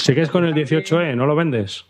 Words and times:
¿Sigues 0.00 0.30
con 0.30 0.44
el 0.44 0.54
18E? 0.54 1.14
¿No 1.16 1.26
lo 1.26 1.34
vendes? 1.36 1.84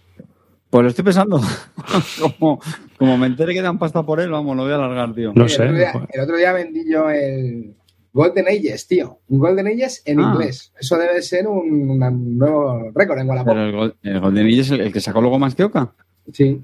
Pues 0.68 0.82
lo 0.82 0.88
estoy 0.88 1.04
pensando. 1.04 1.40
como, 2.20 2.60
como 2.98 3.18
me 3.18 3.26
entere 3.26 3.54
que 3.54 3.62
dan 3.62 3.78
pasta 3.78 4.02
por 4.04 4.20
él, 4.20 4.30
vamos, 4.30 4.56
lo 4.56 4.62
voy 4.64 4.72
a 4.72 4.76
alargar, 4.76 5.14
tío. 5.14 5.32
No 5.34 5.44
el, 5.44 5.50
sé. 5.50 5.62
Otro 5.64 5.74
día, 5.76 5.92
el 6.12 6.20
otro 6.20 6.36
día 6.36 6.52
vendí 6.52 6.84
yo 6.90 7.10
el 7.10 7.74
Golden 8.12 8.46
Ages, 8.48 8.86
tío. 8.86 9.18
Un 9.28 9.38
Golden 9.40 9.66
Ages 9.66 10.02
en 10.04 10.20
Ah. 10.20 10.30
inglés. 10.32 10.72
Eso 10.78 10.96
debe 10.96 11.20
ser 11.22 11.46
un, 11.48 11.90
un 12.00 12.38
nuevo 12.38 12.90
récord 12.94 13.18
en 13.18 13.28
Wallapop. 13.28 13.52
Pero 13.52 13.64
el, 13.66 13.72
Gol- 13.72 13.96
el 14.02 14.20
Golden 14.20 14.46
Age 14.46 14.60
es 14.60 14.70
el, 14.70 14.80
el 14.82 14.92
que 14.92 15.00
sacó 15.00 15.20
luego 15.20 15.38
más 15.38 15.54
que 15.54 15.64
Oca. 15.64 15.92
Sí. 16.32 16.62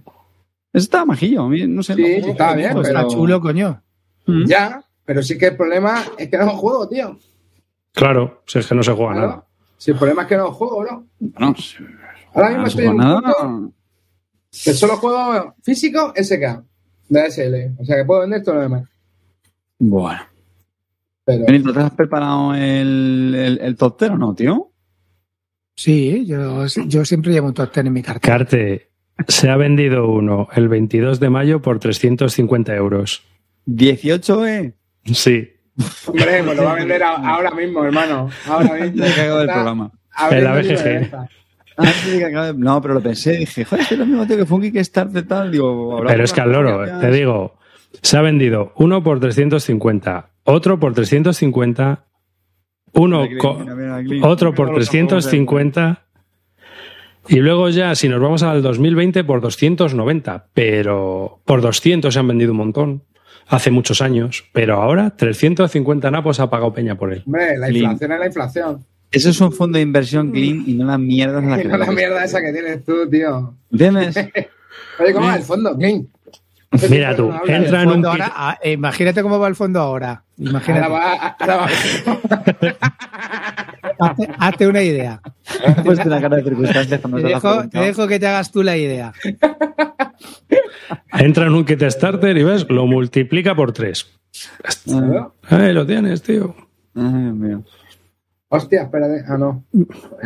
Ese 0.72 0.84
estaba 0.84 1.06
majillo, 1.06 1.42
a 1.42 1.48
mí 1.48 1.66
no 1.66 1.82
sé. 1.82 1.94
Sí, 1.94 2.02
no 2.22 2.28
estaba 2.28 2.54
bien, 2.54 2.68
pero... 2.74 2.82
Está 2.82 3.06
chulo, 3.08 3.40
coño. 3.40 3.82
Mm. 4.26 4.44
Ya, 4.46 4.84
pero 5.04 5.22
sí 5.22 5.36
que 5.38 5.46
el 5.46 5.56
problema 5.56 6.04
es 6.18 6.28
que 6.28 6.36
no 6.38 6.48
juego, 6.50 6.88
tío. 6.88 7.18
Claro, 7.92 8.42
si 8.46 8.58
es 8.58 8.66
que 8.66 8.74
no 8.74 8.82
se 8.82 8.92
juega 8.92 9.12
Claro. 9.12 9.26
nada. 9.28 9.46
Si 9.78 9.90
el 9.90 9.98
problema 9.98 10.22
es 10.22 10.28
que 10.28 10.36
no 10.36 10.52
juego, 10.52 10.84
¿no? 10.84 11.06
Bueno, 11.18 11.54
si- 11.56 11.76
Ahora 12.34 12.48
mismo 12.48 12.62
no 12.62 12.68
estoy 12.68 12.84
en 12.84 12.90
un 12.92 12.96
nada. 12.96 13.22
que 14.50 14.72
solo 14.74 14.96
juego 14.96 15.54
físico 15.62 16.12
SK 16.16 16.62
de 17.08 17.26
SL. 17.30 17.80
O 17.80 17.84
sea 17.84 17.96
que 17.96 18.04
puedo 18.04 18.20
vender 18.22 18.42
todo 18.42 18.56
lo 18.56 18.60
demás. 18.62 18.84
Bueno. 19.78 20.20
Pero 21.24 21.44
Benito, 21.44 21.72
¿te 21.72 21.80
has 21.80 21.90
preparado 21.90 22.54
el, 22.54 23.34
el, 23.36 23.58
el 23.60 23.76
top 23.76 23.98
10 23.98 24.12
o 24.12 24.16
no, 24.18 24.34
tío? 24.34 24.70
Sí, 25.74 26.24
yo, 26.26 26.64
yo 26.86 27.04
siempre 27.04 27.32
llevo 27.32 27.48
un 27.48 27.54
top 27.54 27.70
ten 27.72 27.86
en 27.88 27.92
mi 27.92 28.02
cartera. 28.02 28.38
Carte, 28.38 28.90
se 29.28 29.50
ha 29.50 29.56
vendido 29.56 30.08
uno 30.08 30.48
el 30.54 30.68
22 30.68 31.20
de 31.20 31.28
mayo 31.30 31.60
por 31.60 31.78
350 31.78 32.74
euros. 32.74 33.22
18, 33.66 34.46
¿eh? 34.46 34.74
Sí, 35.04 35.48
hombre, 36.06 36.42
pues 36.44 36.56
lo 36.56 36.64
va 36.64 36.72
a 36.72 36.74
vender 36.76 37.02
a- 37.02 37.14
ahora 37.34 37.50
mismo, 37.52 37.84
hermano. 37.84 38.30
Ahora 38.48 38.72
mismo. 38.74 39.02
Me 39.02 39.08
he 39.10 39.14
cagado 39.14 39.38
del 39.40 39.48
programa. 39.48 39.90
En 40.30 40.44
la 40.44 40.54
BGG. 40.54 41.14
Ah, 41.78 41.86
sí, 41.92 42.20
No, 42.56 42.80
pero 42.80 42.94
lo 42.94 43.02
pensé, 43.02 43.32
dije, 43.36 43.64
joder, 43.66 43.84
es 43.90 43.98
lo 43.98 44.06
mismo, 44.06 44.26
tío, 44.26 44.36
que 44.38 44.46
fue 44.46 44.56
un 44.56 44.62
Kickstarter 44.62 45.28
tal, 45.28 45.50
digo... 45.52 45.98
habrá 45.98 46.10
pero 46.10 46.24
es 46.24 46.32
que 46.32 46.40
al 46.40 46.50
loro, 46.52 47.00
te 47.00 47.10
digo, 47.10 47.58
se 48.00 48.16
ha 48.16 48.22
vendido 48.22 48.72
uno 48.76 49.02
por 49.02 49.20
350, 49.20 50.30
otro 50.44 50.80
por 50.80 50.94
350, 50.94 52.04
uno 52.94 53.22
Mira, 53.24 53.38
co- 53.38 53.58
mira, 53.58 53.74
mira, 53.74 54.26
otro 54.26 54.54
por 54.54 54.68
los 54.68 54.88
ojos, 54.88 54.90
350 54.90 56.02
y 57.28 57.36
luego 57.40 57.68
ya, 57.68 57.94
si 57.94 58.08
nos 58.08 58.20
vamos 58.22 58.42
al 58.42 58.62
2020, 58.62 59.22
por 59.24 59.42
290, 59.42 60.46
pero 60.54 61.40
por 61.44 61.60
200 61.60 62.14
se 62.14 62.18
han 62.20 62.28
vendido 62.28 62.52
un 62.52 62.58
montón. 62.58 63.02
Hace 63.48 63.70
muchos 63.70 64.02
años, 64.02 64.44
pero 64.52 64.82
ahora 64.82 65.10
350 65.10 66.10
napos 66.10 66.40
ha 66.40 66.50
pagado 66.50 66.72
Peña 66.72 66.96
por 66.96 67.12
él. 67.12 67.22
Hombre, 67.26 67.56
la 67.58 67.70
inflación 67.70 68.12
es 68.12 68.18
la 68.18 68.26
inflación. 68.26 68.84
Eso 69.10 69.30
es 69.30 69.40
un 69.40 69.52
fondo 69.52 69.76
de 69.76 69.82
inversión 69.82 70.32
clean 70.32 70.64
y 70.66 70.74
no 70.74 70.84
la 70.84 70.98
mierda 70.98 71.38
en 71.38 71.50
la 71.50 71.56
que... 71.62 71.68
No 71.68 71.78
la 71.78 71.92
mierda 71.92 72.24
esa 72.24 72.40
que 72.40 72.52
tienes 72.52 72.84
tú, 72.84 73.08
tío. 73.08 73.54
¿Entiendes? 73.70 74.16
Oye, 74.98 75.12
¿cómo 75.12 75.26
va 75.26 75.36
el 75.36 75.42
fondo? 75.42 75.76
¿Quién? 75.78 76.08
Mira 76.90 77.14
tú, 77.14 77.30
No 77.30 77.46
entra 77.46 77.82
en 77.82 77.88
un 77.88 78.04
ahora, 78.04 78.32
ah, 78.34 78.58
eh, 78.60 78.72
imagínate 78.72 79.22
cómo 79.22 79.38
va 79.38 79.48
el 79.48 79.54
fondo 79.54 79.80
ahora. 79.80 80.24
Imagínate. 80.36 80.84
Ahora 80.84 80.98
va, 80.98 81.36
ahora 81.38 81.56
va. 81.56 81.68
Hazte, 83.98 84.28
hazte 84.38 84.66
una 84.66 84.82
idea. 84.82 85.22
He 85.64 85.82
puesto 85.82 86.06
una 86.06 86.20
cara 86.20 86.36
de 86.36 86.42
circunstancias 86.42 87.00
Te 87.00 87.22
dejo, 87.22 87.68
te 87.68 87.78
dejo 87.78 88.06
que 88.06 88.18
te 88.18 88.26
hagas 88.26 88.52
tú 88.52 88.62
la 88.62 88.76
idea. 88.76 89.14
Entra 91.18 91.46
en 91.46 91.54
un 91.54 91.64
kit 91.64 91.82
starter 91.88 92.36
y 92.36 92.42
ves, 92.44 92.66
lo 92.68 92.86
multiplica 92.86 93.54
por 93.54 93.72
3. 93.72 94.18
Ah, 94.92 95.30
Ahí 95.48 95.72
lo 95.72 95.86
tienes, 95.86 96.22
tío. 96.22 96.54
mío. 96.94 97.62
Hostia, 98.48 98.82
espérate. 98.82 99.24
Ah, 99.26 99.36
no. 99.38 99.64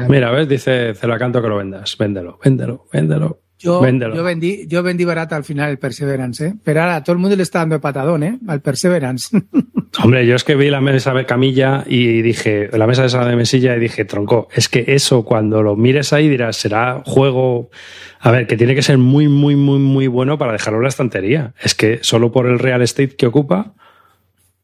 Mira, 0.09 0.31
ves, 0.31 0.49
dice 0.49 0.95
Celacanto 0.95 1.41
que 1.41 1.49
lo 1.49 1.57
vendas. 1.57 1.97
Véndelo, 1.99 2.39
véndelo, 2.45 2.87
véndelo. 2.93 3.41
Yo, 3.63 3.81
vendí, 3.81 4.67
yo 4.69 4.83
vendí 4.83 5.05
barata 5.05 5.37
al 5.37 5.45
final 5.45 5.69
el 5.69 5.79
Perseverance, 5.79 6.47
¿eh? 6.47 6.55
Pero 6.65 6.81
ahora 6.81 7.05
todo 7.05 7.13
el 7.13 7.19
mundo 7.19 7.37
le 7.37 7.43
está 7.43 7.59
dando 7.59 7.79
patadón, 7.79 8.23
¿eh? 8.23 8.39
Al 8.49 8.63
Perseverance. 8.63 9.37
Hombre, 10.03 10.27
yo 10.27 10.35
es 10.35 10.45
que 10.45 10.55
vi 10.55 10.71
la 10.71 10.81
mesa 10.81 11.13
de 11.13 11.27
camilla 11.27 11.85
y 11.87 12.23
dije, 12.23 12.71
la 12.73 12.87
mesa 12.87 13.05
esa 13.05 13.23
de 13.27 13.37
mesilla 13.37 13.77
y 13.77 13.81
dije, 13.81 14.07
tronco, 14.07 14.49
es 14.55 14.71
que 14.71 14.85
eso 14.89 15.27
cuando 15.27 15.63
lo 15.63 15.77
mires 15.77 16.15
ahí 16.15 16.29
dirás, 16.29 16.57
será 16.57 17.03
juego, 17.05 17.71
a 18.19 18.31
ver, 18.31 18.47
que 18.47 18.57
tiene 18.57 18.75
que 18.75 18.83
ser 18.83 18.97
muy, 18.97 19.29
muy, 19.29 19.57
muy, 19.57 19.79
muy 19.79 20.07
bueno 20.07 20.39
para 20.39 20.53
dejarlo 20.53 20.79
en 20.79 20.85
la 20.85 20.89
estantería. 20.89 21.53
Es 21.61 21.75
que 21.75 21.99
solo 22.03 22.33
por 22.33 22.47
el 22.47 22.59
real 22.59 22.81
estate 22.81 23.15
que 23.15 23.27
ocupa, 23.27 23.75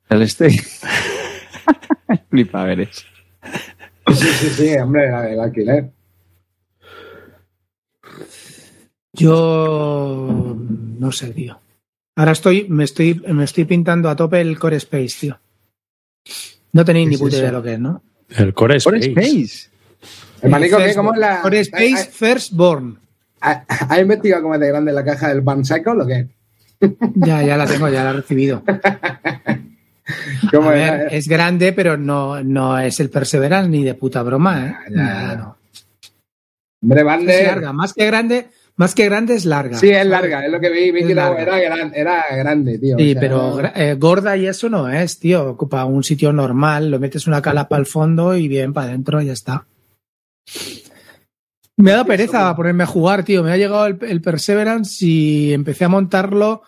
El 0.08 0.22
este. 0.22 0.48
Flipa, 2.30 2.72
eres. 2.72 3.04
Sí, 4.14 4.26
sí, 4.26 4.48
sí, 4.48 4.74
hombre, 4.78 5.10
la 5.10 5.22
del 5.22 5.40
alquiler. 5.40 5.95
Yo 9.16 10.56
no 10.98 11.12
sé, 11.12 11.30
tío. 11.30 11.58
Ahora 12.16 12.32
estoy, 12.32 12.66
me 12.68 12.84
estoy, 12.84 13.14
me 13.28 13.44
estoy 13.44 13.64
pintando 13.64 14.08
a 14.08 14.16
tope 14.16 14.40
el 14.40 14.58
Core 14.58 14.76
Space, 14.76 15.16
tío. 15.20 15.38
No 16.72 16.84
tenéis 16.84 17.06
¿Qué 17.06 17.08
ni 17.10 17.14
es 17.16 17.20
puta 17.20 17.36
idea 17.36 17.46
de 17.46 17.52
lo 17.52 17.62
que 17.62 17.72
es, 17.74 17.80
¿no? 17.80 18.02
el 18.30 18.54
Core 18.54 18.76
Space. 18.76 19.06
Space. 19.10 19.68
El 20.42 20.50
manico, 20.50 20.76
¿qué? 20.78 20.84
First- 20.84 20.96
¿Cómo 20.96 21.12
es 21.14 21.18
la...? 21.20 21.40
Core 21.42 21.60
Space 21.60 22.10
Firstborn. 22.10 22.98
¿Ha, 23.40 23.64
ha 23.88 24.00
investigado 24.00 24.42
cómo 24.42 24.54
es 24.54 24.60
de 24.60 24.68
grande 24.68 24.92
la 24.92 25.04
caja 25.04 25.28
del 25.28 25.40
Van 25.42 25.64
Cycle 25.64 26.02
o 26.02 26.06
qué? 26.06 26.28
Ya, 27.14 27.42
ya 27.42 27.56
la 27.56 27.66
tengo, 27.66 27.88
ya 27.88 28.04
la 28.04 28.10
he 28.10 28.14
recibido. 28.14 28.62
¿Cómo 30.52 30.70
A 30.70 30.76
es? 30.76 30.90
ver, 30.90 31.08
es 31.14 31.28
grande, 31.28 31.72
pero 31.72 31.96
no, 31.96 32.42
no 32.42 32.78
es 32.78 32.98
el 33.00 33.10
Perseverance 33.10 33.68
ni 33.70 33.82
de 33.84 33.94
puta 33.94 34.22
broma, 34.22 34.66
¿eh? 34.66 34.76
Ya, 34.90 34.96
ya. 34.96 35.34
No, 35.36 35.36
no. 35.36 35.56
Hombre, 36.82 37.00
Es 37.00 37.06
Bander... 37.06 37.46
larga, 37.46 37.72
más 37.72 37.92
que 37.92 38.06
grande, 38.06 38.48
más 38.76 38.94
que 38.94 39.04
grande 39.06 39.34
es 39.34 39.44
larga. 39.44 39.78
Sí, 39.78 39.88
es 39.88 40.06
larga, 40.06 40.44
es 40.44 40.50
lo 40.52 40.60
que 40.60 40.70
vi. 40.70 40.90
Vi 40.90 41.00
Es 41.00 41.06
que 41.06 41.12
era, 41.12 41.30
larga. 41.30 41.42
era, 41.60 41.76
gran- 41.76 41.92
era 41.94 42.24
grande, 42.36 42.78
tío. 42.78 42.96
Sí, 42.98 43.10
O 43.10 43.12
sea, 43.12 43.20
pero 43.20 43.60
eh, 43.74 43.94
gorda 43.94 44.36
y 44.36 44.46
eso 44.46 44.68
no 44.68 44.88
es, 44.88 45.18
tío. 45.18 45.50
Ocupa 45.50 45.84
un 45.84 46.04
sitio 46.04 46.32
normal, 46.32 46.90
lo 46.90 46.98
metes 46.98 47.26
una 47.26 47.40
calapa 47.42 47.76
al 47.76 47.86
fondo 47.86 48.36
y 48.36 48.48
bien 48.48 48.72
para 48.72 48.88
adentro 48.88 49.20
y 49.22 49.26
ya 49.26 49.32
está. 49.32 49.66
Me 51.78 51.90
ha 51.90 51.94
dado 51.94 52.06
pereza 52.06 52.54
ponerme 52.56 52.84
a 52.84 52.86
jugar, 52.86 53.22
tío. 53.24 53.42
Me 53.42 53.52
ha 53.52 53.56
llegado 53.56 53.86
el, 53.86 53.98
el 54.02 54.22
Perseverance 54.22 55.04
y 55.04 55.52
empecé 55.52 55.84
a 55.84 55.88
montarlo 55.90 56.62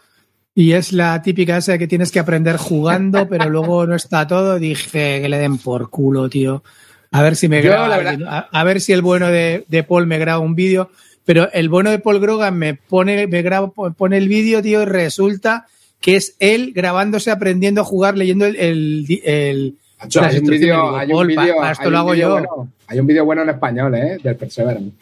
y 0.55 0.73
es 0.73 0.93
la 0.93 1.23
típica 1.23 1.57
esa 1.57 1.73
de 1.73 1.79
que 1.79 1.87
tienes 1.87 2.11
que 2.13 2.19
aprender 2.19 2.57
jugando, 2.57 3.27
pero 3.29 3.49
luego 3.49 3.87
no 3.87 3.95
está 3.95 4.27
todo. 4.27 4.59
Dije 4.59 5.21
que 5.23 5.29
le 5.29 5.39
den 5.39 5.57
por 5.59 5.89
culo, 5.89 6.29
tío. 6.29 6.63
A 7.11 7.23
ver 7.23 7.37
si 7.37 7.49
me 7.49 7.63
Yo, 7.63 7.71
graba, 7.71 7.97
a, 8.27 8.39
a 8.53 8.65
ver 8.65 8.83
si 8.83 8.93
el 8.93 9.01
bueno 9.01 9.29
de, 9.29 9.65
de 9.69 9.83
Paul 9.83 10.07
me 10.07 10.19
graba 10.19 10.41
un 10.41 10.55
vídeo. 10.55 10.91
Pero 11.29 11.53
el 11.53 11.69
bueno 11.69 11.91
de 11.91 11.99
Paul 11.99 12.21
Grogan 12.21 12.57
me 12.57 12.73
pone, 12.73 13.27
me 13.27 13.43
graba, 13.43 13.71
pone 13.71 14.17
el 14.17 14.29
vídeo, 14.29 14.63
tío, 14.63 14.81
y 14.81 14.85
resulta 14.87 15.67
que 16.01 16.17
es 16.17 16.35
él 16.39 16.73
grabándose, 16.75 17.31
aprendiendo 17.31 17.83
a 17.83 17.85
jugar, 17.85 18.17
leyendo 18.17 18.47
el, 18.47 18.57
el, 18.57 19.21
el- 19.25 19.75
Macho, 20.01 20.23
las 20.23 20.33
hay 20.33 20.41
un 20.41 20.47
vídeo, 20.49 20.91
bueno. 20.91 22.69
Hay 22.87 22.99
un 23.01 23.07
vídeo 23.07 23.25
bueno 23.27 23.43
en 23.43 23.51
español, 23.51 23.95
¿eh? 23.95 24.17
Del 24.23 24.37
Perseverance. 24.37 24.93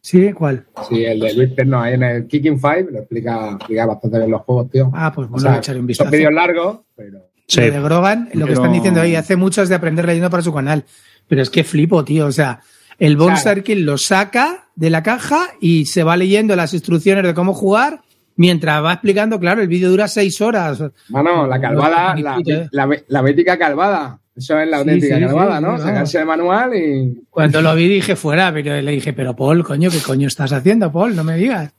¿Sí? 0.00 0.32
¿Cuál? 0.32 0.64
Sí, 0.88 1.04
el 1.04 1.18
de 1.18 1.34
Luis 1.34 1.56
Terno, 1.56 1.80
ahí 1.80 1.94
en 1.94 2.04
el 2.04 2.26
Kicking 2.28 2.60
Five, 2.60 2.86
lo 2.92 2.98
explica, 3.00 3.50
explica 3.56 3.86
bastante 3.86 4.18
bien 4.18 4.30
los 4.30 4.42
juegos, 4.42 4.70
tío. 4.70 4.92
Ah, 4.94 5.10
pues 5.12 5.26
O 5.26 5.30
bueno, 5.30 5.42
sea, 5.42 5.52
le 5.54 5.58
echaré 5.58 5.80
un 5.80 5.86
vistazo. 5.88 6.08
son 6.08 6.18
vídeos 6.18 6.32
largos, 6.32 6.78
pero... 6.94 7.18
Sí. 7.48 7.62
Lo 7.62 7.70
de 7.72 7.80
Grogan, 7.80 8.28
lo 8.34 8.46
que 8.46 8.52
están 8.52 8.72
diciendo 8.72 9.00
ahí, 9.00 9.16
hace 9.16 9.34
mucho 9.34 9.62
es 9.62 9.68
de 9.70 9.74
aprender 9.74 10.04
leyendo 10.06 10.30
para 10.30 10.42
su 10.44 10.54
canal. 10.54 10.84
Pero 11.26 11.42
es 11.42 11.50
que 11.50 11.64
flipo, 11.64 12.04
tío. 12.04 12.26
O 12.26 12.32
sea, 12.32 12.60
el 12.98 13.16
Bone 13.16 13.40
Claro. 13.40 13.54
Circle 13.56 13.80
lo 13.82 13.98
saca 13.98 14.68
de 14.74 14.90
la 14.90 15.02
caja 15.02 15.48
y 15.60 15.86
se 15.86 16.02
va 16.02 16.16
leyendo 16.16 16.56
las 16.56 16.74
instrucciones 16.74 17.24
de 17.24 17.34
cómo 17.34 17.54
jugar 17.54 18.02
mientras 18.36 18.82
va 18.84 18.92
explicando, 18.94 19.38
claro, 19.40 19.62
el 19.62 19.68
vídeo 19.68 19.90
dura 19.90 20.08
seis 20.08 20.40
horas. 20.40 20.82
Mano, 21.08 21.46
la 21.46 21.60
calvada, 21.60 22.14
la, 22.16 22.40
idea. 22.40 22.68
la, 22.72 22.88
la 23.08 23.22
mítica 23.22 23.58
calvada. 23.58 24.20
Eso 24.36 24.56
es 24.60 24.68
la 24.68 24.78
auténtica 24.78 25.16
sí, 25.16 25.24
calvada, 25.24 25.58
sí, 25.58 25.64
¿no? 25.64 25.76
sí, 25.76 25.82
Sacarse 25.82 26.18
el 26.20 26.26
manual 26.26 26.74
y... 26.76 27.24
Cuando 27.28 27.60
lo 27.60 27.74
vi 27.74 27.88
dije 27.88 28.14
fuera, 28.14 28.52
pero 28.52 28.80
le 28.80 28.92
dije, 28.92 29.12
pero 29.12 29.34
Paul, 29.34 29.64
coño, 29.64 29.90
¿qué 29.90 29.98
coño 29.98 30.28
estás 30.28 30.52
haciendo, 30.52 30.92
Paul? 30.92 31.16
No 31.16 31.24
me 31.24 31.36
digas. 31.36 31.72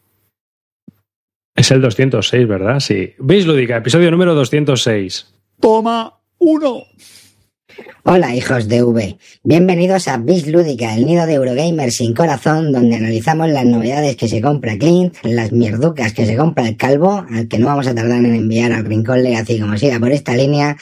Es 1.55 1.71
el 1.71 1.81
206, 1.81 2.47
¿verdad? 2.47 2.81
Sí. 2.81 3.13
¿Veis, 3.19 3.45
Lúdica? 3.45 3.77
Episodio 3.77 4.11
número 4.11 4.35
206. 4.35 5.33
Toma 5.61 6.19
uno. 6.37 6.83
Hola 8.03 8.33
hijos 8.33 8.67
de 8.67 8.81
V, 8.81 9.17
bienvenidos 9.43 10.07
a 10.07 10.17
Bis 10.17 10.47
Lúdica, 10.47 10.95
el 10.95 11.05
nido 11.05 11.25
de 11.25 11.33
Eurogamer 11.33 11.91
sin 11.91 12.13
corazón, 12.13 12.71
donde 12.71 12.95
analizamos 12.95 13.49
las 13.49 13.65
novedades 13.65 14.15
que 14.15 14.27
se 14.27 14.41
compra 14.41 14.77
Clint, 14.77 15.15
las 15.23 15.51
mierducas 15.51 16.13
que 16.13 16.25
se 16.25 16.35
compra 16.35 16.67
el 16.67 16.77
calvo, 16.77 17.25
al 17.29 17.47
que 17.47 17.59
no 17.59 17.67
vamos 17.67 17.87
a 17.87 17.93
tardar 17.93 18.19
en 18.19 18.33
enviar 18.33 18.71
al 18.71 18.85
rincón 18.85 19.21
Legacy 19.21 19.59
como 19.59 19.77
siga 19.77 19.99
por 19.99 20.11
esta 20.11 20.33
línea, 20.33 20.77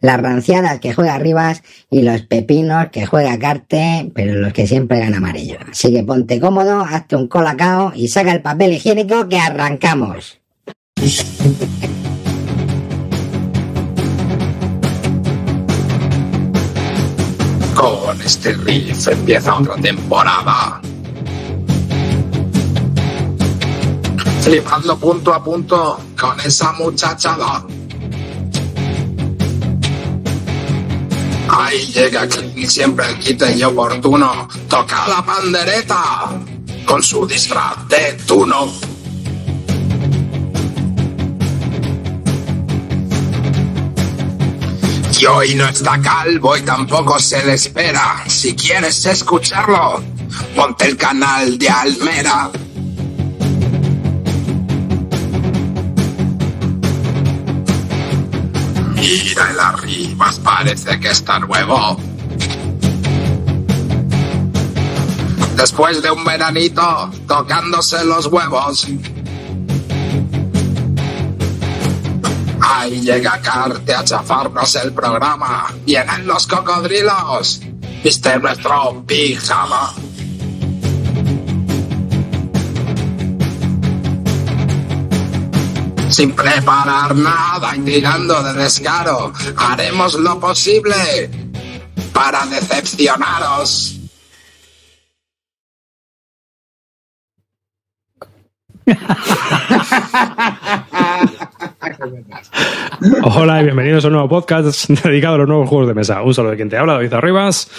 las 0.00 0.20
ranciadas 0.20 0.78
que 0.78 0.92
juega 0.92 1.18
Rivas 1.18 1.62
y 1.90 2.02
los 2.02 2.22
pepinos 2.22 2.88
que 2.92 3.06
juega 3.06 3.38
Carte, 3.38 4.10
pero 4.14 4.34
los 4.34 4.52
que 4.52 4.66
siempre 4.66 5.00
ganan 5.00 5.14
amarillo. 5.14 5.58
Así 5.70 5.92
que 5.92 6.04
ponte 6.04 6.38
cómodo, 6.38 6.80
hazte 6.80 7.16
un 7.16 7.28
colacao 7.28 7.92
y 7.94 8.08
saca 8.08 8.32
el 8.32 8.42
papel 8.42 8.74
higiénico 8.74 9.28
que 9.28 9.38
arrancamos. 9.38 10.40
con 17.78 18.20
este 18.22 18.54
riff 18.54 19.06
empieza 19.06 19.54
otra 19.54 19.76
temporada. 19.76 20.80
Flipando 24.42 24.98
punto 24.98 25.32
a 25.32 25.44
punto 25.44 26.00
con 26.18 26.40
esa 26.40 26.72
muchachada. 26.72 27.64
Ahí 31.48 31.86
llega 31.92 32.26
Clint 32.26 32.68
siempre 32.68 33.08
el 33.10 33.18
quite 33.20 33.56
y 33.56 33.62
oportuno. 33.62 34.48
Toca 34.68 35.06
la 35.06 35.24
pandereta 35.24 36.30
con 36.84 37.00
su 37.00 37.26
disfraz 37.26 37.86
de 37.88 38.14
tuno. 38.26 38.72
Y 45.18 45.26
hoy 45.26 45.54
no 45.56 45.66
está 45.66 46.00
calvo 46.00 46.56
y 46.56 46.62
tampoco 46.62 47.18
se 47.18 47.44
le 47.44 47.54
espera. 47.54 48.22
Si 48.28 48.54
quieres 48.54 49.04
escucharlo, 49.04 50.00
ponte 50.54 50.86
el 50.86 50.96
canal 50.96 51.58
de 51.58 51.68
Almera. 51.68 52.50
Mira 58.94 59.50
el 59.50 59.60
arribas, 59.60 60.38
parece 60.38 61.00
que 61.00 61.08
está 61.08 61.40
nuevo. 61.40 61.96
Después 65.56 66.00
de 66.00 66.12
un 66.12 66.24
veranito 66.24 67.10
tocándose 67.26 68.04
los 68.04 68.26
huevos. 68.26 68.86
Ahí 72.70 73.00
llega 73.00 73.40
Carte 73.40 73.94
a 73.94 74.04
chafarnos 74.04 74.74
el 74.74 74.92
programa. 74.92 75.72
Vienen 75.86 76.26
los 76.26 76.46
cocodrilos. 76.46 77.62
Viste 78.04 78.38
nuestro 78.38 79.02
pijama. 79.06 79.94
Sin 86.10 86.32
preparar 86.32 87.16
nada 87.16 87.74
y 87.74 87.80
tirando 87.80 88.42
de 88.42 88.52
descaro, 88.52 89.32
haremos 89.56 90.12
lo 90.14 90.38
posible 90.38 91.30
para 92.12 92.44
decepcionaros. 92.44 93.94
Hola 103.24 103.60
y 103.60 103.64
bienvenidos 103.64 104.04
a 104.04 104.08
un 104.08 104.14
nuevo 104.14 104.28
podcast 104.28 104.88
dedicado 105.04 105.34
a 105.34 105.38
los 105.38 105.48
nuevos 105.48 105.68
juegos 105.68 105.88
de 105.88 105.94
mesa. 105.94 106.22
Un 106.22 106.32
saludo 106.32 106.52
de 106.52 106.56
quien 106.56 106.68
te 106.68 106.76
habla, 106.76 106.94
David 106.94 107.12
Arribas. 107.12 107.70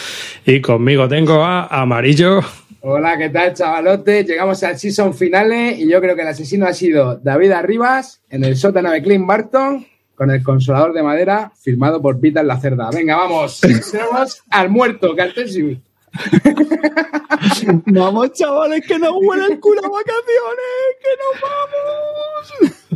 Y 0.46 0.60
conmigo 0.60 1.08
tengo 1.08 1.44
a 1.44 1.68
Amarillo. 1.68 2.42
Hola, 2.82 3.18
¿qué 3.18 3.30
tal, 3.30 3.54
chavalote? 3.54 4.26
Llegamos 4.26 4.62
al 4.64 4.78
season 4.78 5.14
finale 5.14 5.72
y 5.72 5.90
yo 5.90 6.02
creo 6.02 6.16
que 6.16 6.24
el 6.24 6.28
asesino 6.28 6.66
ha 6.68 6.74
sido 6.74 7.16
David 7.18 7.52
Arribas 7.52 8.22
en 8.30 8.44
el 8.44 8.58
sótano 8.58 8.92
de 8.92 9.02
Clint 9.02 9.26
Barton 9.26 9.86
con 10.16 10.32
el 10.32 10.44
consolador 10.44 10.92
de 10.92 11.04
madera 11.04 11.52
firmado 11.62 12.02
por 12.02 12.20
Peter 12.20 12.44
La 12.44 12.60
Cerda. 12.60 12.90
Venga, 12.92 13.16
vamos. 13.16 13.62
Tenemos 13.92 14.44
al 14.50 14.70
muerto, 14.70 15.16
Cartesi. 15.16 15.82
Vamos, 17.86 18.34
chavales, 18.34 18.86
que 18.86 18.98
nos 18.98 19.14
huele 19.22 19.46
el 19.46 19.60
culo 19.60 19.80
a 19.86 19.90
vacaciones, 19.90 20.98
que 21.02 21.10
nos 21.22 21.42
vamos. 21.42 22.89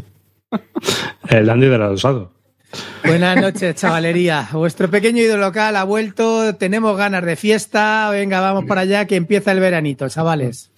El 1.30 1.46
Dandy 1.46 1.68
del 1.68 1.82
adosado. 1.82 2.32
Buenas 3.06 3.40
noches, 3.40 3.76
chavalería. 3.76 4.48
Vuestro 4.52 4.90
pequeño 4.90 5.22
ídolo 5.22 5.46
local 5.46 5.76
ha 5.76 5.84
vuelto. 5.84 6.56
Tenemos 6.56 6.98
ganas 6.98 7.24
de 7.24 7.36
fiesta. 7.36 8.10
Venga, 8.12 8.40
vamos 8.40 8.66
para 8.66 8.82
allá 8.82 9.06
que 9.06 9.16
empieza 9.16 9.52
el 9.52 9.60
veranito, 9.60 10.10
chavales. 10.10 10.72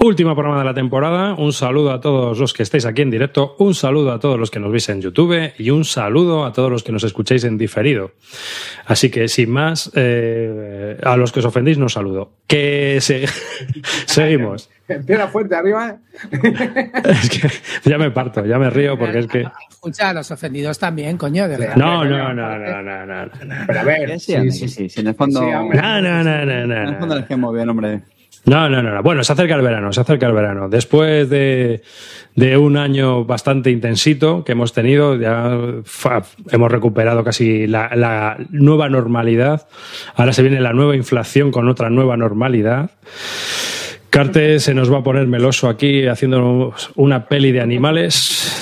Último 0.00 0.36
programa 0.36 0.60
de 0.60 0.64
la 0.64 0.74
temporada. 0.74 1.34
Un 1.34 1.52
saludo 1.52 1.90
a 1.90 2.00
todos 2.00 2.38
los 2.38 2.54
que 2.54 2.62
estáis 2.62 2.86
aquí 2.86 3.02
en 3.02 3.10
directo. 3.10 3.56
Un 3.58 3.74
saludo 3.74 4.12
a 4.12 4.20
todos 4.20 4.38
los 4.38 4.48
que 4.48 4.60
nos 4.60 4.70
veis 4.70 4.88
en 4.90 5.00
YouTube. 5.02 5.52
Y 5.58 5.70
un 5.70 5.84
saludo 5.84 6.44
a 6.44 6.52
todos 6.52 6.70
los 6.70 6.84
que 6.84 6.92
nos 6.92 7.02
escucháis 7.02 7.42
en 7.42 7.58
diferido. 7.58 8.12
Así 8.86 9.10
que, 9.10 9.26
sin 9.26 9.50
más, 9.50 9.90
eh, 9.96 10.96
a 11.02 11.16
los 11.16 11.32
que 11.32 11.40
os 11.40 11.46
ofendéis, 11.46 11.78
no 11.78 11.88
saludo. 11.88 12.30
Que 12.46 12.98
se- 13.00 13.26
seguimos. 14.06 14.70
Empieza 14.86 15.26
fuerte 15.26 15.56
arriba. 15.56 15.96
Es 17.04 17.28
que 17.30 17.90
ya 17.90 17.98
me 17.98 18.12
parto, 18.12 18.46
ya 18.46 18.56
me 18.56 18.70
río 18.70 18.96
porque 18.96 19.18
es 19.18 19.26
que. 19.26 19.46
Escucha, 19.68 20.10
a 20.10 20.12
los 20.14 20.30
ofendidos 20.30 20.78
también, 20.78 21.16
coño. 21.16 21.48
De 21.48 21.56
verdad. 21.56 21.74
No, 21.74 22.04
no, 22.04 22.32
no, 22.32 22.56
no, 22.56 22.82
no, 22.84 23.04
no. 23.04 23.26
no. 23.26 23.30
Pero 23.66 23.80
a 23.80 23.82
ver, 23.82 24.20
Sí, 24.20 24.32
sí, 24.32 24.50
sí, 24.52 24.68
sí, 24.68 24.88
sí, 24.90 25.00
en 25.00 25.08
el 25.08 25.14
fondo. 25.16 25.40
Sí. 25.40 25.46
No, 25.46 26.00
no, 26.00 26.22
no, 26.22 26.44
no, 26.46 26.66
no, 26.68 26.74
En 26.82 26.88
el 26.88 26.96
fondo 27.00 27.16
les 27.16 27.24
queda 27.26 27.36
muy 27.38 27.56
bien, 27.56 27.68
hombre. 27.68 28.00
No, 28.48 28.68
no, 28.68 28.82
no, 28.82 28.94
no. 28.94 29.02
Bueno, 29.02 29.22
se 29.24 29.32
acerca 29.32 29.54
el 29.54 29.62
verano, 29.62 29.92
se 29.92 30.00
acerca 30.00 30.26
el 30.26 30.32
verano. 30.32 30.68
Después 30.68 31.28
de, 31.28 31.82
de 32.34 32.56
un 32.56 32.76
año 32.76 33.24
bastante 33.24 33.70
intensito 33.70 34.44
que 34.44 34.52
hemos 34.52 34.72
tenido, 34.72 35.16
ya 35.16 35.50
fa- 35.84 36.22
hemos 36.50 36.70
recuperado 36.72 37.22
casi 37.24 37.66
la, 37.66 37.90
la 37.94 38.36
nueva 38.50 38.88
normalidad. 38.88 39.68
Ahora 40.14 40.32
se 40.32 40.42
viene 40.42 40.60
la 40.60 40.72
nueva 40.72 40.96
inflación 40.96 41.50
con 41.50 41.68
otra 41.68 41.90
nueva 41.90 42.16
normalidad. 42.16 42.90
Carte 44.10 44.58
se 44.60 44.72
nos 44.72 44.90
va 44.92 44.98
a 44.98 45.02
poner 45.02 45.26
meloso 45.26 45.68
aquí 45.68 46.06
haciendo 46.06 46.74
una 46.96 47.26
peli 47.26 47.52
de 47.52 47.60
animales. 47.60 48.54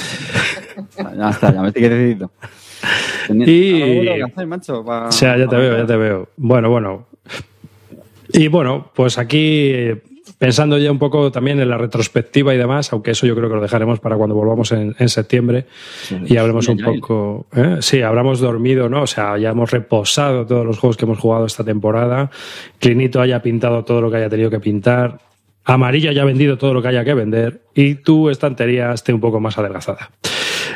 Ya 1.16 1.30
está, 1.30 1.52
ya 1.54 1.62
me 1.62 1.68
estoy 1.68 1.82
quietecito. 1.82 2.32
Tenía- 3.28 3.46
Y- 3.48 4.08
O 5.08 5.12
sea, 5.12 5.36
ya 5.36 5.46
te 5.46 5.56
veo, 5.56 5.78
ya 5.78 5.86
te 5.86 5.96
veo. 5.96 6.28
Bueno, 6.36 6.70
bueno. 6.70 7.06
Y 8.36 8.48
bueno, 8.48 8.90
pues 8.94 9.16
aquí 9.16 9.72
pensando 10.38 10.76
ya 10.76 10.92
un 10.92 10.98
poco 10.98 11.32
también 11.32 11.58
en 11.58 11.70
la 11.70 11.78
retrospectiva 11.78 12.54
y 12.54 12.58
demás, 12.58 12.92
aunque 12.92 13.12
eso 13.12 13.26
yo 13.26 13.34
creo 13.34 13.48
que 13.48 13.54
lo 13.54 13.62
dejaremos 13.62 13.98
para 13.98 14.16
cuando 14.16 14.34
volvamos 14.34 14.72
en, 14.72 14.94
en 14.98 15.08
septiembre 15.08 15.64
y 16.26 16.36
hablemos 16.36 16.68
un 16.68 16.76
ya, 16.76 16.84
ya. 16.84 16.92
poco. 16.92 17.46
¿eh? 17.56 17.78
Sí, 17.80 18.02
habremos 18.02 18.40
dormido, 18.40 18.90
¿no? 18.90 19.02
O 19.02 19.06
sea, 19.06 19.38
ya 19.38 19.50
hemos 19.50 19.70
reposado 19.70 20.44
todos 20.44 20.66
los 20.66 20.78
juegos 20.78 20.98
que 20.98 21.06
hemos 21.06 21.18
jugado 21.18 21.46
esta 21.46 21.64
temporada. 21.64 22.30
Clinito 22.78 23.22
haya 23.22 23.40
pintado 23.40 23.84
todo 23.84 24.02
lo 24.02 24.10
que 24.10 24.18
haya 24.18 24.28
tenido 24.28 24.50
que 24.50 24.60
pintar. 24.60 25.18
Amarillo 25.64 26.10
haya 26.10 26.24
vendido 26.26 26.58
todo 26.58 26.74
lo 26.74 26.82
que 26.82 26.88
haya 26.88 27.04
que 27.04 27.14
vender. 27.14 27.62
Y 27.74 27.94
tu 27.94 28.28
estantería 28.28 28.92
esté 28.92 29.14
un 29.14 29.20
poco 29.20 29.40
más 29.40 29.56
adelgazada. 29.56 30.10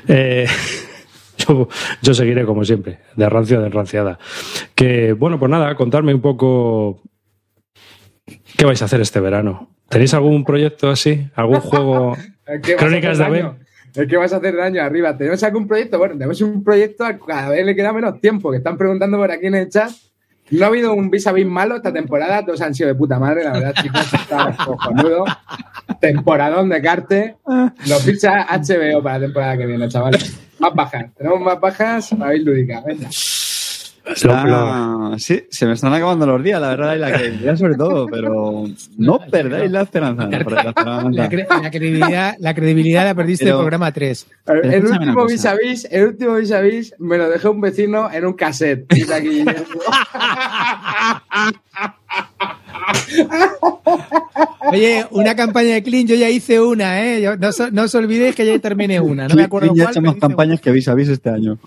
Eh, 0.08 0.46
yo, 1.46 1.68
yo 2.00 2.14
seguiré 2.14 2.46
como 2.46 2.64
siempre, 2.64 3.00
de 3.16 3.28
rancio 3.28 3.60
de 3.60 3.66
enranciada. 3.66 4.18
Que, 4.74 5.12
bueno, 5.12 5.38
pues 5.38 5.50
nada, 5.50 5.74
contarme 5.74 6.14
un 6.14 6.22
poco 6.22 7.02
qué 8.56 8.64
vais 8.64 8.80
a 8.82 8.84
hacer 8.84 9.00
este 9.00 9.20
verano. 9.20 9.70
¿Tenéis 9.88 10.14
algún 10.14 10.44
proyecto 10.44 10.90
así? 10.90 11.28
¿Algún 11.34 11.60
juego? 11.60 12.16
Crónicas 12.78 13.18
de 13.18 13.24
daño. 13.24 13.58
Es 13.94 14.06
que 14.06 14.16
vas 14.16 14.32
a 14.32 14.36
hacer 14.36 14.56
daño 14.56 14.82
arriba. 14.82 15.16
¿Tenemos 15.16 15.42
algún 15.42 15.66
proyecto? 15.66 15.98
Bueno, 15.98 16.14
tenemos 16.14 16.40
un 16.40 16.62
proyecto, 16.62 17.04
a 17.04 17.18
cada 17.18 17.50
vez 17.50 17.64
le 17.64 17.74
queda 17.74 17.92
menos 17.92 18.20
tiempo, 18.20 18.50
que 18.50 18.58
están 18.58 18.76
preguntando 18.78 19.16
por 19.18 19.30
aquí 19.30 19.46
en 19.46 19.56
el 19.56 19.68
chat. 19.68 19.90
No 20.50 20.64
ha 20.64 20.68
habido 20.68 20.94
un 20.94 21.10
vis 21.10 21.26
a 21.26 21.32
vis 21.32 21.46
malo 21.46 21.76
esta 21.76 21.92
temporada, 21.92 22.44
todos 22.44 22.60
han 22.60 22.74
sido 22.74 22.88
de 22.88 22.96
puta 22.96 23.18
madre, 23.20 23.44
la 23.44 23.52
verdad, 23.52 23.74
chicos, 23.80 24.12
está 24.14 24.56
cojonudo. 24.64 25.24
Temporadón 26.00 26.68
de 26.68 26.82
Carte. 26.82 27.36
Nos 27.46 28.02
ficha 28.02 28.46
HBO 28.46 29.02
para 29.02 29.18
la 29.18 29.26
temporada 29.26 29.56
que 29.56 29.66
viene, 29.66 29.88
chavales. 29.88 30.40
Más 30.58 30.74
bajas. 30.74 31.06
Tenemos 31.16 31.40
más 31.40 31.60
bajas 31.60 32.12
ir 32.12 32.42
lúdica. 32.44 32.82
Venga. 32.84 33.08
Lo- 34.24 34.44
lo- 35.10 35.18
sí, 35.18 35.42
se 35.50 35.66
me 35.66 35.74
están 35.74 35.92
acabando 35.94 36.26
los 36.26 36.42
días, 36.42 36.60
la 36.60 36.68
verdad, 36.70 36.96
y 36.96 36.98
la 36.98 37.12
credibilidad 37.12 37.56
sobre 37.56 37.74
todo, 37.76 38.06
pero 38.06 38.64
no 38.98 39.18
perdáis 39.30 39.70
la 39.70 39.82
esperanza. 39.82 40.26
la 40.30 40.38
esperanza. 40.38 40.72
La, 41.10 41.30
cre- 41.30 41.62
la 41.62 41.70
credibilidad, 41.70 42.34
la 42.40 42.54
credibilidad 42.54 43.04
la 43.04 43.14
perdiste 43.14 43.44
Pero- 43.44 43.56
en 43.58 43.60
programa 43.62 43.92
3. 43.92 44.26
El, 44.46 44.74
el 44.74 44.84
último 44.86 45.12
una 45.22 45.24
vis 45.26 45.44
a 45.46 45.54
vis, 45.54 45.88
el 45.90 46.06
último 46.08 46.34
vis 46.36 46.50
a 46.52 46.60
vis 46.60 46.94
me 46.98 47.18
lo 47.18 47.28
dejó 47.28 47.50
un 47.52 47.60
vecino 47.60 48.10
en 48.10 48.24
un 48.26 48.32
cassette. 48.32 48.86
Aquí. 49.12 49.44
Oye, 54.72 55.06
una 55.10 55.34
campaña 55.36 55.74
de 55.74 55.82
Clean, 55.82 56.06
yo 56.06 56.14
ya 56.16 56.28
hice 56.28 56.60
una, 56.60 57.04
¿eh? 57.04 57.20
Yo- 57.22 57.36
no, 57.36 57.52
so- 57.52 57.70
no 57.70 57.82
os 57.82 57.94
olvidéis 57.94 58.34
que 58.34 58.46
ya 58.46 58.58
terminé 58.58 59.00
una. 59.00 59.28
No 59.28 59.34
me 59.34 59.44
acuerdo 59.44 59.74
ya 59.74 59.82
he 59.82 59.84
cuál. 59.86 59.92
hecho 59.92 60.02
más 60.02 60.16
campañas 60.16 60.60
que 60.60 60.70
vis 60.70 60.88
a 60.88 60.94
vis 60.94 61.08
este 61.08 61.30
año. 61.30 61.58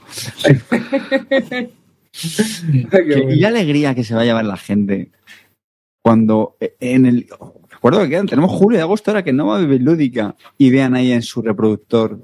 Qué. 2.91 3.35
Y 3.35 3.43
alegría 3.43 3.95
que 3.95 4.03
se 4.03 4.15
va 4.15 4.21
a 4.21 4.25
llevar 4.25 4.45
la 4.45 4.57
gente 4.57 5.11
cuando 6.01 6.57
eh, 6.59 6.75
en 6.79 7.05
el. 7.05 7.27
Recuerdo 7.69 8.01
que 8.03 8.09
quedan, 8.09 8.27
tenemos 8.27 8.51
julio 8.51 8.79
y 8.79 8.81
agosto 8.81 9.11
ahora 9.11 9.23
que 9.23 9.33
no 9.33 9.47
va 9.47 9.57
a 9.57 9.61
vivir 9.61 9.81
lúdica 9.81 10.35
y 10.57 10.69
vean 10.69 10.93
ahí 10.95 11.11
en 11.11 11.21
su 11.21 11.41
reproductor 11.41 12.19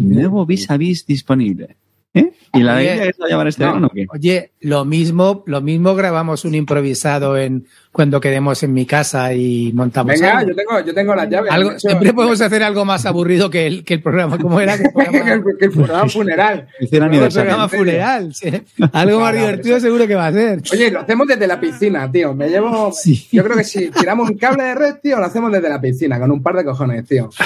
nuevo 0.00 0.44
vis 0.44 0.70
a 0.70 0.76
vis 0.76 1.06
disponible. 1.06 1.77
¿Eh? 2.14 2.32
¿Y 2.54 2.60
la 2.60 2.76
Oye, 2.76 2.88
alegría 2.90 3.06
que 3.08 3.12
se 3.12 3.20
va 3.20 3.26
a 3.26 3.28
llevar 3.28 3.48
este 3.48 3.62
no. 3.62 3.68
verano 3.68 3.86
o 3.88 3.90
qué? 3.90 4.06
Oye, 4.08 4.50
lo 4.60 4.84
mismo, 4.86 5.44
lo 5.46 5.60
mismo 5.60 5.94
grabamos 5.94 6.46
un 6.46 6.54
improvisado 6.54 7.36
en 7.36 7.66
cuando 7.92 8.18
quedemos 8.20 8.62
en 8.62 8.72
mi 8.72 8.86
casa 8.86 9.34
y 9.34 9.72
montamos 9.74 10.14
Venga, 10.14 10.38
algo. 10.38 10.50
yo 10.50 10.56
tengo, 10.56 10.80
yo 10.86 10.94
tengo 10.94 11.14
las 11.14 11.28
llaves. 11.28 11.52
Algo- 11.52 11.68
De 11.70 11.76
hecho, 11.76 11.88
siempre 11.88 12.14
podemos 12.14 12.40
hacer 12.40 12.62
algo 12.62 12.84
más 12.86 13.04
aburrido 13.04 13.50
que 13.50 13.66
el, 13.66 13.84
que 13.84 13.94
el 13.94 14.02
programa. 14.02 14.38
¿Cómo 14.38 14.58
era? 14.58 14.78
Que 14.78 14.84
el 14.84 14.92
programa, 14.94 15.44
que 15.58 15.64
el 15.66 15.70
programa 15.70 16.08
funeral. 16.08 16.68
El 16.80 16.88
programa 17.30 17.68
funeral. 17.68 18.34
sí. 18.34 18.50
Algo 18.92 19.20
más 19.20 19.34
divertido 19.34 19.78
seguro 19.78 20.06
que 20.06 20.14
va 20.14 20.28
a 20.28 20.32
ser. 20.32 20.62
Oye, 20.72 20.90
lo 20.90 21.00
hacemos 21.00 21.26
desde 21.26 21.46
la 21.46 21.60
piscina, 21.60 22.10
tío. 22.10 22.34
Me 22.34 22.48
llevo. 22.48 22.90
Sí. 22.92 23.28
Yo 23.30 23.44
creo 23.44 23.56
que 23.58 23.64
si 23.64 23.90
tiramos 23.90 24.30
un 24.30 24.38
cable 24.38 24.62
de 24.64 24.74
red, 24.74 24.94
tío, 25.02 25.18
lo 25.18 25.26
hacemos 25.26 25.52
desde 25.52 25.68
la 25.68 25.80
piscina, 25.80 26.18
con 26.18 26.30
un 26.30 26.42
par 26.42 26.56
de 26.56 26.64
cojones, 26.64 27.06
tío. 27.06 27.28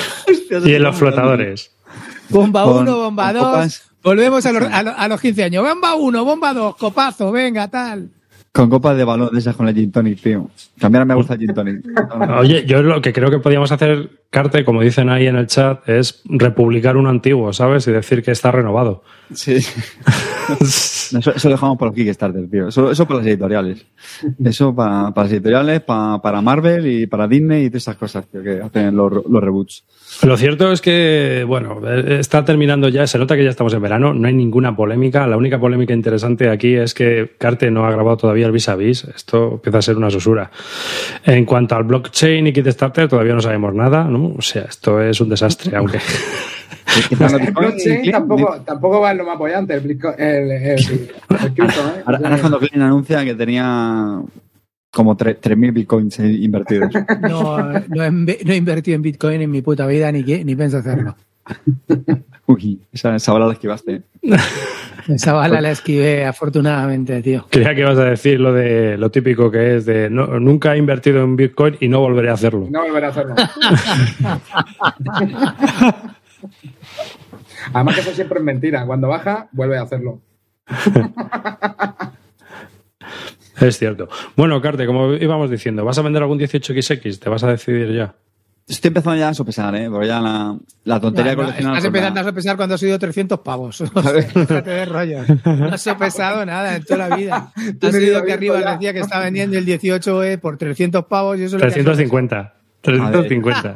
Y 0.64 0.75
en 0.75 0.83
los 0.83 0.97
flotadores. 0.97 1.73
Bomba 2.33 2.65
Con- 2.65 2.83
1, 2.83 2.97
bomba 2.97 3.33
con 3.33 3.35
2. 3.41 3.45
copas. 3.45 3.83
Volvemos 4.03 4.45
a 4.47 4.53
los, 4.53 4.62
a, 4.65 4.83
los, 4.83 4.95
a 4.97 5.09
los 5.09 5.21
15 5.21 5.45
años. 5.45 5.65
Bomba 5.65 5.95
1, 5.95 6.25
bomba 6.25 6.53
2, 6.55 6.77
copazo, 6.77 7.31
venga, 7.33 7.69
tal. 7.69 8.09
Con 8.53 8.69
copas 8.69 8.97
de 8.97 9.05
balón 9.05 9.31
de 9.33 9.39
esas 9.39 9.57
con 9.57 9.65
la 9.67 9.73
gin 9.73 9.91
tonic, 9.91 10.21
tío. 10.21 10.51
También 10.79 11.07
me 11.07 11.15
gusta 11.15 11.35
el 11.35 11.41
gin 11.41 11.55
tonic. 11.55 11.85
Oye, 12.39 12.67
yo 12.67 12.83
lo 12.83 13.01
que 13.01 13.12
creo 13.12 13.31
que 13.31 13.39
podíamos 13.39 13.73
hacer, 13.73 14.11
Carte, 14.33 14.65
como 14.65 14.81
dicen 14.81 15.11
ahí 15.11 15.27
en 15.27 15.37
el 15.37 15.47
chat, 15.47 15.87
es 15.87 16.23
republicar 16.25 16.97
uno 16.97 17.11
antiguo, 17.11 17.53
¿sabes? 17.53 17.87
Y 17.87 17.93
decir 17.93 18.23
que 18.23 18.31
está 18.31 18.51
renovado. 18.51 19.05
Sí. 19.35 19.59
Eso, 21.12 21.31
eso 21.35 21.49
lo 21.49 21.55
dejamos 21.55 21.79
para 21.79 21.91
los 21.91 21.97
Kickstarter, 21.97 22.49
tío. 22.49 22.69
Eso, 22.69 22.91
eso 22.91 23.07
para 23.07 23.19
las 23.19 23.27
editoriales. 23.27 23.85
Eso 24.43 24.75
para, 24.75 25.12
para 25.12 25.25
las 25.25 25.33
editoriales, 25.33 25.81
para, 25.81 26.21
para 26.21 26.41
Marvel 26.41 26.87
y 26.87 27.07
para 27.07 27.29
Disney 27.29 27.67
y 27.67 27.71
todas 27.71 27.83
esas 27.83 27.97
cosas, 27.97 28.27
tío, 28.27 28.43
que 28.43 28.61
hacen 28.61 28.97
los, 28.97 29.12
los 29.29 29.43
reboots. 29.43 29.85
Lo 30.25 30.37
cierto 30.37 30.73
es 30.73 30.81
que, 30.81 31.45
bueno, 31.47 31.81
está 31.87 32.45
terminando 32.45 32.89
ya, 32.89 33.07
se 33.07 33.19
nota 33.19 33.37
que 33.37 33.45
ya 33.45 33.51
estamos 33.51 33.73
en 33.75 33.83
verano, 33.83 34.15
no 34.15 34.27
hay 34.27 34.35
ninguna 34.35 34.75
polémica. 34.75 35.27
La 35.27 35.37
única 35.37 35.59
polémica 35.59 35.95
interesante 35.95 36.49
aquí 36.49 36.75
es 36.75 36.95
que 36.95 37.33
Carte 37.39 37.71
no 37.71 37.85
ha 37.85 37.91
grabado 37.91 38.17
todavía 38.17 38.47
el 38.47 38.53
vis 38.53 38.69
a 38.69 38.77
vis. 38.77 39.05
Esto 39.05 39.53
empieza 39.55 39.79
a 39.79 39.83
ser 39.83 39.97
una 39.97 40.11
susura. 40.11 40.51
En 41.25 41.45
cuanto 41.45 41.77
al 41.77 41.85
blockchain 41.85 42.47
y 42.47 42.53
Kickstarter, 42.53 43.09
todavía 43.09 43.35
no 43.35 43.41
sabemos 43.41 43.75
nada, 43.75 44.05
¿no? 44.05 44.22
O 44.26 44.43
sea, 44.43 44.62
esto 44.62 45.00
es 45.00 45.21
un 45.21 45.29
desastre, 45.29 45.76
aunque. 45.76 45.99
El 47.47 47.52
blockchain 47.52 48.11
tampoco, 48.11 48.61
tampoco 48.67 49.00
va 49.00 49.12
en 49.12 49.19
lo 49.19 49.25
más 49.25 49.37
apoyante, 49.37 49.73
el, 49.75 49.83
Bitcoin- 49.83 50.14
el, 50.19 50.50
el, 50.50 50.79
el 50.79 50.79
cripto, 51.55 51.64
¿eh? 51.64 52.02
Ahora, 52.05 52.19
ahora 52.19 52.35
es 52.35 52.41
cuando 52.41 52.59
Klein 52.59 52.83
anuncia 52.83 53.25
que 53.25 53.35
tenía 53.35 54.21
como 54.91 55.17
tre- 55.17 55.38
3.000 55.41 55.73
bitcoins 55.73 56.19
invertidos. 56.19 56.93
No, 57.23 57.57
no, 57.88 58.05
he, 58.05 58.11
no 58.11 58.52
he 58.52 58.57
invertido 58.57 58.97
en 58.97 59.02
Bitcoin 59.02 59.41
en 59.41 59.50
mi 59.50 59.62
puta 59.62 59.87
vida 59.87 60.12
ni, 60.12 60.23
que- 60.25 60.45
ni 60.45 60.55
pienso 60.55 60.79
hacerlo. 60.79 61.17
Uy, 62.47 62.81
esa, 62.93 63.17
esa 63.17 63.33
bala 63.33 63.47
la 63.47 63.53
esquivaste. 63.53 64.03
Esa 65.09 65.33
bala 65.33 65.61
la 65.61 65.73
esquivé 65.73 66.25
afortunadamente, 66.25 67.21
tío. 67.23 67.45
Creía 67.51 67.75
que 67.75 67.81
ibas 67.81 67.99
a 67.99 68.05
decir 68.05 68.39
lo 68.39 68.53
de 68.53 68.97
lo 68.97 69.11
típico 69.11 69.51
que 69.51 69.75
es 69.75 69.85
de 69.85 70.09
no, 70.09 70.39
nunca 70.39 70.75
he 70.75 70.79
invertido 70.79 71.25
en 71.25 71.35
Bitcoin 71.35 71.77
y 71.81 71.89
no 71.89 71.99
volveré 71.99 72.31
a 72.31 72.35
hacerlo. 72.35 72.69
No 72.71 72.83
volveré 72.83 73.07
a 73.07 73.09
hacerlo. 73.09 73.35
Además 77.73 77.95
que 77.97 78.01
eso 78.01 78.13
siempre 78.13 78.39
es 78.39 78.45
mentira. 78.45 78.87
Cuando 78.87 79.09
baja, 79.09 79.49
vuelve 79.51 79.77
a 79.77 79.83
hacerlo. 79.83 80.21
Es 83.61 83.79
cierto. 83.79 84.09
Bueno, 84.37 84.61
Carte, 84.61 84.87
como 84.87 85.15
íbamos 85.15 85.51
diciendo, 85.51 85.85
¿vas 85.85 85.99
a 85.99 86.03
vender 86.03 86.23
algún 86.23 86.39
18XX? 86.39 87.19
¿Te 87.19 87.29
vas 87.29 87.45
a 87.45 87.49
decidir 87.49 87.93
ya? 87.93 88.15
Estoy 88.69 88.88
empezando 88.88 89.19
ya 89.19 89.28
a 89.28 89.35
sopesar, 89.35 89.75
¿eh? 89.75 89.90
Porque 89.90 90.07
ya 90.07 90.21
la, 90.21 90.57
la 90.85 91.00
tontería 91.00 91.33
No, 91.33 91.38
no, 91.38 91.45
coleccionar. 91.45 91.73
estás 91.75 91.85
empezando 91.87 92.21
a 92.21 92.23
la- 92.23 92.28
sopesar 92.31 92.57
cuando 92.57 92.75
has 92.76 92.81
subido 92.81 92.99
300 92.99 93.40
pavos. 93.40 93.81
O 93.95 94.02
sea, 94.02 94.12
déjate 94.12 94.71
de 94.71 94.85
rollos. 94.87 95.26
No 95.45 95.66
has 95.75 95.83
sopesado 95.83 96.47
nada 96.47 96.76
en 96.76 96.85
toda 96.85 97.09
la 97.09 97.16
vida. 97.16 97.52
Has 97.57 97.78
Tienes 97.78 97.95
oído 97.97 98.12
ido 98.19 98.25
que 98.25 98.33
arriba 98.33 98.61
ya. 98.61 98.73
decía 98.73 98.92
que 98.92 99.00
está 99.00 99.19
vendiendo 99.21 99.59
el 99.59 99.66
18E 99.66 100.38
por 100.38 100.57
300 100.59 101.04
pavos 101.07 101.38
y 101.38 101.42
eso 101.45 101.47
es 101.49 101.52
lo 101.54 101.59
que 101.61 101.66
has 101.66 101.75
350. 101.75 102.54
350. 102.83 103.75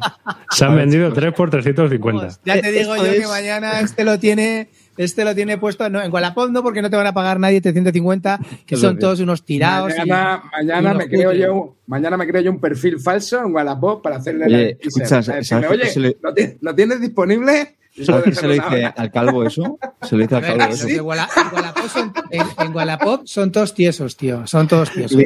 Se 0.51 0.65
han 0.65 0.75
vendido 0.75 1.11
3 1.13 1.33
por 1.33 1.49
350. 1.49 2.27
Ya 2.45 2.61
te 2.61 2.71
digo 2.71 2.95
Esto 2.95 3.05
yo 3.07 3.11
que 3.13 3.17
es- 3.19 3.27
mañana 3.29 3.79
este 3.81 4.03
lo 4.03 4.17
tiene, 4.19 4.69
este 4.97 5.23
lo 5.23 5.33
tiene 5.35 5.57
puesto 5.57 5.89
no, 5.89 6.01
en 6.01 6.11
Wallapop 6.11 6.49
no, 6.49 6.63
porque 6.63 6.81
no 6.81 6.89
te 6.89 6.95
van 6.97 7.07
a 7.07 7.13
pagar 7.13 7.39
nadie 7.39 7.61
350, 7.61 8.39
que 8.65 8.75
son 8.75 8.97
todos 8.99 9.19
unos 9.19 9.43
tirados. 9.45 9.93
y- 9.93 9.99
Mañana, 9.99 10.43
y 10.43 10.55
mañana 10.65 10.91
unos 10.91 10.97
me 10.97 11.09
creo 11.09 11.33
yo, 11.33 11.75
mañana 11.87 12.17
me 12.17 12.27
creo 12.27 12.41
yo 12.41 12.51
un 12.51 12.59
perfil 12.59 12.99
falso 12.99 13.39
en 13.45 13.53
Wallapop 13.53 14.01
para 14.03 14.17
hacerle 14.17 14.45
Oye, 14.45 14.57
la 14.57 14.77
teaser. 14.77 14.87
escucha, 14.87 15.09
Para 15.09 15.23
¿sabes 15.23 15.49
decirme, 15.49 15.67
qué 15.67 15.73
Oye, 15.99 15.99
le- 15.99 16.17
¿lo, 16.21 16.33
ti- 16.33 16.57
lo 16.61 16.75
tienes 16.75 17.01
disponible? 17.01 17.75
¿Sabes 18.05 18.25
qué 18.25 18.29
luego 18.29 18.31
se 18.41 18.47
le 18.47 18.53
dice 18.53 18.93
al 18.95 19.11
calvo 19.11 19.43
eso? 19.43 19.79
Se 20.03 20.15
le 20.15 20.23
dice 20.23 20.35
al 20.35 20.41
calvo 20.43 20.73
eso. 20.73 20.87
en 20.87 21.01
Wallapop 21.03 21.87
son, 21.87 22.13
en, 22.29 22.41
en 22.59 22.75
Wallapop 22.75 23.21
son 23.25 23.51
todos 23.51 23.73
tiesos, 23.73 24.15
tío. 24.15 24.45
Son 24.45 24.67
todos 24.67 24.91
tiesos. 24.91 25.19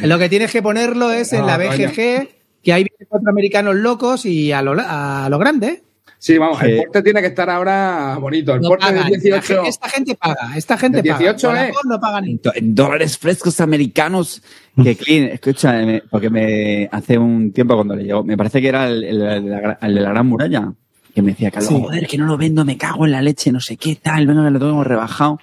Lo 0.00 0.18
que 0.20 0.28
tienes 0.28 0.52
que 0.52 0.62
ponerlo 0.62 1.10
es 1.10 1.32
en 1.32 1.40
No, 1.40 1.46
la. 1.48 1.58
BGG, 1.58 2.28
que 2.62 2.72
hay 2.72 2.86
cuatro 3.08 3.28
americanos 3.28 3.74
locos 3.74 4.24
y 4.24 4.52
a 4.52 4.62
lo, 4.62 4.76
a 4.78 5.26
lo 5.28 5.38
grande. 5.40 5.82
Sí, 6.24 6.38
vamos, 6.38 6.62
Eh, 6.62 6.76
el 6.76 6.76
porte 6.84 7.02
tiene 7.02 7.20
que 7.20 7.26
estar 7.26 7.50
ahora 7.50 8.16
bonito. 8.20 8.54
El 8.54 8.60
No 8.60 8.68
porte 8.68 8.86
de 8.92 9.00
pagan. 9.00 9.08
18. 9.12 9.34
La 9.34 9.42
gente- 9.42 9.68
Esta 9.68 9.88
gente 9.88 10.14
paga. 10.14 10.56
Esta 10.56 10.78
gente 10.78 10.96
De 10.98 11.02
18, 11.02 11.48
paga. 11.48 11.60
eh. 11.60 11.62
Wallapop 11.70 11.84
no 11.86 12.00
paga 12.00 12.20
ni. 12.20 12.40
En, 12.54 12.74
dólares 12.76 13.18
frescos 13.18 13.60
americanos. 13.60 14.40
Que 14.80 14.94
Clean, 14.96 15.24
escucha, 15.32 15.72
me- 15.72 16.02
porque 16.08 16.30
me 16.30 16.88
hace 16.92 17.18
un 17.18 17.52
tiempo 17.52 17.74
cuando 17.74 17.96
le 17.96 18.04
llegó, 18.04 18.22
me 18.22 18.36
parece 18.36 18.60
que 18.62 18.68
era 18.68 18.86
el, 18.88 19.02
el- 19.02 19.20
el 19.20 19.44
de, 19.46 19.50
la, 19.50 19.60
gra- 19.60 19.78
el 19.82 19.94
de 19.96 20.00
la 20.00 20.10
Gran 20.10 20.26
Muralla, 20.28 20.72
que 21.12 21.22
me 21.22 21.32
decía, 21.32 21.50
Carlos, 21.50 21.68
Sí. 21.70 21.82
joder, 21.82 22.06
que 22.06 22.18
no 22.18 22.26
lo 22.26 22.36
vendo, 22.36 22.64
me 22.64 22.76
cago 22.78 23.04
en 23.04 23.10
la 23.10 23.20
leche, 23.20 23.50
no 23.50 23.58
sé 23.58 23.76
qué 23.76 23.96
tal, 23.96 24.24
venga, 24.28 24.44
que 24.44 24.50
lo 24.52 24.60
tengo 24.60 24.84
rebajado. 24.84 25.40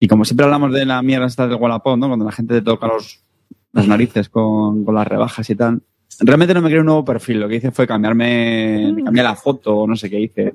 Y 0.00 0.08
como 0.08 0.24
siempre 0.24 0.44
hablamos 0.44 0.72
de 0.72 0.86
la 0.86 1.02
mierda 1.02 1.26
esta 1.26 1.46
del 1.46 1.58
Wallapop, 1.58 1.98
¿no? 1.98 2.06
Cuando 2.08 2.24
la 2.24 2.32
gente 2.32 2.54
te 2.54 2.62
toca 2.62 2.86
los, 2.86 3.20
las 3.72 3.86
narices 3.86 4.30
con, 4.30 4.86
con 4.86 4.94
las 4.94 5.06
rebajas 5.06 5.48
y 5.50 5.54
tal. 5.54 5.82
Realmente 6.20 6.54
no 6.54 6.62
me 6.62 6.68
creé 6.68 6.80
un 6.80 6.86
nuevo 6.86 7.04
perfil, 7.04 7.40
lo 7.40 7.48
que 7.48 7.56
hice 7.56 7.70
fue 7.70 7.86
cambiarme, 7.86 8.92
me 8.94 9.04
cambié 9.04 9.22
la 9.22 9.36
foto, 9.36 9.86
no 9.86 9.96
sé 9.96 10.08
qué 10.08 10.20
hice. 10.20 10.52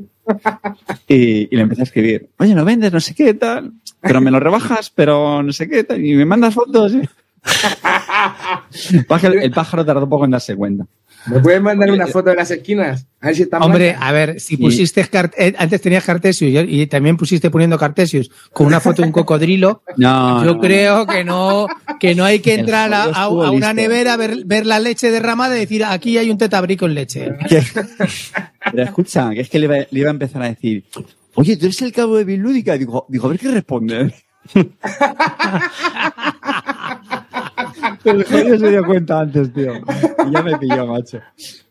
Y, 1.08 1.56
le 1.56 1.62
empecé 1.62 1.82
a 1.82 1.84
escribir, 1.84 2.30
oye, 2.40 2.56
¿lo 2.56 2.66
vendes? 2.66 2.92
No 2.92 3.00
sé 3.00 3.14
qué 3.14 3.34
tal, 3.34 3.74
pero 4.00 4.22
me 4.22 4.32
lo 4.32 4.40
rebajas, 4.40 4.90
pero 4.90 5.44
no 5.44 5.54
sé 5.54 5.70
qué 5.70 5.84
tal, 5.84 6.04
y 6.04 6.16
me 6.16 6.26
mandas 6.26 6.54
fotos. 6.54 6.94
el, 9.24 9.34
el 9.42 9.52
pájaro 9.52 9.86
tardó 9.86 10.10
poco 10.10 10.26
en 10.26 10.32
darse 10.32 10.56
cuenta. 10.56 10.86
¿Me 11.28 11.40
puedes 11.40 11.62
mandar 11.62 11.92
una 11.92 12.08
foto 12.08 12.32
de 12.32 12.36
las 12.36 12.50
esquinas? 12.50 13.06
A 13.20 13.28
ver 13.28 13.36
si 13.36 13.44
están 13.44 13.62
Hombre, 13.62 13.90
blancas. 13.90 14.10
a 14.10 14.12
ver, 14.12 14.40
si 14.40 14.58
pusiste 14.58 15.04
Cart- 15.08 15.34
eh, 15.38 15.54
antes 15.58 15.80
tenías 15.82 16.04
Cartesius 16.04 16.52
y, 16.52 16.82
y 16.82 16.88
también 16.88 17.16
pusiste 17.18 17.52
poniendo 17.52 17.78
Cartesius 17.78 18.32
con 18.52 18.66
una 18.66 18.80
foto 18.80 19.04
de 19.04 19.08
un 19.08 19.12
cocodrilo, 19.12 19.84
No, 19.98 20.44
yo 20.44 20.56
no. 20.56 20.60
creo 20.62 21.06
que 21.06 21.24
no, 21.24 21.68
que 22.00 22.16
no 22.16 22.24
hay 22.26 22.40
que 22.40 22.56
entrar 22.56 22.92
a, 22.94 23.28
una 23.30 23.52
listo. 23.52 23.74
nevera, 23.76 24.18
ver, 24.18 24.38
ver 24.46 24.66
la 24.66 24.80
leche 24.80 25.12
derramada 25.12 25.56
y 25.56 25.60
decir 25.60 25.86
aquí 25.86 26.18
hay 26.18 26.32
un 26.32 26.38
tetabrico 26.40 26.88
en 26.88 26.96
leche. 26.96 27.30
Pero 28.72 28.84
escucha, 28.84 29.30
que 29.32 29.42
es 29.42 29.50
que 29.50 29.60
le 29.60 29.66
iba, 29.66 29.76
le 29.78 29.88
iba 30.00 30.10
a 30.10 30.14
empezar 30.14 30.42
a 30.42 30.50
decir, 30.50 30.86
oye, 31.36 31.56
tú 31.58 31.66
eres 31.68 31.82
el 31.84 31.92
cabo 31.92 32.18
de 32.18 32.24
Bilúdica. 32.24 32.78
Digo, 32.78 33.06
digo, 33.10 33.28
a 33.28 33.30
ver 33.30 33.40
qué 33.40 33.50
responde. 33.52 34.14
Pero 38.04 38.18
el 38.20 38.24
jodido 38.26 38.58
se 38.60 38.70
dio 38.70 38.84
cuenta 38.86 39.20
antes, 39.20 39.54
tío. 39.54 39.74
Y 40.28 40.32
ya 40.32 40.42
me 40.42 40.58
pilló, 40.58 40.88
macho. 40.88 41.20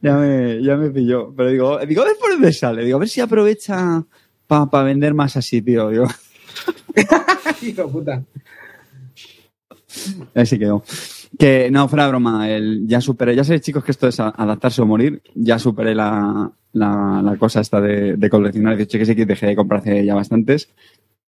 Ya 0.00 0.16
me, 0.16 0.62
ya 0.62 0.76
me 0.76 0.90
pilló. 0.90 1.32
Pero 1.36 1.48
digo, 1.50 1.78
digo, 1.86 2.02
a 2.02 2.04
ver 2.06 2.16
por 2.20 2.30
dónde 2.30 2.52
sale. 2.52 2.84
Digo, 2.84 2.96
a 2.96 3.00
ver 3.00 3.08
si 3.08 3.20
aprovecha 3.20 4.04
para 4.46 4.82
vender 4.84 5.14
más 5.14 5.36
así, 5.36 5.60
tío. 5.62 5.88
Digo, 5.90 6.06
Hijo 7.62 7.88
puta. 7.90 8.22
Ahí 10.34 10.46
se 10.46 10.58
quedó. 10.58 10.82
Que 11.38 11.70
no, 11.70 11.88
fuera 11.88 12.08
broma, 12.08 12.48
el, 12.50 12.86
ya 12.86 13.00
superé, 13.00 13.34
ya 13.34 13.44
sabéis 13.44 13.62
chicos 13.62 13.84
que 13.84 13.92
esto 13.92 14.08
es 14.08 14.18
a- 14.20 14.28
adaptarse 14.36 14.82
o 14.82 14.86
morir, 14.86 15.22
ya 15.34 15.58
superé 15.58 15.94
la, 15.94 16.50
la, 16.72 17.22
la 17.24 17.36
cosa 17.36 17.60
esta 17.60 17.80
de, 17.80 18.16
de 18.16 18.30
coleccionar 18.30 18.76
18 18.76 18.98
que 18.98 19.06
sí 19.06 19.16
que 19.16 19.26
dejé 19.26 19.46
de 19.46 19.56
comprar 19.56 19.80
hace 19.80 20.04
ya 20.04 20.14
bastantes. 20.14 20.68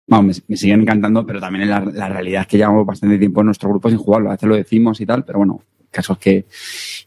Me, 0.10 0.34
siguen 0.34 0.82
encantando, 0.82 1.26
pero 1.26 1.40
también 1.40 1.70
la, 1.70 1.82
la 1.82 2.10
realidad 2.10 2.42
es 2.42 2.48
que 2.48 2.58
llevamos 2.58 2.86
bastante 2.86 3.18
tiempo 3.18 3.42
en 3.42 3.48
nuestro 3.48 3.70
grupo 3.70 3.90
sin 3.90 4.00
jugarlo, 4.00 4.30
a 4.30 4.34
veces 4.34 4.50
lo 4.50 4.56
decimos 4.56 5.00
y 5.02 5.06
tal, 5.06 5.24
pero 5.24 5.40
bueno, 5.40 5.62
casos 5.92 6.18
que... 6.18 6.46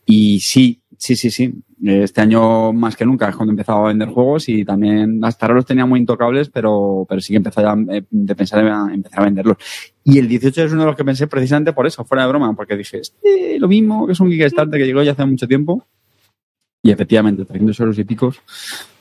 Y 0.06 0.40
sí, 0.40 0.80
sí, 0.96 1.16
sí, 1.16 1.30
sí, 1.30 1.52
este 1.84 2.20
año 2.20 2.72
más 2.72 2.94
que 2.96 3.04
nunca 3.04 3.28
es 3.28 3.36
cuando 3.36 3.50
he 3.50 3.54
empezado 3.54 3.84
a 3.84 3.88
vender 3.88 4.08
juegos 4.08 4.48
y 4.48 4.64
también 4.64 5.24
hasta 5.24 5.46
ahora 5.46 5.56
los 5.56 5.66
tenía 5.66 5.84
muy 5.84 6.00
intocables, 6.00 6.48
pero, 6.48 7.04
pero 7.08 7.20
sí 7.20 7.28
que 7.28 7.34
he 7.34 7.36
empezado 7.38 7.74
ya 7.74 7.94
eh, 7.96 8.04
de 8.08 8.34
pensar 8.36 8.64
en 8.64 8.94
empezar 8.94 9.20
a 9.20 9.24
venderlos. 9.24 9.56
Y 10.04 10.18
el 10.18 10.28
18 10.28 10.64
es 10.64 10.72
uno 10.72 10.82
de 10.82 10.86
los 10.86 10.96
que 10.96 11.04
pensé 11.04 11.26
precisamente 11.26 11.72
por 11.72 11.86
eso, 11.86 12.04
fuera 12.04 12.24
de 12.24 12.28
broma, 12.28 12.54
porque 12.54 12.76
dije, 12.76 12.98
este, 12.98 13.58
lo 13.58 13.68
mismo, 13.68 14.06
que 14.06 14.12
es 14.12 14.20
un 14.20 14.30
Kickstarter 14.30 14.78
que 14.78 14.86
llegó 14.86 15.02
ya 15.02 15.12
hace 15.12 15.24
mucho 15.24 15.48
tiempo. 15.48 15.86
Y 16.82 16.90
efectivamente, 16.90 17.44
300 17.44 17.78
euros 17.80 17.98
y 17.98 18.04
picos. 18.04 18.40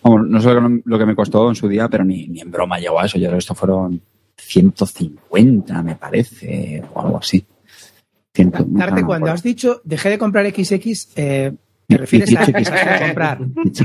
Vamos, 0.04 0.28
no 0.28 0.40
sé 0.40 0.50
lo 0.86 1.00
que, 1.00 1.06
me 1.06 1.16
costó 1.16 1.50
en 1.50 1.56
su 1.56 1.68
día, 1.68 1.88
pero 1.90 2.04
ni, 2.04 2.28
ni 2.28 2.42
en 2.42 2.52
broma 2.52 2.80
llegó 2.80 3.00
a 3.00 3.06
eso. 3.06 3.18
Yo 3.18 3.26
creo 3.26 3.34
que 3.34 3.40
esto 3.40 3.56
fueron 3.56 4.02
150, 4.38 5.82
me 5.82 5.96
parece, 5.96 6.84
o 6.94 7.02
algo 7.02 7.18
así. 7.18 7.46
No 8.38 9.06
cuando 9.06 9.32
has 9.32 9.44
dicho 9.44 9.82
dejé 9.84 10.10
de 10.10 10.18
comprar 10.18 10.46
XX, 10.50 11.10
eh, 11.18 11.52
Te 11.88 11.98
refieres 11.98 12.34
a 12.38 12.46
dejaste 12.46 12.90
de 12.90 13.00
comprar. 13.00 13.40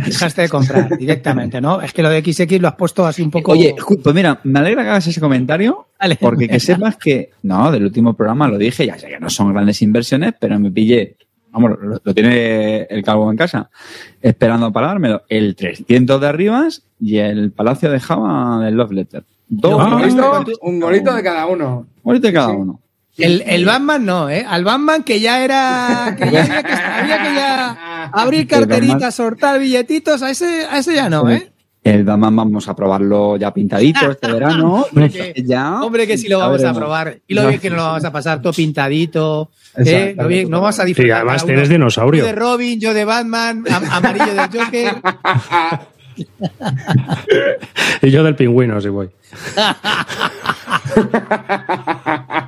Dejaste 0.05 0.43
de 0.43 0.49
comprar 0.49 0.99
directamente, 0.99 1.61
¿no? 1.61 1.83
Es 1.83 1.93
que 1.93 2.03
lo 2.03 2.11
de 2.11 2.21
XX 2.21 2.61
lo 2.61 2.69
has 2.69 2.77
puesto 2.77 3.05
así 3.05 3.23
un 3.23 3.31
poco. 3.31 3.53
Oye, 3.53 3.75
pues 4.03 4.15
mira, 4.15 4.41
me 4.45 4.61
alegra 4.61 4.85
que 4.85 4.91
hagas 4.91 5.07
ese 5.09 5.21
comentario, 5.21 5.89
porque 6.21 6.49
que 6.49 6.61
sepas 6.61 6.97
que, 6.97 7.31
no, 7.43 7.73
del 7.73 7.85
último 7.85 8.15
programa 8.15 8.47
lo 8.47 8.57
dije, 8.57 8.87
ya 8.87 8.99
sé 8.99 9.09
que 9.09 9.19
no 9.19 9.29
son 9.29 9.53
grandes 9.53 9.83
inversiones, 9.83 10.35
pero 10.39 10.59
me 10.61 10.71
pillé, 10.71 11.17
vamos, 11.57 11.79
lo, 11.81 12.01
lo 12.05 12.15
tiene 12.15 12.83
el 12.91 13.03
calvo 13.03 13.31
en 13.31 13.37
casa, 13.37 13.71
esperando 14.21 14.73
para 14.73 14.89
dármelo, 14.89 15.23
el 15.29 15.57
300 15.57 16.21
de 16.21 16.27
Arribas 16.29 16.83
y 17.01 17.19
el 17.19 17.51
Palacio 17.53 17.91
de 17.91 17.99
Java 18.01 18.61
del 18.65 18.75
Love 18.75 18.93
Letter. 18.93 19.25
Dos 19.49 19.75
Un 19.75 19.81
Ah, 19.81 19.91
golito, 19.91 20.59
un 20.63 20.81
golito 20.81 21.15
de 21.15 21.23
cada 21.23 21.47
uno. 21.47 21.87
bonito 22.03 22.27
de 22.27 22.33
cada 22.33 22.51
Sí. 22.51 22.57
uno. 22.57 22.81
El, 23.19 23.43
el 23.47 23.65
Batman 23.65 24.05
no, 24.05 24.29
¿eh? 24.29 24.45
Al 24.47 24.63
Batman 24.65 25.03
que 25.03 25.21
ya 25.21 25.43
era. 25.43 26.15
que 26.19 26.31
ya 26.31 26.43
había 26.43 26.63
que, 26.63 26.73
había 26.73 27.23
que 27.23 27.35
ya 27.35 28.05
abrir 28.13 28.47
carteritas, 28.49 29.15
sortar 29.15 29.59
billetitos, 29.59 30.23
a 30.23 30.31
ese, 30.31 30.67
a 30.71 30.79
ese 30.79 30.95
ya 30.95 31.09
no, 31.09 31.31
¿eh? 31.31 31.51
El 31.91 32.05
Batman 32.05 32.35
vamos 32.37 32.69
a 32.69 32.75
probarlo 32.77 33.37
ya 33.37 33.53
pintadito 33.55 34.11
este 34.11 34.33
verano. 34.33 34.87
Hombre, 34.91 35.11
que- 35.35 35.43
ya. 35.45 35.81
Hombre, 35.83 36.07
que 36.07 36.19
sí 36.19 36.29
lo 36.29 36.39
vamos 36.39 36.63
a 36.65 36.73
probar. 36.75 37.19
Y 37.27 37.35
lo 37.35 37.43
No. 37.43 37.49
bien 37.49 37.61
que 37.61 37.71
nos 37.71 37.79
lo 37.79 37.85
vamos 37.85 38.05
a 38.05 38.13
pasar 38.13 38.41
todo 38.43 38.53
pintadito. 38.53 39.51
Exacto. 39.77 39.91
¿eh? 39.91 40.15
Lo 40.17 40.27
bien, 40.29 40.51
no 40.51 40.61
vamos 40.61 40.79
a 40.81 40.85
disfrutar. 40.85 41.17
además 41.19 41.45
tienes 41.45 41.69
dinosaurio. 41.69 42.25
de 42.25 42.33
Robin, 42.33 42.81
yo 42.81 42.95
de 42.95 43.05
Batman, 43.05 43.65
am- 43.71 43.85
amarillo 43.91 44.35
del 44.35 44.49
Joker. 44.65 44.95
Y 48.01 48.11
yo 48.11 48.25
del 48.25 48.35
pingüino, 48.37 48.81
si 48.81 48.89
voy. 48.89 49.11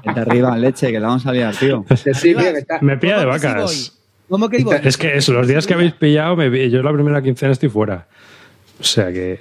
Vete 0.07 0.21
arriba, 0.21 0.57
leche, 0.57 0.91
que 0.91 1.01
la 1.01 1.09
vamos 1.09 1.27
a 1.27 1.33
liar, 1.33 1.55
tío. 1.55 1.85
Sí, 2.15 2.35
Me 2.81 2.97
pilla 2.97 3.19
de 3.19 3.25
¿Cómo 3.27 3.33
que 3.35 3.39
sí 3.41 3.47
vacas. 3.47 3.93
¿Cómo 4.29 4.49
que 4.49 4.65
voy? 4.65 4.77
Es 4.85 4.97
que 4.97 5.17
es, 5.17 5.29
los 5.29 5.47
días 5.47 5.67
que 5.67 5.75
habéis 5.75 5.93
pillado, 5.93 6.37
me, 6.37 6.71
yo 6.71 6.83
la 6.83 6.93
primera 6.93 7.21
quincena 7.23 7.53
estoy 7.53 7.69
fuera. 7.69 8.07
O 8.81 8.85
sea 8.85 9.13
que 9.13 9.41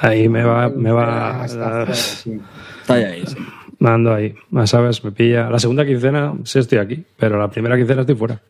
ahí 0.00 0.28
me 0.28 0.42
va, 0.44 0.68
me 0.68 0.90
va 0.92 1.44
Está 1.46 1.86
ahí, 2.94 3.24
sí. 3.26 3.36
ando 3.80 4.14
ahí. 4.14 4.34
Más 4.50 4.70
sabes, 4.70 5.02
me 5.04 5.12
pilla. 5.12 5.48
La 5.50 5.58
segunda 5.58 5.84
quincena 5.86 6.34
sí 6.44 6.58
estoy 6.58 6.78
aquí, 6.78 7.04
pero 7.18 7.38
la 7.38 7.50
primera 7.50 7.76
quincena 7.76 8.02
estoy 8.02 8.16
fuera. 8.16 8.40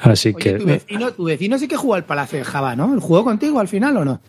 Así 0.00 0.28
Oye, 0.30 0.38
que 0.38 0.52
tu 0.58 0.66
vecino, 0.66 1.12
tu 1.12 1.24
vecino 1.24 1.58
sí 1.58 1.68
que 1.68 1.76
jugó 1.76 1.94
al 1.94 2.04
Palacio 2.04 2.38
de 2.38 2.44
Java, 2.44 2.76
¿no? 2.76 2.92
¿El 2.92 3.00
jugó 3.00 3.24
contigo 3.24 3.60
al 3.60 3.68
final 3.68 3.96
o 3.96 4.04
no? 4.04 4.20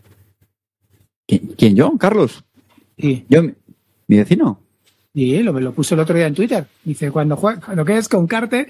¿Quién, 1.28 1.48
quién, 1.58 1.76
yo? 1.76 1.98
¿Carlos? 1.98 2.44
Sí. 2.98 3.26
¿Yo? 3.28 3.42
¿Mi 4.08 4.18
vecino? 4.18 4.62
Y 5.14 5.42
lo, 5.44 5.60
lo 5.60 5.74
puso 5.74 5.96
el 5.96 6.02
otro 6.02 6.16
día 6.16 6.28
en 6.28 6.36
Twitter. 6.36 6.66
Dice, 6.84 7.12
cuando 7.12 7.36
juega, 7.36 7.60
cuando 7.60 7.84
quedes 7.84 8.08
con 8.08 8.28
Carte, 8.28 8.68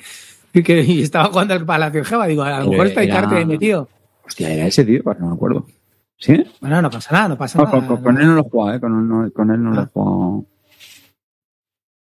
y 0.53 0.63
que 0.63 0.81
y 0.81 1.01
estaba 1.03 1.25
jugando 1.25 1.53
al 1.53 1.65
Palacio 1.65 1.99
de 2.01 2.05
Java, 2.05 2.25
digo, 2.25 2.41
a 2.43 2.61
lo 2.61 2.71
mejor 2.71 2.87
está 2.87 3.01
ahí 3.01 3.07
Era- 3.09 3.21
Carte 3.21 3.35
ahí 3.35 3.45
metido. 3.45 3.89
Hostia, 4.25 4.51
era 4.51 4.65
ese 4.65 4.83
tío, 4.83 5.03
pues 5.03 5.19
no 5.19 5.27
me 5.27 5.33
acuerdo. 5.35 5.65
¿Sí? 6.19 6.43
Bueno, 6.61 6.81
no 6.81 6.89
pasa 6.89 7.13
nada, 7.13 7.27
no 7.29 7.37
pasa 7.37 7.59
No, 7.59 7.65
nada. 7.65 8.01
con, 8.01 8.19
él 8.19 8.25
no 8.27 8.33
lo 8.35 8.41
he 8.41 8.49
jugado, 8.49 8.75
¿eh? 8.77 8.79
Con 8.79 8.91
él 8.99 9.07
no, 9.07 9.31
con 9.31 9.51
él 9.51 9.63
no 9.63 9.71
lo 9.71 9.81
he 9.81 9.83
Ah. 9.83 9.89
jugado. 9.93 10.45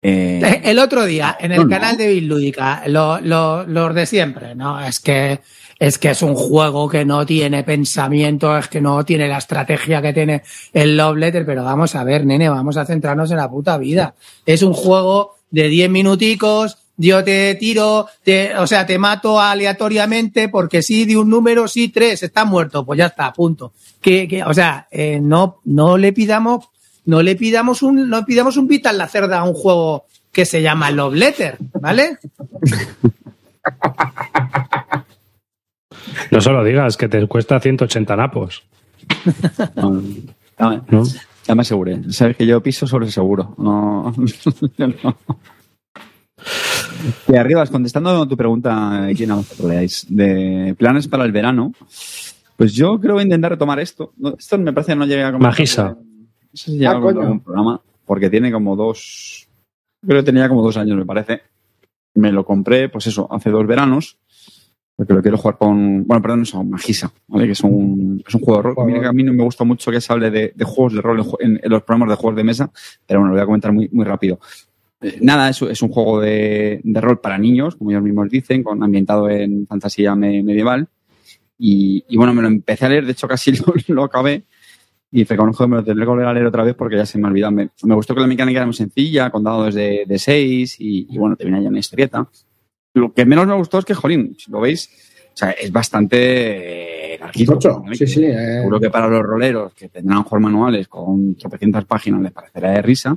Eh, 0.06 0.42
Eh, 0.44 0.62
El 0.66 0.80
otro 0.80 1.06
día, 1.06 1.38
en 1.40 1.54
el 1.54 1.62
No, 1.64 1.70
canal 1.70 1.96
de 1.98 2.08
Bill 2.10 2.28
Lúdica, 2.28 2.84
lo- 2.88 3.20
lo- 3.22 3.64
los 3.66 3.96
de 3.96 4.06
siempre, 4.06 4.54
¿no? 4.54 4.80
Es 4.82 5.00
que, 5.00 5.40
es 5.80 5.98
que 5.98 6.10
es 6.12 6.22
un 6.22 6.36
juego 6.36 6.90
que 6.90 7.06
no 7.06 7.26
tiene 7.26 7.64
pensamiento, 7.64 8.56
es 8.58 8.68
que 8.68 8.82
no 8.82 9.04
tiene 9.06 9.28
la 9.30 9.38
estrategia 9.38 10.02
que 10.02 10.12
tiene 10.14 10.44
el 10.74 10.98
Love 10.98 11.18
Letter, 11.18 11.46
pero 11.46 11.64
vamos 11.64 11.96
a 11.96 12.04
ver, 12.04 12.26
nene, 12.26 12.50
vamos 12.50 12.76
a 12.78 12.86
centrarnos 12.86 13.32
en 13.32 13.38
la 13.38 13.50
puta 13.50 13.78
vida. 13.78 14.14
Es 14.46 14.62
un 14.62 14.74
juego 14.74 15.36
de 15.52 15.70
10 15.70 15.90
minuticos, 15.90 16.78
yo 16.98 17.24
te 17.24 17.56
tiro, 17.56 18.08
te, 18.24 18.56
o 18.58 18.68
sea, 18.68 18.86
te 18.86 18.98
mato 18.98 19.40
aleatoriamente 19.40 20.50
porque 20.50 20.82
sí, 20.82 21.06
de 21.06 21.18
un 21.18 21.30
número, 21.30 21.68
sí, 21.68 21.90
tres, 21.90 22.24
está 22.24 22.46
muerto, 22.46 22.86
pues 22.86 22.98
ya 22.98 23.08
está, 23.08 23.32
punto. 23.34 23.74
Que, 24.02 24.28
que, 24.28 24.44
o 24.44 24.54
sea, 24.54 24.88
eh, 24.92 25.20
no, 25.22 25.60
no 25.66 25.98
le 25.98 26.14
pidamos 26.14 26.70
no 27.06 27.22
le 27.22 27.36
pidamos 27.36 27.84
un, 27.84 28.10
no 28.10 28.26
pidamos 28.26 28.58
un 28.58 28.68
Vital 28.68 28.98
la 28.98 29.08
cerda 29.08 29.40
a 29.40 29.44
un 29.44 29.54
juego 29.54 30.06
que 30.32 30.46
se 30.46 30.62
llama 30.62 30.92
Love 30.92 31.16
Letter, 31.16 31.58
¿vale? 31.80 32.18
no 36.32 36.42
solo 36.42 36.64
digas 36.64 36.98
que 36.98 37.10
te 37.10 37.26
cuesta 37.28 37.60
180 37.60 38.16
napos. 38.16 38.64
¿no? 39.76 40.02
ya 41.46 41.56
me 41.56 41.62
aseguré. 41.62 42.00
Sabes 42.12 42.38
que 42.38 42.46
yo 42.46 42.64
piso 42.64 42.88
sobre 42.88 43.12
seguro. 43.12 43.54
No. 43.58 44.14
no. 44.78 45.18
Y 47.28 47.36
arriba, 47.36 47.66
contestando 47.68 48.22
a 48.22 48.28
tu 48.28 48.38
pregunta, 48.38 49.08
¿quién 49.16 49.32
a 49.32 49.36
vosotros 49.36 49.70
leáis? 49.70 50.06
De 50.10 50.76
planes 50.78 51.08
para 51.08 51.26
el 51.26 51.32
verano. 51.32 51.74
Pues 52.56 52.74
yo 52.74 53.00
creo 53.00 53.02
que 53.02 53.12
voy 53.14 53.22
a 53.22 53.24
intentar 53.26 53.52
retomar 53.52 53.80
esto. 53.80 54.14
No, 54.18 54.36
Esto 54.38 54.58
me 54.58 54.72
parece 54.74 54.92
que 54.94 54.96
no 54.98 55.06
llegué 55.06 55.24
a 55.24 55.32
comentar. 55.32 55.52
Magisa. 55.52 55.84
No 55.90 55.98
sé 56.54 56.72
si 56.72 56.78
llega 56.78 56.92
Ah, 56.92 56.98
un 57.00 57.40
programa, 57.40 57.82
porque 58.06 58.30
tiene 58.30 58.52
como 58.52 58.76
dos. 58.76 59.48
Creo 60.06 60.20
que 60.22 60.26
tenía 60.26 60.48
como 60.48 60.62
dos 60.62 60.78
años, 60.78 60.98
me 60.98 61.06
parece. 61.06 61.42
Me 62.16 62.32
lo 62.32 62.46
compré, 62.46 62.90
pues 62.90 63.08
eso, 63.08 63.28
hace 63.32 63.50
dos 63.50 63.66
veranos. 63.66 64.18
Porque 64.96 65.14
lo 65.14 65.24
quiero 65.24 65.38
jugar 65.38 65.58
con. 65.58 66.06
Bueno, 66.06 66.22
perdón, 66.22 66.44
eso, 66.44 66.64
Magisa, 66.64 67.12
¿vale? 67.28 67.48
Que 67.48 67.54
es 67.54 67.62
un, 67.62 68.24
es 68.28 68.36
un 68.36 68.42
juego 68.42 68.58
de 68.62 68.64
rol. 68.76 68.86
Mira 68.86 69.02
que 69.02 69.08
a 69.08 69.14
mí 69.14 69.24
no 69.24 69.34
me 69.34 69.44
gusta 69.44 69.64
mucho 69.64 69.90
que 69.90 70.00
se 70.00 70.14
hable 70.14 70.30
de, 70.30 70.54
de 70.56 70.66
juegos 70.66 70.94
de 70.94 71.02
rol 71.02 71.26
en- 71.40 71.60
en 71.64 71.72
los 71.72 71.82
programas 71.82 72.10
de 72.10 72.22
juegos 72.22 72.38
de 72.38 72.44
mesa, 72.44 72.72
pero 73.08 73.20
bueno, 73.22 73.34
lo 73.34 73.38
voy 73.40 73.42
a 73.42 73.46
comentar 73.48 73.72
muy, 73.74 73.90
muy 73.92 74.06
rápido. 74.06 74.40
Eh, 75.04 75.18
Nada, 75.22 75.50
es, 75.50 75.62
es 75.62 75.82
un 75.82 75.90
juego 75.90 76.20
de, 76.22 76.82
de 76.84 77.02
rol 77.02 77.20
para 77.20 77.38
niños, 77.38 77.76
como 77.76 77.92
ellos 77.92 78.04
mismos 78.04 78.30
dicen, 78.30 78.64
con, 78.64 78.82
ambientado 78.84 79.30
en 79.30 79.68
fantasía 79.68 80.16
me- 80.16 80.42
medieval. 80.44 80.88
Y, 81.58 82.04
y 82.10 82.18
bueno, 82.18 82.34
me 82.34 82.42
lo 82.42 82.48
empecé 82.48 82.86
a 82.86 82.90
leer, 82.90 83.06
de 83.06 83.12
hecho 83.12 83.28
casi 83.28 83.52
lo, 83.56 83.74
lo 83.88 84.04
acabé. 84.04 84.44
Y 85.12 85.26
fue 85.26 85.38
con 85.38 85.52
me 85.70 85.76
lo 85.78 85.84
tendré 85.84 86.06
que 86.06 86.10
volver 86.10 86.26
a 86.26 86.34
leer 86.34 86.48
otra 86.48 86.64
vez 86.64 86.74
porque 86.74 86.96
ya 86.98 87.06
se 87.06 87.20
me 87.20 87.28
ha 87.28 87.30
olvidado. 87.30 87.52
Me, 87.52 87.70
me 87.84 87.94
gustó 87.94 88.16
que 88.16 88.22
la 88.22 88.26
mecánica 88.28 88.58
era 88.60 88.66
muy 88.66 88.74
sencilla, 88.74 89.30
con 89.30 89.44
dados 89.44 89.76
de, 89.76 90.06
de 90.08 90.18
seis 90.18 90.76
y, 90.80 91.06
y 91.08 91.18
bueno, 91.20 91.36
te 91.36 91.44
viene 91.44 91.62
ya 91.62 91.70
una 91.70 91.78
historieta. 91.78 92.28
Lo 92.96 93.14
que 93.14 93.24
menos 93.26 93.46
me 93.46 93.54
gustó 93.54 93.78
es 93.78 93.86
que, 93.86 93.94
jolín, 93.94 94.36
si 94.40 94.50
lo 94.52 94.60
veis, 94.60 94.90
o 95.34 95.38
sea, 95.38 95.52
es 95.52 95.72
bastante 95.72 97.14
eh, 97.14 97.20
larguito. 97.20 97.46
¿vale? 97.82 97.96
Sí, 97.96 98.08
sí. 98.08 98.24
eh. 98.26 98.58
Seguro 98.60 98.80
que 98.80 98.90
para 98.90 99.08
los 99.08 99.22
roleros 99.22 99.74
que 99.76 99.90
tendrán 99.90 100.24
juegos 100.24 100.44
manuales 100.52 100.88
con 100.88 101.36
tropecientas 101.36 101.86
páginas 101.86 102.22
les 102.22 102.32
parecerá 102.32 102.72
de 102.72 102.82
risa. 102.82 103.16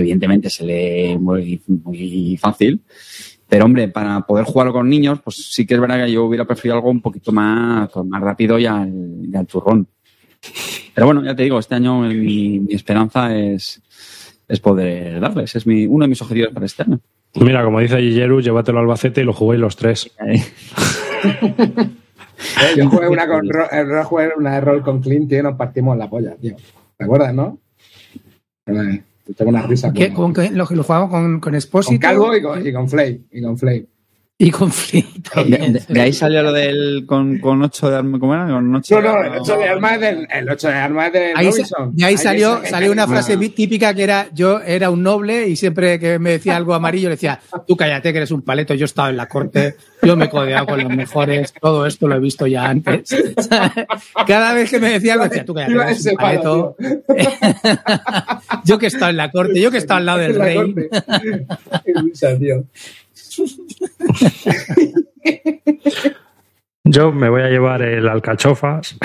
Evidentemente 0.00 0.50
se 0.50 0.64
lee 0.64 1.18
muy, 1.18 1.60
muy 1.66 2.36
fácil. 2.40 2.80
Pero 3.48 3.64
hombre, 3.64 3.88
para 3.88 4.20
poder 4.22 4.44
jugarlo 4.44 4.72
con 4.72 4.88
niños, 4.88 5.20
pues 5.22 5.36
sí 5.52 5.64
que 5.66 5.74
es 5.74 5.80
verdad 5.80 6.04
que 6.04 6.10
yo 6.12 6.24
hubiera 6.24 6.44
preferido 6.44 6.74
algo 6.76 6.90
un 6.90 7.00
poquito 7.00 7.30
más, 7.32 7.88
pues, 7.90 8.04
más 8.06 8.20
rápido 8.20 8.58
y 8.58 8.66
al, 8.66 8.92
y 9.32 9.36
al 9.36 9.46
turrón. 9.46 9.86
Pero 10.94 11.06
bueno, 11.06 11.24
ya 11.24 11.34
te 11.36 11.44
digo, 11.44 11.58
este 11.58 11.74
año 11.76 12.00
mi, 12.00 12.58
mi 12.60 12.74
esperanza 12.74 13.36
es, 13.36 13.80
es 14.48 14.60
poder 14.60 15.20
darles. 15.20 15.54
Es 15.54 15.66
mi, 15.66 15.86
uno 15.86 16.04
de 16.04 16.08
mis 16.08 16.22
objetivos 16.22 16.52
para 16.52 16.66
este 16.66 16.82
año. 16.82 17.00
Mira, 17.36 17.62
como 17.64 17.80
dice 17.80 17.98
Gigeru, 18.00 18.40
llévatelo 18.40 18.78
al 18.78 18.84
Albacete 18.84 19.20
y 19.20 19.24
lo 19.24 19.32
juguéis 19.32 19.60
los 19.60 19.76
tres. 19.76 20.10
Eh, 20.24 20.42
Yo 22.76 22.88
jugué 22.90 23.08
una, 23.08 23.26
con, 23.26 23.48
ro- 23.48 23.68
eh, 23.70 24.04
jugué 24.04 24.28
una 24.36 24.54
de 24.54 24.60
rol 24.60 24.82
con 24.82 25.00
Clint, 25.00 25.28
tío, 25.28 25.38
y 25.38 25.42
nos 25.42 25.56
partimos 25.56 25.96
la 25.96 26.08
polla, 26.08 26.34
tío. 26.36 26.56
¿Te 26.96 27.04
acuerdas, 27.04 27.34
no? 27.34 27.58
Tengo 29.34 29.48
una 29.50 29.62
risa. 29.62 29.92
Que, 29.92 30.12
con, 30.12 30.32
con, 30.32 30.44
que- 30.44 30.50
lo, 30.50 30.66
lo 30.70 30.82
jugamos 30.84 31.10
con, 31.10 31.22
con 31.22 31.40
con 31.40 31.54
Expósito 31.54 32.00
Calvo 32.00 32.36
y 32.36 32.42
con, 32.42 32.66
y 32.66 32.72
con 32.72 32.88
Flay. 32.88 33.24
Y 33.32 33.42
con 33.42 33.56
Flay. 33.58 33.86
Y 34.38 34.50
con 34.50 34.70
Flint. 34.70 35.32
de, 35.34 35.44
de- 35.44 35.82
de 35.88 36.00
ahí 36.00 36.12
salió 36.12 36.42
lo 36.42 36.52
del 36.52 37.04
con, 37.06 37.38
con 37.38 37.62
ocho 37.62 37.88
de 37.88 37.96
arma, 37.96 38.18
¿cómo 38.18 38.34
era? 38.34 38.46
Con 38.46 38.74
ocho 38.74 39.00
No, 39.00 39.12
no, 39.14 39.22
de 39.22 39.28
el 39.28 39.40
8 39.40 39.56
de 39.56 39.64
armas 39.68 39.92
es 39.94 40.00
del, 40.00 40.28
el 40.30 40.50
8 40.50 40.68
de 40.68 40.74
armas 40.74 41.12
del 41.12 41.36
Ahí, 41.36 41.46
sa- 41.46 41.50
Robinson. 41.52 41.92
y 41.96 42.04
ahí 42.04 42.16
salió, 42.18 42.60
salió 42.66 42.92
una 42.92 43.06
frase 43.06 43.36
típica 43.48 43.94
que 43.94 44.02
era 44.02 44.28
yo 44.34 44.60
era 44.60 44.90
un 44.90 45.02
noble 45.02 45.48
y 45.48 45.56
siempre 45.56 45.98
que 45.98 46.18
me 46.18 46.32
decía 46.32 46.54
algo 46.56 46.74
amarillo 46.74 47.08
le 47.08 47.14
decía 47.14 47.40
tú 47.66 47.76
cállate 47.78 48.12
que 48.12 48.18
eres 48.18 48.30
un 48.30 48.42
paleto, 48.42 48.74
yo 48.74 48.84
he 48.84 48.86
estado 48.86 49.08
en 49.08 49.16
la 49.16 49.26
corte, 49.26 49.76
yo 50.02 50.16
me 50.16 50.26
he 50.26 50.28
codeado 50.28 50.66
con 50.66 50.82
los 50.82 50.94
mejores, 50.94 51.54
todo 51.58 51.86
esto 51.86 52.06
lo 52.06 52.16
he 52.16 52.20
visto 52.20 52.46
ya 52.46 52.68
antes. 52.68 53.08
Cada 54.26 54.52
vez 54.52 54.70
que 54.70 54.78
me 54.80 54.90
decía 54.90 55.14
algo 55.14 55.24
decía 55.24 55.46
tú 55.46 55.54
cállate 55.54 55.72
que 55.74 55.80
eres 55.82 56.06
un 56.06 56.16
paleto, 56.16 56.76
yo 58.66 58.78
que 58.78 58.84
he 58.84 58.88
estado 58.88 59.10
en 59.10 59.16
la 59.16 59.30
corte, 59.30 59.58
yo 59.60 59.70
que 59.70 59.78
he 59.78 59.80
estado 59.80 59.96
al 59.98 60.06
lado 60.06 60.18
del 60.18 60.36
la 60.38 60.44
rey. 60.44 60.74
Yo 66.84 67.12
me 67.12 67.28
voy 67.28 67.42
a 67.42 67.48
llevar 67.48 67.82
el 67.82 68.08
Alcachofas, 68.08 68.96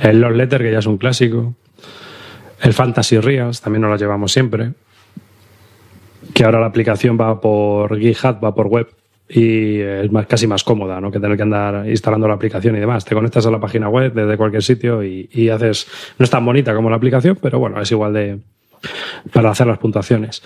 el 0.00 0.20
Love 0.20 0.36
Letter, 0.36 0.60
que 0.62 0.72
ya 0.72 0.80
es 0.80 0.86
un 0.86 0.98
clásico, 0.98 1.54
el 2.62 2.72
Fantasy 2.72 3.20
Reals, 3.20 3.60
también 3.60 3.82
nos 3.82 3.90
lo 3.90 3.96
llevamos 3.96 4.32
siempre, 4.32 4.72
que 6.34 6.44
ahora 6.44 6.60
la 6.60 6.66
aplicación 6.66 7.16
va 7.20 7.40
por 7.40 7.98
GitHub, 7.98 8.42
va 8.44 8.54
por 8.54 8.66
web 8.66 8.88
y 9.28 9.78
es 9.78 10.10
más, 10.10 10.26
casi 10.26 10.48
más 10.48 10.64
cómoda, 10.64 11.00
¿no? 11.00 11.12
Que 11.12 11.20
tener 11.20 11.36
que 11.36 11.44
andar 11.44 11.88
instalando 11.88 12.26
la 12.26 12.34
aplicación 12.34 12.76
y 12.76 12.80
demás. 12.80 13.04
Te 13.04 13.14
conectas 13.14 13.46
a 13.46 13.50
la 13.50 13.60
página 13.60 13.88
web 13.88 14.12
desde 14.12 14.36
cualquier 14.36 14.62
sitio 14.64 15.04
y, 15.04 15.28
y 15.32 15.48
haces, 15.48 15.86
no 16.18 16.24
es 16.24 16.30
tan 16.30 16.44
bonita 16.44 16.74
como 16.74 16.90
la 16.90 16.96
aplicación, 16.96 17.38
pero 17.40 17.60
bueno, 17.60 17.80
es 17.80 17.90
igual 17.92 18.12
de 18.12 18.40
para 19.32 19.50
hacer 19.50 19.66
las 19.66 19.78
puntuaciones. 19.78 20.42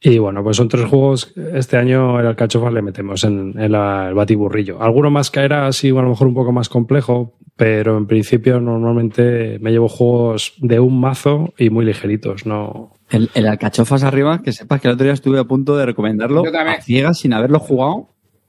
Y 0.00 0.18
bueno, 0.18 0.42
pues 0.44 0.56
son 0.56 0.68
tres 0.68 0.84
juegos. 0.86 1.32
Este 1.54 1.76
año 1.76 2.20
el 2.20 2.26
Alcachofas 2.26 2.72
le 2.72 2.82
metemos 2.82 3.24
en, 3.24 3.54
en 3.58 3.72
la- 3.72 4.08
el 4.08 4.14
batiburrillo. 4.14 4.82
Alguno 4.82 5.10
más 5.10 5.30
caerá 5.30 5.66
así, 5.66 5.90
o 5.90 5.98
a 5.98 6.02
lo 6.02 6.10
mejor 6.10 6.28
un 6.28 6.34
poco 6.34 6.52
más 6.52 6.68
complejo, 6.68 7.34
pero 7.56 7.96
en 7.96 8.06
principio 8.06 8.60
normalmente 8.60 9.58
me 9.60 9.70
llevo 9.72 9.88
juegos 9.88 10.52
de 10.58 10.78
un 10.80 11.00
mazo 11.00 11.54
y 11.58 11.70
muy 11.70 11.84
ligeritos. 11.86 12.44
No, 12.46 12.92
El, 13.10 13.30
el 13.34 13.46
alcachofas 13.46 14.04
arriba, 14.04 14.42
que 14.42 14.52
sepas 14.52 14.80
que 14.80 14.88
el 14.88 14.94
otro 14.94 15.04
día 15.04 15.14
estuve 15.14 15.38
a 15.38 15.44
punto 15.44 15.76
de 15.76 15.86
recomendarlo 15.86 16.42
a 16.46 16.80
ciegas 16.82 17.18
sin 17.18 17.32
haberlo 17.32 17.58
jugado 17.58 18.08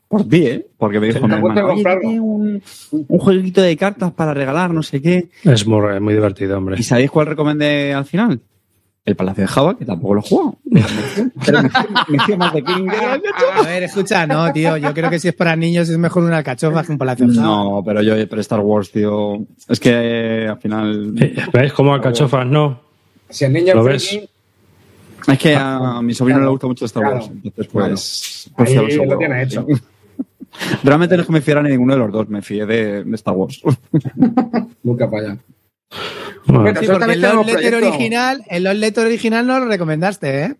por 0.09 0.27
ti, 0.27 0.45
¿eh? 0.45 0.67
Porque 0.77 0.99
me 0.99 1.07
dijo 1.07 1.27
mi 1.27 1.35
Me 1.35 1.41
gusta 1.41 1.59
hermano, 1.59 1.67
"Oye, 1.67 1.75
comprarlo". 1.83 2.01
tiene 2.01 2.19
un, 2.21 2.61
un 2.91 3.19
jueguito 3.19 3.61
de 3.61 3.75
cartas 3.75 4.11
para 4.13 4.33
regalar, 4.33 4.73
no 4.73 4.81
sé 4.83 5.01
qué. 5.01 5.29
es 5.43 5.65
muy, 5.67 5.99
muy 5.99 6.13
divertido, 6.13 6.57
hombre. 6.57 6.75
¿Y 6.79 6.83
sabéis 6.83 7.09
cuál 7.11 7.27
recomendé 7.27 7.93
al 7.93 8.05
final? 8.05 8.41
El 9.07 9.15
Palacio 9.15 9.43
de 9.43 9.47
Java, 9.47 9.77
que 9.77 9.85
tampoco 9.85 10.15
lo 10.15 10.19
he 10.19 10.23
jugado. 10.23 10.57
Pero 11.45 11.63
me, 11.63 11.69
me 12.09 12.23
fío 12.25 12.35
más 12.35 12.53
de 12.53 12.61
King 12.61 12.89
que 12.89 12.97
de 12.97 13.05
Alcachofas. 13.05 13.65
A 13.65 13.69
ver, 13.69 13.83
escucha, 13.83 14.27
no, 14.27 14.51
tío. 14.51 14.75
Yo 14.75 14.93
creo 14.93 15.09
que 15.09 15.17
si 15.17 15.29
es 15.29 15.33
para 15.33 15.55
niños 15.55 15.87
es 15.87 15.97
mejor 15.97 16.25
una 16.25 16.39
alcachofa 16.39 16.83
que 16.83 16.91
un 16.91 16.97
palacio. 16.97 17.25
de 17.25 17.33
Java. 17.33 17.47
No, 17.47 17.81
pero 17.85 18.01
yo, 18.01 18.15
pero 18.27 18.41
Star 18.41 18.59
Wars, 18.59 18.91
tío. 18.91 19.45
Es 19.69 19.79
que 19.79 19.91
eh, 19.93 20.47
al 20.49 20.59
final. 20.59 21.13
¿Veis 21.53 21.71
cómo 21.71 21.93
Alcachofas 21.93 22.45
no? 22.45 22.81
Si 23.29 23.45
el 23.45 23.53
niño 23.53 23.75
¿Lo 23.75 23.89
es 23.89 24.09
friki, 24.09 24.29
Es 25.25 25.39
que 25.39 25.55
a 25.55 26.01
mi 26.01 26.13
sobrino 26.13 26.39
Claro, 26.39 26.49
le 26.49 26.51
gusta 26.51 26.67
mucho 26.67 26.83
Star 26.83 27.03
claro, 27.03 27.15
Wars. 27.15 27.31
Entonces, 27.31 27.67
pues. 27.71 28.51
Ahí 28.57 28.75
pues 28.75 28.93
ya 28.93 29.05
lo 29.05 29.17
tiene 29.17 29.43
hecho. 29.43 29.65
Realmente 30.83 31.15
no 31.15 31.21
es 31.21 31.27
que 31.27 31.33
me 31.33 31.39
fiara 31.41 31.63
ni 31.63 31.69
ninguno 31.69 31.93
de 31.93 31.99
los 31.99 32.11
dos, 32.11 32.27
me 32.27 32.41
fié 32.41 32.65
de, 32.65 33.05
de 33.05 33.15
Star 33.15 33.35
Wars. 33.35 33.61
nunca 34.83 35.07
falla. 35.07 35.27
Bueno, 35.29 35.39
Bueno, 36.45 36.79
Sí, 36.79 36.87
porque 36.87 37.13
el 37.13 37.21
Love 37.21 37.45
Letter 37.45 37.75
original, 37.75 38.43
el 38.49 38.63
Love 38.63 38.75
Letter 38.75 39.05
original 39.05 39.45
no 39.47 39.59
lo 39.59 39.65
recomendaste, 39.65 40.43
¿eh? 40.43 40.55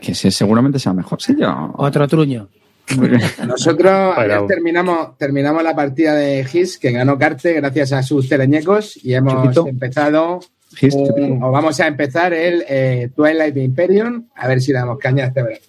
Que 0.00 0.14
seguramente 0.14 0.78
sea 0.78 0.92
mejor. 0.92 1.20
Sí, 1.20 1.34
yo. 1.38 1.72
Otro 1.76 2.06
truño. 2.06 2.48
Nosotros 3.46 4.14
terminamos, 4.46 5.16
terminamos 5.18 5.62
la 5.62 5.74
partida 5.74 6.14
de 6.14 6.44
GIS 6.44 6.78
que 6.78 6.92
ganó 6.92 7.18
Carte 7.18 7.54
gracias 7.54 7.92
a 7.92 8.02
sus 8.02 8.28
teleñecos 8.28 8.98
y 9.02 9.14
hemos 9.14 9.42
Chupito. 9.54 9.66
empezado 9.66 10.40
Gis, 10.76 10.94
un- 10.94 11.06
chupito. 11.08 11.46
o 11.46 11.50
vamos 11.50 11.80
a 11.80 11.86
empezar 11.86 12.34
el 12.34 12.62
eh, 12.68 13.10
Twilight 13.16 13.56
Imperium 13.56 14.28
a 14.36 14.48
ver 14.48 14.60
si 14.60 14.72
le 14.72 14.78
damos 14.80 14.98
caña 14.98 15.24
este 15.26 15.42
verano. 15.42 15.62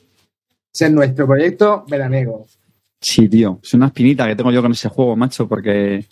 Ese 0.74 0.86
es 0.88 0.91
nuestro 0.91 1.26
proyecto 1.26 1.86
veraniego. 1.88 2.45
Sí, 3.00 3.30
tío. 3.30 3.60
Es 3.63 3.74
una 3.74 3.88
espinita 3.88 4.28
que 4.28 4.36
tengo 4.36 4.52
yo 4.52 4.62
con 4.62 4.74
ese 4.74 4.89
juego, 4.89 5.15
macho, 5.15 5.48
porque 5.48 6.06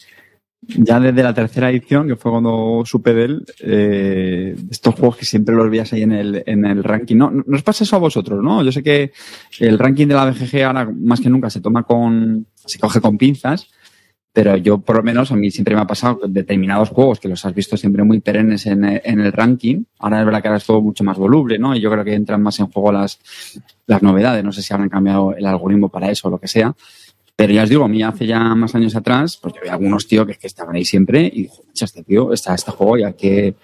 ya 0.67 0.99
desde 0.99 1.23
la 1.23 1.34
tercera 1.34 1.69
edición, 1.69 2.08
que 2.08 2.15
fue 2.15 2.32
cuando 2.32 2.84
supe 2.86 3.13
de 3.13 3.23
él, 3.26 3.45
eh, 3.60 4.56
estos 4.69 4.95
juegos 4.95 5.17
que 5.17 5.26
siempre 5.26 5.56
los 5.56 5.69
veías 5.69 5.91
ahí 5.93 6.04
en 6.04 6.12
el, 6.12 6.43
en 6.45 6.65
el 6.65 6.84
ranking. 6.84 7.15
No, 7.15 7.32
no 7.32 7.43
os 7.56 7.63
pasa 7.63 7.84
eso 7.84 7.95
a 7.95 7.99
vosotros, 7.99 8.41
¿no? 8.43 8.63
Yo 8.63 8.71
sé 8.71 8.84
que 8.84 9.12
el 9.60 9.80
ranking 9.80 10.08
de 10.08 10.13
la 10.13 10.26
BGG 10.26 10.63
ahora 10.63 10.89
más 10.91 11.19
que 11.19 11.30
nunca 11.30 11.49
se 11.49 11.62
toma 11.62 11.84
con, 11.84 12.47
se 12.56 12.80
coge 12.80 13.02
con 13.02 13.17
pinzas, 13.17 13.69
pero 14.32 14.58
yo 14.58 14.80
por 14.80 14.97
lo 14.97 15.04
menos 15.04 15.32
a 15.32 15.36
mí 15.36 15.52
siempre 15.52 15.76
me 15.76 15.82
ha 15.82 15.88
pasado 15.88 16.21
determinados 16.28 16.89
juegos 16.89 17.19
que 17.19 17.28
los 17.28 17.45
has 17.45 17.54
visto 17.54 17.78
siempre 17.78 18.04
muy 18.04 18.19
perennes 18.19 18.65
en, 18.65 18.84
en 18.84 19.19
el 19.19 19.32
ranking. 19.32 19.84
Ahora 19.99 20.19
es 20.19 20.26
verdad 20.26 20.41
que 20.41 20.47
ahora 20.47 20.58
es 20.58 20.65
todo 20.65 20.82
mucho 20.82 21.04
más 21.04 21.17
voluble, 21.17 21.60
¿no? 21.60 21.76
Y 21.76 21.82
yo 21.82 21.91
creo 21.91 22.04
que 22.04 22.15
entran 22.15 22.41
más 22.41 22.60
en 22.60 22.67
juego 22.67 22.91
las, 22.91 23.19
las 23.86 24.02
novedades. 24.02 24.43
No 24.43 24.52
sé 24.52 24.63
si 24.63 24.73
habrán 24.73 24.89
cambiado 24.89 25.36
el 25.36 25.45
algoritmo 25.45 25.89
para 25.89 26.10
eso 26.10 26.28
o 26.28 26.32
lo 26.32 26.39
que 26.39 26.47
sea. 26.47 26.76
Pero 27.35 27.51
ya 27.53 27.63
os 27.63 27.69
digo, 27.69 27.83
a 27.83 27.87
mí 27.87 28.03
hace 28.03 28.27
ya 28.27 28.39
más 28.55 28.75
años 28.75 28.95
atrás, 28.95 29.37
pues 29.41 29.53
yo 29.55 29.61
veía 29.61 29.73
algunos 29.73 30.07
tíos 30.07 30.27
que, 30.27 30.35
que 30.35 30.47
estaban 30.47 30.75
ahí 30.75 30.85
siempre 30.85 31.25
y 31.33 31.43
dije, 31.43 31.61
"Macho, 31.67 31.85
este 31.85 32.03
tío, 32.03 32.31
está 32.31 32.53
este 32.53 32.71
juego 32.71 32.97
y 32.99 33.03
hay 33.03 33.13
que, 33.13 33.55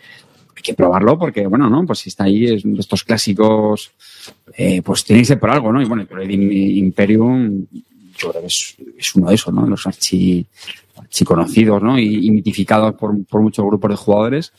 hay 0.56 0.62
que 0.64 0.74
probarlo 0.74 1.18
porque, 1.20 1.46
bueno, 1.46 1.70
¿no? 1.70 1.86
Pues 1.86 2.00
si 2.00 2.10
está 2.10 2.24
ahí, 2.24 2.46
es 2.46 2.64
de 2.64 2.80
estos 2.80 3.04
clásicos, 3.04 3.92
eh, 4.58 4.82
pues 4.82 5.04
tiene 5.04 5.22
que 5.22 5.26
ser 5.28 5.40
por 5.40 5.52
algo, 5.52 5.72
¿no? 5.72 5.82
Y 5.82 5.86
bueno, 5.86 6.02
el 6.20 6.30
Im- 6.32 6.78
Imperium, 6.78 7.66
yo 8.18 8.30
creo 8.32 8.42
que 8.42 8.48
es, 8.48 8.76
es 8.98 9.16
uno 9.16 9.30
de 9.30 9.36
esos, 9.36 9.54
¿no? 9.54 9.66
Los 9.68 9.86
archi, 9.86 10.46
archiconocidos, 10.98 11.82
¿no? 11.82 11.98
Y, 12.00 12.26
y 12.28 12.32
mitificados 12.32 12.96
por, 12.96 13.24
por 13.26 13.42
muchos 13.42 13.64
grupos 13.66 13.92
de 13.92 13.96
jugadores. 13.98 14.52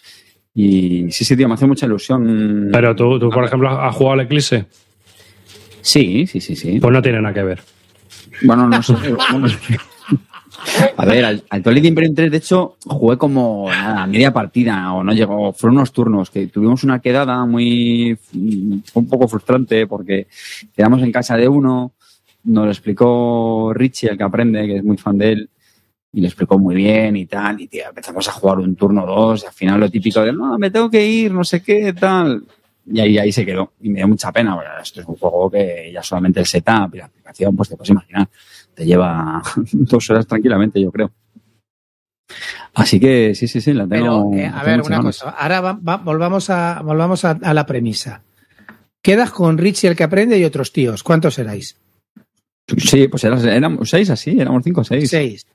Y 0.55 1.11
sí, 1.11 1.25
sí, 1.25 1.37
tío, 1.37 1.49
me 1.49 1.55
hace 1.55 1.67
mucha 1.67 1.85
ilusión. 1.87 2.69
Pero 2.73 2.95
tú, 2.95 3.19
tú, 3.19 3.29
por 3.29 3.45
ejemplo, 3.45 3.69
has 3.71 3.95
jugado 3.95 4.15
al 4.15 4.21
Eclipse. 4.27 4.67
Sí, 5.83 6.27
sí, 6.27 6.41
sí, 6.41 6.55
sí. 6.57 6.79
Pues 6.81 6.93
no 6.93 7.03
tiene 7.03 7.21
nada 7.21 7.35
que 7.35 7.43
ver. 7.43 7.61
Bueno, 8.43 8.69
no 8.69 8.83
sé. 8.83 8.95
A 10.97 11.05
ver, 11.07 11.25
al, 11.25 11.45
al 11.49 11.87
Imperium 11.87 12.15
3, 12.15 12.31
de 12.31 12.37
hecho, 12.37 12.77
jugué 12.85 13.17
como 13.17 13.69
nada, 13.71 14.07
media 14.07 14.33
partida, 14.33 14.93
o 14.93 15.03
no 15.03 15.13
llegó, 15.13 15.53
fueron 15.53 15.79
unos 15.79 15.93
turnos 15.93 16.31
que 16.31 16.49
tuvimos 16.49 16.85
una 16.85 17.01
quedada 17.01 17.47
muy, 17.47 18.19
fue 18.85 19.03
un 19.03 19.09
poco 19.09 19.27
frustrante 19.27 19.87
porque 19.87 20.27
quedamos 20.77 21.03
en 21.03 21.13
casa 21.13 21.37
de 21.37 21.49
uno, 21.49 21.93
nos 22.45 22.65
lo 22.65 22.71
explicó 22.71 23.73
Richie, 23.75 24.11
el 24.11 24.19
que 24.19 24.25
aprende, 24.25 24.67
que 24.67 24.77
es 24.77 24.85
muy 24.85 24.97
fan 24.99 25.17
de 25.17 25.33
él, 25.33 25.51
y 26.13 26.21
le 26.21 26.27
explicó 26.27 26.59
muy 26.59 26.75
bien 26.75 27.17
y 27.17 27.27
tal, 27.27 27.61
y 27.61 27.69
tío, 27.69 27.85
empezamos 27.89 28.29
a 28.29 28.33
jugar 28.33 28.59
un 28.59 28.75
turno 28.77 29.05
o 29.05 29.07
dos, 29.07 29.45
y 29.45 29.47
al 29.47 29.53
final 29.53 29.81
lo 29.81 29.91
típico 29.91 30.21
de, 30.21 30.33
no, 30.33 30.59
me 30.59 30.71
tengo 30.71 30.91
que 30.91 31.07
ir, 31.07 31.33
no 31.33 31.45
sé 31.45 31.63
qué, 31.63 31.93
tal, 31.95 32.45
y 32.93 33.01
ahí, 33.01 33.19
ahí 33.19 33.33
se 33.33 33.47
quedó, 33.47 33.73
y 33.81 33.89
me 33.89 33.99
dio 33.99 34.09
mucha 34.09 34.33
pena, 34.33 34.55
porque 34.55 34.69
esto 34.83 35.01
es 35.01 35.07
un 35.07 35.17
juego 35.17 35.51
que 35.51 35.91
ya 35.93 36.03
solamente 36.03 36.41
el 36.41 36.47
setup 36.47 36.95
y 36.95 36.99
la 36.99 37.07
aplicación, 37.07 37.57
pues 37.57 37.69
te 37.69 37.77
puedes 37.77 37.91
imaginar, 37.91 38.29
te 38.75 38.85
lleva 38.85 39.43
dos 39.73 40.11
horas 40.11 40.27
tranquilamente, 40.27 40.81
yo 40.81 40.91
creo. 40.91 41.11
Así 42.75 43.01
que 43.01 43.35
sí, 43.35 43.49
sí, 43.49 43.61
sí, 43.61 43.73
la 43.73 43.87
tengo. 43.87 44.31
Pero, 44.31 44.41
eh, 44.43 44.47
a 44.53 44.63
ver, 44.63 44.81
una 44.83 45.01
cosa. 45.01 45.31
Ahora 45.31 45.61
va- 45.61 45.73
va- 45.89 45.97
volvamos, 45.97 46.49
a, 46.51 46.81
volvamos 46.83 47.25
a, 47.25 47.31
a 47.43 47.53
la 47.55 47.67
premisa. 47.67 48.23
Quedas 49.03 49.31
con 49.31 49.59
Richie 49.59 49.89
el 49.89 49.97
que 49.97 50.05
aprende 50.05 50.39
y 50.39 50.45
otros 50.45 50.73
tíos. 50.73 51.03
¿Cuántos 51.03 51.39
erais? 51.39 51.77
Sí, 52.77 53.09
pues 53.09 53.25
eras- 53.25 53.45
éramos 53.45 53.91
seis 53.91 54.11
así, 54.11 54.39
éramos 54.39 54.63
cinco 54.63 54.83
o 54.83 54.85
seis. 54.85 55.11
Seis. 55.11 55.47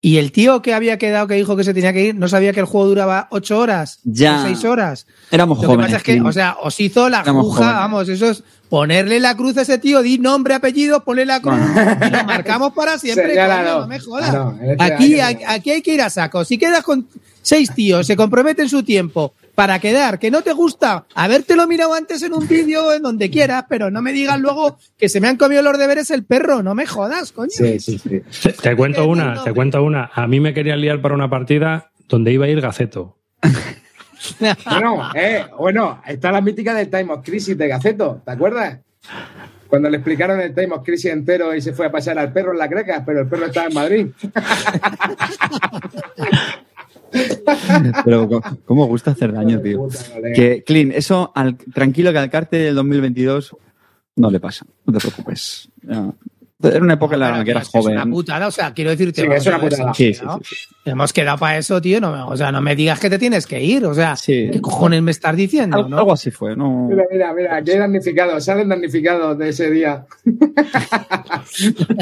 Y 0.00 0.18
el 0.18 0.30
tío 0.30 0.62
que 0.62 0.74
había 0.74 0.96
quedado, 0.96 1.26
que 1.26 1.34
dijo 1.34 1.56
que 1.56 1.64
se 1.64 1.74
tenía 1.74 1.92
que 1.92 2.04
ir, 2.06 2.14
no 2.14 2.28
sabía 2.28 2.52
que 2.52 2.60
el 2.60 2.66
juego 2.66 2.86
duraba 2.86 3.26
ocho 3.32 3.58
horas 3.58 3.98
Ya. 4.04 4.38
o 4.40 4.42
seis 4.44 4.64
horas. 4.64 5.06
Éramos 5.32 5.58
Lo 5.58 5.62
que 5.62 5.66
jóvenes. 5.66 5.86
pasa 5.86 5.96
es 5.96 6.02
que, 6.04 6.20
o 6.20 6.32
sea, 6.32 6.56
os 6.62 6.78
hizo 6.78 7.08
la 7.08 7.18
aguja, 7.20 7.72
vamos, 7.72 8.08
eso 8.08 8.30
es 8.30 8.44
ponerle 8.68 9.18
la 9.18 9.34
cruz 9.36 9.56
a 9.56 9.62
ese 9.62 9.78
tío, 9.78 10.00
di 10.02 10.18
nombre, 10.18 10.54
apellido, 10.54 11.02
ponle 11.02 11.26
la 11.26 11.40
cruz 11.40 11.58
y 12.06 12.10
lo 12.10 12.24
marcamos 12.24 12.72
para 12.74 12.96
siempre, 12.98 13.34
coño, 13.34 13.80
no 13.80 13.86
me 13.88 13.98
jodas. 13.98 14.36
Este 14.62 14.84
Aquí, 14.84 15.20
aquí 15.20 15.70
hay 15.70 15.82
que 15.82 15.94
ir 15.94 16.02
a 16.02 16.10
saco. 16.10 16.44
Si 16.44 16.58
quedas 16.58 16.84
con 16.84 17.08
seis 17.42 17.74
tíos, 17.74 18.06
se 18.06 18.14
comprometen 18.14 18.68
su 18.68 18.84
tiempo 18.84 19.34
para 19.58 19.80
quedar, 19.80 20.20
que 20.20 20.30
no 20.30 20.42
te 20.42 20.52
gusta, 20.52 21.06
habértelo 21.16 21.66
mirado 21.66 21.92
antes 21.92 22.22
en 22.22 22.32
un 22.32 22.46
vídeo, 22.46 22.92
en 22.92 23.02
donde 23.02 23.28
quieras, 23.28 23.64
pero 23.68 23.90
no 23.90 24.00
me 24.00 24.12
digas 24.12 24.38
luego 24.38 24.78
que 24.96 25.08
se 25.08 25.20
me 25.20 25.26
han 25.26 25.36
comido 25.36 25.62
los 25.62 25.76
deberes 25.76 26.12
el 26.12 26.24
perro, 26.24 26.62
no 26.62 26.76
me 26.76 26.86
jodas, 26.86 27.32
coño. 27.32 27.50
Sí, 27.50 27.80
sí, 27.80 27.98
sí. 27.98 28.22
Te, 28.40 28.52
te 28.52 28.76
cuento 28.76 29.08
una, 29.08 29.42
te 29.42 29.52
cuento 29.52 29.82
una. 29.82 30.12
A 30.14 30.28
mí 30.28 30.38
me 30.38 30.54
querían 30.54 30.80
liar 30.80 31.02
para 31.02 31.16
una 31.16 31.28
partida 31.28 31.90
donde 32.06 32.32
iba 32.32 32.44
a 32.44 32.48
ir 32.48 32.60
Gaceto. 32.60 33.18
Bueno, 34.68 35.10
eh, 35.14 35.46
bueno, 35.56 36.02
está 36.06 36.32
la 36.32 36.40
mítica 36.40 36.74
del 36.74 36.90
Time 36.90 37.14
of 37.14 37.24
Crisis 37.24 37.56
de 37.56 37.68
Gaceto, 37.68 38.20
¿te 38.24 38.32
acuerdas? 38.32 38.80
Cuando 39.68 39.88
le 39.88 39.98
explicaron 39.98 40.40
el 40.40 40.54
Time 40.54 40.74
of 40.74 40.84
Crisis 40.84 41.12
entero 41.12 41.54
y 41.54 41.60
se 41.60 41.72
fue 41.72 41.86
a 41.86 41.92
pasar 41.92 42.18
al 42.18 42.32
perro 42.32 42.52
en 42.52 42.58
la 42.58 42.68
creca, 42.68 43.04
pero 43.06 43.20
el 43.20 43.28
perro 43.28 43.46
estaba 43.46 43.68
en 43.68 43.74
Madrid. 43.74 44.08
Pero 48.04 48.28
cómo 48.64 48.86
gusta 48.86 49.12
hacer 49.12 49.32
daño, 49.32 49.60
tío. 49.60 49.88
Que, 50.34 50.62
Clint, 50.66 50.92
eso 50.94 51.32
al, 51.34 51.56
tranquilo 51.56 52.12
que 52.12 52.18
al 52.18 52.30
Carte 52.30 52.56
del 52.58 52.74
2022 52.74 53.56
no 54.16 54.30
le 54.30 54.40
pasa. 54.40 54.66
No 54.84 54.92
te 54.92 54.98
preocupes. 55.00 55.68
Ya. 55.82 56.12
Era 56.60 56.80
una 56.80 56.94
época 56.94 57.14
en 57.14 57.20
la 57.20 57.32
Pero, 57.34 57.44
que 57.44 57.50
eras 57.52 57.70
tío, 57.70 57.78
es 57.78 57.84
joven. 57.86 57.96
una 57.98 58.10
putada, 58.10 58.48
o 58.48 58.50
sea, 58.50 58.74
quiero 58.74 58.90
decirte. 58.90 59.20
Sí, 59.22 59.28
es 59.30 59.46
una 59.46 59.60
putada. 59.60 59.82
hemos 59.84 59.96
Sí, 59.96 60.12
sí, 60.12 60.20
quedado- 60.20 60.40
sí, 60.42 60.54
sí. 60.56 60.66
Hemos 60.86 61.12
quedado 61.12 61.38
para 61.38 61.56
eso, 61.58 61.80
tío. 61.80 62.00
No, 62.00 62.10
me- 62.10 62.22
o 62.22 62.36
sea, 62.36 62.50
no 62.50 62.60
me 62.60 62.74
digas 62.74 62.98
que 62.98 63.08
te 63.08 63.16
tienes 63.16 63.46
que 63.46 63.62
ir. 63.62 63.84
O 63.86 63.94
sea, 63.94 64.16
Sí. 64.16 64.48
¿qué 64.52 64.60
cojones 64.60 65.00
me 65.00 65.12
estás 65.12 65.36
diciendo? 65.36 65.76
Algo, 65.76 65.88
no? 65.88 65.98
algo 65.98 66.12
así 66.14 66.32
fue, 66.32 66.56
¿no? 66.56 66.88
Mira, 66.88 67.04
mira, 67.12 67.32
mira, 67.32 67.56
aquí 67.58 67.70
hay 67.70 67.78
damnificados, 67.78 68.44
salen 68.44 68.68
damnificados 68.70 69.38
de 69.38 69.48
ese 69.50 69.70
día. 69.70 70.04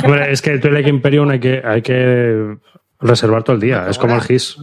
Hombre, 0.04 0.32
es 0.32 0.40
que 0.40 0.50
el 0.52 0.60
Twilight 0.62 0.86
Imperium 0.88 1.28
hay 1.28 1.40
que, 1.40 1.60
hay 1.62 1.82
que 1.82 2.56
reservar 3.00 3.42
todo 3.42 3.56
el 3.56 3.62
día. 3.62 3.86
Es 3.88 3.98
como 3.98 4.14
el 4.14 4.22
GIS. 4.22 4.56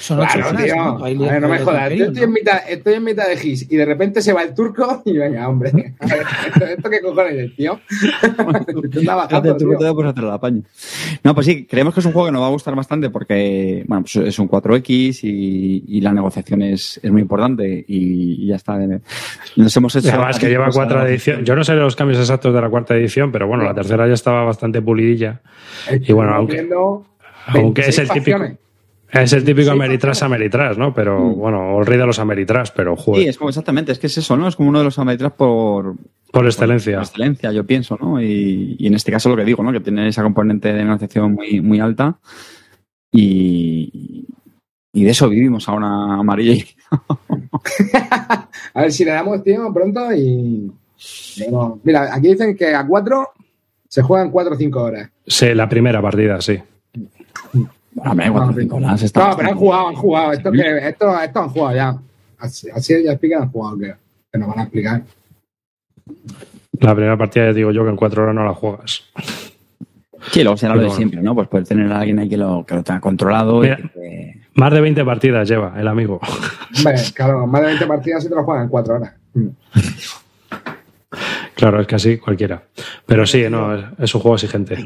Son 0.00 0.20
ocho 0.20 0.28
Claro, 0.32 0.48
horas, 0.48 0.64
tío. 0.64 0.76
¿no? 0.76 0.98
Ver, 1.00 1.40
no 1.40 1.48
me 1.48 1.58
jodas. 1.58 1.92
Yo 1.92 2.06
estoy 2.06 2.24
en, 2.24 2.32
mitad, 2.32 2.58
estoy 2.68 2.94
en 2.94 3.04
mitad 3.04 3.28
de 3.28 3.36
GIS 3.36 3.70
y 3.70 3.76
de 3.76 3.84
repente 3.84 4.20
se 4.20 4.32
va 4.32 4.42
el 4.42 4.54
turco 4.54 5.02
y 5.06 5.16
venga, 5.16 5.48
hombre. 5.48 5.70
Ver, 5.72 5.94
¿esto, 6.46 6.64
esto 6.64 6.90
qué 6.90 7.00
cojones 7.00 7.34
es, 7.34 7.56
tío? 7.56 7.80
Bajando, 9.06 9.56
por 9.94 10.06
hacer 10.06 10.24
la 10.24 10.38
paña. 10.38 10.62
No, 11.22 11.34
pues 11.34 11.46
sí, 11.46 11.66
creemos 11.66 11.94
que 11.94 12.00
es 12.00 12.06
un 12.06 12.12
juego 12.12 12.26
que 12.26 12.32
nos 12.32 12.42
va 12.42 12.46
a 12.46 12.50
gustar 12.50 12.74
bastante 12.74 13.10
porque, 13.10 13.84
bueno, 13.86 14.02
pues 14.02 14.16
es 14.16 14.38
un 14.38 14.48
4X 14.48 15.20
y, 15.22 15.84
y 15.86 16.00
la 16.00 16.12
negociación 16.12 16.62
es, 16.62 17.00
es 17.02 17.10
muy 17.10 17.22
importante 17.22 17.84
y, 17.86 18.44
y 18.44 18.46
ya 18.46 18.56
está. 18.56 18.78
Nos 19.56 19.76
hemos 19.76 19.94
hecho. 19.96 20.08
Además, 20.08 20.38
que 20.38 20.48
lleva 20.48 20.66
pues, 20.66 20.76
cuatro 20.76 21.06
ediciones. 21.06 21.44
Yo 21.44 21.54
no 21.54 21.64
sé 21.64 21.74
los 21.74 21.96
cambios 21.96 22.18
exactos 22.18 22.54
de 22.54 22.60
la 22.60 22.68
cuarta 22.68 22.96
edición, 22.96 23.32
pero 23.32 23.46
bueno, 23.46 23.64
la 23.64 23.74
tercera 23.74 24.06
ya 24.06 24.14
estaba 24.14 24.44
bastante 24.44 24.82
pulidilla. 24.82 25.40
Y 25.90 26.12
bueno, 26.12 26.34
aunque, 26.34 26.54
viendo 26.54 27.06
aunque 27.48 27.82
es 27.82 27.98
el 27.98 28.06
26 28.06 28.12
típico. 28.12 28.38
facciones. 28.38 28.58
Es 29.10 29.32
el 29.32 29.42
típico 29.44 29.64
Sí, 29.68 29.70
Ameritrash 29.70 30.22
Ameritrash, 30.22 30.76
¿no? 30.76 30.92
Pero 30.92 31.18
Mm. 31.18 31.38
bueno, 31.38 31.76
o 31.76 31.80
el 31.80 31.86
rey 31.86 31.98
de 31.98 32.04
los 32.06 32.18
Ameritrash, 32.18 32.70
pero 32.76 32.94
joder, 32.94 33.22
Sí, 33.22 33.28
es 33.28 33.38
como 33.38 33.48
exactamente, 33.48 33.90
es 33.92 33.98
que 33.98 34.06
es 34.08 34.18
eso, 34.18 34.36
¿no? 34.36 34.46
Es 34.48 34.54
como 34.56 34.68
uno 34.68 34.78
de 34.80 34.84
los 34.84 34.98
Ameritrash 34.98 35.32
por, 35.32 35.94
por 36.30 36.44
excelencia. 36.44 36.96
por 36.98 37.04
excelencia, 37.06 37.50
yo 37.52 37.64
pienso, 37.64 37.96
¿no? 37.98 38.20
Y, 38.20 38.76
y 38.78 38.86
en 38.86 38.94
este 38.94 39.10
caso 39.10 39.30
lo 39.30 39.36
que 39.36 39.44
digo, 39.46 39.62
¿no? 39.62 39.72
Que 39.72 39.80
tiene 39.80 40.08
esa 40.08 40.22
componente 40.22 40.72
de 40.74 40.84
negociación 40.84 41.32
muy, 41.32 41.60
muy 41.62 41.80
alta 41.80 42.18
y, 43.10 44.26
y 44.92 45.04
de 45.04 45.10
eso 45.10 45.28
vivimos 45.28 45.68
ahora, 45.68 45.86
Amarillo. 45.86 46.52
y- 46.52 46.66
A 48.74 48.82
ver 48.82 48.92
si 48.92 49.04
le 49.04 49.12
damos, 49.12 49.42
tío, 49.42 49.72
pronto 49.72 50.12
y. 50.14 50.70
Bueno, 51.38 51.80
mira, 51.84 52.14
aquí 52.14 52.28
dicen 52.28 52.56
que 52.56 52.74
a 52.74 52.86
4 52.86 53.28
se 53.88 54.02
juegan 54.02 54.30
4 54.30 54.54
o 54.54 54.56
5 54.58 54.82
horas. 54.82 55.10
Sí, 55.26 55.54
la 55.54 55.68
primera 55.68 56.02
partida, 56.02 56.40
sí. 56.40 56.58
Bueno, 57.98 58.10
hombre, 58.12 58.30
cuatro 58.30 58.50
o 58.50 58.54
cinco 58.60 58.76
horas 58.76 59.02
está 59.02 59.28
No, 59.28 59.36
pero 59.36 59.48
han 59.50 59.56
jugado, 59.56 59.88
han 59.88 59.94
jugado. 59.94 60.32
Esto, 60.32 60.52
que, 60.52 60.78
esto, 60.88 61.20
esto 61.20 61.40
han 61.40 61.48
jugado 61.48 61.76
ya. 61.76 61.96
Así, 62.38 62.68
así 62.70 63.02
ya 63.04 63.12
explican, 63.12 63.42
han 63.42 63.50
jugado, 63.50 63.78
que, 63.78 63.94
que 64.32 64.38
nos 64.38 64.48
van 64.48 64.58
a 64.60 64.62
explicar. 64.62 65.02
La 66.80 66.94
primera 66.94 67.16
partida, 67.16 67.46
ya 67.46 67.52
digo 67.52 67.70
yo, 67.72 67.82
que 67.84 67.90
en 67.90 67.96
cuatro 67.96 68.22
horas 68.22 68.34
no 68.34 68.44
la 68.44 68.54
juegas. 68.54 69.02
Sí, 70.32 70.42
luego 70.42 70.56
será 70.56 70.74
lo 70.74 70.80
de 70.80 70.86
bueno. 70.86 70.96
siempre, 70.96 71.20
¿no? 71.22 71.34
Pues 71.34 71.48
poder 71.48 71.66
tener 71.66 71.90
a 71.92 72.00
alguien 72.00 72.18
ahí 72.18 72.28
que 72.28 72.36
lo, 72.36 72.64
que 72.66 72.74
lo 72.74 72.82
tenga 72.82 73.00
controlado. 73.00 73.58
y 73.64 73.68
Mira. 73.68 73.76
que- 73.94 74.40
Más 74.54 74.72
de 74.72 74.80
20 74.80 75.04
partidas 75.04 75.48
lleva 75.48 75.74
el 75.78 75.86
amigo. 75.88 76.20
Hombre, 76.76 76.94
claro, 77.14 77.46
más 77.46 77.60
de 77.62 77.66
20 77.68 77.86
partidas 77.86 78.24
y 78.24 78.28
te 78.28 78.34
lo 78.34 78.44
juegan 78.44 78.64
en 78.64 78.68
4 78.70 78.94
horas. 78.96 79.12
Mm. 79.34 79.48
Claro, 81.54 81.80
es 81.80 81.86
que 81.86 81.94
así 81.96 82.18
cualquiera. 82.18 82.62
Pero 83.06 83.26
sí, 83.26 83.44
no, 83.50 83.74
es, 83.74 83.84
es 83.98 84.14
un 84.14 84.20
juego 84.20 84.36
exigente. 84.36 84.76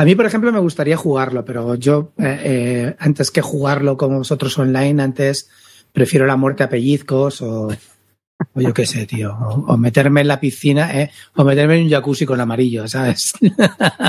A 0.00 0.04
mí, 0.06 0.14
por 0.14 0.24
ejemplo, 0.24 0.50
me 0.50 0.60
gustaría 0.60 0.96
jugarlo, 0.96 1.44
pero 1.44 1.74
yo, 1.74 2.12
eh, 2.16 2.40
eh, 2.42 2.96
antes 3.00 3.30
que 3.30 3.42
jugarlo 3.42 3.98
como 3.98 4.16
vosotros 4.16 4.56
online, 4.56 5.02
antes 5.02 5.50
prefiero 5.92 6.24
la 6.24 6.38
muerte 6.38 6.62
a 6.62 6.70
pellizcos 6.70 7.42
o, 7.42 7.66
o 7.66 8.60
yo 8.62 8.72
qué 8.72 8.86
sé, 8.86 9.04
tío. 9.04 9.36
O, 9.36 9.74
o 9.74 9.76
meterme 9.76 10.22
en 10.22 10.28
la 10.28 10.40
piscina, 10.40 10.98
¿eh? 10.98 11.10
O 11.36 11.44
meterme 11.44 11.76
en 11.76 11.84
un 11.84 11.90
jacuzzi 11.90 12.24
con 12.24 12.40
amarillo, 12.40 12.88
¿sabes? 12.88 13.34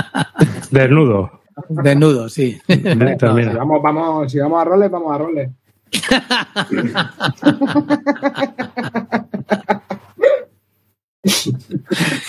Desnudo. 0.70 1.42
Desnudo, 1.68 2.30
sí. 2.30 2.58
Si 2.66 2.78
vamos, 2.78 3.82
vamos, 3.82 4.32
si 4.32 4.38
vamos 4.38 4.62
a 4.62 4.64
roles, 4.64 4.90
vamos 4.90 5.14
a 5.14 5.18
roles. 5.18 5.50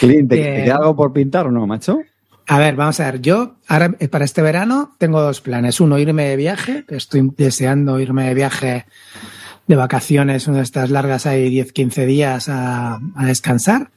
Clint, 0.02 0.30
¿te, 0.30 0.36
te 0.36 0.64
queda 0.66 0.76
algo 0.76 0.98
por 0.98 1.14
pintar 1.14 1.48
o 1.48 1.52
no, 1.52 1.66
macho? 1.66 2.02
A 2.48 2.60
ver, 2.60 2.76
vamos 2.76 3.00
a 3.00 3.12
ver. 3.12 3.22
Yo, 3.22 3.56
ahora 3.68 3.96
eh, 4.00 4.08
para 4.08 4.26
este 4.26 4.42
verano, 4.42 4.96
tengo 4.98 5.22
dos 5.22 5.42
planes. 5.42 5.80
Uno, 5.80 5.98
irme 5.98 6.28
de 6.28 6.36
viaje, 6.36 6.86
que 6.88 6.96
estoy 6.96 7.32
deseando 7.38 8.00
irme 8.00 8.28
de 8.28 8.34
viaje 8.34 8.86
de 9.68 9.76
vacaciones, 9.76 10.48
una 10.48 10.58
de 10.58 10.64
estas 10.64 10.90
largas 10.90 11.26
ahí 11.26 11.50
10, 11.50 11.72
15 11.72 12.06
días 12.06 12.50
a, 12.50 13.00
descansar. 13.26 13.92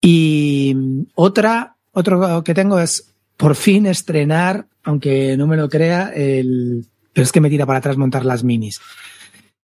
Y 0.00 0.76
otra, 1.14 1.76
otro 1.92 2.42
que 2.42 2.54
tengo 2.54 2.80
es 2.80 3.14
por 3.36 3.54
fin 3.54 3.86
estrenar, 3.86 4.66
aunque 4.82 5.36
no 5.36 5.46
me 5.46 5.56
lo 5.56 5.68
crea, 5.68 6.10
el, 6.14 6.86
pero 7.12 7.24
es 7.24 7.32
que 7.32 7.40
me 7.40 7.50
tira 7.50 7.66
para 7.66 7.78
atrás 7.78 7.96
montar 7.96 8.24
las 8.24 8.42
minis. 8.42 8.80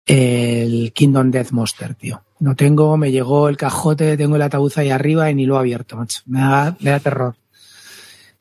El 0.06 0.94
Kingdom 0.94 1.32
Death 1.32 1.52
Monster, 1.52 1.96
tío. 1.96 2.24
No 2.40 2.56
tengo, 2.56 2.98
me 2.98 3.12
llegó 3.12 3.50
el 3.50 3.58
cajote, 3.58 4.18
tengo 4.18 4.36
el 4.36 4.42
ataúd 4.42 4.72
ahí 4.76 4.90
arriba 4.90 5.30
y 5.30 5.36
ni 5.36 5.46
lo 5.46 5.56
he 5.56 5.60
abierto, 5.60 5.96
macho. 5.96 6.22
Me 6.26 6.40
da, 6.40 6.76
me 6.80 6.92
da 6.92 7.00
terror. 7.00 7.36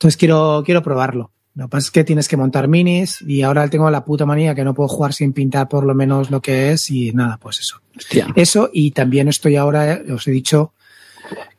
Entonces 0.00 0.16
quiero, 0.16 0.62
quiero 0.64 0.82
probarlo. 0.82 1.30
Lo 1.54 1.66
que 1.66 1.72
pasa 1.72 1.84
es 1.88 1.90
que 1.90 2.04
tienes 2.04 2.26
que 2.26 2.38
montar 2.38 2.68
minis 2.68 3.20
y 3.20 3.42
ahora 3.42 3.68
tengo 3.68 3.90
la 3.90 4.02
puta 4.02 4.24
manía 4.24 4.54
que 4.54 4.64
no 4.64 4.72
puedo 4.72 4.88
jugar 4.88 5.12
sin 5.12 5.34
pintar 5.34 5.68
por 5.68 5.84
lo 5.84 5.94
menos 5.94 6.30
lo 6.30 6.40
que 6.40 6.72
es 6.72 6.88
y 6.90 7.12
nada, 7.12 7.36
pues 7.36 7.60
eso. 7.60 7.82
Hostia. 7.94 8.28
Eso 8.34 8.70
y 8.72 8.92
también 8.92 9.28
estoy 9.28 9.56
ahora, 9.56 9.92
eh, 9.92 10.12
os 10.12 10.26
he 10.26 10.30
dicho 10.30 10.72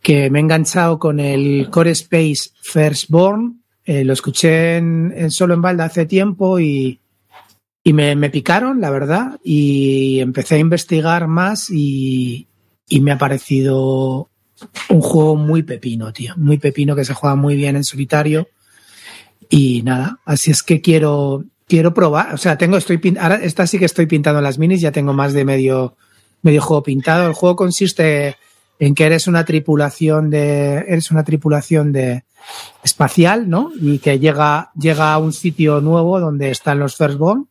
que 0.01 0.31
me 0.31 0.39
he 0.39 0.41
enganchado 0.41 0.97
con 0.97 1.19
el 1.19 1.69
Core 1.69 1.91
Space 1.91 2.49
Firstborn. 2.63 3.61
Eh, 3.85 4.03
lo 4.03 4.13
escuché 4.13 4.77
en, 4.77 5.13
en 5.15 5.29
solo 5.29 5.53
en 5.53 5.61
balda 5.61 5.85
hace 5.85 6.07
tiempo 6.07 6.59
y, 6.59 6.99
y 7.83 7.93
me, 7.93 8.15
me 8.15 8.31
picaron, 8.31 8.81
la 8.81 8.89
verdad, 8.89 9.39
y 9.43 10.19
empecé 10.19 10.55
a 10.55 10.59
investigar 10.59 11.27
más 11.27 11.69
y, 11.69 12.47
y 12.89 13.01
me 13.01 13.11
ha 13.11 13.19
parecido 13.19 14.30
un 14.89 15.01
juego 15.01 15.35
muy 15.35 15.63
pepino, 15.63 16.11
tío. 16.13 16.33
Muy 16.37 16.57
pepino 16.57 16.95
que 16.95 17.05
se 17.05 17.13
juega 17.13 17.35
muy 17.35 17.55
bien 17.55 17.75
en 17.75 17.83
solitario. 17.83 18.47
Y 19.49 19.81
nada, 19.83 20.19
así 20.25 20.51
es 20.51 20.63
que 20.63 20.81
quiero, 20.81 21.43
quiero 21.67 21.93
probar. 21.93 22.33
O 22.33 22.37
sea, 22.37 22.57
tengo, 22.57 22.77
estoy 22.77 22.99
ahora 23.19 23.35
esta 23.35 23.67
sí 23.67 23.79
que 23.79 23.85
estoy 23.85 24.05
pintando 24.05 24.41
las 24.41 24.57
minis, 24.57 24.81
ya 24.81 24.91
tengo 24.91 25.13
más 25.13 25.33
de 25.33 25.45
medio, 25.45 25.95
medio 26.41 26.61
juego 26.61 26.83
pintado. 26.83 27.27
El 27.27 27.33
juego 27.33 27.55
consiste 27.55 28.37
en 28.79 28.95
que 28.95 29.05
eres 29.05 29.27
una 29.27 29.45
tripulación 29.45 30.29
de, 30.29 30.85
eres 30.87 31.11
una 31.11 31.23
tripulación 31.23 31.91
de 31.91 32.23
espacial, 32.83 33.49
¿no? 33.49 33.71
Y 33.79 33.99
que 33.99 34.19
llega, 34.19 34.71
llega 34.79 35.13
a 35.13 35.17
un 35.17 35.33
sitio 35.33 35.81
nuevo 35.81 36.19
donde 36.19 36.49
están 36.49 36.79
los 36.79 36.95
Firstborn. 36.95 37.47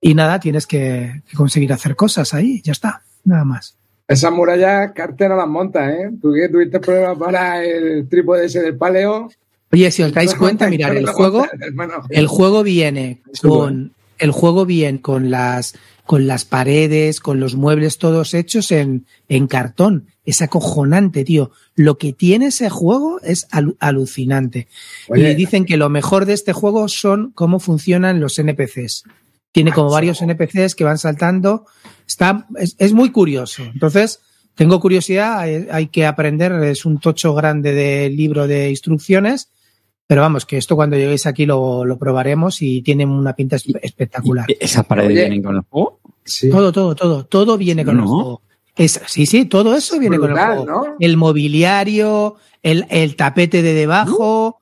Y 0.00 0.14
nada, 0.14 0.40
tienes 0.40 0.66
que 0.66 1.22
conseguir 1.34 1.72
hacer 1.72 1.94
cosas 1.94 2.34
ahí, 2.34 2.60
ya 2.62 2.72
está, 2.72 3.02
nada 3.24 3.44
más. 3.44 3.78
Esas 4.12 4.32
murallas, 4.32 4.92
Carte 4.94 5.28
no 5.28 5.36
las 5.36 5.48
monta, 5.48 5.90
¿eh? 5.92 6.10
Tú 6.20 6.32
que 6.32 6.48
tuviste 6.48 6.80
problemas 6.80 7.18
para 7.18 7.64
el 7.64 8.08
trípode 8.08 8.46
ese 8.46 8.60
del 8.60 8.76
paleo. 8.76 9.30
Oye, 9.72 9.90
si 9.90 10.02
os 10.02 10.12
dais 10.12 10.34
cuenta, 10.34 10.68
mirar, 10.68 10.94
el 10.96 11.06
juego. 11.06 11.46
El 12.10 12.26
juego 12.26 12.62
viene 12.62 13.22
con 13.40 13.92
el 14.18 14.30
juego 14.30 14.66
viene 14.66 15.00
con 15.00 15.30
las 15.30 15.74
con 16.04 16.26
las 16.26 16.44
paredes, 16.44 17.20
con 17.20 17.40
los 17.40 17.54
muebles 17.54 17.96
todos 17.98 18.34
hechos 18.34 18.70
en, 18.72 19.06
en 19.28 19.46
cartón. 19.46 20.06
Es 20.24 20.42
acojonante, 20.42 21.24
tío. 21.24 21.52
Lo 21.74 21.96
que 21.96 22.12
tiene 22.12 22.46
ese 22.46 22.68
juego 22.70 23.20
es 23.22 23.48
alu- 23.50 23.76
alucinante. 23.80 24.68
Oye. 25.08 25.30
y 25.30 25.34
dicen 25.34 25.64
que 25.64 25.76
lo 25.76 25.88
mejor 25.88 26.26
de 26.26 26.34
este 26.34 26.52
juego 26.52 26.88
son 26.88 27.30
cómo 27.34 27.58
funcionan 27.60 28.20
los 28.20 28.38
NPCs. 28.38 29.04
Tiene 29.52 29.72
como 29.72 29.90
varios 29.90 30.20
NPCs 30.22 30.74
que 30.74 30.84
van 30.84 30.98
saltando. 30.98 31.66
Está, 32.06 32.46
es, 32.58 32.74
es 32.78 32.92
muy 32.92 33.10
curioso. 33.10 33.62
Entonces, 33.62 34.20
tengo 34.54 34.80
curiosidad, 34.80 35.38
hay, 35.40 35.68
hay 35.70 35.86
que 35.88 36.06
aprender. 36.06 36.52
Es 36.64 36.84
un 36.86 36.98
tocho 36.98 37.34
grande 37.34 37.72
de 37.72 38.08
libro 38.10 38.46
de 38.46 38.70
instrucciones. 38.70 39.50
Pero 40.06 40.22
vamos, 40.22 40.44
que 40.46 40.58
esto 40.58 40.74
cuando 40.76 40.96
lleguéis 40.96 41.26
aquí 41.26 41.46
lo, 41.46 41.84
lo 41.84 41.96
probaremos 41.98 42.60
y 42.60 42.82
tiene 42.82 43.06
una 43.06 43.34
pinta 43.34 43.56
espe- 43.56 43.78
espectacular. 43.82 44.46
¿Esas 44.60 44.84
paredes 44.84 45.10
vienen 45.14 45.42
con 45.42 45.56
el 45.56 45.62
juego? 45.62 46.00
Sí. 46.24 46.50
Todo, 46.50 46.70
todo, 46.72 46.94
todo, 46.94 47.24
todo 47.24 47.56
viene 47.56 47.84
con 47.84 47.98
el 47.98 48.04
juego. 48.04 48.42
Es, 48.74 49.00
sí, 49.06 49.26
sí, 49.26 49.44
todo 49.46 49.74
eso 49.76 49.98
viene 49.98 50.18
con 50.18 50.30
el 50.30 50.36
juego. 50.38 50.64
¿no? 50.66 50.84
El 50.98 51.16
mobiliario, 51.18 52.36
el, 52.62 52.86
el 52.90 53.16
tapete 53.16 53.62
de 53.62 53.74
debajo, 53.74 54.58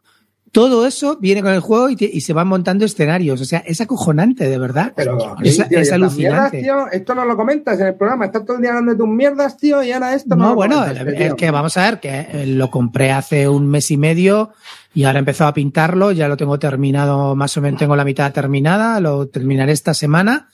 todo 0.53 0.85
eso 0.87 1.17
viene 1.21 1.43
con 1.43 1.53
el 1.53 1.61
juego 1.61 1.91
y, 1.91 1.97
te- 1.97 2.11
y 2.13 2.21
se 2.23 2.33
van 2.33 2.49
montando 2.49 2.85
escenarios. 2.85 3.41
O 3.41 3.45
sea, 3.45 3.61
es 3.61 3.81
acojonante, 3.81 4.49
de 4.49 4.59
verdad. 4.59 4.93
Pero 4.97 5.37
es, 5.43 5.57
tío, 5.69 5.79
alucinante. 5.95 6.59
mierdas, 6.59 6.87
tío, 6.91 6.99
esto 6.99 7.15
no 7.15 7.25
lo 7.25 7.37
comentas 7.37 7.79
en 7.81 7.87
el 7.89 7.95
programa. 7.95 8.25
Estás 8.27 8.45
todo 8.45 8.57
el 8.57 8.63
día 8.63 8.71
hablando 8.71 8.93
de 8.93 8.99
tus 8.99 9.09
mierdas, 9.09 9.57
tío, 9.57 9.83
y 9.83 9.93
ahora 9.93 10.15
esto 10.15 10.35
no, 10.35 10.43
No, 10.43 10.49
lo 10.51 10.55
bueno, 10.57 10.77
comentas, 10.81 11.07
es 11.21 11.35
que 11.35 11.51
vamos 11.53 11.77
a 11.77 11.85
ver 11.85 12.01
que 12.01 12.27
eh, 12.33 12.47
lo 12.47 12.69
compré 12.71 13.13
hace 13.13 13.49
un 13.49 13.69
mes 13.69 13.91
y 13.93 13.97
medio 13.97 14.51
y 14.93 15.05
ahora 15.05 15.19
he 15.19 15.21
empezado 15.21 15.51
a 15.51 15.55
pintarlo, 15.55 16.11
ya 16.11 16.27
lo 16.27 16.37
tengo 16.37 16.59
terminado, 16.59 17.37
más 17.37 17.57
o 17.57 17.61
menos 17.61 17.79
tengo 17.79 17.95
la 17.95 18.05
mitad 18.05 18.33
terminada, 18.33 18.99
lo 18.99 19.29
terminaré 19.29 19.71
esta 19.71 19.95
semana 19.95 20.49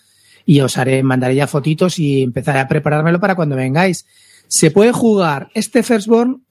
y 0.44 0.60
os 0.60 0.76
haré, 0.76 1.02
mandaré 1.02 1.34
ya 1.36 1.46
fotitos 1.46 1.98
y 1.98 2.22
empezaré 2.22 2.58
a 2.60 2.68
preparármelo 2.68 3.18
para 3.18 3.34
cuando 3.34 3.56
vengáis. 3.56 4.04
Se 4.46 4.70
puede 4.70 4.92
jugar, 4.92 5.48
este 5.54 5.82
Firstborn 5.82 6.44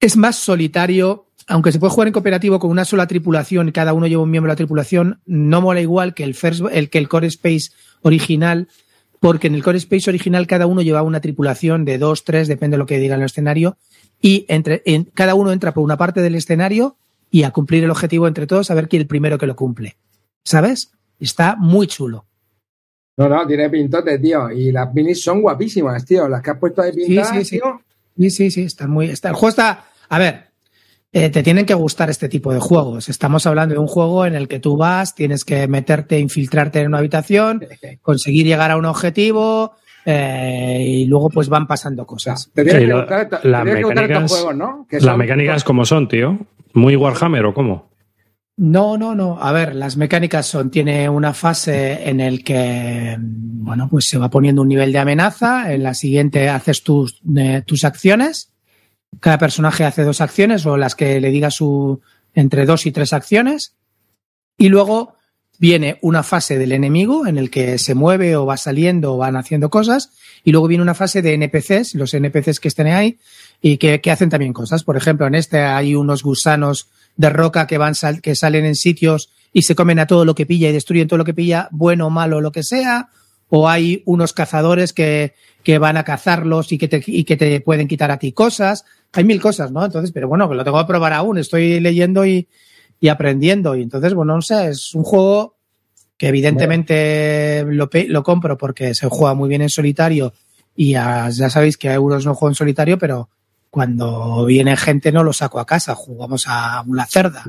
es 0.00 0.16
más 0.16 0.36
solitario, 0.36 1.25
aunque 1.46 1.72
se 1.72 1.78
puede 1.78 1.92
jugar 1.92 2.08
en 2.08 2.12
cooperativo 2.12 2.58
con 2.58 2.70
una 2.70 2.84
sola 2.84 3.06
tripulación 3.06 3.68
y 3.68 3.72
cada 3.72 3.92
uno 3.92 4.06
lleva 4.06 4.22
un 4.22 4.30
miembro 4.30 4.50
de 4.50 4.52
la 4.52 4.56
tripulación, 4.56 5.20
no 5.26 5.60
mola 5.60 5.80
igual 5.80 6.14
que 6.14 6.24
el, 6.24 6.34
First, 6.34 6.64
el, 6.72 6.90
que 6.90 6.98
el 6.98 7.08
Core 7.08 7.28
Space 7.28 7.70
original, 8.02 8.68
porque 9.20 9.46
en 9.46 9.54
el 9.54 9.62
Core 9.62 9.78
Space 9.78 10.10
original 10.10 10.46
cada 10.46 10.66
uno 10.66 10.82
lleva 10.82 11.02
una 11.02 11.20
tripulación 11.20 11.84
de 11.84 11.98
dos, 11.98 12.24
tres, 12.24 12.48
depende 12.48 12.74
de 12.74 12.78
lo 12.78 12.86
que 12.86 12.98
diga 12.98 13.14
el 13.14 13.22
escenario, 13.22 13.76
y 14.20 14.44
entre, 14.48 14.82
en, 14.86 15.04
cada 15.04 15.34
uno 15.34 15.52
entra 15.52 15.72
por 15.72 15.84
una 15.84 15.96
parte 15.96 16.20
del 16.20 16.34
escenario 16.34 16.96
y 17.30 17.44
a 17.44 17.50
cumplir 17.50 17.84
el 17.84 17.90
objetivo 17.90 18.26
entre 18.26 18.46
todos, 18.46 18.70
a 18.70 18.74
ver 18.74 18.88
quién 18.88 19.00
es 19.00 19.04
el 19.04 19.08
primero 19.08 19.38
que 19.38 19.46
lo 19.46 19.56
cumple. 19.56 19.96
¿Sabes? 20.42 20.90
Está 21.18 21.56
muy 21.56 21.86
chulo. 21.86 22.24
No, 23.16 23.28
no, 23.28 23.46
tiene 23.46 23.70
pintote, 23.70 24.18
tío. 24.18 24.50
Y 24.50 24.72
las 24.72 24.92
minis 24.92 25.22
son 25.22 25.40
guapísimas, 25.40 26.04
tío. 26.04 26.28
Las 26.28 26.42
que 26.42 26.50
has 26.50 26.58
puesto 26.58 26.82
de 26.82 26.92
pintadas, 26.92 27.36
sí, 27.36 27.44
sí. 27.44 27.50
tío. 27.56 27.80
Sí, 28.16 28.30
sí, 28.30 28.50
sí, 28.50 28.62
está 28.62 28.86
muy. 28.86 29.06
Está, 29.06 29.30
el 29.30 29.34
juego 29.34 29.48
está. 29.48 29.86
A 30.08 30.18
ver, 30.18 30.45
eh, 31.18 31.30
te 31.30 31.42
tienen 31.42 31.64
que 31.64 31.72
gustar 31.72 32.10
este 32.10 32.28
tipo 32.28 32.52
de 32.52 32.60
juegos. 32.60 33.08
Estamos 33.08 33.46
hablando 33.46 33.74
de 33.74 33.78
un 33.78 33.86
juego 33.86 34.26
en 34.26 34.34
el 34.34 34.48
que 34.48 34.60
tú 34.60 34.76
vas, 34.76 35.14
tienes 35.14 35.46
que 35.46 35.66
meterte, 35.66 36.18
infiltrarte 36.18 36.80
en 36.80 36.88
una 36.88 36.98
habitación, 36.98 37.64
conseguir 38.02 38.44
llegar 38.44 38.70
a 38.70 38.76
un 38.76 38.84
objetivo 38.84 39.72
eh, 40.04 40.84
y 40.86 41.06
luego 41.06 41.30
pues 41.30 41.48
van 41.48 41.66
pasando 41.66 42.06
cosas. 42.06 42.50
Sí, 42.54 42.62
las 43.44 43.64
mecánicas- 43.64 44.30
juegos, 44.30 45.16
mecánicas 45.16 45.64
como 45.64 45.86
son, 45.86 46.06
tío. 46.06 46.38
Muy 46.74 46.96
Warhammer 46.96 47.46
o 47.46 47.54
cómo. 47.54 47.88
No, 48.58 48.98
no, 48.98 49.14
no. 49.14 49.38
A 49.40 49.52
ver, 49.52 49.74
las 49.74 49.96
mecánicas 49.96 50.44
son, 50.44 50.70
tiene 50.70 51.08
una 51.08 51.32
fase 51.32 52.10
en 52.10 52.20
el 52.20 52.44
que, 52.44 53.16
bueno, 53.18 53.88
pues 53.90 54.04
se 54.06 54.18
va 54.18 54.28
poniendo 54.28 54.60
un 54.60 54.68
nivel 54.68 54.92
de 54.92 54.98
amenaza, 54.98 55.72
en 55.72 55.82
la 55.82 55.94
siguiente 55.94 56.50
haces 56.50 56.82
tus, 56.82 57.22
eh, 57.36 57.62
tus 57.66 57.84
acciones, 57.84 58.52
cada 59.20 59.38
personaje 59.38 59.84
hace 59.84 60.02
dos 60.04 60.20
acciones 60.20 60.66
o 60.66 60.76
las 60.76 60.94
que 60.94 61.20
le 61.20 61.30
diga 61.30 61.50
su, 61.50 62.00
entre 62.34 62.66
dos 62.66 62.86
y 62.86 62.92
tres 62.92 63.12
acciones, 63.12 63.74
y 64.58 64.68
luego 64.68 65.14
viene 65.58 65.98
una 66.02 66.22
fase 66.22 66.58
del 66.58 66.72
enemigo 66.72 67.26
en 67.26 67.38
el 67.38 67.50
que 67.50 67.78
se 67.78 67.94
mueve 67.94 68.36
o 68.36 68.44
va 68.44 68.56
saliendo 68.58 69.14
o 69.14 69.16
van 69.16 69.36
haciendo 69.36 69.70
cosas, 69.70 70.10
y 70.44 70.52
luego 70.52 70.68
viene 70.68 70.82
una 70.82 70.94
fase 70.94 71.22
de 71.22 71.34
NPCs, 71.34 71.94
los 71.94 72.12
NPCs 72.14 72.60
que 72.60 72.68
estén 72.68 72.86
ahí, 72.88 73.18
y 73.62 73.78
que, 73.78 74.00
que 74.02 74.10
hacen 74.10 74.28
también 74.28 74.52
cosas. 74.52 74.84
Por 74.84 74.96
ejemplo, 74.96 75.26
en 75.26 75.34
este 75.34 75.60
hay 75.62 75.94
unos 75.94 76.22
gusanos 76.22 76.88
de 77.16 77.30
roca 77.30 77.66
que 77.66 77.78
van 77.78 77.94
sal- 77.94 78.20
que 78.20 78.34
salen 78.36 78.66
en 78.66 78.74
sitios 78.74 79.30
y 79.52 79.62
se 79.62 79.74
comen 79.74 79.98
a 79.98 80.06
todo 80.06 80.26
lo 80.26 80.34
que 80.34 80.44
pilla 80.44 80.68
y 80.68 80.72
destruyen 80.72 81.08
todo 81.08 81.16
lo 81.16 81.24
que 81.24 81.32
pilla, 81.32 81.68
bueno, 81.72 82.10
malo, 82.10 82.42
lo 82.42 82.52
que 82.52 82.62
sea, 82.62 83.08
o 83.48 83.68
hay 83.68 84.02
unos 84.04 84.34
cazadores 84.34 84.92
que, 84.92 85.32
que 85.62 85.78
van 85.78 85.96
a 85.96 86.04
cazarlos 86.04 86.70
y 86.72 86.78
que, 86.78 86.88
te, 86.88 87.02
y 87.06 87.24
que 87.24 87.36
te 87.38 87.60
pueden 87.62 87.88
quitar 87.88 88.10
a 88.10 88.18
ti 88.18 88.32
cosas. 88.32 88.84
Hay 89.12 89.24
mil 89.24 89.40
cosas, 89.40 89.70
¿no? 89.72 89.84
Entonces, 89.84 90.12
pero 90.12 90.28
bueno, 90.28 90.48
que 90.48 90.54
lo 90.54 90.64
tengo 90.64 90.78
que 90.78 90.84
probar 90.86 91.12
aún, 91.12 91.38
estoy 91.38 91.80
leyendo 91.80 92.26
y, 92.26 92.48
y 93.00 93.08
aprendiendo. 93.08 93.74
Y 93.76 93.82
entonces, 93.82 94.14
bueno, 94.14 94.34
no 94.34 94.42
sé, 94.42 94.68
es 94.68 94.94
un 94.94 95.04
juego 95.04 95.56
que 96.18 96.28
evidentemente 96.28 97.64
lo, 97.68 97.88
lo 98.08 98.22
compro 98.22 98.56
porque 98.56 98.94
se 98.94 99.08
juega 99.08 99.34
muy 99.34 99.48
bien 99.48 99.62
en 99.62 99.68
solitario 99.70 100.32
y 100.74 100.94
a- 100.94 101.28
ya 101.30 101.50
sabéis 101.50 101.76
que 101.76 101.88
a 101.88 101.94
euros 101.94 102.24
no 102.26 102.34
juego 102.34 102.50
en 102.50 102.54
solitario, 102.54 102.98
pero 102.98 103.28
cuando 103.70 104.44
viene 104.46 104.76
gente 104.76 105.12
no 105.12 105.22
lo 105.22 105.32
saco 105.32 105.60
a 105.60 105.66
casa, 105.66 105.94
jugamos 105.94 106.44
a 106.48 106.82
una 106.86 107.04
cerda. 107.06 107.44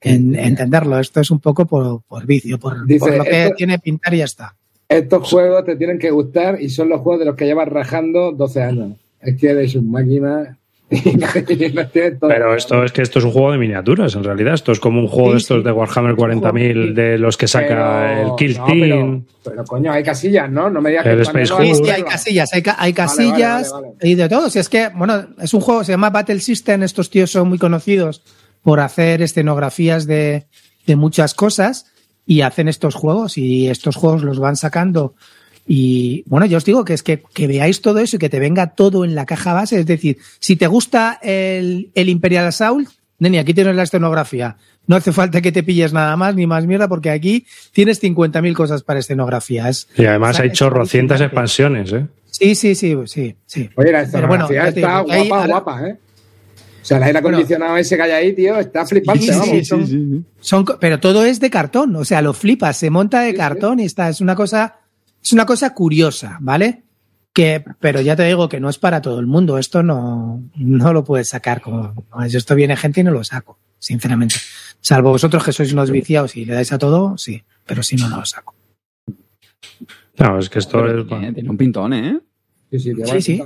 En, 0.00 0.34
entenderlo, 0.34 0.98
esto 1.00 1.20
es 1.20 1.30
un 1.30 1.40
poco 1.40 1.66
por, 1.66 2.02
por 2.02 2.24
vicio, 2.26 2.58
por, 2.58 2.86
Dice, 2.86 2.98
por 3.00 3.16
lo 3.16 3.24
que 3.24 3.44
esto- 3.44 3.54
tiene 3.56 3.78
pintar 3.78 4.14
y 4.14 4.18
ya 4.18 4.24
está. 4.24 4.54
Estos 4.88 5.28
juegos 5.28 5.64
te 5.64 5.74
tienen 5.76 5.98
que 5.98 6.10
gustar 6.10 6.60
y 6.62 6.68
son 6.70 6.88
los 6.88 7.00
juegos 7.00 7.18
de 7.20 7.26
los 7.26 7.34
que 7.34 7.44
llevas 7.46 7.68
rajando 7.68 8.30
12 8.32 8.62
años. 8.62 8.92
Es 9.20 9.36
que 9.40 9.50
eres 9.50 9.74
un 9.74 9.90
máquina 9.90 10.56
Pero 12.20 12.54
esto 12.54 12.84
es 12.84 12.92
que 12.92 13.02
esto 13.02 13.18
es 13.18 13.24
un 13.24 13.32
juego 13.32 13.52
de 13.52 13.58
miniaturas, 13.58 14.14
en 14.14 14.22
realidad. 14.24 14.54
Esto 14.54 14.72
es 14.72 14.80
como 14.80 15.00
un 15.00 15.08
juego 15.08 15.28
Sí, 15.28 15.32
de 15.32 15.38
estos 15.38 15.58
sí. 15.58 15.64
de 15.64 15.72
Warhammer 15.72 16.14
40.000, 16.14 16.92
de 16.94 17.18
los 17.18 17.36
que 17.36 17.48
saca 17.48 17.66
Pero- 17.68 18.30
el 18.30 18.36
Kill 18.36 18.56
no, 18.58 18.64
Team. 18.66 18.78
Pero, 18.80 19.22
pero, 19.44 19.64
coño, 19.64 19.92
hay 19.92 20.02
casillas, 20.02 20.50
¿no? 20.50 20.70
No 20.70 20.80
me 20.80 20.90
digas 20.90 21.06
El 21.06 21.16
que 21.16 21.22
Space 21.22 21.52
no. 21.52 21.74
Sí, 21.84 21.90
hay 21.90 22.02
casillas, 22.02 22.52
hay, 22.52 22.62
ca- 22.62 22.76
hay 22.78 22.92
Vale, 22.92 22.94
casillas 22.94 23.72
vale, 23.72 23.86
vale, 23.88 24.08
y 24.10 24.14
de 24.14 24.28
todo. 24.28 24.48
Si 24.50 24.58
es 24.58 24.68
que, 24.68 24.88
bueno, 24.94 25.26
es 25.40 25.52
un 25.54 25.60
juego, 25.60 25.82
se 25.84 25.92
llama 25.92 26.10
Battle 26.10 26.40
System, 26.40 26.82
estos 26.82 27.10
tíos 27.10 27.30
son 27.30 27.48
muy 27.48 27.58
conocidos 27.58 28.22
por 28.62 28.80
hacer 28.80 29.22
escenografías 29.22 30.06
de, 30.06 30.46
de 30.86 30.96
muchas 30.96 31.34
cosas 31.34 31.86
y 32.26 32.40
hacen 32.42 32.68
estos 32.68 32.94
juegos 32.94 33.38
y 33.38 33.68
estos 33.68 33.96
juegos 33.96 34.22
los 34.22 34.38
van 34.40 34.56
sacando. 34.56 35.14
Y 35.66 36.22
bueno, 36.26 36.46
yo 36.46 36.58
os 36.58 36.64
digo 36.64 36.84
que 36.84 36.94
es 36.94 37.02
que, 37.02 37.22
que 37.34 37.46
veáis 37.46 37.80
todo 37.82 37.98
eso 37.98 38.16
y 38.16 38.18
que 38.18 38.28
te 38.28 38.38
venga 38.38 38.68
todo 38.74 39.04
en 39.04 39.14
la 39.14 39.26
caja 39.26 39.52
base. 39.52 39.80
Es 39.80 39.86
decir, 39.86 40.18
si 40.38 40.56
te 40.56 40.66
gusta 40.68 41.18
el, 41.22 41.90
el 41.94 42.08
Imperial 42.08 42.46
Assault, 42.46 42.88
Neni, 43.18 43.38
aquí 43.38 43.52
tienes 43.54 43.74
la 43.74 43.82
escenografía. 43.82 44.56
No 44.86 44.94
hace 44.94 45.10
falta 45.10 45.40
que 45.40 45.50
te 45.50 45.62
pilles 45.64 45.92
nada 45.92 46.16
más 46.16 46.36
ni 46.36 46.46
más 46.46 46.66
mierda 46.66 46.86
porque 46.86 47.10
aquí 47.10 47.44
tienes 47.72 48.00
50.000 48.02 48.54
cosas 48.54 48.82
para 48.84 49.00
escenografía. 49.00 49.68
Es, 49.68 49.88
Y 49.96 50.04
además 50.04 50.30
o 50.30 50.34
sea, 50.36 50.44
hay 50.44 50.52
chorrocientas 50.52 51.20
expansiones, 51.20 51.92
¿eh? 51.92 52.06
Sí, 52.30 52.54
sí, 52.54 52.74
sí, 52.74 52.94
sí, 53.06 53.34
sí. 53.46 53.70
Oye, 53.76 53.90
la 53.92 54.04
bueno, 54.04 54.44
escenografía 54.46 54.68
está 54.68 55.02
digo, 55.02 55.12
ahí 55.12 55.28
guapa, 55.28 55.36
ahora- 55.42 55.46
guapa, 55.60 55.88
¿eh? 55.88 55.96
O 56.82 56.84
sea, 56.88 56.98
el 56.98 57.02
aire 57.02 57.20
Bueno. 57.20 57.36
acondicionado 57.38 57.76
ese 57.78 57.96
que 57.96 58.02
hay 58.02 58.10
ahí, 58.12 58.32
tío, 58.34 58.56
está 58.60 58.86
flipante, 58.86 59.22
Sí, 59.22 59.32
sí, 59.64 59.70
vamos. 59.72 59.88
sí, 59.88 60.22
son- 60.38 60.64
pero 60.78 61.00
todo 61.00 61.24
es 61.24 61.40
de 61.40 61.50
cartón, 61.50 61.96
o 61.96 62.04
sea, 62.04 62.22
lo 62.22 62.32
flipas, 62.32 62.76
se 62.76 62.90
monta 62.90 63.20
de 63.22 63.28
Sí, 63.30 63.32
sí. 63.32 63.38
cartón 63.38 63.80
y 63.80 63.86
está, 63.86 64.08
es 64.08 64.20
una 64.20 64.36
cosa, 64.36 64.76
es 65.26 65.32
una 65.32 65.44
cosa 65.44 65.74
curiosa, 65.74 66.38
¿vale? 66.40 66.84
Que, 67.32 67.64
pero 67.80 68.00
ya 68.00 68.14
te 68.14 68.22
digo 68.22 68.48
que 68.48 68.60
no 68.60 68.70
es 68.70 68.78
para 68.78 69.02
todo 69.02 69.18
el 69.18 69.26
mundo, 69.26 69.58
esto 69.58 69.82
no, 69.82 70.40
no 70.54 70.92
lo 70.92 71.02
puedes 71.02 71.28
sacar 71.28 71.60
como, 71.60 72.06
no, 72.14 72.24
esto 72.24 72.54
viene 72.54 72.76
gente 72.76 73.00
y 73.00 73.04
no 73.04 73.10
lo 73.10 73.24
saco, 73.24 73.58
sinceramente. 73.80 74.36
Salvo 74.80 75.10
vosotros 75.10 75.42
que 75.42 75.52
sois 75.52 75.72
unos 75.72 75.90
viciados 75.90 76.36
y 76.36 76.44
le 76.44 76.54
dais 76.54 76.72
a 76.72 76.78
todo, 76.78 77.18
sí, 77.18 77.42
pero 77.66 77.82
si 77.82 77.96
no, 77.96 78.08
no 78.08 78.18
lo 78.18 78.24
saco. 78.24 78.54
No, 80.16 80.38
es 80.38 80.48
que 80.48 80.60
esto 80.60 80.80
Pero 80.80 81.00
es. 81.00 81.08
tiene, 81.08 81.32
tiene 81.32 81.50
un 81.50 81.56
pintón, 81.56 81.92
¿eh? 81.92 82.20
Sí, 82.70 82.78
sí, 82.78 82.94
Sí, 83.20 83.42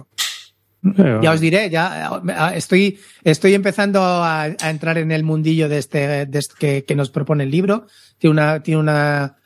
Ya 1.23 1.33
os 1.33 1.41
diré, 1.41 1.71
ya 1.71 2.21
estoy, 2.55 2.99
estoy 3.25 3.55
empezando 3.55 4.03
a, 4.03 4.43
a 4.43 4.71
entrar 4.71 4.99
en 4.99 5.13
el 5.13 5.25
mundillo 5.25 5.71
de 5.71 5.79
este, 5.79 6.27
de 6.27 6.39
este 6.39 6.55
que, 6.59 6.85
que 6.85 6.95
nos 6.95 7.09
propone 7.09 7.45
el 7.45 7.51
libro. 7.51 7.87
Tiene 8.19 8.33
una, 8.33 8.63
tiene 8.63 8.81
una, 8.81 9.40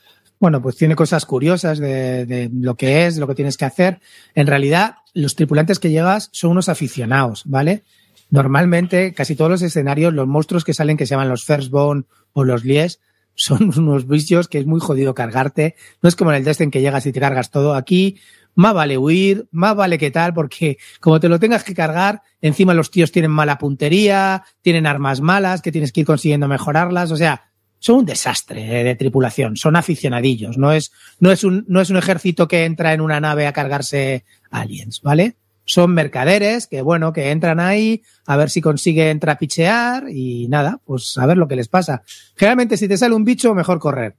bueno, 0.44 0.61
pues 0.61 0.76
tiene 0.76 0.94
cosas 0.94 1.24
curiosas 1.24 1.78
de, 1.78 2.26
de 2.26 2.50
lo 2.52 2.74
que 2.74 3.07
es, 3.07 3.16
lo 3.16 3.26
que 3.26 3.35
tienes 3.35 3.57
que 3.57 3.64
hacer. 3.64 4.02
En 4.35 4.46
realidad, 4.46 4.96
los 5.14 5.37
tripulantes 5.37 5.78
que 5.78 5.88
llevas 5.88 6.28
son 6.33 6.50
unos 6.50 6.68
aficionados, 6.68 7.44
¿vale? 7.46 7.83
Normalmente, 8.28 9.14
casi 9.14 9.37
todos 9.37 9.50
los 9.50 9.62
escenarios, 9.62 10.12
los 10.12 10.26
monstruos 10.26 10.62
que 10.62 10.74
salen, 10.74 10.98
que 10.98 11.07
se 11.07 11.12
llaman 11.12 11.30
los 11.30 11.46
Firstborn 11.46 12.04
o 12.35 12.44
los 12.44 12.62
Lies, 12.62 13.00
son 13.35 13.72
unos 13.78 14.07
bichos 14.07 14.46
que 14.46 14.59
es 14.59 14.66
muy 14.66 14.80
jodido 14.80 15.14
cargarte. 15.14 15.76
No 16.02 16.11
es 16.11 16.14
como 16.14 16.30
en 16.30 16.37
el 16.37 16.44
Destiny 16.44 16.70
que 16.70 16.83
llegas 16.83 17.07
y 17.07 17.12
te 17.12 17.20
cargas 17.20 17.50
todo. 17.50 17.72
Aquí, 17.72 18.18
más 18.54 18.74
vale 18.74 18.98
huir, 18.98 19.48
más 19.50 19.74
vale 19.74 19.96
que 19.96 20.11
tal, 20.11 20.35
porque 20.35 20.76
como 21.00 21.20
te 21.20 21.30
lo 21.30 21.40
tengas 21.40 21.64
que 21.64 21.72
cargar, 21.72 22.20
encima 22.42 22.74
los 22.74 22.90
tíos 22.90 23.12
tienen 23.12 23.30
mala 23.30 23.57
puntería, 23.57 24.44
tienen 24.61 24.87
armas 24.87 25.22
malas, 25.22 25.62
que 25.62 25.72
tienes 25.72 25.90
que 25.90 26.00
ir 26.00 26.07
consiguiendo 26.07 26.48
mejorarlas. 26.48 27.12
O 27.12 27.16
sea, 27.16 27.53
son 27.84 27.96
un 27.98 28.06
desastre 28.06 28.64
de, 28.64 28.82
de 28.82 28.94
tripulación, 28.94 29.56
son 29.58 29.76
aficionadillos. 29.76 30.56
No 30.56 30.72
es, 30.72 30.90
no, 31.20 31.30
es 31.30 31.44
un, 31.44 31.66
no 31.68 31.82
es 31.82 31.90
un 31.90 31.98
ejército 31.98 32.48
que 32.48 32.64
entra 32.64 32.94
en 32.94 33.02
una 33.02 33.20
nave 33.20 33.46
a 33.46 33.52
cargarse 33.52 34.24
aliens, 34.50 35.02
¿vale? 35.02 35.36
Son 35.66 35.92
mercaderes 35.92 36.66
que, 36.66 36.80
bueno, 36.80 37.12
que 37.12 37.30
entran 37.30 37.60
ahí 37.60 38.00
a 38.26 38.38
ver 38.38 38.48
si 38.48 38.62
consiguen 38.62 39.20
trapichear 39.20 40.08
y 40.10 40.48
nada, 40.48 40.80
pues 40.86 41.18
a 41.18 41.26
ver 41.26 41.36
lo 41.36 41.46
que 41.46 41.56
les 41.56 41.68
pasa. 41.68 42.02
Generalmente, 42.36 42.78
si 42.78 42.88
te 42.88 42.96
sale 42.96 43.14
un 43.14 43.24
bicho, 43.24 43.54
mejor 43.54 43.78
correr. 43.78 44.14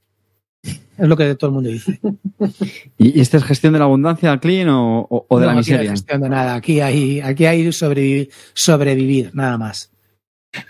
Es 0.62 1.08
lo 1.08 1.16
que 1.16 1.34
todo 1.34 1.48
el 1.50 1.54
mundo 1.54 1.70
dice. 1.70 1.98
¿Y, 2.98 3.20
esta 3.20 3.36
es 3.38 3.44
gestión 3.44 3.72
de 3.72 3.80
la 3.80 3.84
abundancia, 3.86 4.38
Clean, 4.38 4.68
o, 4.68 5.00
o- 5.10 5.26
o 5.28 5.40
de 5.40 5.46
No, 5.46 5.52
la 5.52 5.58
aquí 5.58 5.70
no 5.70 5.76
hay 5.76 5.80
miseria? 5.82 5.90
gestión 5.90 6.20
de 6.20 6.28
nada. 6.28 6.54
Aquí 6.54 6.80
hay, 6.80 7.20
aquí 7.20 7.46
hay 7.46 7.72
sobrevivir, 7.72 8.30
sobrevivir, 8.54 9.30
nada 9.34 9.58
más. 9.58 9.90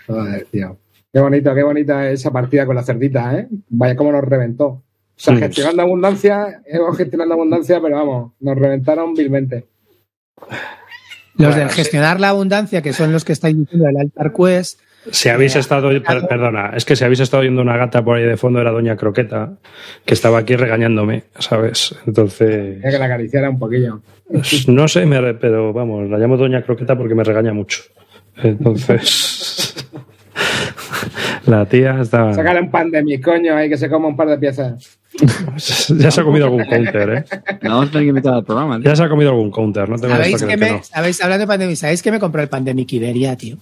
Joder, 0.07 0.47
tío. 0.51 0.79
Qué 1.13 1.19
bonito, 1.19 1.55
qué 1.55 1.63
bonita 1.63 2.09
esa 2.09 2.31
partida 2.31 2.65
con 2.65 2.75
la 2.75 2.83
cerdita, 2.83 3.37
¿eh? 3.39 3.47
Vaya 3.69 3.95
cómo 3.95 4.11
nos 4.11 4.23
reventó. 4.23 4.65
O 4.67 4.83
sea, 5.15 5.33
Sí. 5.35 5.39
gestionando 5.41 5.81
abundancia, 5.81 6.61
hemos 6.65 6.95
gestionando 6.97 7.33
abundancia, 7.33 7.79
pero 7.81 7.95
vamos, 7.95 8.33
nos 8.39 8.55
reventaron 8.57 9.13
vilmente. 9.15 9.65
Los 10.39 11.49
Bueno, 11.49 11.55
del 11.55 11.69
sí. 11.69 11.75
gestionar 11.77 12.19
la 12.19 12.29
abundancia, 12.29 12.81
que 12.81 12.93
son 12.93 13.11
los 13.11 13.25
que 13.25 13.33
estáis 13.33 13.57
diciendo 13.57 13.85
del 13.87 13.97
Altar 13.97 14.33
Quest, 14.33 14.79
Si 15.09 15.29
habéis 15.29 15.55
Eh, 15.55 15.59
estado, 15.59 15.87
per- 16.03 16.27
perdona, 16.27 16.71
es 16.75 16.83
que 16.83 16.97
si 16.97 17.03
habéis 17.05 17.21
estado 17.21 17.39
oyendo 17.41 17.61
una 17.61 17.77
gata 17.77 18.03
por 18.03 18.17
ahí 18.17 18.25
de 18.25 18.35
fondo 18.35 18.59
era 18.59 18.71
Doña 18.71 18.97
Croqueta, 18.97 19.53
que 20.03 20.13
estaba 20.13 20.39
aquí 20.39 20.57
regañándome, 20.57 21.23
¿sabes? 21.39 21.95
Entonces, 22.05 22.83
Hay 22.83 22.91
que 22.91 22.99
la 22.99 23.05
acariciara 23.05 23.49
un 23.49 23.57
poquillo. 23.57 24.01
no 24.67 24.87
sé, 24.89 25.05
me 25.05 25.33
pero 25.35 25.71
vamos, 25.71 26.09
la 26.09 26.17
llamo 26.17 26.35
Doña 26.35 26.61
Croqueta 26.63 26.97
porque 26.97 27.15
me 27.15 27.23
regaña 27.23 27.53
mucho. 27.53 27.83
Entonces, 28.43 29.75
la 31.45 31.65
tía 31.65 31.99
está, 32.01 32.33
Sácale 32.33 32.61
un 32.61 32.71
pan 32.71 32.91
de 32.91 33.03
mi 33.03 33.19
coño 33.19 33.55
ahí 33.55 33.69
que 33.69 33.77
se 33.77 33.89
coma 33.89 34.07
un 34.07 34.15
par 34.15 34.27
de 34.29 34.37
piezas. 34.37 34.99
ya 35.97 36.11
se 36.11 36.21
ha 36.21 36.23
comido 36.23 36.45
algún 36.45 36.65
counter, 36.65 37.09
¿eh? 37.09 37.25
Vamos 37.63 37.87
a 37.87 37.91
tener 37.91 38.05
que 38.05 38.09
invitar 38.09 38.33
al 38.35 38.43
programa. 38.43 38.77
tío. 38.77 38.85
Ya 38.85 38.95
se 38.95 39.03
ha 39.03 39.09
comido 39.09 39.31
algún 39.31 39.51
counter, 39.51 39.89
no 39.89 39.97
te 39.97 40.07
me 40.07 40.13
¿sabéis 40.13 40.43
que 40.43 40.57
me, 40.57 40.71
no. 40.71 40.83
sabéis, 40.83 41.21
hablando 41.21 41.41
de 41.43 41.47
Pandemic, 41.47 41.75
¿sabéis 41.75 42.01
que 42.01 42.11
me 42.11 42.19
compré 42.19 42.43
el 42.43 42.49
Pandemic 42.49 42.91
Iberia, 42.93 43.35
tío? 43.35 43.57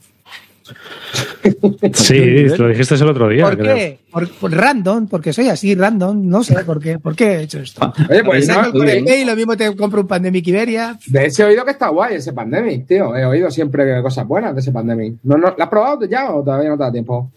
Sí, 1.93 2.47
lo 2.57 2.67
dijiste 2.69 2.95
el 2.95 3.09
otro 3.09 3.29
día. 3.29 3.45
¿Por 3.45 3.57
creo. 3.57 3.75
qué? 3.75 3.99
Por, 4.11 4.29
por 4.29 4.51
random, 4.51 5.07
porque 5.07 5.33
soy 5.33 5.49
así, 5.49 5.75
random, 5.75 6.27
no 6.27 6.43
sé 6.43 6.63
por 6.63 6.79
qué, 6.79 6.99
por 6.99 7.15
qué 7.15 7.25
he 7.25 7.41
hecho 7.43 7.59
esto. 7.59 7.93
Oye, 8.09 8.23
pues 8.23 8.47
no, 8.47 8.65
el 8.65 8.71
Core 8.71 9.03
Pay, 9.03 9.25
lo 9.25 9.35
mismo 9.35 9.55
te 9.57 9.75
compro 9.75 10.01
un 10.01 10.07
Pandemic 10.07 10.47
Iberia. 10.47 10.97
de 11.07 11.25
ese 11.25 11.43
he 11.43 11.45
oído 11.45 11.65
que 11.65 11.71
está 11.71 11.89
guay 11.89 12.15
ese 12.15 12.33
Pandemic, 12.33 12.87
tío. 12.87 13.15
He 13.15 13.25
oído 13.25 13.51
siempre 13.51 14.01
cosas 14.01 14.27
buenas 14.27 14.53
de 14.55 14.61
ese 14.61 14.71
Pandemic. 14.71 15.15
¿No, 15.23 15.37
no, 15.37 15.53
¿Lo 15.57 15.63
has 15.63 15.69
probado 15.69 16.05
ya 16.05 16.33
o 16.33 16.43
todavía 16.43 16.69
no 16.69 16.77
te 16.77 16.83
da 16.83 16.91
tiempo? 16.91 17.31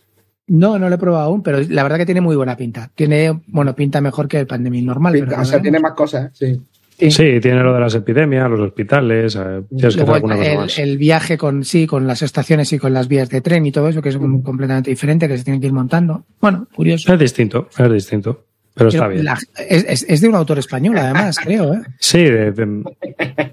No, 0.48 0.78
no 0.78 0.88
lo 0.88 0.94
he 0.94 0.98
probado 0.98 1.24
aún, 1.26 1.42
pero 1.42 1.60
la 1.68 1.82
verdad 1.82 1.98
que 1.98 2.06
tiene 2.06 2.22
muy 2.22 2.34
buena 2.34 2.56
pinta. 2.56 2.90
Tiene, 2.94 3.42
bueno, 3.48 3.74
pinta 3.74 4.00
mejor 4.00 4.28
que 4.28 4.40
el 4.40 4.46
Pandemic 4.46 4.84
normal. 4.84 5.12
Pinta, 5.12 5.28
pero 5.30 5.42
o 5.42 5.44
sea, 5.44 5.60
tiene 5.60 5.78
más 5.78 5.92
cosas, 5.92 6.30
sí. 6.32 6.58
Sí, 6.98 7.38
tiene 7.40 7.62
lo 7.62 7.72
de 7.74 7.80
las 7.80 7.94
epidemias, 7.94 8.50
los 8.50 8.60
hospitales, 8.60 9.36
eh, 9.36 9.62
tienes 9.68 9.68
que 9.68 9.86
hacer 9.86 9.96
Luego 10.00 10.14
alguna 10.14 10.36
cosa 10.36 10.50
el, 10.52 10.58
más. 10.58 10.78
el 10.78 10.98
viaje 10.98 11.38
con 11.38 11.64
sí, 11.64 11.86
con 11.86 12.06
las 12.06 12.22
estaciones 12.22 12.72
y 12.72 12.78
con 12.78 12.92
las 12.92 13.06
vías 13.08 13.28
de 13.28 13.40
tren 13.40 13.64
y 13.66 13.70
todo 13.72 13.88
eso, 13.88 14.02
que 14.02 14.08
es 14.08 14.16
completamente 14.16 14.90
diferente, 14.90 15.28
que 15.28 15.38
se 15.38 15.44
tienen 15.44 15.60
que 15.60 15.68
ir 15.68 15.72
montando. 15.72 16.24
Bueno, 16.40 16.66
curioso. 16.74 17.12
Es 17.12 17.18
distinto, 17.20 17.68
es 17.78 17.92
distinto. 17.92 18.44
Pero 18.74 18.90
está 18.90 19.08
bien. 19.08 19.24
la- 19.24 19.36
es, 19.68 19.84
es- 19.88 20.06
es 20.08 20.20
de 20.20 20.28
un 20.28 20.36
autor 20.36 20.58
español, 20.60 20.96
además, 20.98 21.36
creo. 21.44 21.74
¿eh? 21.74 21.80
Sí, 21.98 22.22
de- 22.22 22.52
de- 22.52 22.84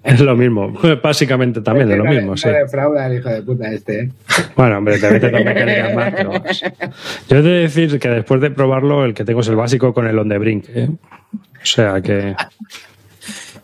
es 0.03 0.19
lo 0.21 0.36
mismo. 0.36 0.71
Básicamente 1.04 1.62
también 1.62 1.87
de 1.89 1.98
lo 1.98 2.06
mismo, 2.06 2.31
no 2.31 2.37
sí. 2.37 2.48
defrauda 2.50 3.08
el 3.08 3.17
hijo 3.19 3.29
de 3.29 3.41
puta 3.41 3.71
este, 3.71 4.00
¿eh? 4.02 4.12
Bueno, 4.56 4.77
hombre, 4.77 5.00
te 5.00 5.10
metes 5.10 5.31
las 5.31 5.46
mecánicas 5.46 5.96
más, 5.96 6.13
pero. 6.15 6.31
Yo 7.29 7.37
he 7.37 7.41
de 7.41 7.50
decir 7.62 8.00
que 8.00 8.08
después 8.10 8.39
de 8.39 8.52
probarlo, 8.52 9.04
el 9.04 9.13
que 9.15 9.23
tengo 9.25 9.39
es 9.41 9.48
el 9.48 9.56
básico 9.56 9.93
con 9.96 10.06
el 10.08 10.17
on 10.19 10.29
the 10.29 10.37
brink. 10.37 10.65
¿eh? 10.69 10.89
O 10.91 11.37
sea 11.65 12.00
que. 12.02 12.35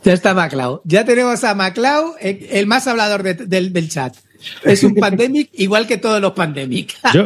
Ya 0.04 0.14
está 0.14 0.34
Maclau. 0.34 0.82
Ya 0.84 1.06
tenemos 1.06 1.43
a 1.43 1.54
Maclau, 1.56 2.16
eh, 2.20 2.49
el 2.54 2.68
más 2.68 2.88
hablador 2.88 3.24
de- 3.24 3.34
del, 3.36 3.72
del 3.74 3.89
chat. 3.89 4.16
Es 4.64 4.84
un 4.84 4.95
pandemic 4.95 5.49
igual 5.54 5.86
que 5.86 5.97
todos 5.97 6.20
los 6.20 6.32
pandemic. 6.34 6.95
Yo, 7.14 7.26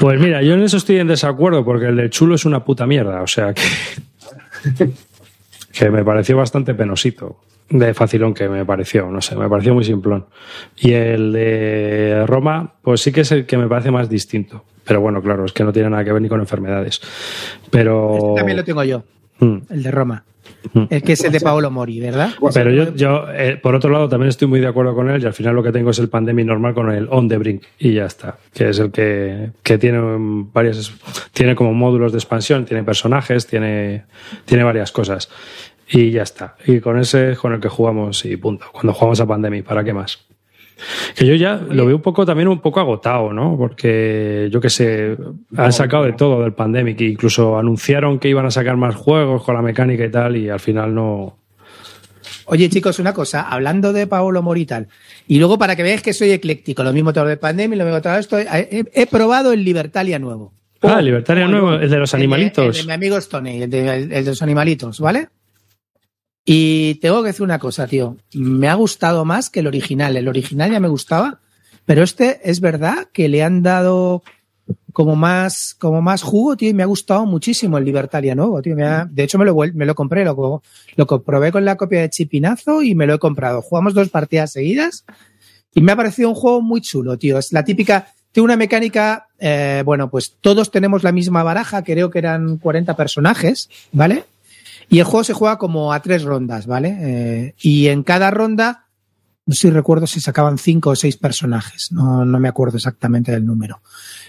pues 0.00 0.20
mira, 0.20 0.42
yo 0.42 0.54
en 0.54 0.62
eso 0.62 0.76
estoy 0.76 0.98
en 0.98 1.08
desacuerdo 1.08 1.64
porque 1.64 1.86
el 1.86 1.96
del 1.96 2.10
chulo 2.10 2.36
es 2.36 2.44
una 2.44 2.64
puta 2.64 2.86
mierda. 2.86 3.22
O 3.22 3.26
sea 3.26 3.52
que. 3.54 3.62
Que 5.72 5.90
me 5.90 6.02
pareció 6.02 6.38
bastante 6.38 6.72
penosito. 6.72 7.40
De 7.68 7.92
facilón 7.92 8.32
que 8.32 8.48
me 8.48 8.64
pareció, 8.64 9.10
no 9.10 9.20
sé, 9.20 9.36
me 9.36 9.46
pareció 9.48 9.74
muy 9.74 9.84
simplón. 9.84 10.24
Y 10.78 10.92
el 10.92 11.32
de 11.34 12.24
Roma, 12.26 12.74
pues 12.80 13.02
sí 13.02 13.12
que 13.12 13.20
es 13.22 13.32
el 13.32 13.44
que 13.44 13.58
me 13.58 13.68
parece 13.68 13.90
más 13.90 14.08
distinto. 14.08 14.64
Pero 14.84 15.02
bueno, 15.02 15.20
claro, 15.20 15.44
es 15.44 15.52
que 15.52 15.64
no 15.64 15.72
tiene 15.74 15.90
nada 15.90 16.02
que 16.02 16.12
ver 16.12 16.22
ni 16.22 16.28
con 16.30 16.40
enfermedades. 16.40 17.02
Pero. 17.70 18.14
Este 18.16 18.34
también 18.36 18.56
lo 18.56 18.64
tengo 18.64 18.84
yo, 18.84 19.04
Mm. 19.40 19.56
el 19.68 19.82
de 19.82 19.90
Roma. 19.90 20.24
El 20.90 21.02
que 21.02 21.12
es 21.12 21.24
el 21.24 21.32
de 21.32 21.40
Paolo 21.40 21.70
Mori, 21.70 22.00
¿verdad? 22.00 22.30
Pero 22.52 22.70
yo, 22.70 22.94
yo 22.94 23.26
eh, 23.32 23.58
por 23.60 23.74
otro 23.74 23.90
lado, 23.90 24.08
también 24.08 24.28
estoy 24.28 24.48
muy 24.48 24.60
de 24.60 24.66
acuerdo 24.66 24.94
con 24.94 25.10
él 25.10 25.22
y 25.22 25.26
al 25.26 25.32
final 25.32 25.54
lo 25.54 25.62
que 25.62 25.72
tengo 25.72 25.90
es 25.90 25.98
el 25.98 26.08
Pandemic 26.08 26.46
normal 26.46 26.74
con 26.74 26.90
el 26.90 27.08
On 27.10 27.28
the 27.28 27.36
Brink 27.36 27.62
y 27.78 27.94
ya 27.94 28.06
está. 28.06 28.38
Que 28.52 28.70
es 28.70 28.78
el 28.78 28.90
que, 28.90 29.50
que 29.62 29.78
tiene 29.78 30.00
varias, 30.52 30.92
tiene 31.32 31.54
como 31.54 31.72
módulos 31.72 32.12
de 32.12 32.18
expansión, 32.18 32.64
tiene 32.64 32.82
personajes, 32.82 33.46
tiene, 33.46 34.04
tiene 34.44 34.64
varias 34.64 34.92
cosas. 34.92 35.28
Y 35.88 36.10
ya 36.10 36.22
está. 36.22 36.56
Y 36.66 36.80
con 36.80 36.98
ese 36.98 37.32
es 37.32 37.38
con 37.38 37.52
el 37.52 37.60
que 37.60 37.68
jugamos 37.68 38.24
y 38.24 38.36
punto. 38.36 38.66
Cuando 38.72 38.92
jugamos 38.92 39.20
a 39.20 39.26
Pandemic, 39.26 39.64
¿para 39.64 39.84
qué 39.84 39.92
más? 39.92 40.26
Que 41.14 41.26
yo 41.26 41.34
ya 41.34 41.54
lo 41.56 41.86
veo 41.86 41.96
un 41.96 42.02
poco 42.02 42.26
también 42.26 42.48
un 42.48 42.60
poco 42.60 42.80
agotado, 42.80 43.32
¿no? 43.32 43.56
Porque 43.56 44.48
yo 44.52 44.60
qué 44.60 44.68
sé, 44.68 45.16
han 45.56 45.72
sacado 45.72 46.04
de 46.04 46.12
todo 46.12 46.42
del 46.42 46.52
Pandemic, 46.52 47.00
incluso 47.00 47.58
anunciaron 47.58 48.18
que 48.18 48.28
iban 48.28 48.46
a 48.46 48.50
sacar 48.50 48.76
más 48.76 48.94
juegos 48.94 49.42
con 49.42 49.54
la 49.54 49.62
mecánica 49.62 50.04
y 50.04 50.10
tal, 50.10 50.36
y 50.36 50.48
al 50.50 50.60
final 50.60 50.94
no. 50.94 51.38
Oye, 52.46 52.68
chicos, 52.68 52.98
una 52.98 53.12
cosa, 53.12 53.42
hablando 53.42 53.92
de 53.92 54.06
Paolo 54.06 54.42
Mori 54.42 54.66
y 55.26 55.38
luego 55.38 55.58
para 55.58 55.74
que 55.74 55.82
veáis 55.82 56.02
que 56.02 56.12
soy 56.12 56.30
ecléctico, 56.30 56.84
lo 56.84 56.92
mismo 56.92 57.12
todo 57.12 57.26
de 57.26 57.36
pandemia, 57.36 57.78
lo 57.78 57.84
mismo 57.84 58.00
todo 58.00 58.16
esto, 58.16 58.38
he, 58.38 59.06
probado 59.06 59.52
el 59.52 59.64
Libertalia 59.64 60.18
nuevo. 60.18 60.52
Ah, 60.82 60.98
el 61.00 61.06
Libertalia 61.06 61.48
nuevo, 61.48 61.72
el 61.74 61.90
de 61.90 61.96
los 61.96 62.12
El 62.14 62.20
de- 62.20 62.24
animalitos. 62.24 62.76
El 62.78 62.82
de, 62.82 62.86
mi 62.86 62.92
amigo 62.92 63.20
Stoney, 63.20 63.62
el 63.62 63.70
de, 63.70 63.94
el 63.96 64.08
de 64.08 64.24
los 64.24 64.42
animalitos, 64.42 65.00
¿vale? 65.00 65.28
Y 66.48 66.94
tengo 66.96 67.22
que 67.22 67.28
decir 67.28 67.42
una 67.42 67.58
cosa, 67.58 67.86
tío. 67.88 68.16
Me 68.32 68.68
ha 68.68 68.74
gustado 68.74 69.24
más 69.24 69.50
que 69.50 69.60
el 69.60 69.66
original. 69.66 70.16
El 70.16 70.28
original 70.28 70.70
ya 70.70 70.78
me 70.80 70.86
gustaba, 70.88 71.40
pero 71.84 72.02
este 72.04 72.40
es 72.48 72.60
verdad 72.60 73.08
que 73.12 73.28
le 73.28 73.42
han 73.42 73.62
dado 73.64 74.22
como 74.92 75.14
más, 75.16 75.74
como 75.78 76.00
más 76.00 76.22
jugo, 76.22 76.56
tío, 76.56 76.70
y 76.70 76.74
me 76.74 76.82
ha 76.84 76.86
gustado 76.86 77.26
muchísimo 77.26 77.76
el 77.78 77.84
Libertalia 77.84 78.34
nuevo, 78.36 78.62
tío. 78.62 78.74
Me 78.76 78.84
ha- 78.84 79.04
de 79.10 79.24
hecho, 79.24 79.38
me 79.38 79.44
lo, 79.44 79.54
vuel- 79.54 79.74
me 79.74 79.84
lo 79.86 79.94
compré, 79.96 80.24
lo, 80.24 80.62
lo 80.96 81.06
comprobé 81.06 81.50
con 81.52 81.64
la 81.64 81.76
copia 81.76 82.00
de 82.00 82.10
Chipinazo 82.10 82.80
y 82.82 82.94
me 82.94 83.06
lo 83.06 83.14
he 83.14 83.18
comprado. 83.18 83.60
Jugamos 83.60 83.92
dos 83.92 84.08
partidas 84.08 84.52
seguidas 84.52 85.04
y 85.74 85.80
me 85.82 85.92
ha 85.92 85.96
parecido 85.96 86.28
un 86.30 86.34
juego 86.36 86.62
muy 86.62 86.80
chulo, 86.80 87.18
tío. 87.18 87.38
Es 87.38 87.52
la 87.52 87.64
típica, 87.64 88.06
tiene 88.32 88.44
una 88.44 88.56
mecánica, 88.56 89.26
eh, 89.38 89.82
bueno, 89.84 90.08
pues 90.10 90.36
todos 90.40 90.70
tenemos 90.70 91.02
la 91.02 91.12
misma 91.12 91.42
baraja, 91.42 91.82
creo 91.82 92.08
que 92.08 92.20
eran 92.20 92.56
40 92.58 92.96
personajes, 92.96 93.68
¿vale? 93.92 94.24
Y 94.88 94.98
el 95.00 95.04
juego 95.04 95.24
se 95.24 95.32
juega 95.32 95.58
como 95.58 95.92
a 95.92 96.00
tres 96.00 96.22
rondas, 96.22 96.66
¿vale? 96.66 96.96
Eh, 97.00 97.54
y 97.60 97.88
en 97.88 98.02
cada 98.02 98.30
ronda, 98.30 98.86
no 99.46 99.54
sé 99.54 99.62
si 99.62 99.70
recuerdo 99.70 100.06
si 100.06 100.20
sacaban 100.20 100.58
cinco 100.58 100.90
o 100.90 100.96
seis 100.96 101.16
personajes, 101.16 101.90
no, 101.92 102.24
no 102.24 102.38
me 102.38 102.48
acuerdo 102.48 102.76
exactamente 102.76 103.32
del 103.32 103.44
número. 103.46 103.80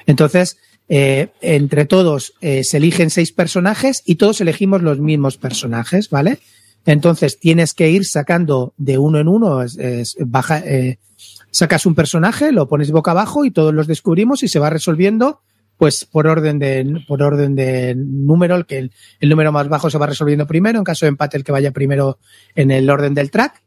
Entonces, 0.05 0.57
eh, 0.89 1.29
entre 1.41 1.85
todos 1.85 2.33
eh, 2.41 2.63
se 2.63 2.77
eligen 2.77 3.09
seis 3.09 3.31
personajes 3.31 4.01
y 4.05 4.15
todos 4.15 4.41
elegimos 4.41 4.81
los 4.81 4.99
mismos 4.99 5.37
personajes, 5.37 6.09
¿vale? 6.09 6.39
Entonces 6.85 7.39
tienes 7.39 7.73
que 7.73 7.91
ir 7.91 8.05
sacando 8.05 8.73
de 8.77 8.97
uno 8.97 9.19
en 9.19 9.27
uno, 9.27 9.61
es- 9.61 10.15
baja, 10.19 10.59
eh, 10.59 10.97
sacas 11.51 11.85
un 11.85 11.95
personaje, 11.95 12.51
lo 12.51 12.67
pones 12.67 12.91
boca 12.91 13.11
abajo 13.11 13.43
y 13.45 13.51
todos 13.51 13.73
los 13.73 13.87
descubrimos 13.87 14.43
y 14.43 14.47
se 14.47 14.59
va 14.59 14.69
resolviendo 14.69 15.41
pues 15.77 16.05
por 16.05 16.27
orden 16.27 16.59
de 16.59 17.03
por 17.07 17.21
orden 17.21 17.55
de 17.55 17.95
número, 17.95 18.55
el 18.55 18.65
que 18.65 18.79
el, 18.79 18.91
el 19.19 19.29
número 19.29 19.51
más 19.51 19.69
bajo 19.69 19.89
se 19.89 19.97
va 19.97 20.07
resolviendo 20.07 20.47
primero, 20.47 20.79
en 20.79 20.83
caso 20.83 21.05
de 21.05 21.09
empate 21.09 21.37
el 21.37 21.43
que 21.43 21.51
vaya 21.51 21.71
primero 21.71 22.19
en 22.55 22.71
el 22.71 22.89
orden 22.89 23.13
del 23.13 23.31
track. 23.31 23.61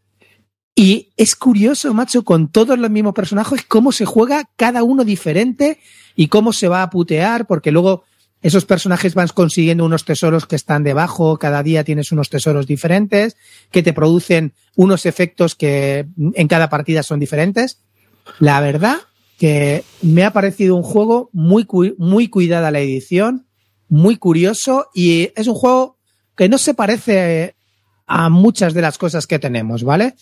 Y 0.75 1.11
es 1.17 1.37
curioso, 1.37 1.93
macho, 1.95 2.25
con 2.25 2.49
todos 2.49 2.79
los 2.79 2.91
mismos 2.91 3.15
personajes, 3.15 3.65
cómo 3.67 3.93
se 3.93 4.05
juega 4.05 4.49
cada 4.57 4.83
uno 4.83 5.05
diferente 5.05 5.79
y 6.17 6.29
cómo 6.29 6.53
se 6.53 6.69
va 6.69 6.83
a 6.83 6.91
putear, 6.91 7.47
porque 7.47 7.71
luego 7.71 8.05
esos 8.43 8.65
personajes 8.65 9.15
van 9.15 9.29
consiguiendo 9.29 9.85
unos 9.85 10.05
tesoros 10.05 10.47
que 10.47 10.57
están 10.57 10.83
debajo, 10.83 11.39
cada 11.39 11.63
día 11.63 11.85
tienes 11.85 12.13
unos 12.13 12.31
tesoros 12.31 12.67
diferentes, 12.67 13.37
que 13.71 13.83
te 13.83 13.93
producen 13.93 14.55
unos 14.77 15.05
efectos 15.05 15.55
que 15.55 16.07
en 16.35 16.49
cada 16.49 16.71
partida 16.71 17.03
son 17.03 17.21
diferentes. 17.21 17.83
La 18.39 18.61
verdad 18.61 19.01
que 19.41 19.85
me 20.03 20.23
ha 20.25 20.35
parecido 20.35 20.77
un 20.77 20.83
juego 20.83 21.31
muy, 21.33 21.65
cu- 21.65 21.95
muy 21.97 22.29
cuidada 22.29 22.71
la 22.71 22.81
edición, 22.81 23.47
muy 23.89 24.17
curioso 24.17 24.89
y 24.95 25.31
es 25.35 25.47
un 25.47 25.55
juego 25.55 25.97
que 26.37 26.51
no 26.51 26.59
se 26.59 26.75
parece 26.75 27.57
a 28.07 28.29
muchas 28.29 28.75
de 28.75 28.83
las 28.83 28.99
cosas 28.99 29.27
que 29.27 29.39
tenemos, 29.39 29.83
¿vale? 29.83 30.15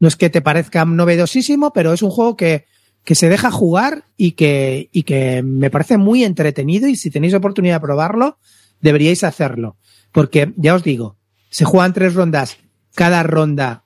No 0.00 0.06
es 0.06 0.16
que 0.16 0.28
te 0.28 0.42
parezca 0.42 0.84
novedosísimo, 0.84 1.72
pero 1.72 1.94
es 1.94 2.02
un 2.02 2.10
juego 2.10 2.36
que, 2.36 2.66
que 3.04 3.14
se 3.14 3.30
deja 3.30 3.50
jugar 3.50 4.04
y 4.18 4.32
que, 4.32 4.90
y 4.92 5.04
que 5.04 5.42
me 5.42 5.70
parece 5.70 5.96
muy 5.96 6.22
entretenido 6.22 6.88
y 6.88 6.96
si 6.96 7.10
tenéis 7.10 7.32
oportunidad 7.32 7.76
de 7.76 7.86
probarlo, 7.86 8.38
deberíais 8.82 9.24
hacerlo. 9.24 9.78
Porque 10.12 10.52
ya 10.58 10.74
os 10.74 10.82
digo, 10.84 11.16
se 11.48 11.64
juegan 11.64 11.94
tres 11.94 12.12
rondas, 12.14 12.58
cada 12.94 13.22
ronda 13.22 13.84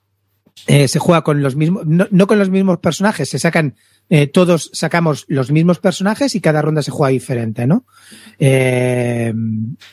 eh, 0.67 0.89
se 0.89 0.99
juega 0.99 1.23
con 1.23 1.43
los 1.43 1.57
mismos, 1.57 1.87
no, 1.87 2.07
no 2.11 2.27
con 2.27 2.39
los 2.39 2.51
mismos 2.51 2.79
personajes, 2.79 3.29
se 3.29 3.39
sacan, 3.39 3.75
eh, 4.09 4.27
todos 4.27 4.71
sacamos 4.73 5.25
los 5.29 5.51
mismos 5.51 5.79
personajes 5.79 6.35
y 6.35 6.41
cada 6.41 6.63
ronda 6.63 6.83
se 6.83 6.91
juega 6.91 7.11
diferente, 7.11 7.67
¿no? 7.67 7.85
Eh, 8.39 9.33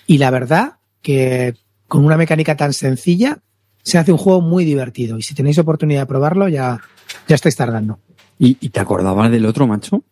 y 0.08 0.18
la 0.18 0.32
verdad 0.32 0.74
que 1.02 1.56
con 1.88 2.04
una 2.06 2.18
mecánica 2.18 2.56
tan 2.56 2.74
sencilla 2.74 3.40
se 3.84 3.98
hace 3.98 4.12
un 4.12 4.18
juego 4.18 4.42
muy 4.42 4.66
divertido 4.66 5.18
y 5.18 5.22
si 5.22 5.34
tenéis 5.34 5.58
oportunidad 5.58 6.02
de 6.02 6.06
probarlo 6.08 6.48
ya, 6.48 6.80
ya 7.28 7.36
estáis 7.36 7.56
tardando. 7.56 8.00
¿Y, 8.38 8.58
y 8.60 8.70
te 8.70 8.80
acordabas 8.80 9.32
del 9.32 9.46
otro, 9.46 9.66
macho? 9.68 10.04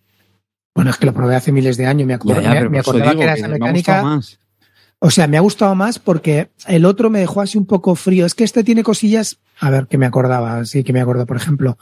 Bueno, 0.74 0.91
es 0.91 0.98
que 0.98 1.06
lo 1.08 1.14
probé 1.14 1.36
hace 1.36 1.52
miles 1.52 1.76
de 1.78 1.86
años, 1.88 2.08
me, 2.08 2.14
acuerdo, 2.14 2.41
Ya, 2.41 2.54
ya, 2.54 2.70
me- 2.70 2.80
acordaba 2.80 3.12
digo 3.12 3.20
que 3.20 3.24
era 3.26 3.34
esa 3.34 3.48
mecánica. 3.48 4.20
O 5.00 5.12
sea, 5.12 5.28
me 5.28 5.38
ha 5.38 5.41
gustado 5.41 5.76
más 5.76 6.00
porque 6.00 6.50
el 6.68 6.86
otro 6.86 7.10
me 7.10 7.20
dejó 7.20 7.41
así 7.41 7.58
un 7.58 7.66
poco 7.68 7.93
frío. 7.95 8.26
Es 8.26 8.34
que 8.34 8.43
este 8.43 8.64
tiene 8.64 8.84
cosillas, 8.84 9.39
a 9.60 9.70
ver, 9.70 9.88
que 9.88 9.97
me 9.97 10.05
acordaba, 10.05 10.64
sí 10.66 10.84
que 10.84 10.93
me 10.93 11.01
acuerdo, 11.01 11.26
por 11.26 11.38
ejemplo, 11.38 11.78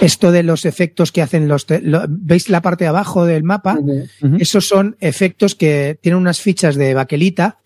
esto 0.00 0.32
de 0.32 0.42
los 0.42 0.64
efectos 0.64 1.12
que 1.12 1.22
hacen 1.22 1.48
los, 1.48 1.66
te- 1.66 1.80
lo- 1.80 2.04
¿veis 2.08 2.48
la 2.48 2.62
parte 2.62 2.84
de 2.84 2.88
abajo 2.88 3.24
del 3.24 3.44
mapa? 3.44 3.78
Esos 4.40 4.66
son 4.66 4.96
efectos 5.00 5.54
que 5.54 5.98
tienen 6.00 6.18
unas 6.20 6.40
fichas 6.40 6.74
de 6.76 6.94
baquelita, 6.94 7.58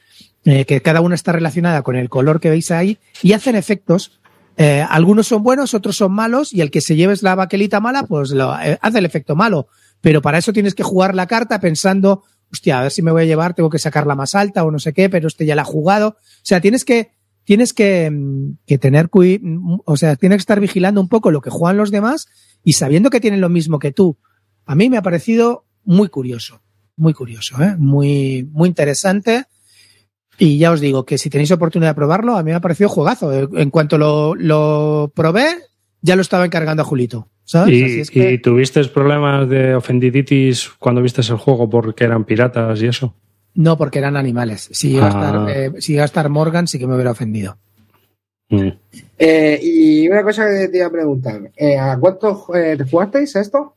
eh, 0.44 0.64
que 0.64 0.80
cada 0.82 1.00
una 1.00 1.14
está 1.14 1.32
relacionada 1.32 1.82
con 1.82 1.96
el 1.96 2.08
color 2.08 2.40
que 2.40 2.50
veis 2.50 2.70
ahí, 2.70 2.98
y 3.22 3.32
hacen 3.32 3.56
efectos. 3.56 4.20
Eh, 4.58 4.84
algunos 4.88 5.26
son 5.26 5.42
buenos, 5.42 5.74
otros 5.74 5.96
son 5.96 6.12
malos, 6.12 6.52
y 6.52 6.60
el 6.60 6.70
que 6.70 6.80
se 6.80 6.94
lleve 6.96 7.12
es 7.14 7.22
la 7.22 7.34
baquelita 7.34 7.80
mala, 7.80 8.04
pues 8.04 8.30
lo, 8.30 8.58
eh, 8.60 8.78
hace 8.80 8.98
el 8.98 9.04
efecto 9.06 9.36
malo. 9.36 9.68
Pero 10.00 10.22
para 10.22 10.38
eso 10.38 10.52
tienes 10.52 10.74
que 10.74 10.82
jugar 10.82 11.14
la 11.14 11.26
carta 11.26 11.58
pensando, 11.60 12.22
hostia, 12.52 12.78
a 12.78 12.82
ver 12.82 12.90
si 12.92 13.02
me 13.02 13.10
voy 13.10 13.22
a 13.22 13.26
llevar, 13.26 13.54
tengo 13.54 13.70
que 13.70 13.78
sacarla 13.78 14.14
más 14.14 14.34
alta 14.34 14.64
o 14.64 14.70
no 14.70 14.78
sé 14.78 14.92
qué, 14.92 15.08
pero 15.10 15.28
este 15.28 15.46
ya 15.46 15.54
la 15.56 15.62
ha 15.62 15.66
jugado. 15.66 16.08
O 16.10 16.16
sea, 16.42 16.60
tienes 16.60 16.84
que, 16.84 17.10
tienes 17.46 17.72
que, 17.72 18.10
mm, 18.10 18.58
que 18.66 18.76
tener, 18.76 19.08
mm, 19.08 19.78
o 19.84 19.96
sea, 19.96 20.16
tienes 20.16 20.36
que 20.36 20.40
estar 20.40 20.60
vigilando 20.60 21.00
un 21.00 21.08
poco 21.08 21.30
lo 21.30 21.40
que 21.40 21.48
juegan 21.48 21.78
los 21.78 21.90
demás 21.90 22.26
y 22.62 22.74
sabiendo 22.74 23.08
que 23.08 23.20
tienen 23.20 23.40
lo 23.40 23.48
mismo 23.48 23.78
que 23.78 23.92
tú. 23.92 24.18
A 24.66 24.74
mí 24.74 24.90
me 24.90 24.98
ha 24.98 25.02
parecido 25.02 25.64
muy 25.84 26.08
curioso, 26.08 26.60
muy 26.96 27.14
curioso, 27.14 27.62
¿eh? 27.62 27.76
muy, 27.78 28.46
muy 28.52 28.68
interesante. 28.68 29.44
Y 30.38 30.58
ya 30.58 30.72
os 30.72 30.80
digo 30.80 31.06
que 31.06 31.16
si 31.16 31.30
tenéis 31.30 31.52
oportunidad 31.52 31.92
de 31.92 31.94
probarlo, 31.94 32.36
a 32.36 32.42
mí 32.42 32.50
me 32.50 32.56
ha 32.56 32.60
parecido 32.60 32.90
juegazo. 32.90 33.32
En 33.32 33.70
cuanto 33.70 33.96
lo, 33.96 34.34
lo 34.34 35.12
probé, 35.14 35.46
ya 36.02 36.16
lo 36.16 36.22
estaba 36.22 36.44
encargando 36.44 36.82
a 36.82 36.84
Julito. 36.84 37.30
¿sabes? 37.44 37.74
¿Y, 37.74 37.82
Así 37.84 38.00
es 38.00 38.10
que- 38.10 38.32
y 38.32 38.38
tuviste 38.42 38.84
problemas 38.86 39.48
de 39.48 39.76
ofendiditis 39.76 40.68
cuando 40.80 41.00
viste 41.00 41.20
el 41.22 41.36
juego 41.36 41.70
porque 41.70 42.02
eran 42.04 42.24
piratas 42.24 42.82
y 42.82 42.88
eso? 42.88 43.14
No, 43.56 43.76
porque 43.76 43.98
eran 43.98 44.16
animales. 44.16 44.68
Si 44.72 44.92
iba, 44.96 45.06
a 45.06 45.08
Ah. 45.08 45.10
estar, 45.10 45.50
eh, 45.78 45.80
si 45.82 45.94
iba 45.94 46.02
a 46.02 46.06
estar 46.06 46.28
Morgan, 46.28 46.68
sí 46.68 46.78
que 46.78 46.86
me 46.86 46.94
hubiera 46.94 47.10
ofendido. 47.10 47.58
Mm. 48.48 48.68
Eh, 49.18 49.60
y 49.62 50.08
una 50.08 50.22
cosa 50.22 50.46
que 50.48 50.68
te 50.68 50.76
iba 50.78 50.86
a 50.86 50.90
preguntar. 50.92 51.50
eh, 51.56 51.76
¿A 51.78 51.98
cuántos 51.98 52.44
eh, 52.54 52.76
jugasteis 52.88 53.34
a 53.36 53.40
esto? 53.40 53.74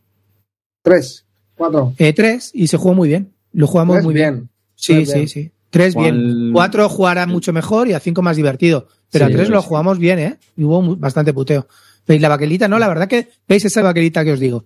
Tres, 0.84 1.26
cuatro. 1.56 1.94
Eh, 1.98 2.14
tres, 2.14 2.52
y 2.54 2.68
se 2.68 2.78
jugó 2.78 2.94
muy 2.94 3.08
bien. 3.10 3.32
Lo 3.54 3.66
jugamos 3.68 3.96
Tres, 3.96 4.06
muy 4.06 4.14
bien. 4.14 4.50
Sí, 4.76 4.94
Tres, 4.96 5.10
sí, 5.10 5.16
bien. 5.16 5.28
sí. 5.28 5.52
3 5.72 5.94
¿Cuál? 5.94 6.12
bien. 6.14 6.52
4 6.54 6.90
jugará 6.90 7.26
mucho 7.28 7.54
mejor 7.54 7.88
y 7.88 7.94
a 7.94 8.00
5 8.00 8.22
más 8.22 8.38
divertido. 8.38 8.88
Pero 9.12 9.26
Sí, 9.28 9.32
a 9.32 9.36
3 9.36 9.44
eso 9.48 9.54
lo 9.54 9.62
jugamos 9.62 9.98
bien, 10.00 10.20
¿eh? 10.20 10.38
Y 10.58 10.64
hubo 10.64 10.96
bastante 10.96 11.34
puteo. 11.34 11.68
¿Veis 12.08 12.22
la 12.22 12.30
baquelita? 12.30 12.68
No, 12.68 12.80
la 12.80 12.88
verdad 12.88 13.08
que 13.08 13.30
veis 13.48 13.66
esa 13.66 13.82
baquelita 13.84 14.24
que 14.24 14.32
os 14.34 14.40
digo. 14.40 14.66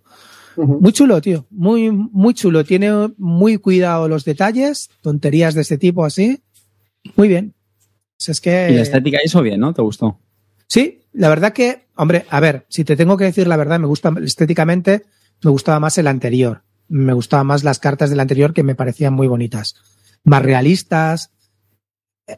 Muy 0.57 0.91
chulo, 0.91 1.21
tío. 1.21 1.45
Muy, 1.49 1.91
muy 1.91 2.33
chulo. 2.33 2.63
Tiene 2.63 2.91
muy 3.17 3.57
cuidado 3.57 4.07
los 4.07 4.25
detalles, 4.25 4.89
tonterías 5.01 5.55
de 5.55 5.61
este 5.61 5.77
tipo 5.77 6.05
así. 6.05 6.41
Muy 7.15 7.27
bien. 7.27 7.53
Pues 8.17 8.29
es 8.29 8.41
que. 8.41 8.69
Y 8.71 8.75
la 8.75 8.81
estética 8.81 9.19
hizo 9.23 9.41
bien, 9.41 9.59
¿no? 9.59 9.73
¿Te 9.73 9.81
gustó? 9.81 10.19
Sí, 10.67 11.01
la 11.11 11.29
verdad 11.29 11.53
que, 11.53 11.87
hombre, 11.95 12.25
a 12.29 12.39
ver, 12.39 12.65
si 12.69 12.83
te 12.83 12.95
tengo 12.95 13.17
que 13.17 13.25
decir 13.25 13.47
la 13.47 13.57
verdad, 13.57 13.79
me 13.79 13.87
gusta 13.87 14.13
estéticamente, 14.23 15.03
me 15.43 15.51
gustaba 15.51 15.79
más 15.79 15.97
el 15.97 16.07
anterior. 16.07 16.63
Me 16.87 17.13
gustaban 17.13 17.47
más 17.47 17.63
las 17.63 17.79
cartas 17.79 18.09
del 18.09 18.19
anterior 18.19 18.53
que 18.53 18.63
me 18.63 18.75
parecían 18.75 19.13
muy 19.13 19.27
bonitas. 19.27 19.75
Más 20.23 20.43
realistas. 20.43 21.31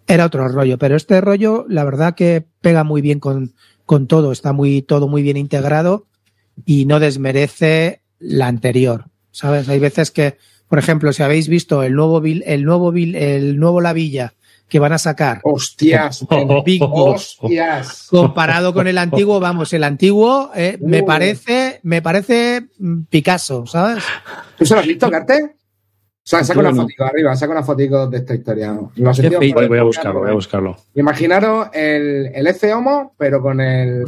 Era 0.08 0.26
otro 0.26 0.48
rollo, 0.48 0.78
pero 0.78 0.96
este 0.96 1.22
rollo, 1.22 1.66
la 1.70 1.84
verdad 1.84 2.16
que 2.16 2.46
pega 2.62 2.84
muy 2.84 3.02
bien 3.02 3.20
con, 3.20 3.54
con 3.86 4.08
todo. 4.08 4.32
Está 4.32 4.54
muy, 4.54 4.82
todo 4.82 5.08
muy 5.08 5.22
bien 5.22 5.38
integrado 5.38 6.08
y 6.66 6.86
no 6.86 7.00
desmerece 7.00 8.02
la 8.26 8.48
anterior. 8.48 9.06
¿Sabes? 9.32 9.68
Hay 9.70 9.80
veces 9.80 10.12
que, 10.12 10.38
por 10.70 10.80
ejemplo, 10.80 11.12
si 11.14 11.22
habéis 11.24 11.48
visto 11.50 11.84
el 11.84 11.94
nuevo, 11.94 12.22
Vil- 12.22 12.44
el 12.46 12.64
nuevo, 12.64 12.92
Vil- 12.94 13.16
el 13.16 13.60
nuevo 13.60 13.82
La 13.82 13.94
Villa 13.94 14.34
que 14.70 14.80
van 14.80 14.94
a 14.94 14.98
sacar, 14.98 15.42
Hostias, 15.44 16.26
Oh, 16.30 16.64
Big 16.64 16.82
hostias. 16.90 18.08
comparado 18.10 18.74
con 18.74 18.88
el 18.88 18.98
antiguo, 18.98 19.40
vamos, 19.40 19.72
el 19.74 19.84
antiguo 19.84 20.50
eh, 20.56 20.78
me 20.82 21.02
Uh. 21.02 21.06
parece, 21.06 21.80
me 21.84 22.02
parece 22.02 22.66
mm, 22.80 23.02
Picasso, 23.04 23.66
¿sabes? 23.68 24.04
¿Tú 24.58 24.66
se 24.66 24.74
lo 24.74 24.80
has 24.80 24.88
visto, 24.88 25.10
Carte? 25.12 25.44
O 25.44 26.28
sea, 26.28 26.44
saca 26.44 26.60
una 26.62 26.72
no. 26.72 26.82
fotico 26.82 27.04
arriba, 27.04 27.36
saca 27.36 27.52
una 27.52 27.62
fotico 27.62 28.08
de 28.08 28.18
esta 28.18 28.34
historia. 28.34 28.72
Lo. 28.96 29.14
Voy, 29.14 29.68
voy 29.68 29.78
a 29.78 29.84
buscarlo, 29.84 30.22
voy 30.22 30.32
a 30.32 30.34
buscarlo. 30.34 30.76
Imaginaros 30.96 31.68
el, 31.72 32.32
el 32.34 32.48
Ece 32.48 32.74
Homo, 32.74 33.14
pero 33.20 33.42
con 33.44 33.62
el 33.62 34.04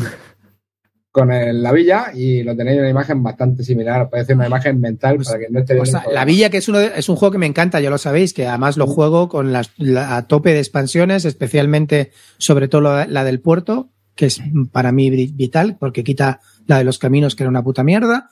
con 1.18 1.32
el, 1.32 1.64
la 1.64 1.72
villa 1.72 2.12
y 2.14 2.44
lo 2.44 2.56
tenéis 2.56 2.76
en 2.76 2.82
una 2.82 2.90
imagen 2.92 3.24
bastante 3.24 3.64
similar. 3.64 4.08
Parece 4.10 4.36
una 4.36 4.46
imagen 4.48 4.80
mental 4.80 5.16
Pues- 5.16 5.28
para 5.30 5.40
que 5.40 5.48
no 5.50 5.60
esté 5.60 5.80
O 5.80 5.86
sea, 5.86 6.04
la 6.14 6.26
Villa, 6.26 6.50
que 6.52 6.58
es, 6.58 6.68
uno 6.70 6.78
de- 6.78 6.92
es 6.96 7.10
un 7.10 7.16
juego 7.16 7.32
que 7.32 7.38
me 7.40 7.46
encanta, 7.48 7.80
ya 7.80 7.90
lo 7.90 7.98
sabéis, 7.98 8.34
que 8.34 8.46
además 8.48 8.78
lo 8.78 8.86
juego 8.86 9.28
con 9.30 9.52
las, 9.52 9.72
la- 9.78 10.16
a 10.18 10.28
tope 10.28 10.54
de 10.54 10.60
expansiones, 10.60 11.26
especialmente 11.26 12.12
sobre 12.38 12.68
todo 12.68 12.82
la, 12.82 13.08
la 13.08 13.24
del 13.24 13.40
puerto, 13.40 13.90
que 14.16 14.28
es 14.28 14.42
para 14.72 14.92
mí 14.92 15.10
vi- 15.10 15.32
vital, 15.34 15.78
porque 15.80 16.04
quita 16.04 16.40
la 16.68 16.78
de 16.78 16.84
los 16.84 17.00
caminos, 17.00 17.36
que 17.36 17.44
era 17.44 17.50
una 17.50 17.64
puta 17.64 17.84
mierda. 17.84 18.30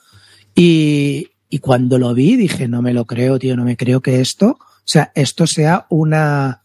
Y, 0.53 1.31
y 1.49 1.57
cuando 1.59 1.97
lo 1.97 2.13
vi, 2.13 2.35
dije, 2.35 2.67
no 2.67 2.81
me 2.81 2.93
lo 2.93 3.05
creo, 3.05 3.39
tío, 3.39 3.55
no 3.57 3.65
me 3.65 3.77
creo 3.77 4.01
que 4.01 4.21
esto, 4.21 4.57
o 4.59 4.87
sea, 4.87 5.11
esto 5.15 5.47
sea 5.47 5.85
una, 5.89 6.61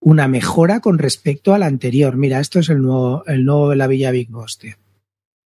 una 0.00 0.28
mejora 0.28 0.80
con 0.80 0.98
respecto 0.98 1.52
al 1.54 1.62
anterior. 1.62 2.16
Mira, 2.16 2.38
esto 2.40 2.60
es 2.60 2.68
el 2.68 2.80
nuevo, 2.80 3.24
el 3.26 3.44
nuevo 3.44 3.70
de 3.70 3.76
la 3.76 3.86
Villa 3.88 4.10
Big 4.12 4.30
Boss, 4.30 4.58
tío. 4.58 4.74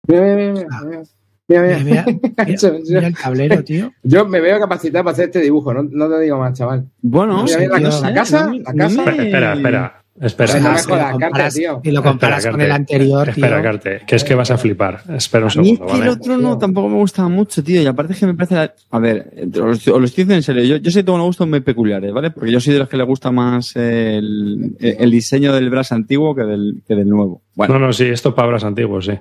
Mira, 0.07 0.23
mira, 0.37 0.53
mira, 1.49 1.63
mira, 1.63 1.79
mira. 1.79 1.79
Mira, 1.79 1.79
mira. 1.85 3.07
El 3.09 3.15
tablero, 3.17 3.65
tío. 3.65 3.93
Yo 4.03 4.27
me 4.27 4.41
veo 4.41 4.59
capacitado 4.61 5.05
para 5.05 5.13
hacer 5.13 5.27
este 5.27 5.41
dibujo, 5.41 5.73
no, 5.75 5.83
no 5.83 6.09
te 6.09 6.21
digo 6.21 6.39
más, 6.39 6.57
chaval. 6.57 6.87
Bueno, 7.03 7.43
Mira, 7.45 7.59
mira, 7.59 7.79
no 7.81 7.89
la 7.89 7.93
sé, 7.93 8.15
casa, 8.15 8.47
la 8.53 8.73
no 8.73 8.85
casa. 8.85 9.03
me- 9.05 9.11
Espera, 9.25 9.53
espera, 9.55 10.03
espera. 10.21 10.59
No 10.61 10.73
me 10.73 10.79
si 10.79 10.89
lo 10.91 10.97
Carte, 10.97 11.13
comparas, 11.13 11.55
tío. 11.55 11.81
si 11.85 11.91
lo 11.93 12.03
comparas 12.03 12.39
Espera, 12.39 12.51
con 12.53 12.59
Carte. 12.59 12.65
el 12.65 12.73
anterior, 12.73 13.29
Espera, 13.29 13.55
tío. 13.57 13.63
Carte, 13.63 14.01
que 14.07 14.17
es 14.17 14.25
que 14.25 14.35
vas 14.35 14.51
a 14.51 14.59
flipar. 14.59 15.03
Espera 15.17 15.45
un 15.47 15.51
A 15.53 15.63
mí 15.63 15.71
es 15.71 15.77
segundo, 15.79 15.95
que 15.95 16.03
el 16.03 16.09
otro 16.09 16.37
no, 16.39 16.59
tampoco 16.59 16.89
me 16.89 16.97
gustaba 16.97 17.29
mucho, 17.29 17.63
tío. 17.63 17.81
Y 17.81 17.87
aparte 17.87 18.15
es 18.15 18.19
que 18.19 18.27
me 18.27 18.35
parece... 18.35 18.55
la- 18.57 18.75
A 18.91 18.99
ver, 18.99 19.31
os, 19.63 19.87
lo 19.87 20.05
estoy 20.05 20.25
diciendo 20.25 20.35
en 20.35 20.43
serio. 20.43 20.65
Yo, 20.65 20.77
yo 20.79 20.91
sí 20.91 21.03
tengo 21.05 21.15
unos 21.15 21.29
gustos 21.29 21.47
muy 21.49 21.61
peculiares, 21.61 22.13
¿vale? 22.13 22.31
Porque 22.33 22.51
yo 22.51 22.59
soy 22.61 22.73
de 22.75 22.81
los 22.81 22.89
que 22.89 22.97
le 22.97 23.05
gusta 23.05 23.31
más 23.31 23.75
el, 23.77 24.77
el 24.81 25.11
diseño 25.11 25.53
del 25.55 25.71
Brass 25.71 25.93
antiguo 25.93 26.35
que 26.35 26.43
del, 26.43 26.83
que 26.87 26.95
del 26.97 27.09
nuevo. 27.09 27.41
Bueno, 27.55 27.79
No, 27.79 27.87
no, 27.87 27.93
sí, 27.93 28.05
esto 28.07 28.35
palabras 28.35 28.65
antiguos, 28.65 29.05
sí. 29.07 29.13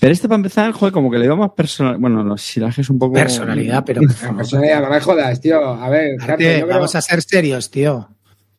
Pero 0.00 0.12
este 0.12 0.26
para 0.28 0.36
empezar, 0.36 0.72
joder, 0.72 0.92
como 0.92 1.10
que 1.10 1.18
le 1.18 1.26
da 1.28 1.36
más 1.36 1.50
personal... 1.50 1.98
Bueno, 1.98 2.24
los 2.24 2.40
silajes 2.42 2.88
un 2.90 2.98
poco... 2.98 3.14
Personalidad, 3.14 3.84
pero. 3.84 4.00
Personalidad, 4.36 4.82
no 4.82 4.90
me 4.90 5.00
jodas, 5.00 5.40
tío. 5.40 5.62
A 5.62 5.88
ver, 5.90 6.16
Carte, 6.16 6.32
Arte, 6.32 6.54
creo- 6.62 6.66
vamos 6.66 6.94
a 6.94 7.00
ser 7.02 7.22
serios, 7.22 7.70
tío. 7.70 8.08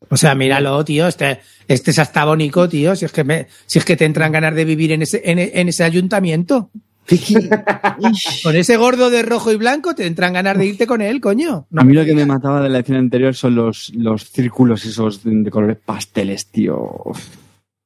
O 0.09 0.17
sea, 0.17 0.35
míralo, 0.35 0.83
tío. 0.85 1.07
Este, 1.07 1.39
este 1.67 1.91
es 1.91 1.99
hasta 1.99 2.25
bonito, 2.25 2.67
tío. 2.69 2.95
Si 2.95 3.05
es 3.05 3.11
que 3.11 3.23
me, 3.23 3.47
si 3.65 3.79
es 3.79 3.85
que 3.85 3.95
te 3.97 4.05
entran 4.05 4.31
ganas 4.31 4.53
de 4.55 4.65
vivir 4.65 4.91
en 4.91 5.01
ese, 5.01 5.21
en, 5.25 5.39
en 5.39 5.67
ese 5.69 5.83
ayuntamiento. 5.83 6.69
Con 8.43 8.55
ese 8.55 8.77
gordo 8.77 9.09
de 9.09 9.23
rojo 9.23 9.51
y 9.51 9.55
blanco 9.57 9.95
te 9.95 10.05
entran 10.05 10.33
ganas 10.33 10.57
de 10.57 10.65
irte 10.67 10.87
con 10.87 11.01
él, 11.01 11.19
coño. 11.19 11.65
No 11.69 11.81
A 11.81 11.83
mí 11.83 11.93
lo 11.93 12.05
que 12.05 12.13
me 12.13 12.25
mataba 12.25 12.61
de 12.61 12.69
la 12.69 12.77
edición 12.79 12.99
anterior 12.99 13.35
son 13.35 13.55
los, 13.55 13.91
los 13.95 14.29
círculos 14.29 14.85
esos 14.85 15.23
de, 15.23 15.31
de 15.43 15.51
colores 15.51 15.77
pasteles, 15.83 16.45
tío. 16.47 17.01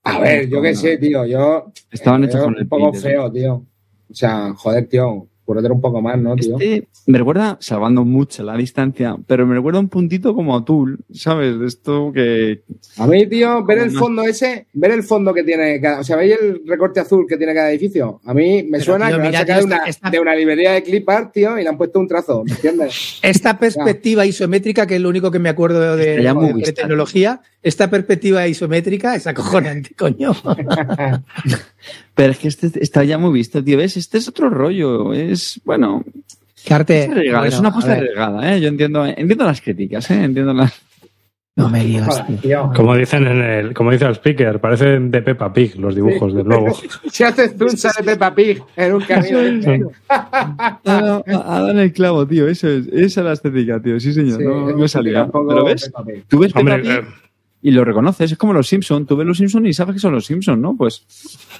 A 0.06 0.20
ver, 0.20 0.48
yo 0.48 0.62
qué 0.62 0.76
sé, 0.76 0.98
tío. 0.98 1.26
Yo. 1.26 1.72
Estaban 1.92 2.24
hechos 2.24 2.48
el 2.48 2.62
Un 2.62 2.70
poco 2.70 2.94
feo, 2.94 3.32
tío. 3.32 3.66
O 4.10 4.14
sea, 4.14 4.54
joder, 4.54 4.88
tío. 4.88 5.28
Currete 5.46 5.72
un 5.72 5.80
poco 5.80 6.02
más, 6.02 6.18
¿no, 6.18 6.36
tío? 6.36 6.58
Este 6.60 6.88
me 7.06 7.20
recuerda, 7.20 7.58
salvando 7.62 8.04
mucho 8.04 8.44
la 8.44 8.58
distancia, 8.58 9.16
pero 9.28 9.46
me 9.46 9.54
recuerda 9.54 9.80
un 9.80 9.90
puntito 9.90 10.34
como 10.34 10.56
a 10.58 10.66
Tool, 10.66 10.98
¿sabes? 11.14 11.60
De 11.60 11.68
Esto 11.68 12.12
que... 12.12 12.64
A 12.98 13.06
mí, 13.06 13.28
tío, 13.28 13.64
ver 13.64 13.78
el 13.78 13.92
fondo 13.92 14.24
ese, 14.24 14.66
ver 14.74 14.90
el 14.92 15.04
fondo 15.04 15.34
que 15.36 15.44
tiene 15.44 15.80
cada. 15.80 16.00
O 16.00 16.04
sea, 16.04 16.16
¿veis 16.16 16.36
el 16.42 16.62
recorte 16.66 17.00
azul 17.00 17.26
que 17.30 17.38
tiene 17.38 17.54
cada 17.54 17.70
edificio? 17.70 18.22
A 18.26 18.34
mí 18.34 18.64
me 18.64 18.80
Pero, 18.80 18.84
suena 18.84 19.08
tío, 19.08 19.18
que 19.18 19.18
lo 19.20 19.24
han 19.24 19.30
mira, 19.30 19.40
sacado 19.42 19.60
tío, 19.60 19.68
una, 19.68 19.78
esta- 19.86 20.10
de 20.10 20.20
una 20.20 20.36
librería 20.36 20.72
de 20.72 20.82
clip 20.84 21.08
art, 21.08 21.32
tío, 21.32 21.60
y 21.60 21.64
le 21.64 21.70
han 21.70 21.78
puesto 21.78 22.00
un 22.00 22.08
trazo, 22.08 22.44
¿me 22.44 22.52
entiendes? 22.52 23.20
Esta 23.22 23.60
perspectiva 23.60 24.26
isométrica, 24.26 24.88
que 24.88 24.96
es 24.96 25.02
lo 25.02 25.10
único 25.10 25.30
que 25.30 25.38
me 25.40 25.50
acuerdo 25.50 25.96
de, 25.96 26.34
muy 26.34 26.64
tecnología, 26.64 27.42
esta 27.62 27.90
perspectiva 27.90 28.48
isométrica 28.48 29.16
es 29.16 29.28
acojonante, 29.28 29.94
coño. 29.98 30.34
Pero 32.14 32.32
es 32.32 32.38
que 32.38 32.48
este 32.48 32.72
está 32.82 33.04
ya 33.04 33.18
muy 33.18 33.34
visto, 33.34 33.64
tío. 33.64 33.78
¿Ves? 33.78 33.98
Este 33.98 34.18
es 34.18 34.28
otro 34.28 34.50
rollo. 34.50 35.14
Es, 35.14 35.60
bueno, 35.66 36.04
Carte, 36.66 37.04
es, 37.04 37.10
arriesgada, 37.10 37.40
bueno, 37.40 37.54
es 37.54 37.60
una 37.60 37.70
apuesta 37.70 37.94
arriesgada, 37.94 38.56
¿eh? 38.56 38.62
Yo 38.62 38.68
entiendo, 38.70 39.06
entiendo 39.06 39.46
las 39.46 39.62
críticas, 39.62 40.10
¿eh? 40.12 40.24
Entiendo 40.24 40.54
las... 40.54 40.82
No 41.58 41.70
me 41.70 41.86
digas, 41.86 42.22
tío. 42.42 42.70
Como 42.76 42.98
dicen 42.98 43.26
en 43.28 43.42
el, 43.42 43.74
como 43.74 43.90
dice 43.92 44.04
el 44.04 44.16
speaker, 44.16 44.60
parecen 44.60 45.10
de 45.10 45.22
Peppa 45.22 45.54
Pig 45.54 45.78
los 45.78 45.96
dibujos 45.96 46.34
del 46.34 46.46
lobo. 46.46 46.76
Si 47.10 47.24
haces 47.24 47.56
zoom, 47.58 47.70
sale 47.78 48.04
Peppa 48.04 48.36
Pig 48.36 48.62
en 48.76 48.94
un 48.94 49.02
camino. 49.02 49.90
Ha 50.10 50.80
dado 50.84 51.24
ha 51.26 51.32
dado 51.32 51.72
en 51.72 51.80
el 51.80 51.94
clavo, 51.94 52.28
tío. 52.28 52.50
Eso 52.50 52.68
es, 52.68 52.88
esa 52.88 53.22
es 53.22 53.26
la 53.26 53.34
estética, 53.34 53.82
tío. 53.82 53.98
Sí, 54.02 54.12
señor. 54.12 54.38
Sí, 54.38 54.44
no, 54.44 54.78
me 54.78 54.88
salía. 54.90 55.30
¿Pero 55.32 55.64
ves? 55.64 55.86
Peppa. 55.86 56.04
Tú 56.28 56.40
ves 56.40 56.52
Peppa 56.52 56.60
Hombre, 56.60 56.82
Pig 56.82 56.92
eh, 56.92 57.06
y 57.66 57.72
lo 57.72 57.84
reconoces. 57.84 58.32
Es 58.32 58.38
como 58.38 58.54
los 58.54 58.68
Simpsons. 58.68 59.08
Tú 59.08 59.16
ves 59.16 59.26
los 59.26 59.40
Simpsons 59.40 59.68
y 59.68 59.74
sabes 59.74 59.96
que 59.96 60.00
son 60.00 60.14
los 60.14 60.24
Simpsons, 60.24 60.60
¿no? 60.62 60.78
Pues 60.78 61.04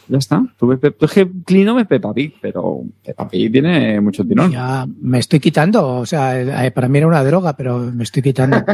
ya 0.08 0.20
está. 0.20 0.46
Tú 0.56 0.68
ves 0.68 0.80
Es 1.02 1.12
que 1.12 1.26
Peppa 1.26 2.14
Pig, 2.14 2.36
pero 2.40 2.82
Peppa 3.04 3.28
Pig 3.28 3.52
tiene 3.52 4.00
mucho 4.02 4.24
tirón. 4.24 4.52
Ya 4.52 4.86
me 5.02 5.18
estoy 5.18 5.40
quitando, 5.40 5.98
o 5.98 6.06
sea, 6.06 6.66
eh, 6.68 6.70
para 6.70 6.88
mí 6.90 7.00
era 7.00 7.08
una 7.08 7.24
droga, 7.24 7.58
pero 7.58 7.80
me 7.80 8.04
estoy 8.04 8.22
quitando. 8.22 8.58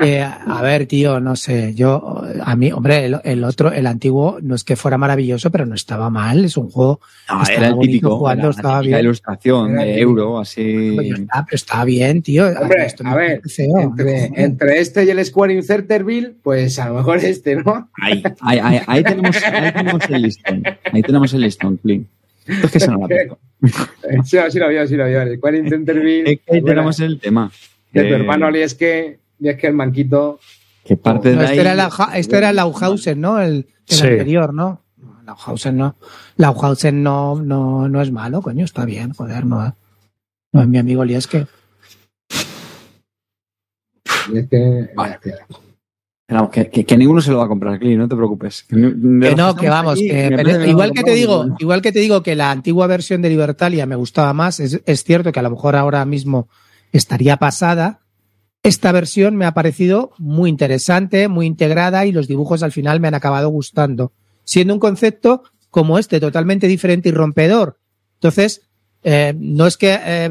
Eh, 0.00 0.20
a 0.22 0.60
ver, 0.62 0.86
tío, 0.86 1.20
no 1.20 1.36
sé, 1.36 1.74
yo, 1.74 2.22
a 2.42 2.56
mí, 2.56 2.72
hombre, 2.72 3.04
el, 3.06 3.20
el 3.22 3.44
otro, 3.44 3.70
el 3.70 3.86
antiguo, 3.86 4.38
no 4.42 4.54
es 4.56 4.64
que 4.64 4.74
fuera 4.74 4.98
maravilloso, 4.98 5.50
pero 5.50 5.64
no 5.64 5.74
estaba 5.74 6.10
mal, 6.10 6.44
es 6.44 6.56
un 6.56 6.70
juego, 6.70 7.00
No, 7.28 7.42
estaba 7.42 7.58
era 7.58 7.68
el 7.68 7.74
bonito 7.74 7.92
típico. 7.92 8.18
jugando, 8.18 8.40
era 8.40 8.48
la 8.48 8.56
estaba 8.56 8.80
típica 8.80 8.96
bien. 8.96 9.04
ilustración 9.06 9.76
de 9.76 9.98
euro, 10.00 10.40
así. 10.40 10.98
Está, 10.98 11.44
pero 11.44 11.54
estaba 11.56 11.84
bien, 11.84 12.22
tío. 12.22 12.46
Hombre, 12.48 12.86
Esto 12.86 13.04
me 13.04 13.10
a 13.10 13.14
ver, 13.14 13.42
entre, 13.58 14.30
entre 14.42 14.80
este 14.80 15.04
y 15.04 15.10
el 15.10 15.24
Square 15.24 15.54
Inserterville, 15.54 16.34
pues 16.42 16.78
a 16.78 16.88
lo 16.88 16.94
mejor 16.96 17.18
este, 17.18 17.56
¿no? 17.56 17.88
Ahí, 18.00 18.22
ahí, 18.40 18.58
ahí, 18.58 18.80
ahí 18.86 19.02
tenemos, 19.04 19.36
ahí 19.44 19.72
tenemos 19.72 20.10
el 20.10 20.22
listón. 20.22 20.62
Ahí 20.92 21.02
tenemos 21.02 21.32
el 21.34 21.40
listón, 21.42 21.76
Clint. 21.78 22.08
Esto 22.46 22.66
es 22.66 22.72
que 22.72 22.80
se 22.80 22.90
nos 22.90 23.00
la 23.08 23.38
Sí, 24.24 24.36
sí 24.50 24.58
lo 24.58 24.68
vio, 24.68 24.86
sí 24.88 24.96
lo 24.96 25.06
vio. 25.06 25.22
El 25.22 25.36
Square 25.36 25.58
Inserterville. 25.58 26.32
Es 26.32 26.40
que 26.40 26.54
ahí 26.54 26.60
bueno, 26.60 26.66
tenemos 26.74 27.00
el 27.00 27.20
tema. 27.20 27.52
de 27.92 28.00
tu 28.02 28.06
Eh, 28.08 28.12
hermano 28.16 28.50
y 28.56 28.60
es 28.62 28.74
que, 28.74 29.20
y 29.38 29.48
es 29.48 29.56
que 29.56 29.68
el 29.68 29.74
manquito. 29.74 30.40
Que 30.84 30.96
parte 30.96 31.30
No, 31.32 31.38
de 31.38 31.44
este 31.44 31.54
ahí. 31.54 31.60
era, 31.60 31.74
la, 31.76 31.90
este 32.14 32.36
era 32.38 32.52
Lauhausen, 32.52 33.20
¿no? 33.20 33.40
El, 33.40 33.52
el 33.52 33.66
Sí. 33.96 34.02
anterior, 34.06 34.52
¿no? 34.52 34.82
Lauhausen 35.24 35.76
no. 35.76 35.94
Lauhausen 36.36 37.02
no, 37.04 37.36
no, 37.40 37.88
no 37.88 38.02
es 38.02 38.10
malo, 38.10 38.42
coño, 38.42 38.64
está 38.64 38.84
bien, 38.84 39.12
joder, 39.12 39.46
no. 39.46 39.76
No 40.52 40.62
es 40.62 40.66
mi 40.68 40.78
amigo 40.78 41.04
Lieske. 41.04 41.46
Y 44.32 44.38
es 44.38 44.48
que. 44.48 44.90
Vale. 44.96 45.18
Vamos, 46.32 46.50
que, 46.50 46.70
que, 46.70 46.84
que 46.84 46.96
ninguno 46.96 47.20
se 47.20 47.30
lo 47.30 47.38
va 47.38 47.44
a 47.44 47.48
comprar, 47.48 47.78
Clint, 47.78 47.98
no 47.98 48.08
te 48.08 48.16
preocupes. 48.16 48.64
Que, 48.68 48.76
no, 48.76 49.54
que 49.56 49.68
vamos, 49.68 49.94
aquí, 49.94 50.08
que- 50.08 50.30
me 50.30 50.44
pero 50.44 50.64
igual 50.66 50.92
que 50.92 51.02
te 51.02 51.14
digo, 51.14 51.46
igual 51.58 51.82
que 51.82 51.92
te 51.92 51.98
digo 52.00 52.22
que 52.22 52.34
la 52.34 52.50
antigua 52.50 52.86
versión 52.86 53.22
de 53.22 53.28
Libertalia 53.28 53.86
me 53.86 53.96
gustaba 53.96 54.32
más, 54.32 54.60
es, 54.60 54.80
es 54.84 55.04
cierto 55.04 55.32
que 55.32 55.40
a 55.40 55.42
lo 55.42 55.50
mejor 55.50 55.76
ahora 55.76 56.04
mismo 56.04 56.48
estaría 56.92 57.36
pasada. 57.36 58.00
Esta 58.62 58.92
versión 58.92 59.36
me 59.36 59.44
ha 59.44 59.54
parecido 59.54 60.12
muy 60.18 60.48
interesante, 60.48 61.26
muy 61.28 61.46
integrada 61.46 62.06
y 62.06 62.12
los 62.12 62.28
dibujos 62.28 62.62
al 62.62 62.72
final 62.72 63.00
me 63.00 63.08
han 63.08 63.14
acabado 63.14 63.48
gustando, 63.48 64.12
siendo 64.44 64.72
un 64.74 64.80
concepto 64.80 65.42
como 65.70 65.98
este, 65.98 66.20
totalmente 66.20 66.68
diferente 66.68 67.08
y 67.08 67.12
rompedor. 67.12 67.78
Entonces, 68.14 68.62
eh, 69.02 69.34
no 69.36 69.66
es 69.66 69.76
que 69.76 69.98
eh, 70.00 70.30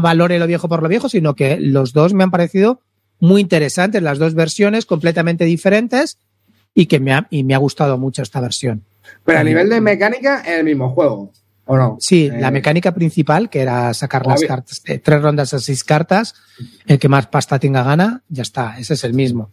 valore 0.00 0.38
lo 0.38 0.46
viejo 0.46 0.68
por 0.68 0.82
lo 0.82 0.88
viejo, 0.88 1.08
sino 1.08 1.34
que 1.34 1.58
los 1.58 1.92
dos 1.92 2.14
me 2.14 2.22
han 2.22 2.30
parecido 2.30 2.80
muy 3.22 3.40
interesantes 3.40 4.02
las 4.02 4.18
dos 4.18 4.34
versiones, 4.34 4.84
completamente 4.84 5.44
diferentes, 5.44 6.18
y 6.74 6.86
que 6.86 6.98
me 7.00 7.12
ha, 7.12 7.26
y 7.30 7.44
me 7.44 7.54
ha 7.54 7.58
gustado 7.58 7.96
mucho 7.96 8.20
esta 8.22 8.40
versión. 8.40 8.82
Pero 9.24 9.38
a 9.38 9.44
nivel 9.44 9.68
de 9.68 9.80
mecánica, 9.80 10.40
es 10.40 10.58
el 10.58 10.64
mismo 10.64 10.90
juego. 10.90 11.30
¿O 11.66 11.76
no? 11.76 11.96
Sí, 12.00 12.26
Eh, 12.26 12.40
la 12.40 12.50
mecánica 12.50 12.92
principal, 12.92 13.48
que 13.48 13.60
era 13.60 13.94
sacar 13.94 14.26
las 14.26 14.40
obvio. 14.40 14.48
cartas, 14.48 14.82
de 14.82 14.98
tres 14.98 15.22
rondas 15.22 15.54
a 15.54 15.60
seis 15.60 15.84
cartas, 15.84 16.34
el 16.86 16.98
que 16.98 17.08
más 17.08 17.28
pasta 17.28 17.58
tenga 17.60 17.84
gana, 17.84 18.22
ya 18.28 18.42
está, 18.42 18.76
ese 18.78 18.94
es 18.94 19.04
el 19.04 19.14
mismo. 19.14 19.50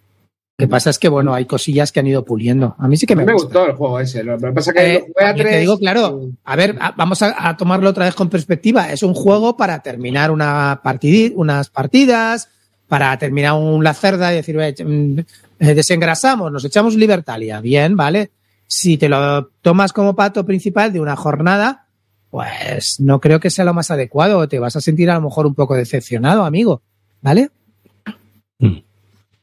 Lo 0.58 0.66
que 0.66 0.70
pasa 0.72 0.90
es 0.90 0.98
que, 0.98 1.08
bueno, 1.08 1.34
hay 1.36 1.46
cosillas 1.46 1.92
que 1.92 2.00
han 2.00 2.08
ido 2.08 2.26
puliendo. 2.26 2.76
A 2.80 2.88
mí 2.88 2.98
sí 2.98 3.06
que 3.06 3.16
me, 3.16 3.24
me 3.24 3.34
gusta. 3.34 3.46
gustó 3.48 3.66
el 3.68 3.76
juego 3.78 4.00
ese. 4.00 4.24
Lo 4.24 4.38
que 4.38 4.52
pasa 4.52 4.72
es 4.72 4.76
que 4.78 4.96
Eh, 4.96 5.06
lo 5.18 5.26
a 5.26 5.32
yo 5.32 5.38
te 5.38 5.44
tres. 5.44 5.60
digo, 5.62 5.78
claro, 5.78 6.22
a 6.44 6.56
ver, 6.58 6.76
a- 6.82 6.92
vamos 6.98 7.22
a, 7.22 7.48
a 7.48 7.56
tomarlo 7.56 7.90
otra 7.90 8.06
vez 8.06 8.16
con 8.16 8.30
perspectiva. 8.30 8.92
Es 8.92 9.04
un 9.04 9.14
juego 9.14 9.56
para 9.56 9.80
terminar 9.84 10.32
una 10.32 10.82
partidi- 10.84 11.32
unas 11.36 11.70
partidas, 11.70 12.50
para 12.90 13.18
terminar 13.18 13.54
un 13.54 13.82
la 13.84 13.94
cerda 13.94 14.34
y 14.34 14.36
decir, 14.36 14.58
"Oye, 14.58 14.76
mm, 14.84 15.20
eh, 15.60 15.74
desengrasamos, 15.76 16.52
nos 16.52 16.66
echamos 16.66 16.96
Libertalia. 16.96 17.62
Bien, 17.62 17.96
¿vale? 17.96 18.32
Si 18.68 18.98
te 18.98 19.08
lo 19.08 19.52
tomas 19.62 19.94
como 19.94 20.16
pato 20.16 20.46
principal 20.46 20.92
de 20.92 21.00
una 21.00 21.16
jornada, 21.16 21.86
pues 22.30 23.00
no 23.00 23.20
creo 23.22 23.40
que 23.40 23.50
sea 23.50 23.64
lo 23.66 23.74
más 23.74 23.90
adecuado. 23.92 24.48
Te 24.48 24.60
vas 24.60 24.76
a 24.76 24.82
sentir 24.82 25.10
a 25.10 25.16
lo 25.16 25.22
mejor 25.22 25.46
un 25.48 25.56
poco 25.56 25.76
decepcionado, 25.76 26.44
amigo. 26.44 26.82
¿Vale? 27.22 27.50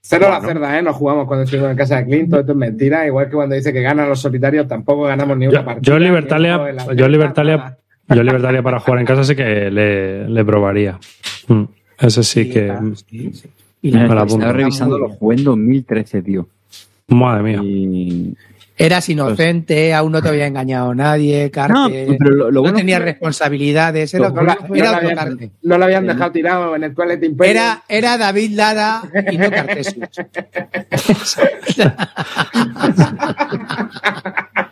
Cero 0.09 0.29
la 0.31 0.41
cerda, 0.41 0.79
¿eh? 0.79 0.83
Nos 0.83 0.95
jugamos 0.95 1.27
cuando 1.27 1.43
estuvimos 1.45 1.71
en 1.73 1.77
casa 1.77 1.97
de 1.97 2.05
Clint, 2.05 2.31
todo 2.31 2.41
esto 2.41 2.53
es 2.53 2.59
mentira. 2.59 3.05
Igual 3.07 3.27
que 3.29 3.35
cuando 3.35 3.57
dice 3.57 3.73
que 3.73 3.83
ganan 3.83 4.09
los 4.09 4.21
solitarios, 4.21 4.69
tampoco 4.69 5.03
ganamos 5.03 5.37
ni 5.37 5.49
una 5.49 5.59
Yo, 5.61 5.65
partida. 5.65 5.83
yo 5.93 5.99
Libertalia, 5.99 6.61
yo 6.95 7.09
Libertalia, 7.09 7.77
yo 8.09 8.23
Libertalia 8.23 8.63
para 8.63 8.79
jugar 8.79 9.01
en 9.01 9.07
casa 9.07 9.25
sí 9.25 9.35
que 9.35 9.69
le, 9.69 10.29
le 10.29 10.45
probaría. 10.45 11.01
Mm, 11.49 11.65
Ese 11.99 12.23
sí 12.23 12.51
que. 12.51 12.67
está, 12.69 12.83
sí, 13.09 13.31
sí. 13.33 13.49
Y 13.83 13.91
la 13.93 14.03
estaba 14.03 14.23
apunto. 14.23 14.53
revisando, 14.53 14.99
lo 14.99 15.09
jugué 15.11 15.37
en 15.37 15.45
2013, 15.45 16.23
tío. 16.23 16.47
Madre 17.09 17.43
mía. 17.43 17.61
Y... 17.63 18.35
Eras 18.79 19.09
inocente, 19.09 19.95
aún 19.95 20.13
no 20.13 20.21
te 20.21 20.29
había 20.29 20.47
engañado 20.47 20.95
nadie, 20.95 21.51
Carte. 21.51 21.73
No, 21.73 21.89
pero 22.19 22.31
lo, 22.31 22.45
lo 22.51 22.53
no 22.53 22.61
bueno 22.63 22.77
tenías 22.77 22.99
fue- 22.99 23.07
responsabilidades, 23.07 24.13
era, 24.13 24.29
No 24.29 24.35
otro- 24.35 24.45
no 24.69 24.75
era 24.75 24.91
la 24.91 24.97
otro 24.99 25.09
habían, 25.09 25.17
Carte. 25.17 25.51
no 25.63 25.79
la 25.79 25.85
habían 25.87 26.07
dejado 26.07 26.33
tirado 26.33 26.77
en 26.77 26.85
el 26.85 26.95
Twilight 26.95 27.25
Imperium. 27.25 27.57
Era, 27.57 27.83
era 27.89 28.19
David 28.19 28.51
Lara 28.53 29.01
y 29.33 29.39
no 29.39 29.51
Cartesius. 29.51 29.97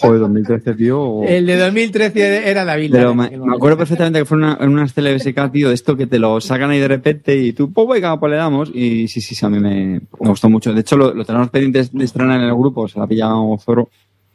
Joder, 0.00 0.20
2013, 0.20 0.74
tío. 0.74 1.22
El 1.24 1.46
de 1.46 1.56
2013 1.56 2.48
era 2.48 2.64
David. 2.64 2.90
Pero 2.92 3.14
me, 3.14 3.26
acuerdo 3.26 3.78
perfectamente 3.78 4.20
que 4.20 4.24
fue 4.24 4.38
una, 4.38 4.58
en 4.60 4.70
unas 4.70 4.92
CLBSK, 4.92 5.52
tío, 5.52 5.68
de 5.68 5.74
esto 5.74 5.96
que 5.96 6.06
te 6.06 6.18
lo 6.18 6.40
sacan 6.40 6.70
ahí 6.70 6.78
de 6.78 6.88
repente 6.88 7.36
y 7.36 7.52
tú, 7.52 7.72
pues 7.72 7.88
venga, 7.88 8.18
pues 8.18 8.30
le 8.30 8.36
damos. 8.36 8.70
Y 8.74 9.08
sí, 9.08 9.20
sí, 9.20 9.34
sí, 9.34 9.44
a 9.44 9.48
mí 9.48 9.58
me, 9.58 10.00
me 10.20 10.28
gustó 10.28 10.48
mucho. 10.48 10.72
De 10.72 10.80
hecho, 10.80 10.96
lo, 10.96 11.12
lo 11.14 11.24
tenemos 11.24 11.50
pendientes 11.50 11.92
de 11.92 12.04
estrenar 12.04 12.40
en 12.40 12.46
el 12.46 12.54
grupo, 12.54 12.88
se 12.88 12.98
la 12.98 13.04
ha 13.04 13.08
pillado 13.08 13.58
Zoro. 13.58 13.88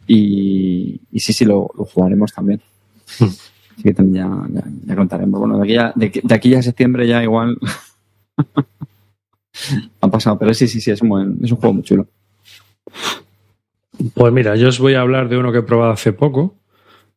Y, 0.08 1.00
y 1.12 1.20
sí, 1.20 1.34
sí, 1.34 1.46
lo, 1.46 1.70
lo 1.78 1.86
jugaremos 1.86 2.34
también. 2.34 2.62
Hmm. 3.20 3.26
Así 3.26 3.84
que 3.84 3.94
también 3.94 4.26
ya, 4.26 4.62
ya, 4.62 4.64
ya 4.86 4.96
contaremos. 4.96 5.40
Bueno, 5.40 5.58
de 5.58 5.64
aquí, 5.64 5.74
ya, 5.74 5.94
de, 5.96 6.22
de 6.24 6.36
aquí 6.36 6.50
ya 6.50 6.60
a 6.60 6.64
septiembre 6.64 7.08
ya 7.08 7.24
igual. 7.24 7.58
ha 10.02 10.08
pasado, 10.10 10.38
pero 10.38 10.54
sí, 10.54 10.68
sí, 10.68 10.82
sí, 10.82 10.92
es 10.92 11.02
un, 11.02 11.10
buen, 11.10 11.38
es 11.44 11.52
un 11.52 11.58
juego 11.58 11.74
muy 11.74 11.84
chulo. 11.84 12.08
Pues 14.14 14.34
mira, 14.34 14.56
yo 14.56 14.70
os 14.70 14.80
voy 14.80 14.96
a 14.96 15.02
hablar 15.02 15.30
de 15.30 15.38
uno 15.38 15.52
que 15.52 15.60
he 15.60 15.64
probado 15.64 15.92
hace 15.92 16.14
poco, 16.14 16.58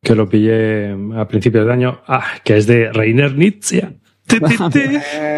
que 0.01 0.15
lo 0.15 0.29
pillé 0.29 0.95
a 1.15 1.27
principios 1.27 1.65
de 1.65 1.73
año, 1.73 2.01
ah, 2.07 2.25
que 2.43 2.57
es 2.57 2.67
de 2.67 2.91
Reiner 2.91 3.35
Nietzsche. 3.35 3.87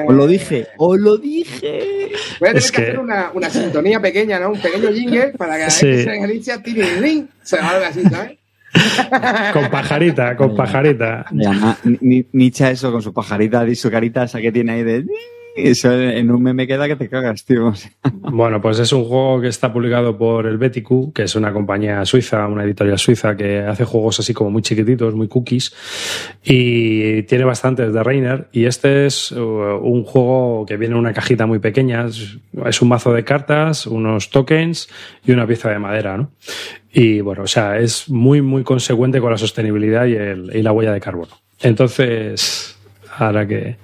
Os 0.07 0.15
lo 0.15 0.25
dije, 0.25 0.67
os 0.77 0.99
lo 0.99 1.17
dije. 1.17 2.09
Voy 2.39 2.49
a 2.49 2.53
tener 2.53 2.57
Es 2.57 2.71
que, 2.71 2.77
que- 2.77 2.87
hacer 2.89 2.99
una, 2.99 3.29
una 3.35 3.47
sintonía 3.49 4.01
pequeña, 4.01 4.39
¿no? 4.39 4.49
Un 4.49 4.59
pequeño 4.59 4.91
jingle 4.91 5.33
para 5.37 5.57
que 5.57 5.63
a 5.65 5.69
Sí. 5.69 6.01
se 6.03 6.15
inicia 6.17 6.61
tirin 6.63 7.29
se 7.43 7.59
algo 7.59 7.85
así, 7.85 8.01
¿sabes? 8.03 8.39
Con 9.53 9.69
pajarita, 9.69 10.35
con 10.35 10.55
pajarita. 10.55 11.25
Nietzsche 12.31 12.71
eso 12.71 12.91
con 12.91 13.01
su 13.01 13.13
pajarita 13.13 13.67
y 13.67 13.75
su 13.75 13.89
carita 13.91 14.23
esa 14.23 14.41
que 14.41 14.51
tiene 14.51 14.73
ahí 14.73 14.83
de... 14.83 15.05
En 15.63 16.31
un 16.31 16.43
meme 16.43 16.67
queda 16.67 16.87
que 16.87 16.95
te 16.95 17.09
cagas, 17.09 17.45
tío. 17.45 17.73
Bueno, 18.13 18.61
pues 18.61 18.79
es 18.79 18.91
un 18.93 19.05
juego 19.05 19.41
que 19.41 19.47
está 19.47 19.73
publicado 19.73 20.17
por 20.17 20.45
el 20.45 20.57
Beticu, 20.57 21.11
que 21.13 21.23
es 21.23 21.35
una 21.35 21.51
compañía 21.51 22.05
suiza, 22.05 22.47
una 22.47 22.63
editorial 22.63 22.99
suiza 22.99 23.35
que 23.35 23.59
hace 23.59 23.85
juegos 23.85 24.19
así 24.19 24.33
como 24.33 24.51
muy 24.51 24.61
chiquititos, 24.61 25.15
muy 25.15 25.27
cookies, 25.27 25.73
y 26.43 27.23
tiene 27.23 27.43
bastantes 27.43 27.93
de 27.93 28.03
Reiner. 28.03 28.47
Y 28.51 28.65
este 28.65 29.05
es 29.05 29.31
uh, 29.31 29.79
un 29.81 30.03
juego 30.03 30.65
que 30.65 30.77
viene 30.77 30.93
en 30.93 30.99
una 30.99 31.13
cajita 31.13 31.45
muy 31.45 31.59
pequeña, 31.59 32.05
es, 32.05 32.81
un 32.81 32.87
mazo 32.87 33.13
de 33.13 33.23
cartas, 33.23 33.87
unos 33.87 34.29
tokens 34.29 34.89
y 35.25 35.31
una 35.31 35.47
pieza 35.47 35.69
de 35.69 35.79
madera, 35.79 36.17
¿no? 36.17 36.31
Y 36.91 37.21
bueno, 37.21 37.43
o 37.43 37.47
sea, 37.47 37.77
es 37.77 38.09
muy, 38.09 38.41
muy 38.41 38.63
consecuente 38.63 39.19
con 39.19 39.31
la 39.31 39.37
sostenibilidad 39.37 40.05
y 40.05 40.61
la 40.61 40.71
huella 40.71 40.93
de 40.93 40.99
carbono. 40.99 41.39
Entonces, 41.61 42.78
ahora 43.19 43.47
que 43.47 43.77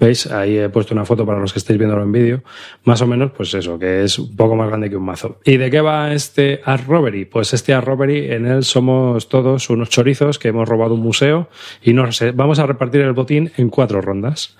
veis, 0.00 0.26
ahí 0.30 0.56
he 0.58 0.68
puesto 0.68 0.94
una 0.94 1.04
foto 1.04 1.26
para 1.26 1.38
los 1.40 1.52
que 1.52 1.58
estáis 1.58 1.78
viéndolo 1.78 2.02
en 2.02 2.12
vídeo, 2.12 2.42
más 2.84 3.02
o 3.02 3.06
menos, 3.06 3.32
pues 3.36 3.52
eso, 3.54 3.78
que 3.78 4.04
es 4.04 4.18
un 4.18 4.34
poco 4.36 4.56
más 4.56 4.68
grande 4.68 4.88
que 4.90 4.96
un 4.96 5.04
mazo. 5.04 5.38
¿Y 5.44 5.56
de 5.56 5.70
qué 5.70 5.80
va 5.80 6.12
este 6.12 6.60
Art 6.64 6.86
Robbery? 6.86 7.24
Pues 7.26 7.52
este 7.54 7.74
Art 7.74 7.86
Robbery, 7.86 8.30
en 8.32 8.46
él 8.46 8.64
somos 8.64 9.28
todos 9.28 9.68
unos 9.70 9.88
chorizos 9.90 10.38
que 10.38 10.48
hemos 10.48 10.68
robado 10.68 10.94
un 10.94 11.00
museo 11.00 11.48
y 11.82 11.92
nos 11.92 12.22
vamos 12.34 12.58
a 12.58 12.66
repartir 12.66 13.00
el 13.02 13.12
botín 13.12 13.50
en 13.56 13.68
cuatro 13.68 14.00
rondas. 14.00 14.56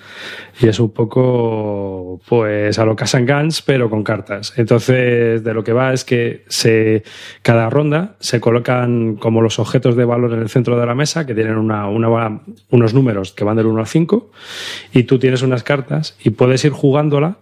Y 0.61 0.67
es 0.69 0.81
un 0.81 0.91
poco, 0.91 2.21
pues, 2.29 2.79
a 2.79 2.85
lo 2.85 2.97
Casan 2.97 3.27
Guns, 3.27 3.63
pero 3.63 3.89
con 3.91 4.03
cartas. 4.03 4.53
Entonces, 4.57 5.43
de 5.45 5.55
lo 5.55 5.63
que 5.63 5.73
va 5.73 5.93
es 5.93 6.05
que 6.05 6.45
se, 6.49 7.03
cada 7.43 7.71
ronda 7.71 8.17
se 8.19 8.41
colocan 8.41 9.17
como 9.17 9.41
los 9.43 9.59
objetos 9.59 9.95
de 9.97 10.05
valor 10.05 10.33
en 10.33 10.41
el 10.41 10.49
centro 10.49 10.79
de 10.79 10.87
la 10.87 10.95
mesa, 10.95 11.27
que 11.27 11.35
tienen 11.35 11.57
una, 11.57 11.87
una- 11.89 12.41
unos 12.71 12.95
números 12.95 13.33
que 13.33 13.45
van 13.45 13.57
del 13.57 13.67
1 13.67 13.81
al 13.81 13.87
5, 13.87 14.08
y 14.93 15.05
tú 15.05 15.19
tienes 15.19 15.43
unas 15.43 15.63
cartas 15.63 16.17
y 16.23 16.31
puedes 16.31 16.65
ir 16.65 16.73
jugándola 16.73 17.39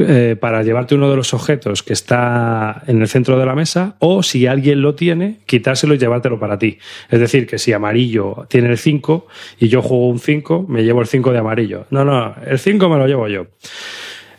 eh, 0.00 0.36
para 0.38 0.62
llevarte 0.62 0.94
uno 0.94 1.10
de 1.10 1.16
los 1.16 1.34
objetos 1.34 1.82
que 1.82 1.92
está 1.92 2.84
en 2.86 3.02
el 3.02 3.08
centro 3.08 3.36
de 3.36 3.44
la 3.44 3.56
mesa 3.56 3.96
o 3.98 4.22
si 4.22 4.46
alguien 4.46 4.80
lo 4.80 4.94
tiene, 4.94 5.40
quitárselo 5.44 5.94
y 5.94 5.98
llevártelo 5.98 6.38
para 6.38 6.56
ti. 6.56 6.78
Es 7.10 7.18
decir, 7.18 7.48
que 7.48 7.58
si 7.58 7.72
amarillo 7.72 8.46
tiene 8.48 8.70
el 8.70 8.78
5 8.78 9.26
y 9.58 9.66
yo 9.66 9.82
juego 9.82 10.08
un 10.08 10.20
5, 10.20 10.66
me 10.68 10.84
llevo 10.84 11.00
el 11.00 11.08
5 11.08 11.32
de 11.32 11.38
amarillo. 11.38 11.86
No, 11.90 12.04
no, 12.04 12.34
el 12.46 12.60
5 12.60 12.88
me 12.88 12.96
lo 12.96 13.08
llevo 13.08 13.26
yo. 13.26 13.46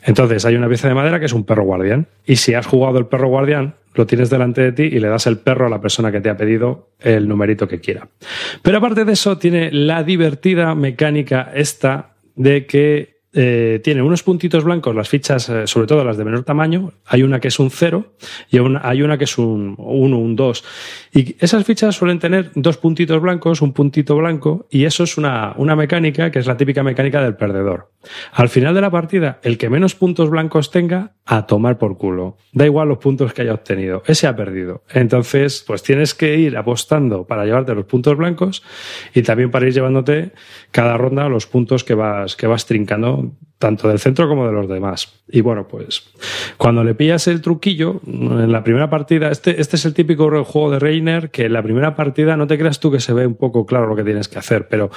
Entonces 0.03 0.45
hay 0.45 0.55
una 0.55 0.69
pieza 0.69 0.87
de 0.87 0.93
madera 0.93 1.19
que 1.19 1.25
es 1.25 1.33
un 1.33 1.43
perro 1.43 1.63
guardián 1.63 2.07
y 2.25 2.37
si 2.37 2.53
has 2.53 2.65
jugado 2.65 2.97
el 2.97 3.07
perro 3.07 3.27
guardián, 3.27 3.75
lo 3.93 4.05
tienes 4.05 4.29
delante 4.29 4.61
de 4.61 4.71
ti 4.71 4.83
y 4.83 4.99
le 4.99 5.07
das 5.07 5.27
el 5.27 5.37
perro 5.37 5.65
a 5.65 5.69
la 5.69 5.81
persona 5.81 6.11
que 6.11 6.21
te 6.21 6.29
ha 6.29 6.37
pedido 6.37 6.89
el 6.99 7.27
numerito 7.27 7.67
que 7.67 7.79
quiera. 7.79 8.07
Pero 8.61 8.77
aparte 8.77 9.05
de 9.05 9.13
eso, 9.13 9.37
tiene 9.37 9.71
la 9.71 10.03
divertida 10.03 10.75
mecánica 10.75 11.51
esta 11.53 12.15
de 12.35 12.65
que 12.65 13.19
eh, 13.31 13.79
tiene 13.83 14.01
unos 14.01 14.23
puntitos 14.23 14.63
blancos, 14.63 14.95
las 14.95 15.07
fichas, 15.07 15.49
eh, 15.49 15.67
sobre 15.67 15.85
todo 15.85 16.03
las 16.03 16.17
de 16.17 16.25
menor 16.25 16.43
tamaño. 16.43 16.93
Hay 17.05 17.21
una 17.21 17.39
que 17.39 17.49
es 17.49 17.59
un 17.59 17.69
0 17.69 18.13
y 18.49 18.57
hay 18.81 19.01
una 19.03 19.17
que 19.17 19.25
es 19.25 19.37
un 19.37 19.75
1, 19.77 20.17
un 20.17 20.35
2. 20.35 20.63
Y 21.13 21.35
esas 21.39 21.63
fichas 21.63 21.95
suelen 21.95 22.17
tener 22.17 22.51
dos 22.55 22.77
puntitos 22.77 23.21
blancos, 23.21 23.61
un 23.61 23.73
puntito 23.73 24.15
blanco, 24.15 24.67
y 24.71 24.85
eso 24.85 25.03
es 25.03 25.17
una, 25.17 25.53
una 25.57 25.75
mecánica 25.75 26.31
que 26.31 26.39
es 26.39 26.47
la 26.47 26.57
típica 26.57 26.81
mecánica 26.81 27.21
del 27.21 27.35
perdedor. 27.35 27.91
Al 28.31 28.49
final 28.49 28.73
de 28.73 28.81
la 28.81 28.91
partida, 28.91 29.39
el 29.43 29.57
que 29.57 29.69
menos 29.69 29.95
puntos 29.95 30.29
blancos 30.29 30.71
tenga, 30.71 31.13
a 31.25 31.45
tomar 31.45 31.77
por 31.77 31.97
culo. 31.97 32.37
Da 32.53 32.65
igual 32.65 32.87
los 32.87 32.97
puntos 32.97 33.33
que 33.33 33.43
haya 33.43 33.53
obtenido, 33.53 34.01
ese 34.07 34.25
ha 34.25 34.35
perdido. 34.35 34.83
Entonces, 34.89 35.63
pues 35.65 35.83
tienes 35.83 36.15
que 36.15 36.37
ir 36.37 36.57
apostando 36.57 37.27
para 37.27 37.45
llevarte 37.45 37.75
los 37.75 37.85
puntos 37.85 38.17
blancos 38.17 38.63
y 39.13 39.21
también 39.21 39.51
para 39.51 39.67
ir 39.67 39.73
llevándote 39.73 40.31
cada 40.71 40.97
ronda 40.97 41.29
los 41.29 41.45
puntos 41.45 41.83
que 41.83 41.93
vas, 41.93 42.35
que 42.35 42.47
vas 42.47 42.65
trincando, 42.65 43.31
tanto 43.59 43.89
del 43.89 43.99
centro 43.99 44.27
como 44.27 44.47
de 44.47 44.53
los 44.53 44.67
demás. 44.67 45.21
Y 45.27 45.41
bueno, 45.41 45.67
pues 45.67 46.09
cuando 46.57 46.83
le 46.83 46.95
pillas 46.95 47.27
el 47.27 47.41
truquillo, 47.41 48.01
en 48.07 48.51
la 48.51 48.63
primera 48.63 48.89
partida, 48.89 49.29
este, 49.29 49.61
este 49.61 49.75
es 49.75 49.85
el 49.85 49.93
típico 49.93 50.43
juego 50.45 50.71
de 50.71 50.79
Reiner, 50.79 51.29
que 51.29 51.45
en 51.45 51.53
la 51.53 51.61
primera 51.61 51.95
partida 51.95 52.37
no 52.37 52.47
te 52.47 52.57
creas 52.57 52.79
tú 52.79 52.91
que 52.91 53.01
se 53.01 53.13
ve 53.13 53.27
un 53.27 53.35
poco 53.35 53.65
claro 53.65 53.85
lo 53.85 53.95
que 53.95 54.03
tienes 54.03 54.29
que 54.29 54.39
hacer, 54.39 54.67
pero 54.67 54.89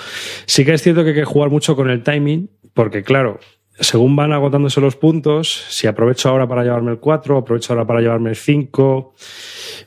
sí 0.46 0.64
que 0.64 0.74
es 0.74 0.82
cierto 0.82 1.02
que 1.02 1.10
hay 1.10 1.16
que 1.16 1.24
jugar 1.24 1.50
mucho 1.50 1.76
con 1.76 1.90
el 1.90 2.02
timing, 2.02 2.48
porque 2.74 3.02
claro, 3.02 3.40
según 3.78 4.14
van 4.16 4.32
agotándose 4.32 4.80
los 4.80 4.96
puntos, 4.96 5.64
si 5.68 5.86
aprovecho 5.86 6.28
ahora 6.28 6.46
para 6.46 6.62
llevarme 6.62 6.92
el 6.92 6.98
4, 6.98 7.38
aprovecho 7.38 7.72
ahora 7.72 7.86
para 7.86 8.00
llevarme 8.00 8.30
el 8.30 8.36
5, 8.36 9.14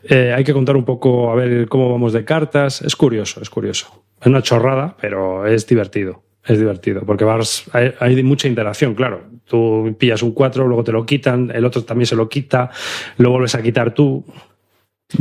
eh, 0.04 0.34
hay 0.36 0.44
que 0.44 0.54
contar 0.54 0.76
un 0.76 0.86
poco 0.86 1.32
a 1.32 1.36
ver 1.36 1.68
cómo 1.68 1.92
vamos 1.92 2.14
de 2.14 2.26
cartas. 2.26 2.82
Es 2.82 2.96
curioso, 2.96 3.42
es 3.42 3.50
curioso. 3.50 4.04
Es 4.20 4.28
una 4.28 4.42
chorrada, 4.42 4.96
pero 5.00 5.46
es 5.46 5.68
divertido. 5.68 6.24
Es 6.44 6.60
divertido, 6.60 7.02
porque 7.06 7.24
vas, 7.24 7.66
hay, 7.74 7.94
hay 8.00 8.22
mucha 8.22 8.48
interacción, 8.48 8.94
claro. 8.94 9.24
Tú 9.46 9.96
pillas 9.98 10.22
un 10.22 10.32
4, 10.32 10.68
luego 10.68 10.84
te 10.84 10.92
lo 10.92 11.04
quitan, 11.06 11.52
el 11.54 11.66
otro 11.66 11.84
también 11.84 12.06
se 12.06 12.16
lo 12.16 12.30
quita, 12.30 12.70
lo 13.18 13.32
vuelves 13.32 13.56
a 13.56 13.64
quitar 13.64 13.94
tú. 13.96 14.24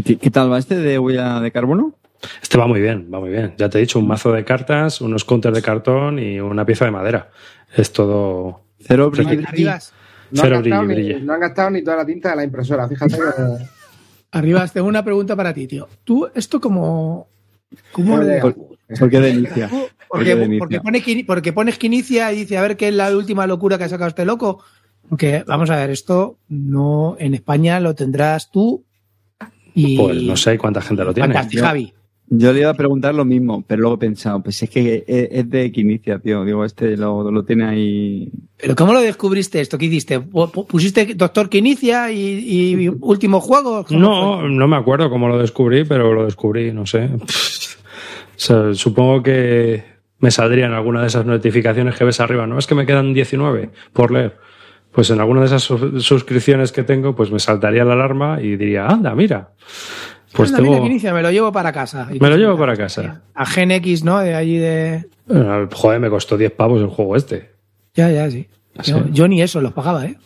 ¿Qué, 0.04 0.16
qué 0.16 0.30
tal 0.30 0.52
va 0.52 0.58
este 0.58 0.76
de 0.76 0.98
huella 0.98 1.40
de 1.40 1.50
carbono? 1.50 1.94
Este 2.42 2.58
va 2.58 2.66
muy 2.66 2.80
bien, 2.80 3.08
va 3.12 3.20
muy 3.20 3.30
bien. 3.30 3.54
Ya 3.56 3.68
te 3.68 3.78
he 3.78 3.80
dicho, 3.80 3.98
un 3.98 4.06
mazo 4.06 4.32
de 4.32 4.44
cartas, 4.44 5.00
unos 5.00 5.24
counters 5.24 5.54
de 5.54 5.62
cartón 5.62 6.18
y 6.18 6.40
una 6.40 6.64
pieza 6.64 6.84
de 6.84 6.90
madera. 6.90 7.30
Es 7.76 7.92
todo. 7.92 8.60
Cero. 8.80 9.10
Arribas. 9.46 9.92
No 10.30 10.42
Cero 10.42 10.56
han, 10.56 10.62
gastado 10.62 10.82
ni, 10.86 10.94
brilli. 10.94 11.20
no 11.22 11.32
han 11.34 11.40
gastado 11.40 11.70
ni 11.70 11.82
toda 11.84 11.96
la 11.98 12.06
tinta 12.06 12.30
de 12.30 12.36
la 12.36 12.44
impresora, 12.44 12.88
fíjate. 12.88 13.14
que- 13.16 13.64
Arriba, 14.32 14.66
tengo 14.66 14.88
una 14.88 15.04
pregunta 15.04 15.36
para 15.36 15.54
ti, 15.54 15.66
tío. 15.68 15.86
¿Tú 16.02 16.28
esto 16.34 16.60
como... 16.60 17.28
¿Cómo 17.92 18.18
le- 18.18 18.40
Por- 18.40 18.56
Porque 18.98 19.20
de 19.20 19.30
inicia. 19.30 19.70
Porque, 20.08 20.32
inicia. 20.32 20.58
porque, 20.58 20.80
pone, 20.80 21.02
que- 21.02 21.24
porque 21.26 21.52
pones 21.52 21.78
que 21.78 21.86
inicia 21.86 22.32
y 22.32 22.36
dice, 22.40 22.58
a 22.58 22.62
ver 22.62 22.76
qué 22.76 22.88
es 22.88 22.94
la 22.94 23.14
última 23.16 23.46
locura 23.46 23.78
que 23.78 23.84
ha 23.84 23.88
sacado 23.88 24.08
este 24.08 24.24
loco. 24.24 24.62
Aunque, 25.08 25.44
vamos 25.46 25.70
a 25.70 25.76
ver, 25.76 25.90
esto 25.90 26.38
no 26.48 27.16
en 27.18 27.34
España 27.34 27.78
lo 27.80 27.94
tendrás 27.94 28.50
tú 28.50 28.84
y 29.74 29.98
Pues 29.98 30.22
no 30.22 30.36
sé 30.36 30.56
cuánta 30.58 30.80
gente 30.80 31.04
lo 31.04 31.12
tiene. 31.14 31.32
Fantastic 31.34 31.60
Javi. 31.60 31.94
Yo 32.28 32.52
le 32.52 32.60
iba 32.60 32.70
a 32.70 32.74
preguntar 32.74 33.14
lo 33.14 33.24
mismo, 33.26 33.62
pero 33.66 33.82
luego 33.82 33.96
he 33.96 33.98
pensado, 33.98 34.42
pues 34.42 34.62
es 34.62 34.70
que 34.70 35.04
es, 35.06 35.28
es 35.30 35.50
de 35.50 35.70
que 35.70 35.82
inicia, 35.82 36.18
tío. 36.18 36.42
Digo, 36.44 36.64
este 36.64 36.96
lo, 36.96 37.30
lo 37.30 37.44
tiene 37.44 37.64
ahí. 37.66 38.32
¿Pero 38.56 38.74
cómo 38.74 38.92
lo 38.94 39.00
descubriste 39.02 39.60
esto? 39.60 39.76
¿Qué 39.76 39.84
hiciste? 39.86 40.18
¿Pu- 40.20 40.50
pu- 40.50 40.66
¿Pusiste 40.66 41.14
Doctor 41.14 41.48
que 41.50 41.58
inicia 41.58 42.10
y, 42.10 42.18
y 42.80 42.88
último 42.88 43.40
juego? 43.40 43.84
¿Cómo 43.84 44.00
No, 44.00 44.38
fue? 44.40 44.50
no 44.50 44.66
me 44.66 44.76
acuerdo 44.76 45.10
cómo 45.10 45.28
lo 45.28 45.38
descubrí, 45.38 45.84
pero 45.84 46.14
lo 46.14 46.24
descubrí, 46.24 46.72
no 46.72 46.86
sé. 46.86 47.10
O 47.14 47.18
sea, 48.36 48.74
supongo 48.74 49.22
que 49.22 49.84
me 50.18 50.30
saldrían 50.30 50.72
alguna 50.72 51.02
de 51.02 51.08
esas 51.08 51.26
notificaciones 51.26 51.94
que 51.94 52.04
ves 52.04 52.20
arriba. 52.20 52.46
No 52.46 52.58
es 52.58 52.66
que 52.66 52.74
me 52.74 52.86
quedan 52.86 53.12
19 53.12 53.70
por 53.92 54.10
leer. 54.10 54.38
Pues 54.92 55.10
en 55.10 55.20
alguna 55.20 55.40
de 55.40 55.46
esas 55.46 55.62
sus- 55.62 56.02
suscripciones 56.04 56.72
que 56.72 56.84
tengo, 56.84 57.14
pues 57.14 57.30
me 57.30 57.38
saltaría 57.38 57.84
la 57.84 57.92
alarma 57.92 58.40
y 58.40 58.56
diría, 58.56 58.86
anda, 58.86 59.14
mira. 59.14 59.50
Pues 60.34 60.50
Anda, 60.50 60.62
mira 60.62 60.74
tengo. 60.74 60.86
inicia, 60.86 61.14
me 61.14 61.22
lo 61.22 61.30
llevo 61.30 61.52
para 61.52 61.72
casa. 61.72 62.08
Y 62.12 62.18
Me 62.20 62.28
lo 62.28 62.36
llevo 62.36 62.58
para 62.58 62.76
casa. 62.76 63.22
A 63.34 63.46
Gen 63.46 63.70
X, 63.70 64.04
¿no? 64.04 64.18
De 64.18 64.34
allí 64.34 64.58
de... 64.58 65.06
Eh, 65.28 65.68
Joder, 65.72 66.00
me 66.00 66.10
costó 66.10 66.36
10 66.36 66.50
pavos 66.52 66.80
el 66.82 66.88
juego 66.88 67.14
este. 67.16 67.52
Ya, 67.94 68.10
ya, 68.10 68.30
sí. 68.30 68.48
Sí. 68.82 68.90
Yo, 68.90 69.06
yo 69.10 69.28
ni 69.28 69.40
eso 69.40 69.60
los 69.60 69.72
pagaba, 69.72 70.04
¿eh? 70.06 70.16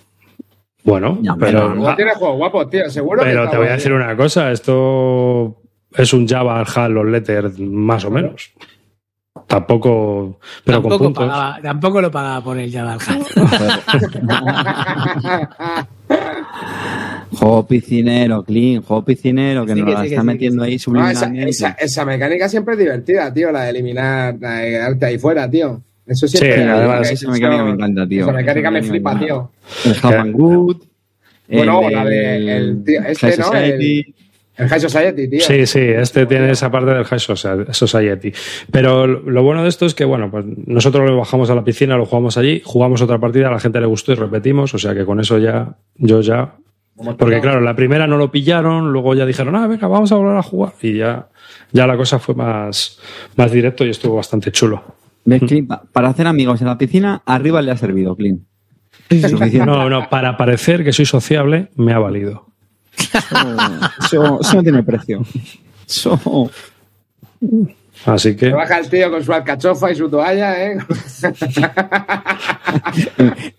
Bueno, 0.84 1.18
Ya, 1.20 1.36
pero, 1.38 1.74
Luego 1.74 1.94
tiene 1.96 2.14
juegos 2.14 2.36
guapos, 2.38 2.70
tío, 2.70 2.88
seguro. 2.88 3.22
pero 3.22 3.50
te 3.50 3.58
voy 3.58 3.66
a 3.68 3.72
decir 3.72 3.92
una 3.92 4.16
cosa, 4.16 4.50
esto 4.50 5.60
es 5.94 6.12
un 6.14 6.26
Java 6.26 6.58
al 6.58 6.66
HAL 6.74 6.92
los 6.92 7.04
letters 7.06 7.58
más 7.58 8.04
o 8.06 8.10
menos. 8.10 8.52
Tampoco, 9.46 10.40
pero 10.64 10.80
con 10.82 10.90
tampoco, 10.90 11.04
puntos. 11.04 11.26
pagaba, 11.26 11.58
tampoco 11.62 12.00
lo 12.00 12.10
pagaba 12.10 12.42
por 12.42 12.58
el 12.58 12.72
Java 12.72 12.94
al 12.94 13.00
Hat. 13.00 13.22
Juego 17.32 17.66
piscinero, 17.66 18.42
clean, 18.44 18.82
juego 18.82 19.04
piscinero, 19.04 19.64
que 19.66 19.74
Sí, 19.74 19.80
nos 19.80 19.86
que 19.88 19.92
la 19.94 19.98
sí, 20.02 20.02
que 20.08 20.14
está 20.14 20.20
sí, 20.22 20.26
metiendo 20.26 20.62
ahí 20.64 20.70
No, 20.70 20.76
esa, 20.76 20.84
subliminalmente. 20.84 21.50
esa, 21.50 21.68
esa 21.78 22.04
mecánica 22.04 22.48
siempre 22.48 22.74
es 22.74 22.78
divertida, 22.80 23.32
tío, 23.32 23.52
la 23.52 23.64
de 23.64 23.70
eliminar, 23.70 24.36
la 24.40 24.54
de 24.58 24.70
quedarte 24.70 25.06
ahí 25.06 25.18
fuera, 25.18 25.50
tío. 25.50 25.82
Eso 26.06 26.26
siempre. 26.26 26.54
Sí, 26.56 26.62
además, 26.62 27.10
eso- 27.10 27.12
esa 27.26 27.32
mecánica 27.32 27.64
me 27.64 27.70
encanta, 27.72 28.08
tío. 28.08 28.22
Esa 28.22 28.32
mecánica 28.32 28.70
me 28.70 28.82
flipa, 28.82 29.14
me 29.14 29.26
tío. 29.26 29.50
El 29.84 30.14
and 30.14 30.32
Good. 30.32 30.76
Bueno, 31.50 31.82
el 31.88 31.92
la 31.94 32.04
de- 32.04 32.56
el 32.56 32.84
tío- 32.84 33.00
este, 33.06 33.36
¿no? 33.36 33.44
Society. 33.44 34.14
El 34.56 34.68
High 34.68 34.80
Society, 34.80 35.28
tío. 35.28 35.40
Sí, 35.40 35.66
sí, 35.66 35.78
este 35.78 36.26
tiene 36.26 36.50
esa 36.50 36.68
parte 36.68 36.90
del 36.92 37.04
High 37.04 37.20
Society. 37.20 38.32
Pero 38.72 39.06
lo 39.06 39.42
bueno 39.44 39.62
de 39.62 39.68
esto 39.68 39.86
es 39.86 39.94
que, 39.94 40.04
bueno, 40.04 40.32
pues 40.32 40.44
nosotros 40.66 41.08
lo 41.08 41.16
bajamos 41.16 41.48
a 41.50 41.54
la 41.54 41.62
piscina, 41.62 41.96
lo 41.96 42.06
jugamos 42.06 42.36
allí, 42.38 42.60
jugamos 42.64 43.00
otra 43.00 43.18
partida, 43.20 43.46
a 43.48 43.52
la 43.52 43.60
gente 43.60 43.78
le 43.80 43.86
gustó 43.86 44.10
y 44.12 44.16
repetimos, 44.16 44.74
o 44.74 44.78
sea 44.78 44.94
que 44.94 45.04
con 45.04 45.20
eso 45.20 45.38
ya, 45.38 45.76
yo 45.96 46.22
ya. 46.22 46.54
Porque 47.18 47.40
claro, 47.40 47.60
la 47.60 47.74
primera 47.76 48.06
no 48.06 48.16
lo 48.16 48.30
pillaron, 48.30 48.92
luego 48.92 49.14
ya 49.14 49.24
dijeron, 49.26 49.54
ah, 49.56 49.66
venga, 49.66 49.86
vamos 49.88 50.10
a 50.12 50.16
volver 50.16 50.36
a 50.36 50.42
jugar. 50.42 50.72
Y 50.82 50.98
ya, 50.98 51.28
ya 51.72 51.86
la 51.86 51.96
cosa 51.96 52.18
fue 52.18 52.34
más, 52.34 52.98
más 53.36 53.52
directo 53.52 53.84
y 53.86 53.90
estuvo 53.90 54.16
bastante 54.16 54.50
chulo. 54.52 54.82
¿Ves, 55.24 55.42
Clint? 55.42 55.68
Pa- 55.68 55.82
Para 55.92 56.08
hacer 56.08 56.26
amigos 56.26 56.60
en 56.60 56.66
la 56.68 56.78
piscina, 56.78 57.22
arriba 57.26 57.62
le 57.62 57.70
ha 57.70 57.76
servido, 57.76 58.16
Clint. 58.16 58.42
Suficiente. 59.10 59.64
No, 59.64 59.88
no, 59.88 60.08
para 60.10 60.36
parecer 60.36 60.84
que 60.84 60.92
soy 60.92 61.06
sociable, 61.06 61.68
me 61.76 61.92
ha 61.92 61.98
valido. 61.98 62.46
Eso, 64.00 64.40
eso 64.40 64.54
no 64.56 64.62
tiene 64.62 64.82
precio. 64.82 65.22
Eso. 65.86 66.50
Así 68.06 68.36
que. 68.36 68.46
Se 68.46 68.52
baja 68.52 68.78
el 68.78 68.88
tío 68.88 69.10
con 69.10 69.22
su 69.24 69.32
alcachofa 69.32 69.90
y 69.90 69.94
su 69.96 70.08
toalla, 70.08 70.64
¿eh? 70.66 70.78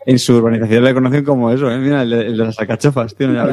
En 0.05 0.19
su 0.19 0.35
urbanización 0.37 0.83
le 0.83 0.93
conocen 0.93 1.23
como 1.25 1.51
eso, 1.51 1.69
¿eh? 1.71 1.77
Mira, 1.77 2.01
el 2.03 2.09
de, 2.09 2.19
el 2.27 2.37
de 2.37 2.45
las 2.45 2.59
alcachofas, 2.59 3.15
tío. 3.15 3.31
Ya. 3.33 3.45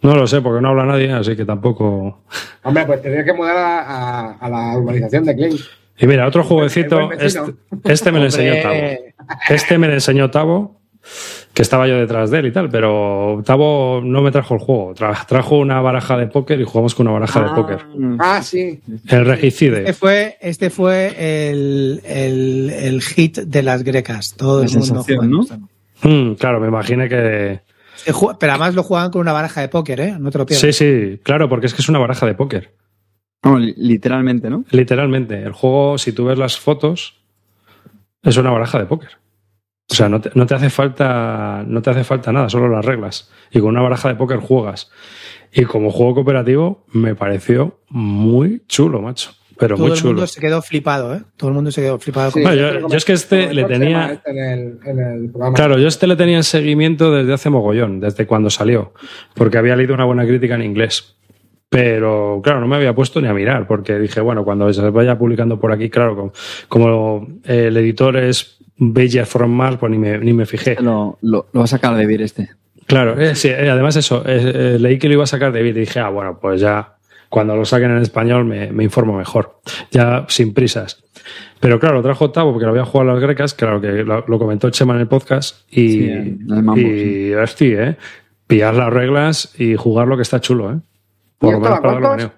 No 0.00 0.14
lo 0.14 0.26
sé, 0.28 0.40
porque 0.40 0.60
no 0.62 0.68
habla 0.68 0.84
nadie, 0.84 1.10
así 1.12 1.34
que 1.36 1.44
tampoco. 1.44 2.22
Hombre, 2.62 2.86
pues 2.86 3.02
tendrías 3.02 3.24
que 3.24 3.32
mudar 3.32 3.56
a, 3.56 3.80
a- 3.80 4.32
a 4.40 4.48
la 4.48 4.76
urbanización 4.78 5.24
de 5.24 5.34
Klein. 5.34 5.56
Y 5.98 6.06
mira, 6.06 6.26
otro 6.28 6.44
jueguecito. 6.44 7.10
Este, 7.12 7.40
este 7.84 8.12
me 8.12 8.20
lo 8.20 8.26
enseñó 8.26 8.52
Tavo. 8.62 8.74
Este 9.48 9.78
me 9.78 9.88
lo 9.88 9.94
enseñó 9.94 10.30
Tavo, 10.30 10.80
que 11.58 11.62
estaba 11.62 11.88
yo 11.88 11.96
detrás 11.96 12.30
de 12.30 12.38
él 12.38 12.46
y 12.46 12.52
tal, 12.52 12.68
pero 12.70 13.42
Tavo 13.44 14.00
no 14.00 14.22
me 14.22 14.30
trajo 14.30 14.54
el 14.54 14.60
juego. 14.60 14.94
Tra- 14.94 15.26
trajo 15.26 15.58
una 15.58 15.80
baraja 15.80 16.16
de 16.16 16.28
póker 16.28 16.60
y 16.60 16.62
jugamos 16.62 16.94
con 16.94 17.08
una 17.08 17.14
baraja 17.18 17.42
de 17.42 17.50
póker. 17.52 17.80
Ah, 18.20 18.40
sí. 18.44 18.78
El 19.08 19.24
regicide. 19.24 19.78
Este 19.80 19.92
fue, 19.92 20.36
este 20.40 20.70
fue 20.70 21.50
el, 21.50 22.00
el, 22.04 22.70
el 22.70 23.02
hit 23.02 23.38
de 23.38 23.62
las 23.64 23.82
grecas. 23.82 24.34
Todo 24.36 24.62
La 24.62 24.68
el 24.68 25.20
mundo. 25.28 25.46
Mm, 26.04 26.34
claro, 26.34 26.60
me 26.60 26.68
imaginé 26.68 27.08
que. 27.08 27.60
Pero 28.38 28.52
además 28.52 28.76
lo 28.76 28.84
jugaban 28.84 29.10
con 29.10 29.20
una 29.22 29.32
baraja 29.32 29.60
de 29.60 29.68
póker, 29.68 29.98
¿eh? 29.98 30.14
No 30.16 30.30
te 30.30 30.38
lo 30.38 30.46
pierdas. 30.46 30.60
Sí, 30.60 30.72
sí, 30.72 31.18
claro, 31.24 31.48
porque 31.48 31.66
es 31.66 31.74
que 31.74 31.82
es 31.82 31.88
una 31.88 31.98
baraja 31.98 32.24
de 32.24 32.34
póker. 32.34 32.72
No, 33.42 33.58
literalmente, 33.58 34.48
¿no? 34.48 34.64
Literalmente. 34.70 35.42
El 35.42 35.54
juego, 35.54 35.98
si 35.98 36.12
tú 36.12 36.26
ves 36.26 36.38
las 36.38 36.56
fotos, 36.56 37.16
es 38.22 38.36
una 38.36 38.52
baraja 38.52 38.78
de 38.78 38.86
póker. 38.86 39.10
O 39.90 39.94
sea, 39.94 40.08
no 40.08 40.20
te, 40.20 40.30
no 40.34 40.46
te 40.46 40.54
hace 40.54 40.70
falta. 40.70 41.64
No 41.66 41.80
te 41.82 41.90
hace 41.90 42.04
falta 42.04 42.30
nada, 42.32 42.48
solo 42.48 42.68
las 42.68 42.84
reglas. 42.84 43.30
Y 43.50 43.60
con 43.60 43.70
una 43.70 43.80
baraja 43.82 44.08
de 44.08 44.14
póker 44.16 44.38
juegas. 44.40 44.90
Y 45.52 45.64
como 45.64 45.90
juego 45.90 46.16
cooperativo, 46.16 46.84
me 46.92 47.14
pareció 47.14 47.78
muy 47.88 48.62
chulo, 48.68 49.00
macho. 49.00 49.32
Pero 49.58 49.74
Todo 49.76 49.86
muy 49.88 49.96
el 49.96 49.98
chulo. 50.00 50.12
mundo 50.12 50.26
se 50.28 50.40
quedó 50.40 50.62
flipado, 50.62 51.14
¿eh? 51.14 51.22
Todo 51.36 51.48
el 51.50 51.54
mundo 51.56 51.72
se 51.72 51.80
quedó 51.80 51.98
flipado. 51.98 52.30
Sí, 52.30 52.42
Bueno, 52.42 52.54
yo- 52.80 52.88
yo 52.88 52.96
es 52.96 53.04
que 53.04 53.14
este 53.14 53.52
le 53.52 53.64
tenía- 53.64 54.12
este 54.12 54.30
En 54.30 54.38
el, 54.38 54.78
en 54.84 54.98
el 55.00 55.30
programa. 55.30 55.54
Claro, 55.56 55.78
yo 55.78 55.88
este 55.88 56.06
le 56.06 56.14
tenía 56.14 56.36
en 56.36 56.44
seguimiento 56.44 57.10
desde 57.10 57.32
hace 57.32 57.50
mogollón, 57.50 57.98
desde 57.98 58.24
cuando 58.26 58.50
salió, 58.50 58.92
porque 59.34 59.58
había 59.58 59.74
leído 59.74 59.94
una 59.94 60.04
buena 60.04 60.24
crítica 60.26 60.54
en 60.54 60.62
inglés. 60.62 61.16
Pero 61.70 62.40
claro, 62.44 62.60
no 62.60 62.68
me 62.68 62.76
había 62.76 62.94
puesto 62.94 63.20
ni 63.20 63.26
a 63.28 63.34
mirar, 63.34 63.66
porque 63.66 63.98
dije, 63.98 64.20
bueno, 64.20 64.44
cuando 64.44 64.72
se 64.72 64.88
vaya 64.90 65.18
publicando 65.18 65.58
por 65.58 65.72
aquí, 65.72 65.90
claro, 65.90 66.14
como, 66.14 66.32
como 66.68 67.26
el 67.44 67.76
editor 67.76 68.16
es 68.16 68.57
From 69.26 69.50
Mars, 69.50 69.76
pues 69.78 69.90
ni 69.90 69.98
me, 69.98 70.18
ni 70.18 70.32
me 70.32 70.46
fijé. 70.46 70.76
Lo, 70.80 71.18
lo, 71.22 71.46
lo 71.52 71.60
va 71.60 71.64
a 71.64 71.68
sacar 71.68 71.96
de 71.96 72.06
vir 72.06 72.22
este. 72.22 72.50
Claro, 72.86 73.20
eh, 73.20 73.34
sí, 73.34 73.48
eh, 73.48 73.68
además 73.68 73.96
eso, 73.96 74.22
eh, 74.24 74.52
eh, 74.54 74.78
leí 74.78 74.98
que 74.98 75.08
lo 75.08 75.14
iba 75.14 75.24
a 75.24 75.26
sacar 75.26 75.52
de 75.52 75.62
vídeo 75.62 75.82
y 75.82 75.84
dije, 75.84 76.00
ah, 76.00 76.08
bueno, 76.08 76.38
pues 76.40 76.60
ya 76.60 76.96
cuando 77.28 77.54
lo 77.54 77.66
saquen 77.66 77.90
en 77.90 77.98
español 77.98 78.46
me, 78.46 78.72
me 78.72 78.82
informo 78.84 79.16
mejor, 79.18 79.60
ya 79.90 80.24
sin 80.28 80.54
prisas. 80.54 81.04
Pero 81.60 81.78
claro, 81.78 81.96
lo 81.96 82.02
trajo 82.02 82.26
octavo 82.26 82.52
porque 82.52 82.64
lo 82.64 82.70
había 82.70 82.86
jugado 82.86 83.10
a 83.10 83.14
las 83.14 83.22
grecas, 83.22 83.52
claro 83.52 83.80
que 83.80 83.88
lo, 84.04 84.24
lo 84.26 84.38
comentó 84.38 84.70
Chema 84.70 84.94
en 84.94 85.00
el 85.00 85.08
podcast 85.08 85.70
y, 85.70 85.88
Sí, 85.90 86.10
en 86.10 86.46
el 86.48 86.62
mambo, 86.62 86.80
y 86.80 87.34
hostia, 87.34 87.88
eh, 87.90 87.96
pillar 88.46 88.74
las 88.74 88.90
reglas 88.90 89.52
y 89.58 89.76
jugar 89.76 90.08
lo 90.08 90.16
que 90.16 90.22
está 90.22 90.40
chulo, 90.40 90.72
eh. 90.72 90.78
Por 91.38 91.50
¿Y 91.50 91.52
lo 91.52 91.58
esto 91.58 91.68
menos 91.68 91.78
a 91.78 91.82
para 91.82 92.16
darlo. 92.16 92.32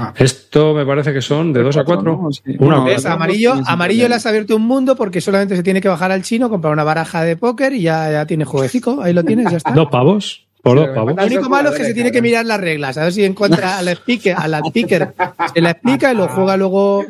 Ah. 0.00 0.14
Esto 0.16 0.74
me 0.74 0.86
parece 0.86 1.12
que 1.12 1.20
son 1.20 1.52
de 1.52 1.62
2 1.62 1.76
a 1.76 1.84
4. 1.84 2.02
¿no? 2.02 2.30
Sí. 2.30 2.56
Una. 2.60 2.84
¿Ves? 2.84 3.04
Amarillo, 3.04 3.54
amarillo 3.66 4.08
le 4.08 4.14
has 4.14 4.26
abierto 4.26 4.54
un 4.54 4.62
mundo 4.62 4.94
porque 4.94 5.20
solamente 5.20 5.56
se 5.56 5.64
tiene 5.64 5.80
que 5.80 5.88
bajar 5.88 6.12
al 6.12 6.22
chino, 6.22 6.48
comprar 6.48 6.72
una 6.72 6.84
baraja 6.84 7.24
de 7.24 7.36
póker 7.36 7.72
y 7.72 7.82
ya, 7.82 8.10
ya 8.12 8.26
tiene 8.26 8.44
jueguecico. 8.44 9.02
Ahí 9.02 9.12
lo 9.12 9.24
tienes, 9.24 9.50
ya 9.50 9.56
está. 9.56 9.72
Dos 9.72 9.88
pavos, 9.90 10.46
por 10.62 10.76
dos 10.76 10.88
pavos. 10.94 11.16
Lo 11.16 11.26
único 11.26 11.48
malo 11.48 11.70
es 11.70 11.74
es 11.74 11.80
que 11.80 11.86
se 11.86 11.94
tiene 11.94 12.12
que 12.12 12.22
mirar 12.22 12.46
las 12.46 12.60
reglas, 12.60 12.96
a 12.96 13.02
ver 13.04 13.12
si 13.12 13.24
encuentra 13.24 13.78
al 13.78 13.88
speaker, 13.88 14.36
a 14.38 14.46
la 14.46 14.60
speaker, 14.60 15.14
se 15.52 15.60
la 15.60 15.70
explica 15.72 16.12
y 16.12 16.16
lo 16.16 16.28
juega 16.28 16.56
luego, 16.56 17.04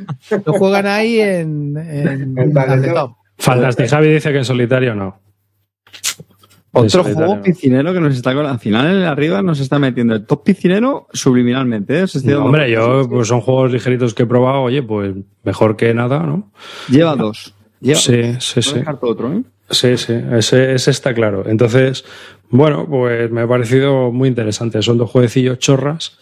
lo 0.46 0.52
juegan 0.54 0.86
ahí 0.86 1.20
en, 1.20 1.76
en, 1.76 2.38
En 2.38 2.54
tabletop. 2.54 3.12
Fantastic 3.36 3.88
Javi 3.88 4.08
dice 4.14 4.32
que 4.32 4.38
en 4.38 4.44
solitario 4.44 4.94
no. 4.94 5.20
Otro 6.86 7.02
juego 7.14 7.42
piscinero 7.42 7.92
que 7.92 8.00
nos 8.00 8.14
está 8.16 8.34
con 8.34 8.46
al 8.46 8.58
final 8.58 9.04
arriba 9.04 9.42
nos 9.42 9.60
está 9.60 9.78
metiendo 9.78 10.14
el 10.14 10.24
top 10.26 10.44
piscinero 10.44 11.06
subliminalmente. 11.12 12.00
¿eh? 12.00 12.06
No, 12.24 12.44
hombre, 12.46 12.70
yo, 12.70 13.06
pues 13.08 13.28
son 13.28 13.40
juegos 13.40 13.72
ligeritos 13.72 14.14
que 14.14 14.24
he 14.24 14.26
probado, 14.26 14.62
oye, 14.62 14.82
pues 14.82 15.14
mejor 15.44 15.76
que 15.76 15.92
nada, 15.94 16.20
¿no? 16.20 16.50
Lleva 16.90 17.16
dos. 17.16 17.54
Lleva 17.80 17.98
Sí, 17.98 18.34
sí, 18.40 18.62
sí. 18.62 18.80
otro, 19.00 19.32
¿eh? 19.32 19.42
Sí, 19.70 19.96
sí, 19.98 20.14
ese, 20.32 20.72
ese 20.74 20.90
está 20.90 21.12
claro. 21.12 21.44
Entonces, 21.46 22.04
bueno, 22.48 22.86
pues 22.88 23.30
me 23.30 23.42
ha 23.42 23.46
parecido 23.46 24.10
muy 24.10 24.28
interesante. 24.30 24.80
Son 24.80 24.96
dos 24.96 25.10
jueguecillos 25.10 25.58
chorras, 25.58 26.18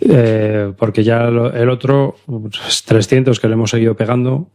eh, 0.00 0.72
porque 0.78 1.02
ya 1.02 1.24
lo- 1.30 1.52
el 1.52 1.68
otro, 1.70 2.16
pues, 2.26 2.84
300 2.84 3.40
que 3.40 3.48
le 3.48 3.54
hemos 3.54 3.70
seguido 3.70 3.96
pegando, 3.96 4.48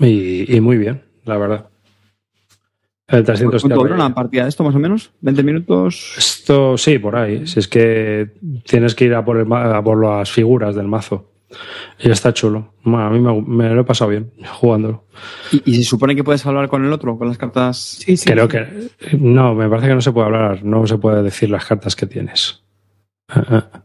y, 0.00 0.54
y 0.54 0.60
muy 0.60 0.78
bien, 0.78 1.02
la 1.24 1.36
verdad. 1.36 1.66
El 3.08 3.24
300 3.24 3.62
¿Cuánto 3.62 3.78
dura 3.78 3.94
una 3.94 4.14
partida 4.14 4.42
de 4.42 4.50
esto 4.50 4.62
más 4.64 4.74
o 4.74 4.78
menos? 4.78 5.12
¿20 5.22 5.42
minutos? 5.42 6.14
Esto 6.18 6.76
sí, 6.76 6.98
por 6.98 7.16
ahí. 7.16 7.46
Si 7.46 7.58
es 7.58 7.66
que 7.66 8.32
tienes 8.66 8.94
que 8.94 9.06
ir 9.06 9.14
a 9.14 9.24
por, 9.24 9.38
el, 9.38 9.46
ma- 9.46 9.76
a 9.76 9.82
por 9.82 10.04
las 10.04 10.30
figuras 10.30 10.74
del 10.74 10.88
mazo. 10.88 11.32
Y 11.98 12.10
está 12.10 12.34
chulo. 12.34 12.74
Bueno, 12.84 13.06
a 13.06 13.10
mí 13.10 13.18
me, 13.20 13.40
me 13.40 13.70
lo 13.74 13.80
he 13.80 13.84
pasado 13.84 14.10
bien 14.10 14.30
jugándolo. 14.46 15.04
¿Y, 15.50 15.62
y 15.64 15.74
se 15.76 15.84
supone 15.84 16.14
que 16.14 16.22
puedes 16.22 16.44
hablar 16.44 16.68
con 16.68 16.84
el 16.84 16.92
otro, 16.92 17.16
con 17.16 17.28
las 17.28 17.38
cartas? 17.38 17.78
Sí, 17.78 18.18
sí. 18.18 18.28
Creo 18.30 18.46
que. 18.46 18.66
No, 19.18 19.54
me 19.54 19.70
parece 19.70 19.88
que 19.88 19.94
no 19.94 20.02
se 20.02 20.12
puede 20.12 20.26
hablar, 20.26 20.62
no 20.62 20.86
se 20.86 20.98
puede 20.98 21.22
decir 21.22 21.48
las 21.48 21.64
cartas 21.64 21.96
que 21.96 22.06
tienes. 22.06 22.62
Ah, 23.28 23.44
ah. 23.48 23.82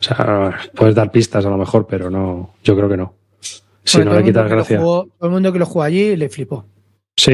O 0.00 0.02
sea, 0.02 0.56
puedes 0.74 0.94
dar 0.94 1.12
pistas 1.12 1.44
a 1.44 1.50
lo 1.50 1.58
mejor, 1.58 1.86
pero 1.86 2.08
no. 2.10 2.54
Yo 2.64 2.74
creo 2.74 2.88
que 2.88 2.96
no. 2.96 3.14
Si 3.84 3.98
Bueno, 3.98 4.12
no 4.12 4.18
le 4.18 4.24
quitas 4.24 4.48
gracia. 4.48 4.78
jugó- 4.78 5.04
todo 5.18 5.28
el 5.28 5.30
mundo 5.32 5.52
que 5.52 5.58
lo 5.58 5.66
jugó 5.66 5.82
allí 5.82 6.16
le 6.16 6.30
flipó. 6.30 6.64
Sí. 7.24 7.32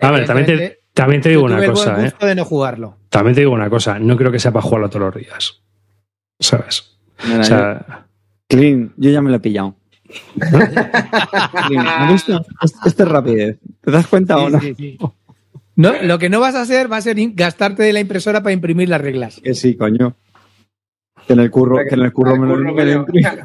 A 0.00 0.10
ver, 0.10 0.24
también 0.26 0.46
te, 0.46 0.52
evidentemente, 0.52 0.80
también 0.92 1.20
te 1.20 1.28
digo 1.30 1.42
yo 1.42 1.46
tuve 1.48 1.56
una 1.56 1.64
el 1.64 1.70
buen 1.72 1.84
cosa, 1.84 2.00
¿eh? 2.00 2.04
gusto 2.04 2.26
de 2.26 2.34
no 2.34 2.44
jugarlo. 2.44 2.96
También 3.08 3.34
te 3.34 3.40
digo 3.40 3.52
una 3.52 3.68
cosa. 3.68 3.98
No 3.98 4.16
creo 4.16 4.30
que 4.30 4.38
sea 4.38 4.52
para 4.52 4.62
jugarlo 4.62 4.88
todos 4.88 5.06
los 5.06 5.14
días. 5.22 5.62
¿Sabes? 6.38 6.96
Mira, 7.26 7.40
O 7.40 7.44
sea, 7.44 8.06
Clean, 8.48 8.92
yo 8.96 9.10
ya 9.10 9.20
me 9.22 9.30
lo 9.30 9.36
he 9.36 9.40
pillado. 9.40 9.74
Clean, 10.38 11.86
¿has 11.86 12.12
visto? 12.12 12.44
Es- 12.62 12.74
Esto 12.86 13.02
es 13.02 13.08
rapidez. 13.08 13.58
¿Te 13.80 13.90
das 13.90 14.06
cuenta 14.06 14.36
o 14.38 14.48
no? 14.48 14.60
Sí, 14.60 14.74
sí, 14.76 14.96
sí. 14.98 15.06
No, 15.74 15.92
lo 16.02 16.18
que 16.18 16.28
no 16.30 16.40
vas 16.40 16.54
a 16.54 16.62
hacer 16.62 16.90
va 16.90 16.98
a 16.98 17.02
ser 17.02 17.16
gastarte 17.34 17.82
de 17.82 17.92
la 17.92 18.00
impresora 18.00 18.42
para 18.42 18.52
imprimir 18.52 18.88
las 18.88 19.00
reglas. 19.00 19.40
Que 19.42 19.54
sí, 19.54 19.76
coño. 19.76 20.14
Que 21.26 21.32
en 21.32 21.40
el 21.40 21.50
curro, 21.50 21.78
que 21.88 21.94
en 21.96 22.02
el 22.02 22.12
curro 22.12 22.36
me 22.36 22.46
lo 22.46 22.56
me 22.72 22.84
lo 22.84 22.92
imprimo. 22.92 23.30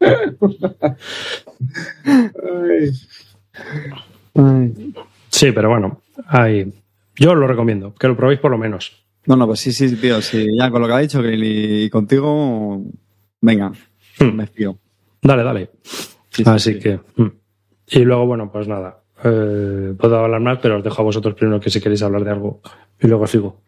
Ay. 4.34 4.94
Sí, 5.28 5.52
pero 5.52 5.68
bueno. 5.70 6.00
Ahí. 6.26 6.72
Yo 7.16 7.34
lo 7.34 7.46
recomiendo. 7.46 7.94
Que 7.94 8.08
lo 8.08 8.16
probéis 8.16 8.40
por 8.40 8.50
lo 8.50 8.58
menos. 8.58 9.04
No, 9.26 9.36
no, 9.36 9.46
pues 9.46 9.60
sí, 9.60 9.72
sí, 9.72 9.94
tío. 9.96 10.20
Sí, 10.20 10.48
ya 10.58 10.70
con 10.70 10.82
lo 10.82 10.88
que 10.88 10.94
ha 10.94 10.98
dicho 10.98 11.22
Grill 11.22 11.44
y 11.44 11.90
contigo, 11.90 12.82
venga, 13.40 13.72
Hmm. 14.18 14.34
me 14.36 14.46
fío. 14.46 14.78
Dale, 15.22 15.42
dale. 15.42 15.70
Sí, 15.82 16.04
sí, 16.30 16.44
Así 16.46 16.74
sí. 16.74 16.78
que. 16.80 17.00
mm. 17.16 17.30
Y 17.88 17.98
luego, 18.00 18.26
bueno, 18.26 18.50
pues 18.52 18.68
nada. 18.68 19.00
Eh, 19.24 19.94
puedo 19.98 20.18
hablar 20.18 20.40
más, 20.40 20.58
pero 20.60 20.76
os 20.78 20.84
dejo 20.84 21.00
a 21.00 21.04
vosotros 21.04 21.34
primero 21.34 21.58
que 21.60 21.70
si 21.70 21.80
queréis 21.80 22.02
hablar 22.02 22.22
de 22.24 22.30
algo. 22.30 22.60
Y 23.00 23.06
luego 23.08 23.26
sigo. 23.26 23.60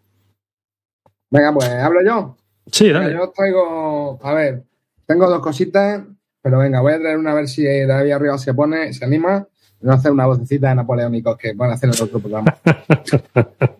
Venga, 1.31 1.53
pues 1.55 1.69
hablo 1.69 2.01
yo. 2.05 2.37
Sí, 2.71 2.87
Venga, 2.89 3.01
dale. 3.01 3.15
yo 3.15 3.23
os 3.25 3.33
traigo, 3.33 4.19
a 4.23 4.35
ver, 4.35 4.65
tengo 5.07 5.29
dos 5.31 5.41
cositas, 5.41 6.03
pero 6.47 6.61
venga, 6.61 6.81
voy 6.81 6.93
a 6.93 6.99
traer 7.01 7.19
una 7.19 7.33
a 7.33 7.35
ver 7.35 7.49
si 7.49 7.65
David 7.65 8.13
arriba 8.13 8.39
se 8.39 8.55
pone, 8.55 8.93
se 8.93 9.05
anima. 9.05 9.49
No 9.81 9.93
hacer 9.93 10.13
una 10.13 10.27
vocecita 10.27 10.69
de 10.69 10.77
napoleónicos 10.77 11.37
que 11.37 11.55
van 11.55 11.71
a 11.71 11.75
hacer 11.75 11.89
en 11.89 11.97
el 11.97 12.03
otro 12.03 12.21
programa. 12.21 12.57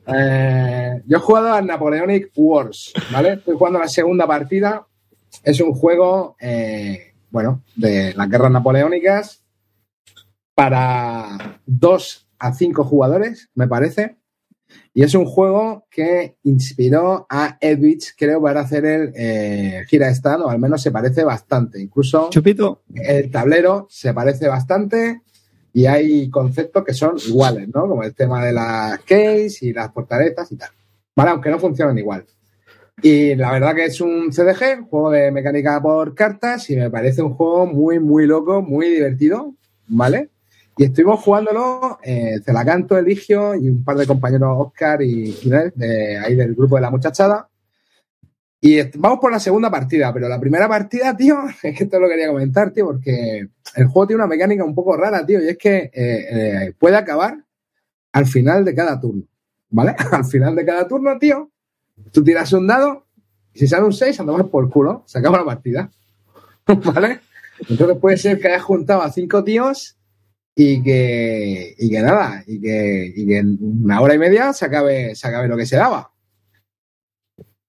Eh, 0.09 1.03
yo 1.05 1.17
he 1.17 1.21
jugado 1.21 1.53
al 1.53 1.67
Napoleonic 1.67 2.31
Wars, 2.37 2.93
¿vale? 3.13 3.33
Estoy 3.33 3.57
jugando 3.57 3.81
la 3.81 3.89
segunda 3.89 4.25
partida. 4.25 4.87
Es 5.43 5.61
un 5.61 5.75
juego, 5.75 6.37
eh, 6.41 7.13
bueno, 7.31 7.65
de 7.75 8.15
las 8.15 8.31
guerras 8.31 8.53
napoleónicas 8.53 9.45
para 10.55 11.61
dos 11.67 12.29
a 12.39 12.53
cinco 12.55 12.85
jugadores, 12.85 13.51
me 13.57 13.67
parece. 13.67 14.17
Y 14.97 15.03
es 15.03 15.15
un 15.15 15.27
juego 15.27 15.85
que 15.91 16.37
inspiró 16.45 17.27
a 17.29 17.59
Edwidge, 17.61 18.15
creo, 18.17 18.41
para 18.41 18.63
hacer 18.63 18.87
el 18.87 19.13
eh, 19.15 19.85
Gira 19.89 20.09
Stand, 20.09 20.45
o 20.45 20.49
al 20.49 20.59
menos 20.59 20.81
se 20.81 20.91
parece 20.91 21.23
bastante. 21.23 21.79
Incluso 21.79 22.31
Chupito, 22.31 22.81
el 22.95 23.31
tablero 23.31 23.87
se 23.91 24.15
parece 24.15 24.49
bastante 24.49 25.21
y 25.75 25.85
hay 25.85 26.31
conceptos 26.31 26.83
que 26.83 26.95
son 26.95 27.19
iguales, 27.29 27.69
¿no? 27.75 27.87
Como 27.87 28.05
el 28.05 28.15
tema 28.15 28.43
de 28.43 28.55
las 28.55 29.01
keys 29.01 29.63
y 29.63 29.75
las 29.75 29.93
portaletas 29.93 30.51
y 30.53 30.57
tal. 30.57 30.71
Vale, 31.15 31.31
aunque 31.33 31.51
no 31.51 31.59
funcionan 31.59 31.99
igual. 31.99 32.25
Y 33.03 33.35
la 33.35 33.53
verdad 33.53 33.75
que 33.75 33.85
es 33.85 34.01
un 34.01 34.31
CDG, 34.31 34.79
un 34.79 34.87
juego 34.87 35.11
de 35.11 35.31
mecánica 35.31 35.79
por 35.83 36.15
cartas, 36.15 36.71
y 36.71 36.77
me 36.77 36.91
parece 36.91 37.21
un 37.21 37.35
juego 37.35 37.67
muy, 37.67 37.99
muy 37.99 38.25
loco, 38.25 38.63
muy 38.63 38.89
divertido, 38.89 39.57
¿vale? 39.89 40.31
Y 40.79 40.85
estuvimos 40.85 41.21
jugándolo, 41.21 41.99
eh, 42.03 42.39
Celacanto, 42.45 42.99
Eligio 42.99 43.55
y 43.55 43.71
un 43.71 43.83
par 43.83 43.97
de 43.97 44.07
compañeros, 44.07 44.57
Oscar 44.59 45.01
y 45.01 45.35
ahí 46.23 46.35
del 46.35 46.55
grupo 46.55 46.77
de 46.77 46.83
la 46.83 46.91
muchachada. 46.91 47.49
Y 48.61 48.83
vamos 48.99 49.21
por 49.21 49.31
la 49.31 49.39
segunda 49.39 49.71
partida, 49.71 50.13
pero 50.13 50.29
la 50.29 50.41
primera 50.41 50.69
partida, 50.69 51.17
tío, 51.17 51.39
es 51.63 51.77
que 51.77 51.85
esto 51.85 51.99
lo 51.99 52.09
quería 52.09 52.29
comentar, 52.29 52.73
tío, 52.73 52.87
porque 52.87 53.49
el 53.75 53.87
juego 53.87 54.07
tiene 54.07 54.23
una 54.23 54.29
mecánica 54.29 54.65
un 54.65 54.75
poco 54.75 54.97
rara, 54.97 55.25
tío, 55.25 55.43
y 55.43 55.49
es 55.49 55.57
que 55.57 55.77
eh, 55.77 55.93
eh, 55.95 56.75
puede 56.79 56.97
acabar 56.97 57.43
al 58.13 58.27
final 58.27 58.65
de 58.65 58.75
cada 58.75 59.01
turno, 59.01 59.23
¿vale? 59.71 59.95
al 60.13 60.25
final 60.25 60.55
de 60.57 60.65
cada 60.65 60.87
turno, 60.89 61.19
tío, 61.19 61.51
tú 62.13 62.25
tiras 62.25 62.53
un 62.53 62.67
dado 62.67 63.07
y 63.55 63.61
si 63.61 63.67
sale 63.67 63.85
un 63.85 63.93
6, 63.93 64.21
andamos 64.21 64.51
por 64.51 64.69
culo, 64.69 65.05
se 65.07 65.19
acaba 65.19 65.39
la 65.39 65.45
partida, 65.45 65.91
¿vale? 66.67 67.21
Entonces 67.69 67.97
puede 67.99 68.17
ser 68.19 68.39
que 68.39 68.49
hayas 68.49 68.63
juntado 68.63 69.01
a 69.01 69.11
cinco 69.11 69.43
tíos 69.43 69.97
y 70.59 70.83
que, 70.83 71.75
y 71.77 71.91
que 71.91 72.01
nada, 72.01 72.43
y 72.47 72.59
que, 72.59 73.13
y 73.15 73.27
que 73.27 73.39
en 73.39 73.59
una 73.61 74.01
hora 74.01 74.15
y 74.15 74.19
media 74.19 74.55
se 74.55 74.65
acabe, 74.65 75.15
se 75.15 75.29
acabe 75.29 75.49
lo 75.49 75.57
que 75.57 75.67
se 75.67 75.77
daba. 75.77 76.15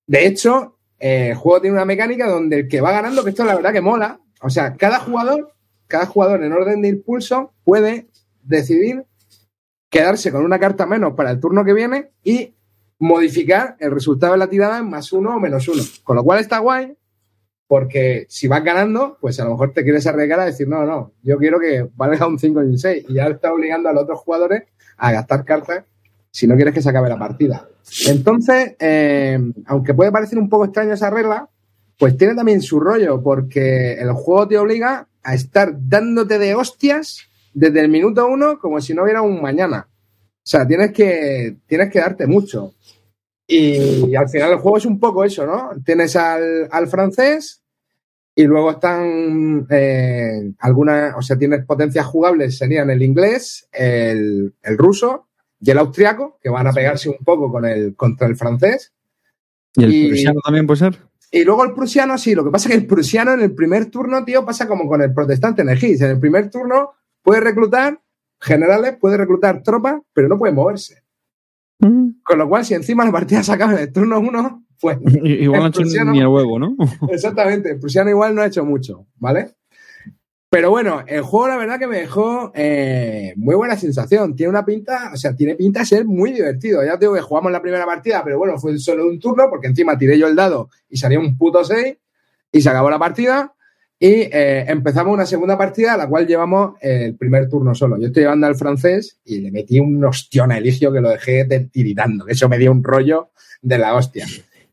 De 0.07 0.25
hecho, 0.25 0.79
eh, 0.97 1.31
el 1.31 1.35
juego 1.35 1.59
tiene 1.59 1.75
una 1.75 1.83
mecánica 1.83 2.29
donde 2.29 2.59
el 2.59 2.67
que 2.69 2.79
va 2.79 2.93
ganando, 2.93 3.25
que 3.25 3.31
esto 3.31 3.43
la 3.43 3.55
verdad 3.55 3.73
que 3.73 3.81
mola, 3.81 4.21
o 4.41 4.49
sea, 4.49 4.77
cada 4.77 4.99
jugador, 4.99 5.53
cada 5.87 6.05
jugador 6.05 6.41
en 6.45 6.53
orden 6.53 6.81
de 6.81 6.87
impulso 6.87 7.51
puede 7.65 8.07
decidir 8.41 9.03
quedarse 9.89 10.31
con 10.31 10.45
una 10.45 10.57
carta 10.57 10.85
menos 10.85 11.13
para 11.13 11.31
el 11.31 11.41
turno 11.41 11.65
que 11.65 11.73
viene 11.73 12.11
y 12.23 12.55
modificar 12.99 13.75
el 13.79 13.91
resultado 13.91 14.31
de 14.31 14.39
la 14.39 14.49
tirada 14.49 14.77
en 14.77 14.89
más 14.89 15.11
uno 15.11 15.35
o 15.35 15.39
menos 15.41 15.67
uno. 15.67 15.83
Con 16.05 16.15
lo 16.15 16.23
cual 16.23 16.39
está 16.39 16.59
guay, 16.59 16.95
porque 17.67 18.25
si 18.29 18.47
vas 18.47 18.63
ganando, 18.63 19.17
pues 19.19 19.39
a 19.39 19.43
lo 19.43 19.51
mejor 19.51 19.73
te 19.73 19.83
quieres 19.83 20.07
arriesgar 20.07 20.39
a 20.39 20.45
decir, 20.45 20.67
no, 20.67 20.85
no, 20.85 21.13
yo 21.21 21.37
quiero 21.37 21.59
que 21.59 21.87
valga 21.95 22.25
un 22.25 22.39
5 22.39 22.63
y 22.63 22.65
un 22.65 22.77
6. 22.77 23.05
Y 23.09 23.13
ya 23.15 23.27
está 23.27 23.53
obligando 23.53 23.89
a 23.89 23.93
los 23.93 24.03
otros 24.03 24.19
jugadores 24.19 24.63
a 24.97 25.11
gastar 25.11 25.43
cartas 25.45 25.83
si 26.31 26.47
no 26.47 26.55
quieres 26.55 26.73
que 26.73 26.81
se 26.81 26.89
acabe 26.89 27.09
la 27.09 27.19
partida. 27.19 27.67
Entonces, 28.07 28.75
eh, 28.79 29.39
aunque 29.65 29.93
puede 29.93 30.11
parecer 30.11 30.37
un 30.37 30.49
poco 30.49 30.65
extraño 30.65 30.93
esa 30.93 31.09
regla, 31.09 31.49
pues 31.97 32.17
tiene 32.17 32.35
también 32.35 32.61
su 32.61 32.79
rollo, 32.79 33.21
porque 33.21 33.93
el 33.93 34.11
juego 34.11 34.47
te 34.47 34.57
obliga 34.57 35.07
a 35.23 35.33
estar 35.33 35.73
dándote 35.77 36.37
de 36.37 36.55
hostias 36.55 37.27
desde 37.53 37.79
el 37.79 37.89
minuto 37.89 38.27
uno 38.27 38.59
como 38.59 38.79
si 38.79 38.93
no 38.93 39.03
hubiera 39.03 39.21
un 39.21 39.41
mañana. 39.41 39.87
O 39.89 40.49
sea, 40.49 40.65
tienes 40.65 40.91
que, 40.91 41.57
tienes 41.65 41.91
que 41.91 41.99
darte 41.99 42.27
mucho. 42.27 42.75
Y, 43.47 44.13
al 44.15 44.27
final 44.29 44.51
el 44.51 44.57
juego 44.57 44.77
es 44.77 44.85
un 44.85 44.99
poco 44.99 45.23
eso, 45.23 45.45
¿no? 45.45 45.69
Tienes 45.85 46.15
al, 46.17 46.67
al 46.69 46.87
francés 46.87 47.63
y 48.35 48.43
luego 48.43 48.71
están 48.71 49.65
eh, 49.69 50.51
algunas, 50.59 51.15
o 51.17 51.21
sea, 51.21 51.37
tienes 51.37 51.65
potencias 51.65 52.05
jugables, 52.05 52.57
serían 52.57 52.89
el 52.89 53.01
inglés, 53.01 53.67
el, 53.71 54.53
el 54.61 54.77
ruso 54.77 55.27
y 55.59 55.71
el 55.71 55.77
austriaco, 55.79 56.37
que 56.41 56.49
van 56.49 56.67
a 56.67 56.73
pegarse 56.73 57.09
un 57.09 57.17
poco 57.23 57.51
con 57.51 57.65
el, 57.65 57.95
contra 57.95 58.27
el 58.27 58.35
francés. 58.35 58.93
¿Y 59.75 59.83
el 59.85 59.93
Y- 59.93 60.07
prusiano 60.09 60.39
también 60.43 60.67
puede 60.67 60.79
ser? 60.79 60.99
Y 61.31 61.43
luego 61.43 61.63
el 61.65 61.73
prusiano, 61.73 62.17
sí, 62.17 62.35
lo 62.35 62.43
que 62.45 62.51
pasa 62.51 62.69
es 62.69 62.75
que 62.75 62.81
el 62.81 62.87
prusiano 62.87 63.33
en 63.33 63.41
el 63.41 63.53
primer 63.53 63.87
turno, 63.87 64.23
tío, 64.23 64.45
pasa 64.45 64.67
como 64.67 64.87
con 64.87 65.01
el 65.01 65.13
protestante 65.13 65.61
en 65.61 65.69
el 65.69 65.77
GIS. 65.77 66.01
En 66.01 66.11
el 66.11 66.19
primer 66.19 66.49
turno 66.49 66.93
puede 67.21 67.41
reclutar 67.41 67.99
generales, 68.39 68.95
puede 68.97 69.17
reclutar 69.17 69.61
tropas, 69.61 69.95
pero 70.13 70.29
no 70.29 70.37
puede 70.37 70.53
moverse. 70.53 71.03
Con 71.79 72.37
lo 72.37 72.49
cual, 72.49 72.65
si 72.65 72.73
encima 72.73 73.05
la 73.05 73.11
partida 73.11 73.43
se 73.43 73.51
acaba 73.51 73.73
en 73.73 73.79
el 73.79 73.93
turno 73.93 74.19
uno, 74.19 74.65
pues 74.79 74.97
Igual 75.23 75.59
no 75.59 75.65
ha 75.65 75.69
hecho 75.69 75.81
prusiano- 75.81 76.11
ni 76.11 76.19
el 76.21 76.27
huevo, 76.27 76.59
¿no? 76.59 76.75
Exactamente, 77.09 77.71
el 77.71 77.79
prusiano 77.79 78.09
igual 78.09 78.35
no 78.35 78.41
ha 78.41 78.47
hecho 78.47 78.65
mucho, 78.65 79.05
¿vale? 79.15 79.55
Pero 80.49 80.69
bueno, 80.69 81.03
el 81.05 81.23
juego 81.23 81.49
la 81.49 81.57
verdad 81.57 81.77
que 81.77 81.87
me 81.87 81.97
dejó 81.99 82.53
eh, 82.55 83.33
muy 83.35 83.53
buena 83.55 83.75
sensación. 83.75 84.33
Tiene 84.33 84.49
una 84.49 84.63
pinta, 84.63 85.11
o 85.13 85.17
sea, 85.17 85.35
tiene 85.35 85.55
pinta 85.55 85.81
de 85.81 85.85
ser 85.85 86.05
muy 86.05 86.31
divertido. 86.31 86.83
Ya 86.85 86.93
te 86.93 86.99
digo 87.05 87.15
que 87.15 87.21
jugamos 87.21 87.51
la 87.51 87.61
primera 87.61 87.85
partida, 87.85 88.23
pero 88.23 88.37
bueno, 88.37 88.57
fue 88.57 88.77
solo 88.79 89.05
un 89.07 89.19
turno 89.19 89.49
porque 89.49 89.67
encima 89.67 89.97
tiré 89.97 90.17
yo 90.17 90.25
el 90.25 90.37
dado 90.37 90.69
y 90.87 90.95
salió 90.95 91.19
un 91.19 91.37
puto 91.37 91.65
6 91.65 91.97
y 92.53 92.61
se 92.61 92.69
acabó 92.69 92.89
la 92.89 92.97
partida. 92.97 93.53
Y 93.99 94.29
eh, 94.31 94.65
empezamos 94.67 95.13
una 95.13 95.25
segunda 95.25 95.57
partida, 95.57 95.93
a 95.93 95.97
la 95.97 96.07
cual 96.07 96.27
llevamos 96.27 96.75
el 96.81 97.15
primer 97.15 97.49
turno 97.49 97.73
solo. 97.73 97.97
Yo 97.99 98.07
estoy 98.07 98.23
llevando 98.23 98.45
al 98.45 98.55
francés 98.55 99.19
y 99.25 99.39
le 99.39 99.51
metí 99.51 99.79
un 99.79 100.03
ostión 100.05 100.51
a 100.51 100.57
Eligio 100.57 100.91
que 100.93 101.01
lo 101.01 101.09
dejé 101.09 101.45
de- 101.45 101.61
tiritando. 101.61 102.25
que 102.25 102.33
Eso 102.33 102.47
me 102.47 102.59
dio 102.59 102.71
un 102.71 102.83
rollo 102.83 103.31
de 103.61 103.77
la 103.79 103.95
hostia. 103.95 104.27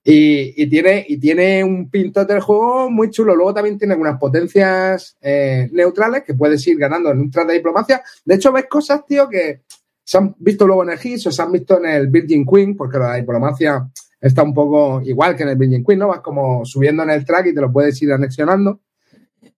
Y, 0.07 0.69
tiene, 0.69 1.65
un 1.65 1.89
pintote 1.89 2.35
del 2.35 2.43
juego 2.43 2.91
muy 2.91 3.09
chulo. 3.11 3.35
Luego 3.35 3.55
también 3.55 3.79
tiene 3.79 3.95
algunas 3.95 4.19
potencias 4.19 5.17
eh, 5.23 5.71
neutrales 5.73 6.25
que 6.25 6.35
puedes 6.35 6.67
ir 6.67 6.77
ganando 6.77 7.11
en 7.11 7.21
un 7.21 7.31
tras 7.31 7.47
de 7.47 7.55
diplomacia. 7.55 8.03
De 8.27 8.35
hecho, 8.35 8.53
ves 8.53 8.67
cosas, 8.69 9.07
tío, 9.07 9.27
que 9.31 9.63
se 10.05 10.19
han 10.19 10.35
visto 10.39 10.67
luego 10.67 10.83
en 10.83 10.91
el 10.91 10.99
GIS 10.99 11.29
o 11.29 11.33
se 11.33 11.41
han 11.41 11.51
visto 11.51 11.79
en 11.79 11.87
el 11.87 12.09
Virgin 12.09 12.45
Queen, 12.45 12.77
porque 12.77 12.99
la 12.99 13.15
diplomacia 13.15 13.89
está 14.21 14.43
un 14.43 14.53
poco 14.53 15.01
igual 15.03 15.35
que 15.35 15.45
en 15.45 15.49
el 15.49 15.57
Virgin 15.57 15.83
Queen, 15.83 16.01
¿no? 16.01 16.09
Vas 16.09 16.21
como 16.21 16.67
subiendo 16.67 17.03
en 17.03 17.11
el 17.11 17.25
track 17.25 17.47
y 17.47 17.55
te 17.55 17.63
lo 17.63 17.73
puedes 17.73 18.01
ir 18.03 18.13
anexionando. 18.13 18.81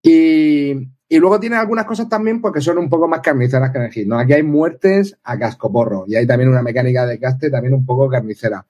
Y, 0.09 1.19
luego 1.19 1.41
tiene 1.41 1.57
algunas 1.57 1.85
cosas 1.85 2.09
también 2.09 2.41
porque 2.41 2.61
son 2.61 2.79
un 2.79 2.89
poco 2.89 3.09
más 3.09 3.21
carniceras 3.21 3.73
que 3.73 3.79
en 3.79 3.85
el 3.85 3.91
GIS, 3.91 4.07
¿no? 4.07 4.19
Aquí 4.19 4.35
hay 4.35 4.45
muertes 4.45 5.19
a 5.25 5.37
cascoporro 5.37 6.05
y 6.07 6.15
hay 6.15 6.27
también 6.27 6.49
una 6.49 6.63
mecánica 6.63 7.05
de 7.07 7.19
caste 7.19 7.51
también 7.51 7.75
un 7.75 7.85
poco 7.85 8.09
carnicera. 8.09 8.65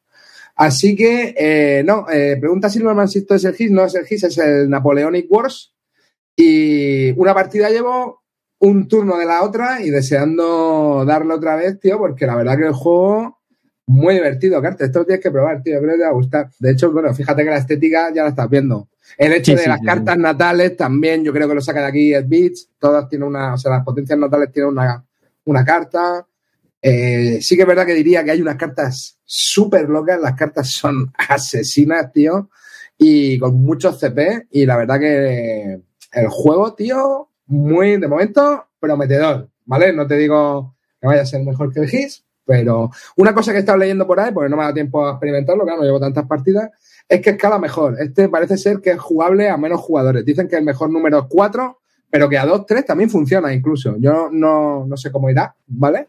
Así 0.55 0.97
que, 0.97 1.35
eh, 1.37 1.83
no, 1.85 2.07
eh, 2.11 2.39
pregunta 2.41 2.71
Silverman 2.71 3.09
si 3.09 3.27
es 3.29 3.45
el 3.45 3.55
GIS. 3.55 3.71
No 3.71 3.85
es 3.85 3.95
el 3.95 4.07
GIS, 4.07 4.25
es 4.25 4.39
el 4.39 4.71
Napoleonic 4.71 5.27
Wars. 5.31 5.75
Y 6.35 7.11
una 7.21 7.35
partida 7.35 7.69
llevo 7.69 8.23
un 8.61 8.89
turno 8.89 9.19
de 9.19 9.27
la 9.27 9.43
otra 9.43 9.83
y 9.83 9.91
deseando 9.91 11.05
darle 11.07 11.35
otra 11.35 11.57
vez, 11.57 11.79
tío, 11.79 11.99
porque 11.99 12.27
la 12.27 12.37
verdad 12.37 12.57
que 12.57 12.67
el 12.67 12.73
juego 12.73 13.36
muy 13.87 14.15
divertido, 14.15 14.61
Carter. 14.61 14.87
Esto 14.87 15.01
lo 15.01 15.05
tienes 15.07 15.23
que 15.23 15.31
probar, 15.31 15.63
tío. 15.63 15.79
Creo 15.79 15.93
que 15.93 15.99
te 15.99 16.03
va 16.03 16.11
a 16.11 16.15
gustar. 16.15 16.51
De 16.59 16.73
hecho, 16.73 16.91
bueno, 16.91 17.15
fíjate 17.15 17.45
que 17.45 17.51
la 17.51 17.59
estética 17.59 18.13
ya 18.13 18.25
la 18.25 18.31
estás 18.31 18.51
viendo. 18.51 18.89
El 19.17 19.33
hecho 19.33 19.53
Sí, 19.53 19.57
de 19.57 19.63
sí, 19.63 19.69
las 19.69 19.79
sí, 19.79 19.87
cartas 19.87 20.19
natales 20.19 20.77
también, 20.77 21.23
yo 21.23 21.33
creo 21.33 21.49
que 21.49 21.55
lo 21.55 21.61
saca 21.61 21.81
de 21.81 21.87
aquí 21.87 22.13
el 22.13 22.25
Beats. 22.25 22.71
Todas 22.79 23.09
tienen 23.09 23.29
una, 23.29 23.55
o 23.55 23.59
sea, 23.59 23.71
las 23.71 23.85
potencias 23.85 24.19
natales 24.19 24.53
tienen 24.53 24.73
una, 24.73 25.05
una 25.45 25.65
carta. 25.65 26.27
Eh, 26.83 27.39
sí 27.41 27.55
que 27.55 27.63
es 27.63 27.69
verdad 27.69 27.87
que 27.87 27.95
diría 27.95 28.25
que 28.25 28.33
hay 28.33 28.43
unas 28.43 28.57
cartas 28.57 29.19
súper 29.25 29.89
locas. 29.89 30.21
Las 30.21 30.35
cartas 30.35 30.71
son 30.71 31.13
asesinas, 31.29 32.13
tío. 32.13 32.51
Y 32.99 33.39
con 33.39 33.55
muchos 33.55 34.01
CP. 34.01 34.49
Y 34.51 34.67
la 34.67 34.77
verdad 34.77 34.99
que 34.99 35.81
el 36.13 36.29
juego, 36.29 36.75
tío, 36.75 37.31
muy, 37.47 37.99
de 37.99 38.09
momento, 38.09 38.67
prometedor. 38.81 39.49
¿Vale? 39.65 39.93
No 39.93 40.07
te 40.07 40.17
digo 40.17 40.77
que 41.01 41.07
vaya 41.07 41.23
a 41.23 41.27
ser 41.27 41.43
mejor 41.43 41.73
que 41.73 41.81
el 41.81 41.89
GIS, 41.89 42.25
pero 42.47 42.91
una 43.17 43.35
cosa 43.35 43.51
que 43.51 43.59
he 43.59 43.61
estado 43.61 43.79
leyendo 43.79 44.07
por 44.07 44.21
ahí, 44.21 44.33
porque 44.33 44.49
no 44.49 44.57
me 44.57 44.63
dado 44.63 44.75
tiempo 44.75 45.07
a 45.07 45.11
experimentarlo, 45.13 45.65
claro, 45.65 45.81
no 45.81 45.85
llevo 45.85 46.01
tantas 46.01 46.27
partidas, 46.27 46.71
es 47.09 47.21
que 47.21 47.31
escala 47.31 47.59
mejor. 47.59 47.97
Este 48.01 48.29
parece 48.29 48.57
ser 48.57 48.81
que 48.81 48.93
es 48.93 48.99
jugable 48.99 49.49
a 49.51 49.57
menos 49.57 49.81
jugadores. 49.81 50.25
Dicen 50.25 50.49
que 50.49 50.57
el 50.57 50.65
mejor 50.65 50.91
número 50.91 51.19
es 51.19 51.25
4, 51.29 51.81
pero 52.09 52.29
que 52.29 52.39
a 52.39 52.47
2, 52.47 52.65
3 52.67 52.87
también 52.87 53.11
funciona 53.11 53.53
incluso. 53.53 53.97
Yo 53.99 54.29
no, 54.33 54.87
no 54.87 54.97
sé 54.97 55.11
cómo 55.13 55.29
irá, 55.29 55.55
¿vale? 55.67 56.09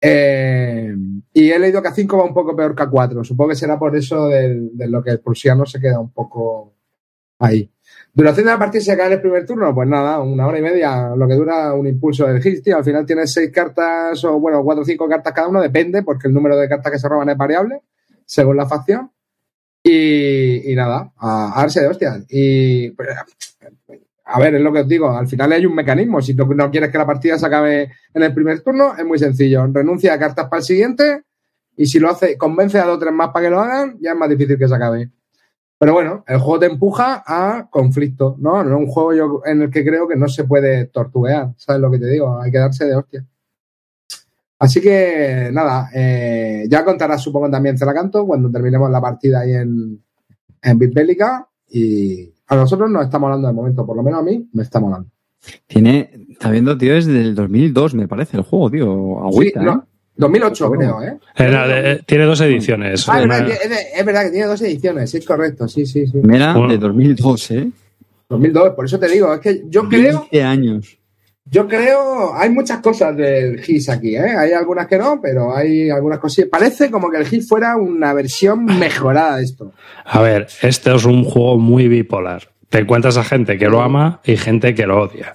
Eh, 0.00 0.94
y 1.32 1.50
he 1.50 1.58
leído 1.58 1.80
que 1.82 1.88
a 1.88 1.94
5 1.94 2.18
va 2.18 2.24
un 2.24 2.34
poco 2.34 2.54
peor 2.54 2.74
que 2.74 2.82
a 2.82 2.88
4. 2.90 3.24
Supongo 3.24 3.50
que 3.50 3.56
será 3.56 3.78
por 3.78 3.96
eso 3.96 4.28
del- 4.28 4.76
de, 4.76 4.86
lo 4.88 5.02
que 5.02 5.10
el 5.10 5.20
prusiano 5.20 5.64
se 5.66 5.80
queda 5.80 5.98
un 5.98 6.10
poco 6.12 6.72
ahí. 7.38 7.70
Duración 8.16 8.46
de 8.46 8.52
la 8.52 8.58
partida 8.60 8.80
se 8.80 8.92
acaba 8.92 9.08
en 9.08 9.14
el 9.14 9.20
primer 9.20 9.44
turno, 9.44 9.74
pues 9.74 9.88
nada, 9.88 10.20
una 10.20 10.46
hora 10.46 10.60
y 10.60 10.62
media, 10.62 11.16
lo 11.16 11.26
que 11.26 11.34
dura 11.34 11.74
un 11.74 11.88
impulso 11.88 12.26
del 12.26 12.40
hit, 12.40 12.62
tío. 12.62 12.76
Al 12.76 12.84
final 12.84 13.04
tienes 13.04 13.32
seis 13.32 13.50
cartas, 13.50 14.24
o 14.24 14.38
bueno, 14.38 14.62
cuatro 14.62 14.82
o 14.82 14.84
cinco 14.84 15.08
cartas 15.08 15.32
cada 15.32 15.48
uno, 15.48 15.60
depende, 15.60 16.04
porque 16.04 16.28
el 16.28 16.34
número 16.34 16.56
de 16.56 16.68
cartas 16.68 16.92
que 16.92 16.98
se 17.00 17.08
roban 17.08 17.28
es 17.30 17.36
variable, 17.36 17.80
según 18.24 18.56
la 18.56 18.66
facción. 18.66 19.10
Y, 19.82 20.72
nada, 20.76 21.12
a, 21.18 21.54
darse 21.56 21.80
de 21.80 21.88
hostias. 21.88 22.24
Y 22.28 22.90
pues, 22.90 23.08
a 24.26 24.40
ver, 24.40 24.54
es 24.54 24.62
lo 24.62 24.72
que 24.72 24.80
os 24.80 24.88
digo, 24.88 25.10
al 25.10 25.26
final 25.26 25.50
hay 25.50 25.66
un 25.66 25.74
mecanismo. 25.74 26.22
Si 26.22 26.34
tú 26.34 26.46
no 26.54 26.70
quieres 26.70 26.90
que 26.90 26.98
la 26.98 27.06
partida 27.06 27.36
se 27.36 27.46
acabe 27.46 27.90
en 28.14 28.22
el 28.22 28.32
primer 28.32 28.60
turno, 28.60 28.96
es 28.96 29.04
muy 29.04 29.18
sencillo. 29.18 29.66
Renuncia 29.66 30.14
a 30.14 30.18
cartas 30.20 30.48
para 30.48 30.60
el 30.60 30.64
siguiente, 30.64 31.24
y 31.76 31.86
si 31.86 31.98
lo 31.98 32.10
hace, 32.10 32.38
convence 32.38 32.78
a 32.78 32.84
dos 32.84 32.96
o 32.96 32.98
tres 33.00 33.12
más 33.12 33.30
para 33.30 33.46
que 33.46 33.50
lo 33.50 33.60
hagan, 33.60 33.98
ya 34.00 34.12
es 34.12 34.16
más 34.16 34.28
difícil 34.28 34.56
que 34.56 34.68
se 34.68 34.74
acabe. 34.74 35.10
Pero 35.78 35.92
bueno, 35.92 36.24
el 36.26 36.38
juego 36.38 36.60
te 36.60 36.66
empuja 36.66 37.22
a 37.26 37.68
conflicto, 37.70 38.36
¿no? 38.38 38.62
No 38.62 38.76
es 38.76 38.76
un 38.76 38.86
juego 38.86 39.14
yo 39.14 39.42
en 39.44 39.62
el 39.62 39.70
que 39.70 39.84
creo 39.84 40.08
que 40.08 40.16
no 40.16 40.28
se 40.28 40.44
puede 40.44 40.86
tortuguear, 40.86 41.52
¿sabes 41.56 41.80
lo 41.80 41.90
que 41.90 41.98
te 41.98 42.06
digo? 42.06 42.40
Hay 42.40 42.50
que 42.50 42.58
darse 42.58 42.84
de 42.84 42.96
hostia. 42.96 43.24
Así 44.58 44.80
que 44.80 45.50
nada, 45.52 45.90
eh, 45.94 46.66
ya 46.70 46.84
contarás 46.84 47.20
supongo 47.20 47.50
también 47.50 47.76
Celacanto 47.76 48.26
cuando 48.26 48.50
terminemos 48.50 48.90
la 48.90 49.00
partida 49.00 49.40
ahí 49.40 49.52
en, 49.52 50.02
en 50.62 50.78
Bitbélica 50.78 51.48
y 51.68 52.32
a 52.46 52.56
nosotros 52.56 52.90
nos 52.90 53.04
está 53.04 53.18
molando 53.18 53.48
de 53.48 53.54
momento, 53.54 53.84
por 53.84 53.96
lo 53.96 54.02
menos 54.02 54.20
a 54.20 54.22
mí 54.22 54.48
me 54.52 54.62
está 54.62 54.80
molando. 54.80 55.10
Tiene, 55.66 56.26
está 56.30 56.50
viendo, 56.50 56.78
tío, 56.78 56.94
desde 56.94 57.20
el 57.20 57.34
2002, 57.34 57.94
me 57.94 58.08
parece, 58.08 58.36
el 58.36 58.44
juego, 58.44 58.70
tío. 58.70 59.20
Agüita, 59.24 59.60
Sí, 59.60 59.66
no, 59.66 59.72
¿eh? 59.72 59.93
2008 60.16 60.68
Bueno. 60.68 60.96
creo, 60.98 61.18
¿eh? 61.38 61.50
No, 61.50 61.68
de- 61.68 62.02
tiene 62.06 62.24
dos 62.24 62.40
ediciones. 62.40 63.08
Ah, 63.08 63.18
es 63.18 63.24
Una- 63.24 63.38
verdad, 63.40 63.56
es 63.62 63.70
de- 63.70 63.86
es 64.00 64.04
verdad 64.04 64.22
que 64.24 64.30
tiene 64.30 64.46
dos 64.46 64.62
ediciones, 64.62 65.14
es 65.14 65.24
correcto, 65.24 65.66
sí, 65.68 65.86
sí, 65.86 66.06
sí. 66.06 66.20
Mira, 66.22 66.52
Bueno. 66.54 66.68
de 66.72 66.78
2002, 66.78 67.50
¿eh? 67.50 67.68
2002, 68.28 68.70
por 68.70 68.84
eso 68.86 68.98
te 68.98 69.08
digo, 69.08 69.32
es 69.34 69.40
que 69.40 69.62
yo 69.68 69.88
creo 69.88 70.20
20 70.30 70.42
años. 70.42 70.98
Yo 71.46 71.68
creo, 71.68 72.32
hay 72.34 72.48
muchas 72.48 72.78
cosas 72.80 73.14
del 73.14 73.60
GIS 73.60 73.90
aquí, 73.90 74.16
¿eh? 74.16 74.34
Hay 74.34 74.52
algunas 74.52 74.86
que 74.86 74.96
no, 74.96 75.20
pero 75.20 75.54
hay 75.54 75.90
algunas 75.90 76.18
cosillas. 76.18 76.48
Parece 76.50 76.90
como 76.90 77.10
que 77.10 77.18
el 77.18 77.26
GIS 77.26 77.46
fuera 77.46 77.76
una 77.76 78.14
versión 78.14 78.64
mejorada 78.64 79.36
de 79.36 79.44
esto. 79.44 79.72
A 80.06 80.22
ver, 80.22 80.46
este 80.62 80.94
es 80.94 81.04
un 81.04 81.22
juego 81.24 81.58
muy 81.58 81.86
bipolar. 81.86 82.48
Te 82.68 82.78
encuentras 82.78 83.16
a 83.16 83.24
gente 83.24 83.58
que 83.58 83.68
lo 83.68 83.82
ama 83.82 84.20
y 84.24 84.36
gente 84.36 84.74
que 84.74 84.86
lo 84.86 85.02
odia. 85.02 85.34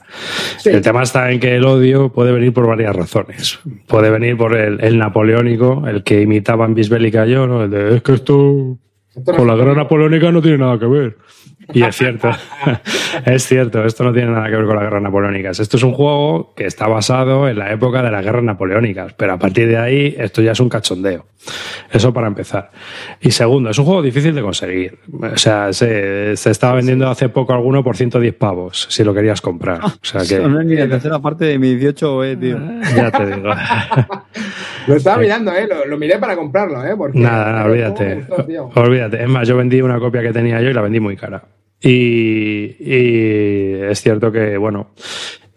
Sí. 0.58 0.70
El 0.70 0.82
tema 0.82 1.04
está 1.04 1.32
en 1.32 1.40
que 1.40 1.56
el 1.56 1.66
odio 1.66 2.12
puede 2.12 2.32
venir 2.32 2.54
por 2.54 2.68
varias 2.68 2.96
razones. 2.96 3.60
Puede 3.88 4.10
venir 4.10 4.38
por 4.38 4.56
el, 4.56 4.84
el 4.84 4.98
napoleónico, 4.98 5.86
el 5.88 6.04
que 6.04 6.22
imitaba 6.22 6.66
en 6.66 6.74
Bisbélica 6.74 7.26
yo, 7.26 7.48
¿no? 7.48 7.64
El 7.64 7.72
de, 7.72 7.96
es 7.96 8.02
que 8.02 8.14
esto 8.14 8.78
con 9.26 9.47
la 9.47 9.55
guerra 9.55 9.76
napoleónica 9.76 10.32
no 10.32 10.41
tiene 10.41 10.57
nada 10.57 10.80
que 10.80 10.86
ver. 10.86 11.17
Y 11.72 11.84
es 11.84 11.95
cierto, 11.95 12.30
es 13.26 13.45
cierto, 13.45 13.86
esto 13.86 14.03
no 14.03 14.11
tiene 14.11 14.32
nada 14.32 14.49
que 14.49 14.55
ver 14.55 14.65
con 14.65 14.76
las 14.76 14.86
guerras 14.86 15.03
napoleónicas. 15.03 15.59
Esto 15.59 15.78
es 15.78 15.84
un 15.84 15.93
juego 15.93 16.53
que 16.55 16.65
está 16.65 16.88
basado 16.88 17.47
en 17.47 17.59
la 17.59 17.72
época 17.72 18.01
de 18.01 18.09
las 18.09 18.24
guerras 18.24 18.43
napoleónicas, 18.43 19.13
pero 19.13 19.34
a 19.34 19.38
partir 19.38 19.67
de 19.67 19.78
ahí 19.78 20.15
esto 20.17 20.41
ya 20.41 20.53
es 20.53 20.59
un 20.59 20.70
cachondeo. 20.70 21.28
Eso 21.91 22.13
para 22.13 22.28
empezar. 22.28 22.72
Y 23.22 23.32
segundo, 23.32 23.70
es 23.70 23.78
un 23.78 23.86
juego 23.86 24.01
difícil 24.01 24.34
de 24.34 24.41
conseguir. 24.41 24.99
O 25.22 25.38
sea, 25.38 25.72
se, 25.72 26.36
se 26.36 26.51
estaba 26.51 26.76
vendiendo 26.76 27.07
hace 27.07 27.30
poco 27.30 27.53
alguno 27.53 27.84
por 27.84 27.95
110 27.95 28.34
pavos, 28.36 28.88
si 28.89 29.03
lo 29.03 29.13
querías 29.13 29.41
comprar. 29.41 29.84
O 29.84 29.91
sea 30.01 30.22
que... 30.26 30.39
No 30.49 30.61
es 30.61 30.65
ni 30.65 30.76
la 30.76 30.89
tercera 30.89 31.20
parte 31.20 31.45
de 31.45 31.59
mi 31.59 31.76
18, 31.76 32.24
eh, 32.24 32.36
tío. 32.38 32.57
Ya 32.95 33.11
te 33.11 33.26
digo. 33.28 33.49
Lo 34.90 34.98
estaba 34.98 35.18
mirando, 35.18 35.52
¿eh? 35.54 35.68
Lo, 35.68 35.86
lo 35.86 35.98
miré 35.98 36.18
para 36.18 36.36
comprarlo, 36.36 36.84
¿eh? 36.86 36.96
Porque 36.98 37.20
Nada, 37.20 37.52
nada, 37.52 37.66
olvídate. 37.66 38.26
Olvídate. 38.76 39.24
Es 39.24 39.30
más, 39.30 39.48
yo 39.48 39.56
vendí 39.56 39.82
una 39.82 40.00
copia 40.00 40.22
que 40.22 40.34
tenía 40.34 40.62
yo 40.62 40.70
y 40.70 40.74
la 40.74 40.82
vendí 40.82 41.00
muy 41.00 41.16
cara. 41.16 41.44
Y, 41.82 42.76
y 42.80 43.74
es 43.90 44.02
cierto 44.02 44.32
que, 44.32 44.58
bueno, 44.58 44.88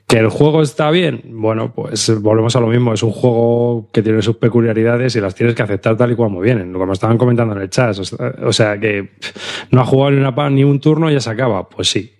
que 0.06 0.18
el 0.18 0.28
juego 0.28 0.62
está 0.62 0.90
bien. 0.90 1.22
Bueno, 1.24 1.72
pues 1.74 2.20
volvemos 2.20 2.54
a 2.54 2.60
lo 2.60 2.66
mismo. 2.66 2.92
Es 2.92 3.02
un 3.02 3.12
juego 3.12 3.88
que 3.92 4.02
tiene 4.02 4.22
sus 4.22 4.36
peculiaridades 4.36 5.16
y 5.16 5.20
las 5.20 5.34
tienes 5.34 5.54
que 5.54 5.62
aceptar 5.62 5.96
tal 5.96 6.12
y 6.12 6.16
como 6.16 6.40
vienen. 6.40 6.72
Como 6.72 6.92
estaban 6.92 7.18
comentando 7.18 7.56
en 7.56 7.62
el 7.62 7.70
chat. 7.70 7.96
O 8.42 8.52
sea, 8.52 8.78
que 8.78 9.10
no 9.70 9.80
ha 9.80 9.84
jugado 9.86 10.10
ni, 10.12 10.18
una, 10.18 10.50
ni 10.50 10.64
un 10.64 10.80
turno 10.80 11.10
y 11.10 11.14
ya 11.14 11.20
se 11.20 11.30
acaba. 11.30 11.68
Pues 11.68 11.90
sí. 11.90 12.12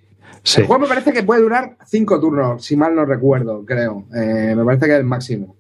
Sí. 0.43 0.63
El 0.63 0.67
juego 0.67 0.83
me 0.83 0.89
parece 0.89 1.13
que 1.13 1.23
puede 1.23 1.41
durar 1.43 1.77
cinco 1.87 2.19
turnos, 2.19 2.65
si 2.65 2.75
mal 2.75 2.97
no 2.97 3.05
recuerdo, 3.05 3.65
creo. 3.65 4.07
Eh, 4.13 4.55
me 4.57 4.65
parece 4.65 4.87
que 4.87 4.93
es 4.95 4.99
el 4.99 5.05
máximo. 5.05 5.55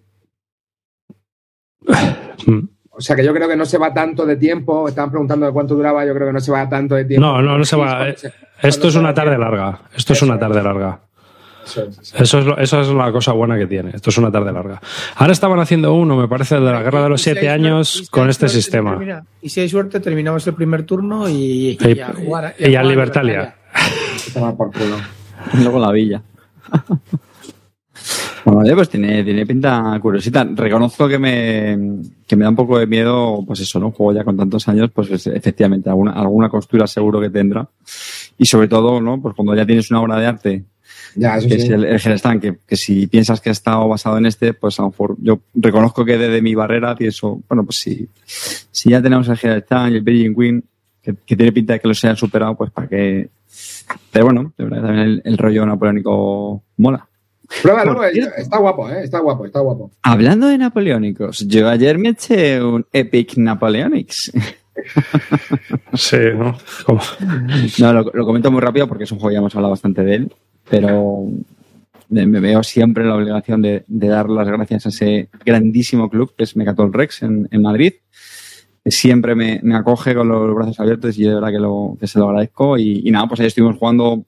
O 2.91 3.01
sea 3.01 3.17
que 3.17 3.25
yo 3.25 3.33
creo 3.33 3.49
que 3.49 3.57
no 3.57 3.65
se 3.65 3.79
va 3.79 3.93
tanto 3.93 4.27
de 4.27 4.37
tiempo. 4.37 4.89
Estaban 4.89 5.11
preguntando 5.11 5.47
de 5.47 5.53
cuánto 5.53 5.75
duraba. 5.75 6.05
Yo 6.05 6.15
creo 6.15 6.27
que 6.29 6.33
no 6.35 6.41
se 6.41 6.53
va 6.53 6.69
tanto 6.69 6.95
de 6.95 7.05
tiempo. 7.05 7.27
No, 7.27 7.41
no, 7.43 7.59
no 7.59 7.65
se 7.65 7.77
va. 7.77 8.07
Esto 8.09 8.29
cuando 8.63 8.89
es 8.89 8.97
una 8.97 9.15
tarde 9.15 9.39
larga. 9.39 9.81
Esto 9.97 10.13
es 10.13 10.23
una 10.23 10.39
tarde 10.39 10.63
larga. 10.63 11.01
Eso 11.65 11.85
es, 11.85 11.97
sí. 12.03 12.15
Eso 12.19 12.39
es, 12.41 12.45
lo- 12.45 12.59
eso 12.59 12.81
es 12.81 12.89
la 12.89 13.13
cosa 13.13 13.33
buena 13.33 13.57
que 13.57 13.67
tiene. 13.67 13.91
Esto 13.95 14.11
es 14.11 14.19
una 14.19 14.31
tarde 14.33 14.53
larga. 14.53 14.81
Ahora 15.17 15.33
estaban 15.33 15.59
haciendo 15.61 15.95
uno, 15.95 16.17
me 16.17 16.27
parece, 16.29 16.57
el 16.57 16.65
de 16.65 16.73
la 16.73 16.83
guerra 16.83 17.05
de 17.05 17.09
los 17.09 17.21
si 17.21 17.31
siete 17.31 17.41
suerte- 17.47 17.55
años 17.55 17.89
si 17.91 18.07
con 18.09 18.29
este 18.29 18.49
suerte, 18.49 18.63
sistema. 18.63 18.91
termina- 18.91 19.25
y 19.41 19.49
si 19.49 19.61
hay 19.61 19.69
suerte, 19.69 20.01
terminamos 20.01 20.45
el 20.47 20.55
primer 20.55 20.83
turno 20.85 21.29
y, 21.29 21.33
Y, 21.35 21.79
y 21.81 22.01
a 22.01 22.09
jugar. 22.13 22.45
a 22.47 22.55
y 22.59 22.65
jugar 22.67 22.77
al 22.81 22.87
a 22.87 22.89
Libertalia. 22.91 23.55
Toma 24.35 24.57
por 24.57 24.73
culo. 24.73 24.97
Y 25.55 25.59
luego 25.63 25.79
la 25.79 25.93
villa. 25.93 26.23
bueno, 28.45 28.61
oye, 28.61 28.75
pues 28.75 28.89
tiene, 28.89 29.23
tiene 29.25 29.47
pinta 29.47 29.99
curiosita. 30.01 30.45
Reconozco 30.45 31.07
que 31.09 31.19
me, 31.19 31.79
que 32.27 32.37
me 32.37 32.45
da 32.45 32.51
un 32.51 32.57
poco 32.57 32.79
de 32.79 32.87
miedo, 32.87 33.45
pues 33.47 33.61
eso, 33.61 33.79
¿no? 33.79 33.87
Un 33.87 33.93
juego 33.93 34.13
ya 34.13 34.25
con 34.25 34.37
tantos 34.37 34.67
años, 34.69 34.91
pues 34.93 35.11
es- 35.11 35.27
efectivamente, 35.29 35.89
alguna, 35.91 36.13
alguna 36.13 36.49
costura 36.49 36.87
seguro 36.87 37.21
que 37.21 37.31
tendrá. 37.31 37.69
Y 38.39 38.47
sobre 38.47 38.69
todo, 38.69 39.01
¿no? 39.01 39.21
Pues 39.21 39.35
cuando 39.35 39.55
ya 39.55 39.67
tienes 39.67 39.91
una 39.91 40.01
obra 40.01 40.19
de 40.19 40.27
arte, 40.27 40.65
Ya, 41.15 41.37
eso 41.37 41.49
que 41.49 41.57
sí. 41.59 41.63
es 41.67 41.71
el, 41.71 41.85
el 41.85 42.41
que, 42.41 42.59
que 42.67 42.77
si 42.77 43.07
piensas 43.07 43.41
que 43.41 43.51
ha 43.51 43.53
estado 43.53 43.87
basado 43.89 44.19
en 44.19 44.27
este, 44.27 44.55
pues 44.55 44.79
a 44.79 44.83
lo 44.83 44.91
mejor 44.91 45.17
yo 45.21 45.41
reconozco 45.55 46.05
que 46.05 46.17
desde 46.19 46.41
mi 46.43 46.55
barrera 46.55 46.95
pienso, 46.97 47.41
bueno, 47.49 47.65
pues 47.65 47.79
si, 47.79 48.09
si 48.25 48.91
ya 48.91 49.03
tenemos 49.03 49.29
el 49.29 49.37
Gerestan 49.37 49.93
y 49.93 49.97
el 49.97 50.03
Beijing 50.03 50.35
Queen, 50.35 50.65
que, 51.03 51.15
que 51.27 51.37
tiene 51.37 51.53
pinta 51.53 51.75
de 51.75 51.81
que 51.81 51.89
los 51.89 52.03
hayan 52.05 52.17
superado, 52.17 52.57
pues 52.57 52.71
para 52.71 52.89
que... 52.89 53.29
Pero 54.11 54.25
bueno, 54.27 54.53
de 54.57 54.65
verdad, 54.65 54.83
también 54.83 55.01
el, 55.07 55.23
el 55.25 55.37
rollo 55.39 55.67
napoleónico 55.67 56.63
mola. 56.79 57.07
Pruébalo, 57.61 58.03
está 58.05 58.59
guapo, 58.59 58.89
¿eh? 58.89 59.03
Está 59.05 59.19
guapo, 59.21 59.45
está 59.45 59.61
guapo. 59.61 59.91
Hablando 60.03 60.47
de 60.47 60.59
napoleónicos, 60.59 61.41
yo 61.47 61.69
ayer 61.69 61.99
me 61.99 62.11
eché 62.11 62.63
un 62.63 62.87
Epic 62.93 63.37
Napoleonics. 63.37 64.33
Sí, 65.95 66.17
¿no? 66.37 66.57
Como- 66.87 67.01
No, 67.79 67.93
lo, 67.93 68.11
lo 68.13 68.25
comento 68.25 68.51
muy 68.51 68.61
rápido 68.61 68.89
porque 68.89 69.05
es 69.05 69.13
un 69.13 69.19
juego 69.19 69.29
que 69.31 69.35
ya 69.35 69.39
hemos 69.41 69.55
hablado 69.55 69.71
bastante 69.73 70.03
de 70.03 70.15
él, 70.15 70.33
pero 70.69 71.27
me, 72.09 72.27
me 72.27 72.41
veo 72.41 72.63
siempre 72.63 73.03
en 73.03 73.11
la 73.11 73.17
obligación 73.17 73.61
de, 73.63 73.85
de 73.87 74.09
dar 74.09 74.29
las 74.31 74.49
gracias 74.49 74.87
a 74.87 74.89
ese 74.89 75.29
grandísimo 75.45 76.09
club 76.09 76.35
que 76.37 76.45
es 76.45 76.57
Mecatol 76.57 76.93
Rex 76.93 77.23
en, 77.23 77.49
en 77.51 77.63
Madrid. 77.63 77.93
que 78.83 78.91
Siempre 78.91 79.35
me, 79.35 79.61
me 79.63 79.77
acoge 79.77 80.15
con 80.15 80.29
los 80.29 80.55
brazos 80.55 80.81
abiertos 80.81 81.19
y 81.19 81.25
de 81.25 81.35
verdad 81.35 81.51
que, 81.51 81.59
lo, 81.61 81.97
que 82.01 82.07
se 82.07 82.19
lo 82.19 82.29
agradezco. 82.31 82.79
Y, 82.79 83.03
y 83.07 83.11
nada, 83.11 83.29
pues 83.29 83.41
ahí 83.41 83.47
estuvimos 83.47 83.77
jugando. 83.79 84.25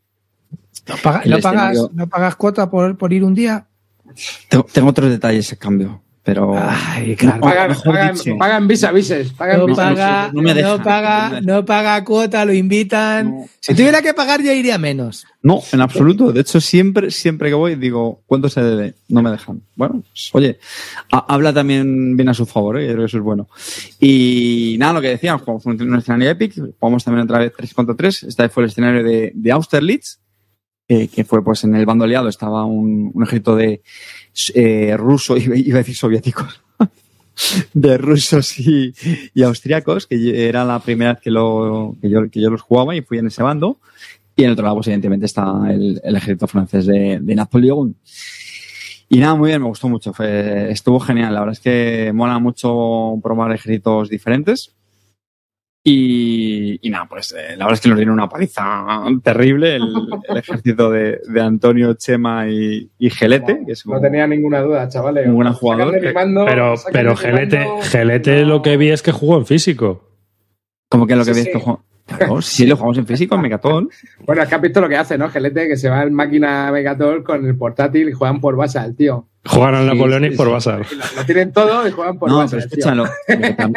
¿No, 0.86 0.94
paga- 1.02 1.22
El 1.24 1.30
no 1.30 1.38
pagas, 1.40 1.78
¿No 1.92 2.08
pagas 2.08 2.36
cuota 2.36 2.70
por, 2.70 2.96
por 2.96 3.12
ir 3.12 3.24
un 3.24 3.34
día? 3.34 3.66
Tengo, 4.48 4.66
tengo 4.72 4.88
otros 4.90 5.10
detalles 5.10 5.52
a 5.52 5.56
cambio. 5.56 6.00
pero 6.22 6.54
Ay, 6.56 7.16
claro. 7.16 7.40
Pagan, 8.38 8.66
visa 8.68 8.92
vises. 8.92 9.32
Pagan 9.32 9.58
No 9.60 9.66
visa 9.66 9.82
paga, 9.82 10.30
no 10.32 10.40
me 10.42 10.54
dejan, 10.54 10.78
no 10.78 10.84
paga, 11.64 12.00
no 12.00 12.04
cuota, 12.04 12.44
lo 12.44 12.52
invitan. 12.54 13.26
No. 13.30 13.46
Si 13.60 13.74
tuviera 13.74 14.00
que 14.02 14.14
pagar, 14.14 14.42
ya 14.42 14.52
iría 14.54 14.78
menos. 14.78 15.26
No, 15.42 15.60
en 15.72 15.80
absoluto. 15.82 16.32
De 16.32 16.40
hecho, 16.42 16.60
siempre, 16.60 17.10
siempre 17.10 17.48
que 17.50 17.54
voy, 17.54 17.74
digo, 17.76 18.22
¿cuánto 18.26 18.48
se 18.48 18.62
debe? 18.62 18.94
No 19.08 19.20
me 19.22 19.30
dejan. 19.30 19.60
Bueno, 19.76 20.02
pues, 20.08 20.30
oye, 20.32 20.58
ha- 21.12 21.26
habla 21.28 21.52
también 21.52 22.16
bien 22.16 22.28
a 22.30 22.34
su 22.34 22.46
favor, 22.46 22.78
¿eh? 22.78 22.86
Yo 22.86 22.92
creo 22.92 23.04
que 23.04 23.06
eso 23.08 23.18
es 23.18 23.22
bueno. 23.24 23.48
Y 24.00 24.76
nada, 24.78 24.94
lo 24.94 25.00
que 25.00 25.08
decía, 25.08 25.36
jugamos 25.38 25.66
un 25.66 25.80
un 25.82 25.96
escenario 25.98 26.30
Epic, 26.30 26.54
jugamos 26.78 27.04
también 27.04 27.24
otra 27.24 27.38
vez 27.38 27.52
3 27.56 27.74
contra 27.74 27.94
3. 27.94 28.22
Esta 28.24 28.44
vez 28.44 28.52
fue 28.52 28.62
el 28.64 28.70
escenario 28.70 29.02
de, 29.04 29.32
de 29.34 29.52
Austerlitz, 29.52 30.18
eh, 30.88 31.08
que 31.08 31.24
fue 31.24 31.42
pues 31.42 31.64
en 31.64 31.74
el 31.74 31.86
bando 31.86 32.04
aliado, 32.04 32.28
estaba 32.28 32.64
un, 32.64 33.12
ejército 33.22 33.56
de 33.56 33.82
eh, 34.54 34.96
ruso, 34.96 35.36
iba 35.38 35.76
a 35.76 35.78
decir 35.78 35.96
soviéticos, 35.96 36.62
de 37.74 37.98
rusos 37.98 38.58
y, 38.58 38.92
austriacos, 39.42 40.06
que 40.06 40.48
era 40.48 40.64
la 40.64 40.78
primera 40.80 41.14
vez 41.14 41.22
que, 41.22 41.30
lo, 41.30 41.96
que, 42.00 42.10
yo, 42.10 42.30
que 42.30 42.40
yo 42.40 42.50
los 42.50 42.62
jugaba 42.62 42.94
y 42.94 43.02
fui 43.02 43.18
en 43.18 43.28
ese 43.28 43.42
bando. 43.42 43.78
Y 44.36 44.42
en 44.42 44.48
el 44.48 44.52
otro 44.54 44.64
lado, 44.64 44.76
pues 44.76 44.88
evidentemente 44.88 45.26
está 45.26 45.44
el, 45.70 46.00
ejército 46.02 46.48
francés 46.48 46.86
de, 46.86 47.20
de 47.20 47.34
Napoleón. 47.34 47.96
Y 49.08 49.18
nada, 49.18 49.36
muy 49.36 49.50
bien, 49.50 49.62
me 49.62 49.68
gustó 49.68 49.88
mucho. 49.88 50.12
Estuvo 50.20 50.98
genial. 50.98 51.34
La 51.34 51.40
verdad 51.40 51.52
es 51.52 51.60
que 51.60 52.12
mola 52.12 52.40
mucho 52.40 53.16
probar 53.22 53.52
ejércitos 53.52 54.08
diferentes. 54.08 54.74
Y, 55.86 56.78
y 56.80 56.88
nada, 56.90 57.06
pues 57.06 57.32
eh, 57.32 57.56
la 57.58 57.66
verdad 57.66 57.74
es 57.74 57.80
que 57.82 57.88
nos 57.90 57.98
dieron 57.98 58.14
una 58.14 58.26
paliza 58.28 59.04
terrible 59.22 59.76
el, 59.76 59.82
el 60.28 60.36
ejército 60.38 60.90
de, 60.90 61.20
de 61.28 61.40
Antonio 61.42 61.92
Chema 61.92 62.48
y, 62.48 62.90
y 62.98 63.10
Gelete, 63.10 63.60
que 63.66 63.72
es 63.72 63.86
No 63.86 64.00
tenía 64.00 64.26
ninguna 64.26 64.62
duda, 64.62 64.88
chavales. 64.88 65.26
Un 65.28 65.38
gran 65.38 65.52
jugador. 65.52 66.14
Mando, 66.14 66.46
Pero, 66.46 66.74
pero 66.90 67.14
Gelete, 67.16 67.58
mando. 67.58 67.82
Gelete 67.82 68.44
lo 68.46 68.62
que 68.62 68.78
vi 68.78 68.88
es 68.90 69.02
que 69.02 69.12
jugó 69.12 69.36
en 69.36 69.44
físico. 69.44 70.08
como 70.88 71.06
que 71.06 71.16
lo 71.16 71.24
que 71.24 71.34
Sí, 71.34 71.40
ves 71.40 71.44
sí. 71.44 71.52
que 71.52 71.58
juego- 71.58 71.84
Claro, 72.06 72.42
sí, 72.42 72.66
lo 72.66 72.76
jugamos 72.76 72.98
en 72.98 73.06
físico, 73.06 73.34
en 73.34 73.40
Megatol. 73.40 73.88
Bueno, 74.26 74.42
es 74.42 74.48
que 74.48 74.54
has 74.54 74.60
visto 74.60 74.80
lo 74.80 74.88
que 74.90 74.96
hace, 74.96 75.16
¿no? 75.16 75.30
Gelete, 75.30 75.66
que 75.68 75.76
se 75.78 75.88
va 75.88 76.02
en 76.02 76.12
máquina 76.12 76.70
Megatol 76.70 77.24
con 77.24 77.46
el 77.46 77.56
portátil 77.56 78.08
y 78.10 78.12
juegan 78.12 78.40
por 78.40 78.56
Basal, 78.56 78.94
tío. 78.94 79.26
Jugaron 79.46 79.80
al 79.80 79.90
Sí, 79.90 79.94
Napoleonic 79.96 80.30
sí, 80.32 80.36
por 80.36 80.60
sí. 80.62 80.70
Y 80.70 80.94
Lo, 80.96 81.04
lo 81.16 81.24
tienen 81.26 81.52
todo 81.52 81.86
y 81.88 81.90
juegan 81.90 82.18
por 82.18 82.30
No, 82.30 82.38
Basal, 82.38 82.60
pero 82.60 82.70
tío. 82.70 82.92
escúchalo. 82.92 83.74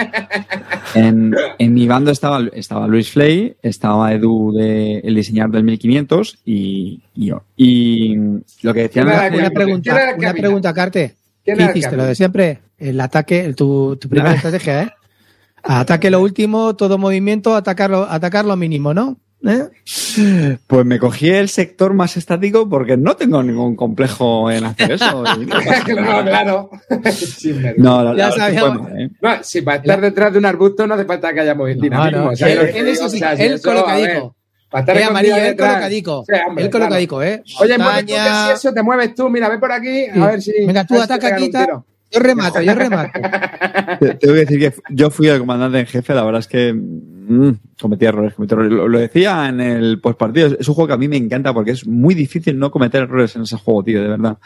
En, 0.95 1.35
en 1.57 1.73
mi 1.73 1.87
bando 1.87 2.11
estaba, 2.11 2.41
estaba 2.53 2.87
Luis 2.87 3.11
Flay, 3.11 3.55
estaba 3.61 4.13
Edu, 4.13 4.53
de, 4.53 4.99
el 4.99 5.15
diseñador 5.15 5.51
del 5.53 5.63
1500 5.63 6.39
y, 6.45 7.01
y 7.15 7.25
yo. 7.27 7.43
Y 7.55 8.15
lo 8.61 8.73
que 8.73 8.81
decían 8.83 9.05
¿Quién 9.05 9.07
era 9.07 9.17
era- 9.17 9.27
el 9.27 9.33
Una 9.35 9.43
capitán? 9.43 9.53
pregunta, 9.53 9.83
¿Quién 9.91 9.95
era 10.03 10.11
el 10.11 10.19
una 10.19 10.33
pregunta, 10.33 10.73
Carte. 10.73 11.15
¿Quién 11.43 11.57
¿Qué 11.57 11.63
hiciste? 11.65 11.95
Lo 11.95 12.05
de 12.05 12.15
siempre. 12.15 12.59
El 12.77 12.99
ataque, 13.01 13.43
el- 13.45 13.55
tu, 13.55 13.95
tu 13.97 14.07
primera 14.09 14.33
estrategia, 14.35 14.83
¿eh? 14.83 14.89
Ataque 15.63 16.09
lo 16.09 16.21
último, 16.21 16.75
todo 16.75 16.97
movimiento, 16.97 17.55
atacarlo, 17.55 18.07
atacar 18.09 18.45
lo 18.45 18.55
mínimo, 18.55 18.93
¿no? 18.93 19.17
¿Eh? 19.45 19.67
Pues 20.65 20.83
me 20.85 20.97
cogí 20.97 21.29
el 21.29 21.47
sector 21.49 21.93
más 21.93 22.17
estático 22.17 22.67
porque 22.67 22.97
no 22.97 23.15
tengo 23.15 23.43
ningún 23.43 23.75
complejo 23.75 24.49
en 24.49 24.65
hacer 24.65 24.93
eso. 24.93 25.23
No 25.37 26.23
claro. 26.23 26.69
Vergüenza. 26.89 27.73
No, 27.77 28.03
la, 28.03 28.15
Ya 28.15 28.29
verdad 28.29 28.29
es 28.29 28.33
que 28.33 28.39
sabíamos. 28.59 28.91
¿eh? 28.97 29.09
No, 29.21 29.29
si 29.43 29.61
para 29.61 29.77
estar 29.77 30.01
detrás 30.01 30.33
de 30.33 30.39
un 30.39 30.45
arbusto 30.45 30.87
no 30.87 30.95
hace 30.95 31.05
falta 31.05 31.31
que 31.33 31.41
haya 31.41 31.53
No, 31.53 31.65
dinamismo. 31.65 32.31
no, 32.31 32.35
¿sabes 32.35 32.75
él, 32.75 33.57
sí, 33.59 33.63
colocadico. 33.63 34.35
para 34.71 34.81
estar 34.81 34.97
Eh, 34.97 35.03
amarillo, 35.03 35.35
él 35.37 35.55
colocadico. 35.55 36.23
Sí, 36.27 36.33
hombre, 36.47 36.63
él 36.65 36.69
claro. 36.71 36.85
colocadico, 36.85 37.23
¿eh? 37.23 37.43
Oye, 37.59 37.77
Montaña. 37.77 38.45
si 38.47 38.51
eso 38.53 38.73
te 38.73 38.81
mueves 38.81 39.13
tú, 39.13 39.29
mira, 39.29 39.49
ve 39.49 39.59
por 39.59 39.71
aquí, 39.71 40.05
Sí. 40.11 40.19
a 40.19 40.25
ver 40.25 40.41
si. 40.41 40.51
Venga, 40.65 40.83
tú 40.85 40.99
ataca 40.99 41.27
aquí. 41.35 41.51
Yo 42.11 42.19
remato, 42.21 42.61
yo 42.61 42.73
remato. 42.73 43.11
Te- 43.99 44.15
Tengo 44.15 44.33
que 44.33 44.39
decir 44.45 44.59
que 44.59 44.73
yo 44.89 45.09
fui 45.09 45.27
el 45.27 45.39
comandante 45.39 45.79
en 45.79 45.85
jefe, 45.85 46.13
la 46.13 46.23
verdad 46.23 46.39
es 46.39 46.47
que 46.47 46.73
mm, 46.73 47.49
cometí 47.81 48.05
errores, 48.05 48.33
cometí 48.33 48.53
errores. 48.53 48.71
Lo, 48.71 48.87
lo 48.87 48.99
decía 48.99 49.47
en 49.49 49.59
el 49.59 49.99
postpartido, 49.99 50.55
es 50.59 50.67
un 50.67 50.73
juego 50.75 50.87
que 50.87 50.93
a 50.93 50.97
mí 50.97 51.07
me 51.07 51.17
encanta 51.17 51.53
porque 51.53 51.71
es 51.71 51.85
muy 51.85 52.15
difícil 52.15 52.57
no 52.57 52.71
cometer 52.71 53.03
errores 53.03 53.35
en 53.35 53.41
ese 53.43 53.57
juego, 53.57 53.83
tío, 53.83 54.01
de 54.01 54.07
verdad. 54.07 54.37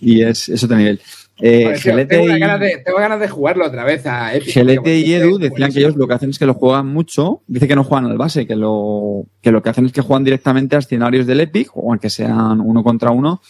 Y 0.00 0.22
es, 0.22 0.48
es 0.48 0.62
otro 0.64 0.76
nivel. 0.76 1.00
Eh, 1.40 1.74
tío, 1.82 2.06
tengo, 2.06 2.28
y- 2.36 2.38
ganas 2.38 2.60
de, 2.60 2.82
tengo 2.84 2.98
ganas 2.98 3.18
de 3.20 3.28
jugarlo 3.28 3.66
otra 3.66 3.84
vez 3.84 4.06
a 4.06 4.34
Epic. 4.34 4.50
Gelete 4.52 4.98
y 4.98 5.14
Edu 5.14 5.38
decían 5.38 5.72
que 5.72 5.80
ellos 5.80 5.96
lo 5.96 6.06
que 6.06 6.14
hacen 6.14 6.30
es 6.30 6.38
que 6.38 6.46
lo 6.46 6.54
juegan 6.54 6.86
mucho. 6.86 7.42
Dice 7.48 7.66
que 7.68 7.74
no 7.76 7.82
juegan 7.84 8.10
al 8.10 8.16
base, 8.18 8.46
que 8.46 8.54
lo 8.56 9.26
que, 9.40 9.50
lo 9.52 9.62
que 9.62 9.70
hacen 9.70 9.86
es 9.86 9.92
que 9.92 10.00
juegan 10.00 10.22
directamente 10.24 10.76
a 10.76 10.78
escenarios 10.80 11.26
del 11.26 11.40
Epic, 11.40 11.70
o 11.74 11.90
aunque 11.90 12.08
sean 12.10 12.60
uno 12.60 12.82
contra 12.84 13.10
uno, 13.10 13.40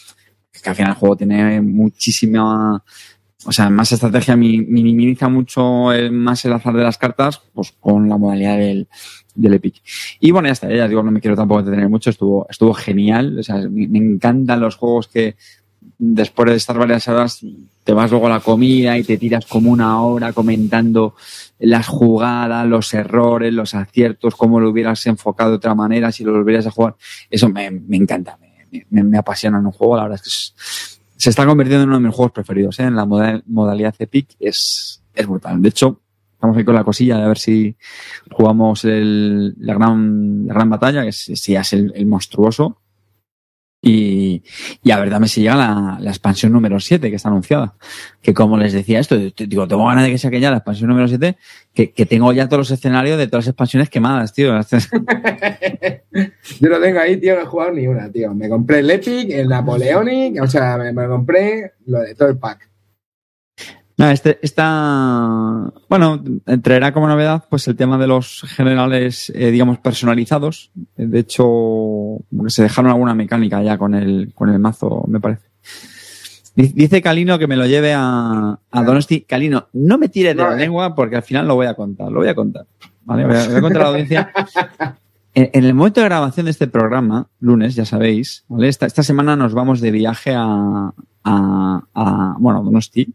que 0.62 0.71
al 0.71 0.77
final 0.77 0.93
el 0.93 0.97
juego 0.99 1.17
tiene 1.17 1.61
muchísima, 1.61 2.83
o 3.47 3.53
sea, 3.53 3.71
más 3.71 3.93
estrategia, 3.93 4.37
mi- 4.37 4.63
minimiza 4.63 5.29
mucho 5.29 5.93
el, 5.93 6.11
más 6.13 6.45
el 6.45 6.53
azar 6.53 6.75
de 6.75 6.83
las 6.83 6.99
cartas, 6.99 7.41
pues 7.53 7.73
con 7.79 8.09
la 8.09 8.17
modalidad 8.17 8.57
del, 8.57 8.89
Epic. 9.37 9.83
Y 10.21 10.31
bueno, 10.31 10.49
ya 10.49 10.53
está, 10.53 10.73
ya 10.73 10.87
digo, 10.89 11.03
no 11.03 11.11
me 11.11 11.21
quiero 11.21 11.37
tampoco 11.37 11.63
detener 11.63 11.89
mucho, 11.89 12.11
estuvo, 12.11 12.47
estuvo 12.49 12.73
genial, 12.75 13.39
o 13.39 13.43
sea, 13.43 13.57
me, 13.69 13.85
encantan 13.99 14.61
los 14.61 14.77
juegos 14.77 15.09
que 15.09 15.37
después 15.99 16.51
de 16.51 16.57
estar 16.57 16.79
varias 16.79 17.07
horas 17.09 17.45
te 17.85 17.93
vas 17.93 18.11
luego 18.11 18.27
a 18.27 18.31
la 18.31 18.41
comida 18.41 18.97
y 18.97 19.03
te 19.05 19.19
tiras 19.19 19.45
como 19.47 19.71
una 19.71 20.01
hora 20.03 20.33
comentando 20.33 21.15
las 21.59 21.87
jugadas, 21.87 22.67
los 22.67 22.95
errores, 22.95 23.53
los 23.53 23.75
aciertos, 23.75 24.35
cómo 24.35 24.61
lo 24.61 24.71
hubieras 24.71 25.05
enfocado 25.07 25.51
de 25.51 25.57
otra 25.57 25.75
manera, 25.75 26.11
si 26.11 26.25
lo 26.25 26.33
volvieras 26.33 26.67
a 26.67 26.71
jugar. 26.71 26.95
Eso 27.29 27.49
me, 27.51 27.71
me 27.71 27.97
encanta, 27.99 28.39
me, 28.41 28.87
me- 28.91 29.05
me 29.05 29.19
apasiona 29.19 29.59
en 29.59 29.67
un 29.67 29.73
juego. 29.73 29.97
La 29.97 30.03
verdad 30.05 30.17
es 30.17 30.23
que 30.23 30.29
es- 30.29 30.94
se 31.17 31.31
está 31.31 31.47
convirtiendo 31.47 31.85
en 31.85 31.89
uno 31.91 31.99
de 31.99 32.07
mis 32.07 32.15
juegos 32.15 32.33
preferidos. 32.33 32.79
¿eh? 32.81 32.85
En 32.85 32.97
la 32.97 33.05
moda- 33.05 33.43
modalidad 33.47 33.95
Epic 33.99 34.37
es, 34.41 35.03
es 35.15 35.27
brutal. 35.27 35.61
De 35.62 35.69
hecho, 35.69 36.01
estamos 36.33 36.57
ahí 36.57 36.65
con 36.65 36.75
la 36.75 36.85
cosilla 36.85 37.17
de 37.19 37.23
a 37.25 37.29
ver 37.29 37.39
si 37.39 37.77
jugamos 38.31 38.85
el, 38.85 39.55
la, 39.59 39.75
gran, 39.75 40.47
la 40.47 40.55
gran 40.55 40.71
batalla, 40.71 41.03
que 41.03 41.09
es, 41.09 41.31
si 41.35 41.55
es 41.55 41.73
el, 41.73 41.93
el 41.95 42.07
monstruoso. 42.07 42.79
Y, 43.87 44.43
y 44.82 44.91
a 44.93 44.99
ver, 44.99 45.11
dame 45.11 45.28
si 45.28 45.43
llega 45.43 45.57
la, 45.57 45.99
la 46.01 46.11
expansión 46.11 46.53
número 46.53 46.80
7 46.80 47.11
que 47.11 47.16
está 47.16 47.28
anunciada. 47.28 47.74
Que 48.22 48.32
como 48.32 48.57
les 48.57 48.72
decía 48.72 48.99
esto, 48.99 49.14
digo, 49.16 49.68
tengo 49.68 49.87
ganas 49.87 50.05
de 50.05 50.11
que 50.11 50.16
saque 50.16 50.41
ya 50.41 50.51
la 50.51 50.57
expansión 50.57 50.89
número 50.89 51.07
7, 51.07 51.37
que, 51.74 51.93
que 51.93 52.07
tengo 52.07 52.32
ya 52.32 52.49
todos 52.49 52.61
los 52.61 52.70
escenarios 52.70 53.18
de 53.18 53.26
todas 53.26 53.45
las 53.45 53.51
expansiones 53.51 53.91
quemadas, 53.91 54.32
tío. 54.32 54.59
Yo 56.61 56.68
lo 56.70 56.80
tengo 56.80 56.99
ahí, 56.99 57.18
tío, 57.18 57.35
no 57.35 57.43
he 57.43 57.47
jugado 57.47 57.72
ni 57.72 57.87
una, 57.87 58.11
tío. 58.11 58.35
Me 58.35 58.49
compré 58.49 58.78
el 58.78 58.91
Epic, 58.91 59.30
el 59.30 59.49
Napoleonic, 59.49 60.41
o 60.41 60.47
sea, 60.47 60.78
me, 60.78 60.91
me 60.91 61.07
compré 61.07 61.72
lo 61.85 62.01
de 62.01 62.14
todo 62.14 62.30
el 62.30 62.39
pack. 62.39 62.70
No, 63.97 64.11
este, 64.11 64.41
esta, 64.43 65.71
bueno, 65.89 66.23
traerá 66.63 66.93
como 66.93 67.07
novedad 67.07 67.45
pues 67.49 67.69
el 67.69 67.77
tema 67.77 67.97
de 67.97 68.09
los 68.09 68.43
generales, 68.49 69.31
eh, 69.35 69.53
digamos, 69.53 69.79
personalizados. 69.79 70.73
De 70.97 71.21
hecho, 71.21 72.19
se 72.49 72.65
dejaron 72.65 72.91
alguna 72.91 73.15
mecánica 73.15 73.63
ya 73.63 73.79
con 73.79 73.95
el, 73.95 74.33
con 74.35 74.49
el 74.49 74.59
mazo, 74.59 75.05
me 75.07 75.21
parece. 75.21 75.47
Di- 76.57 76.73
Dice 76.75 77.03
Calino 77.03 77.39
que 77.39 77.47
me 77.47 77.57
lo 77.57 77.67
lleve 77.67 77.93
a, 77.95 78.59
a 78.71 78.83
Donosti. 78.83 79.21
Calino, 79.23 79.69
no 79.75 79.97
me 79.99 80.09
tires 80.09 80.37
de 80.37 80.43
No, 80.43 80.51
la 80.51 80.57
eh. 80.57 80.61
lengua 80.61 80.95
porque 80.95 81.17
al 81.17 81.23
final 81.23 81.47
lo 81.47 81.55
voy 81.55 81.67
a 81.67 81.75
contar, 81.75 82.11
lo 82.11 82.19
voy 82.21 82.29
a 82.29 82.35
contar. 82.35 82.67
¿Vale? 83.05 83.27
Voy 83.27 83.37
a, 83.37 83.47
voy 83.49 83.57
a 83.57 83.61
contar 83.61 83.83
a 83.83 83.85
la 83.85 83.91
audiencia. 83.91 84.33
En, 85.37 85.51
en 85.53 85.65
el 85.65 85.75
momento 85.75 86.01
de 86.01 86.07
grabación 86.07 86.45
de 86.47 86.51
este 86.53 86.69
programa, 86.69 87.27
lunes, 87.41 87.75
ya 87.75 87.85
sabéis, 87.85 88.45
¿vale? 88.47 88.69
Esta, 88.69 88.87
esta 88.87 89.03
semana 89.03 89.35
nos 89.35 89.53
vamos 89.53 89.81
de 89.81 89.91
viaje 89.91 90.33
a, 90.33 90.93
a, 91.25 91.83
a 91.93 92.37
bueno, 92.39 92.63
Donosti, 92.63 93.13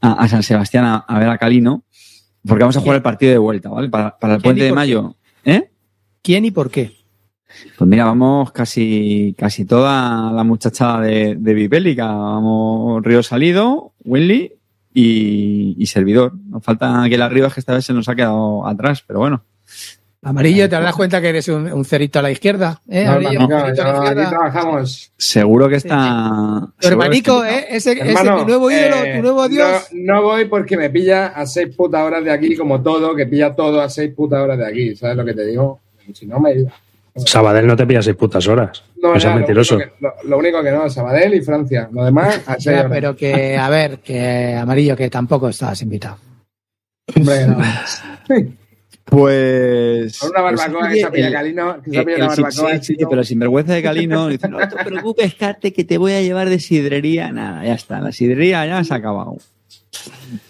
a, 0.00 0.12
a 0.12 0.28
San 0.28 0.42
Sebastián 0.42 0.84
a, 0.84 0.96
a 0.96 1.18
ver 1.18 1.28
a 1.28 1.38
Calino, 1.38 1.84
porque 2.46 2.62
vamos 2.62 2.76
a 2.76 2.80
jugar 2.80 2.96
el 2.96 3.02
partido 3.02 3.32
de 3.32 3.38
vuelta, 3.38 3.68
¿vale? 3.68 3.88
Para, 3.88 4.18
para 4.18 4.34
el 4.36 4.42
¿Quién 4.42 4.48
puente 4.50 4.62
de 4.64 4.70
qué? 4.70 4.74
mayo. 4.74 5.16
¿Eh? 5.44 5.70
¿Quién 6.22 6.44
y 6.44 6.50
por 6.50 6.70
qué? 6.70 6.92
Pues 7.76 7.88
mira, 7.90 8.04
vamos 8.04 8.52
casi, 8.52 9.34
casi 9.36 9.64
toda 9.64 10.30
la 10.32 10.44
muchachada 10.44 11.00
de, 11.00 11.34
de 11.36 11.54
Bibélica. 11.54 12.06
Vamos 12.06 13.02
Río 13.02 13.22
Salido, 13.22 13.92
Winley 14.04 14.52
y, 14.94 15.74
y 15.76 15.86
servidor. 15.86 16.34
Nos 16.48 16.62
falta 16.62 17.04
que 17.08 17.18
la 17.18 17.28
Rivas 17.28 17.54
que 17.54 17.60
esta 17.60 17.74
vez 17.74 17.84
se 17.84 17.92
nos 17.92 18.08
ha 18.08 18.14
quedado 18.14 18.66
atrás, 18.66 19.02
pero 19.06 19.18
bueno. 19.18 19.42
Amarillo, 20.22 20.68
te 20.68 20.74
darás 20.76 20.94
cuenta 20.94 21.18
que 21.22 21.30
eres 21.30 21.48
un, 21.48 21.72
un 21.72 21.84
cerito 21.84 22.18
a 22.18 22.22
la 22.22 22.30
izquierda. 22.30 22.82
¿eh? 22.90 23.04
No, 23.06 23.12
Amarillo, 23.12 23.40
no, 23.48 23.72
trabajamos. 23.74 25.12
Seguro 25.16 25.66
que 25.68 25.76
está. 25.76 26.60
Tu 26.78 26.88
hermanico, 26.88 27.42
está- 27.42 27.58
¿eh? 27.58 27.66
Ese, 27.70 27.92
ese 27.92 28.02
Hermano, 28.08 28.40
tu 28.40 28.46
nuevo 28.48 28.70
ídolo, 28.70 28.96
eh, 29.02 29.14
tu 29.16 29.22
nuevo 29.22 29.48
dios. 29.48 29.88
No, 29.92 30.16
no 30.16 30.22
voy 30.22 30.44
porque 30.44 30.76
me 30.76 30.90
pilla 30.90 31.28
a 31.28 31.46
seis 31.46 31.74
putas 31.74 32.02
horas 32.02 32.22
de 32.22 32.30
aquí, 32.32 32.54
como 32.54 32.82
todo, 32.82 33.16
que 33.16 33.24
pilla 33.26 33.54
todo 33.56 33.80
a 33.80 33.88
seis 33.88 34.12
putas 34.14 34.40
horas 34.40 34.58
de 34.58 34.66
aquí. 34.66 34.94
¿Sabes 34.94 35.16
lo 35.16 35.24
que 35.24 35.32
te 35.32 35.46
digo? 35.46 35.80
Si 36.12 36.26
no 36.26 36.38
me 36.38 36.52
iba. 36.54 36.70
Sabadell 37.16 37.66
no 37.66 37.74
te 37.74 37.86
pilla 37.86 38.02
seis 38.02 38.16
putas 38.16 38.46
horas. 38.46 38.84
No, 39.02 39.14
No 39.14 39.14
seas 39.14 39.22
ya, 39.24 39.30
lo 39.30 39.36
mentiroso. 39.36 39.76
único 39.76 39.90
que- 39.90 40.02
Lo, 40.04 40.12
lo 40.24 40.38
único 40.38 40.62
que 40.62 40.70
no, 40.70 40.90
Sabadell 40.90 41.32
y 41.34 41.40
Francia. 41.40 41.88
Lo 41.90 42.04
demás, 42.04 42.42
a 42.46 42.54
seis 42.54 42.64
Ya, 42.66 42.72
horas. 42.80 42.92
pero 42.92 43.16
que, 43.16 43.56
a 43.56 43.70
ver, 43.70 44.00
que 44.00 44.54
amarillo, 44.54 44.94
que 44.98 45.08
tampoco 45.08 45.48
estabas 45.48 45.80
invitado. 45.80 46.18
Hombre, 47.16 47.46
no. 47.46 47.56
Pues. 49.10 50.18
Con 50.18 50.30
una 50.30 50.40
barbacoa 50.40 50.80
pues, 50.80 50.92
que 50.94 51.00
se 51.00 51.06
ha 51.06 51.10
pillado 51.10 51.28
el- 51.28 51.34
Calino, 51.34 51.82
que 51.82 51.90
se 51.90 51.96
Eh, 51.98 52.02
una 52.02 52.12
el- 52.12 52.30
sí, 52.30 52.42
barbacoa. 52.42 52.70
sí, 52.72 52.78
sí, 52.84 52.96
chico. 52.96 53.10
pero 53.10 53.24
sin 53.24 53.38
vergüenza 53.40 53.74
de 53.74 53.82
Calino 53.82 54.28
dice, 54.28 54.48
no 54.48 54.58
te 54.58 54.76
preocupes, 54.84 55.34
Carte, 55.34 55.72
que 55.72 55.84
te 55.84 55.98
voy 55.98 56.12
a 56.12 56.22
llevar 56.22 56.48
de 56.48 56.58
sidrería. 56.60 57.30
Nada, 57.32 57.64
ya 57.64 57.74
está, 57.74 58.00
la 58.00 58.12
sidrería 58.12 58.64
ya 58.66 58.82
se 58.84 58.94
ha 58.94 58.96
acabado. 58.98 59.36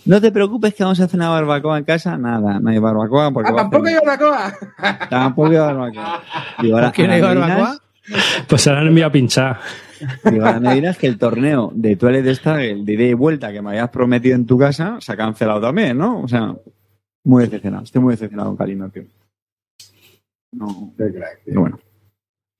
No 0.04 0.20
te 0.20 0.30
preocupes 0.30 0.74
que 0.74 0.84
vamos 0.84 1.00
a 1.00 1.04
hacer 1.04 1.18
una 1.18 1.30
barbacoa 1.30 1.78
en 1.78 1.84
casa. 1.84 2.16
Nada, 2.18 2.60
no 2.60 2.70
hay 2.70 2.78
barbacoa 2.78 3.30
porque 3.32 3.50
Ah, 3.50 3.56
tampoco 3.56 3.86
hay 3.88 3.94
barbacoa. 3.94 4.54
tampoco 5.08 5.48
hay 5.48 5.56
barbacoa. 5.56 6.22
Digo, 6.62 6.74
ahora, 6.76 6.86
¿Por 6.88 6.94
qué 6.96 7.06
no 7.08 7.12
hay 7.14 7.20
ahora 7.22 7.34
me 7.34 7.40
barbacoa? 7.40 7.78
Pues 8.46 8.62
se 8.62 8.70
la 8.72 8.80
han 8.80 8.86
enviado 8.88 9.08
a 9.08 9.12
pinchar. 9.12 9.58
digo, 10.30 10.44
ahora 10.46 10.60
me 10.60 10.74
dirás 10.74 10.98
que 10.98 11.06
el 11.06 11.16
torneo 11.18 11.72
de 11.74 11.96
Twilight 11.96 12.26
Star, 12.26 12.60
el 12.60 12.84
de 12.84 12.92
ida 12.94 13.04
y 13.04 13.14
vuelta 13.14 13.52
que 13.52 13.62
me 13.62 13.70
habías 13.70 13.88
prometido 13.88 14.34
en 14.36 14.46
tu 14.46 14.58
casa, 14.58 14.96
se 15.00 15.12
ha 15.12 15.16
cancelado 15.16 15.60
también, 15.60 15.96
¿no? 15.98 16.20
O 16.22 16.28
sea, 16.28 16.54
muy 17.24 17.44
decepcionado. 17.44 17.84
Estoy 17.84 18.02
muy 18.02 18.12
decepcionado 18.14 18.50
con 18.50 18.56
Calino, 18.56 18.88
tío. 18.90 19.04
No, 20.52 20.92
pero 20.96 21.60
bueno. 21.60 21.78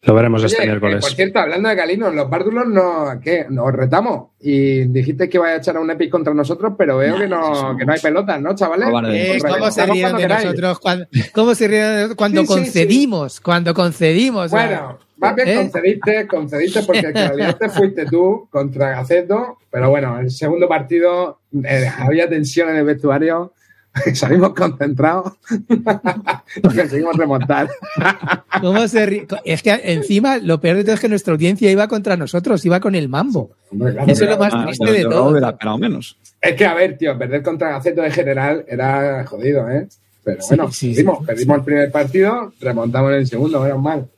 Lo 0.03 0.15
veremos 0.15 0.43
este 0.43 0.57
Oye, 0.57 0.65
eh, 0.65 0.71
miércoles. 0.71 1.05
por 1.05 1.13
cierto, 1.13 1.39
hablando 1.41 1.69
de 1.69 1.75
Galinos, 1.75 2.15
los 2.15 2.31
bárdulos 2.31 2.67
no, 2.69 3.21
¿qué? 3.23 3.45
Nos 3.51 3.71
retamos. 3.71 4.31
Y 4.41 4.85
dijiste 4.85 5.29
que 5.29 5.37
iba 5.37 5.49
a 5.49 5.57
echar 5.57 5.77
a 5.77 5.81
un 5.81 5.91
Epic 5.91 6.09
contra 6.11 6.33
nosotros, 6.33 6.73
pero 6.79 6.97
veo 6.97 7.19
que, 7.19 7.29
no, 7.29 7.77
que 7.77 7.85
no 7.85 7.93
hay 7.93 8.01
pelotas, 8.01 8.41
¿no, 8.41 8.55
chavales? 8.55 8.89
Eh, 9.13 9.37
Os 9.37 9.43
¿Cómo 9.43 9.71
se 9.71 9.83
de 9.87 9.93
queráis. 10.17 10.45
nosotros 10.47 10.79
cuando, 10.81 11.07
cómo 11.35 11.55
se 11.55 11.69
ríen 11.69 11.83
de 11.85 11.93
nosotros 11.97 12.17
cuando 12.17 12.41
Sí, 12.41 12.47
sí, 12.47 12.53
sí. 12.55 12.61
concedimos? 12.61 13.41
Cuando 13.43 13.75
concedimos. 13.75 14.51
Bueno, 14.51 14.99
más 15.19 15.35
bien 15.37 15.49
¿Eh? 15.49 15.57
concediste, 15.57 16.27
concediste 16.27 16.83
porque 16.85 17.07
en 17.09 17.15
realidad 17.15 17.59
te 17.59 17.69
fuiste 17.69 18.07
tú 18.07 18.49
contra 18.51 18.93
Gaceto, 18.93 19.59
pero 19.71 19.91
bueno, 19.91 20.19
el 20.19 20.31
segundo 20.31 20.67
partido 20.67 21.41
eh, 21.63 21.87
había 21.99 22.27
tensión 22.27 22.71
en 22.71 22.77
el 22.77 22.85
vestuario, 22.87 23.53
salimos 24.15 24.55
concentrados 24.55 25.33
y 26.57 26.63
conseguimos 26.63 27.17
remontar. 27.17 27.69
¿Cómo 28.61 28.87
se 28.89 29.07
ríe? 29.07 29.27
Es 29.45 29.63
que 29.63 29.73
encima 29.85 30.39
lo 30.39 30.61
peor 30.61 30.77
de 30.77 30.85
todo 30.85 30.95
es 30.95 31.01
que 31.01 31.09
nuestra 31.09 31.33
audiencia 31.33 31.71
iba 31.71 31.89
contra 31.89 32.17
nosotros, 32.17 32.65
iba 32.65 32.81
con 32.81 32.95
el 32.95 33.09
mambo. 33.09 33.51
Hombre, 33.73 33.93
claro, 33.95 34.11
Eso 34.13 34.25
es 34.25 34.31
lo 34.31 34.39
más 34.39 34.53
Ah, 34.55 34.65
triste 34.67 34.93
de 34.93 35.03
todo. 35.05 35.79
menos. 35.79 36.17
Es 36.41 36.55
que, 36.57 36.65
a 36.65 36.75
ver, 36.75 36.97
tío, 36.97 37.19
perder 37.19 37.43
contra 37.43 37.71
Gaceto 37.71 38.01
de 38.03 38.11
general 38.11 38.65
era 38.69 39.25
jodido, 39.27 39.69
¿eh? 39.69 39.89
Pero 40.23 40.41
Sí, 40.43 40.49
bueno, 40.51 40.71
sí, 40.73 40.89
perdimos, 40.95 41.19
sí. 41.21 41.25
perdimos 41.27 41.59
el 41.59 41.65
primer 41.65 41.91
partido, 41.91 42.53
remontamos 42.61 43.11
en 43.13 43.17
el 43.19 43.27
segundo, 43.27 43.61
menos 43.61 43.81
mal. 43.83 44.09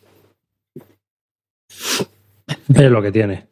Es 2.74 2.90
lo 2.90 3.02
que 3.02 3.12
tiene. 3.12 3.46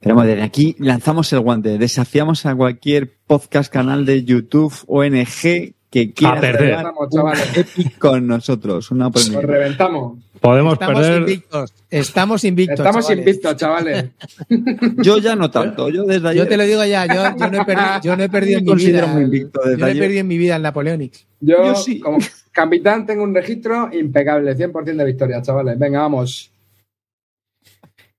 Pero 0.00 0.20
desde 0.22 0.42
aquí 0.42 0.76
lanzamos 0.78 1.32
el 1.32 1.40
guante. 1.40 1.78
Desafiamos 1.78 2.46
a 2.46 2.54
cualquier 2.54 3.10
podcast, 3.26 3.72
canal 3.72 4.04
de 4.06 4.24
YouTube, 4.24 4.72
ONG 4.86 5.74
que 5.90 6.12
quiera 6.12 6.40
perder. 6.40 6.74
Vamos, 6.82 7.08
chavales. 7.10 7.56
Epic 7.56 7.98
con 7.98 8.26
nosotros. 8.26 8.90
Una 8.90 9.08
Nos 9.08 9.32
reventamos. 9.32 10.18
Podemos 10.40 10.74
Estamos 10.74 11.00
perder. 11.00 11.20
invictos. 11.20 11.74
Estamos 11.90 12.44
invictos. 12.44 12.78
Estamos 12.80 13.06
chavales. 13.06 13.18
invictos, 13.26 13.56
chavales. 13.56 14.04
Yo 15.02 15.18
ya 15.18 15.34
no 15.34 15.50
tanto. 15.50 15.88
Yo 15.88 16.04
desde 16.04 16.28
ayer 16.28 16.44
Yo 16.44 16.48
te 16.48 16.56
lo 16.56 16.64
digo 16.64 16.84
ya, 16.84 17.06
yo, 17.06 17.22
yo 17.38 17.50
no 17.50 17.62
he 17.62 17.64
perdido, 17.64 18.00
yo 18.02 18.16
no 18.16 18.22
he 18.24 18.28
perdido 18.28 18.58
en 18.58 18.64
mi 18.64 18.66
vida. 18.66 18.72
considero 18.74 19.08
muy 19.08 19.22
invicto 19.24 19.60
desde 19.64 19.72
Yo 19.72 19.78
no 19.80 19.86
he 19.86 19.90
ayer. 19.92 20.02
perdido 20.02 20.20
en 20.20 20.28
mi 20.28 20.38
vida 20.38 20.56
el 20.56 20.62
Napoleonics. 20.62 21.26
Yo, 21.40 21.64
Yo 21.64 21.74
sí. 21.74 21.98
como 22.00 22.18
capitán, 22.52 23.06
tengo 23.06 23.22
un 23.24 23.34
registro 23.34 23.88
impecable, 23.92 24.54
100% 24.56 24.84
de 24.96 25.04
victoria, 25.04 25.40
chavales. 25.40 25.78
Venga, 25.78 26.00
vamos. 26.00 26.50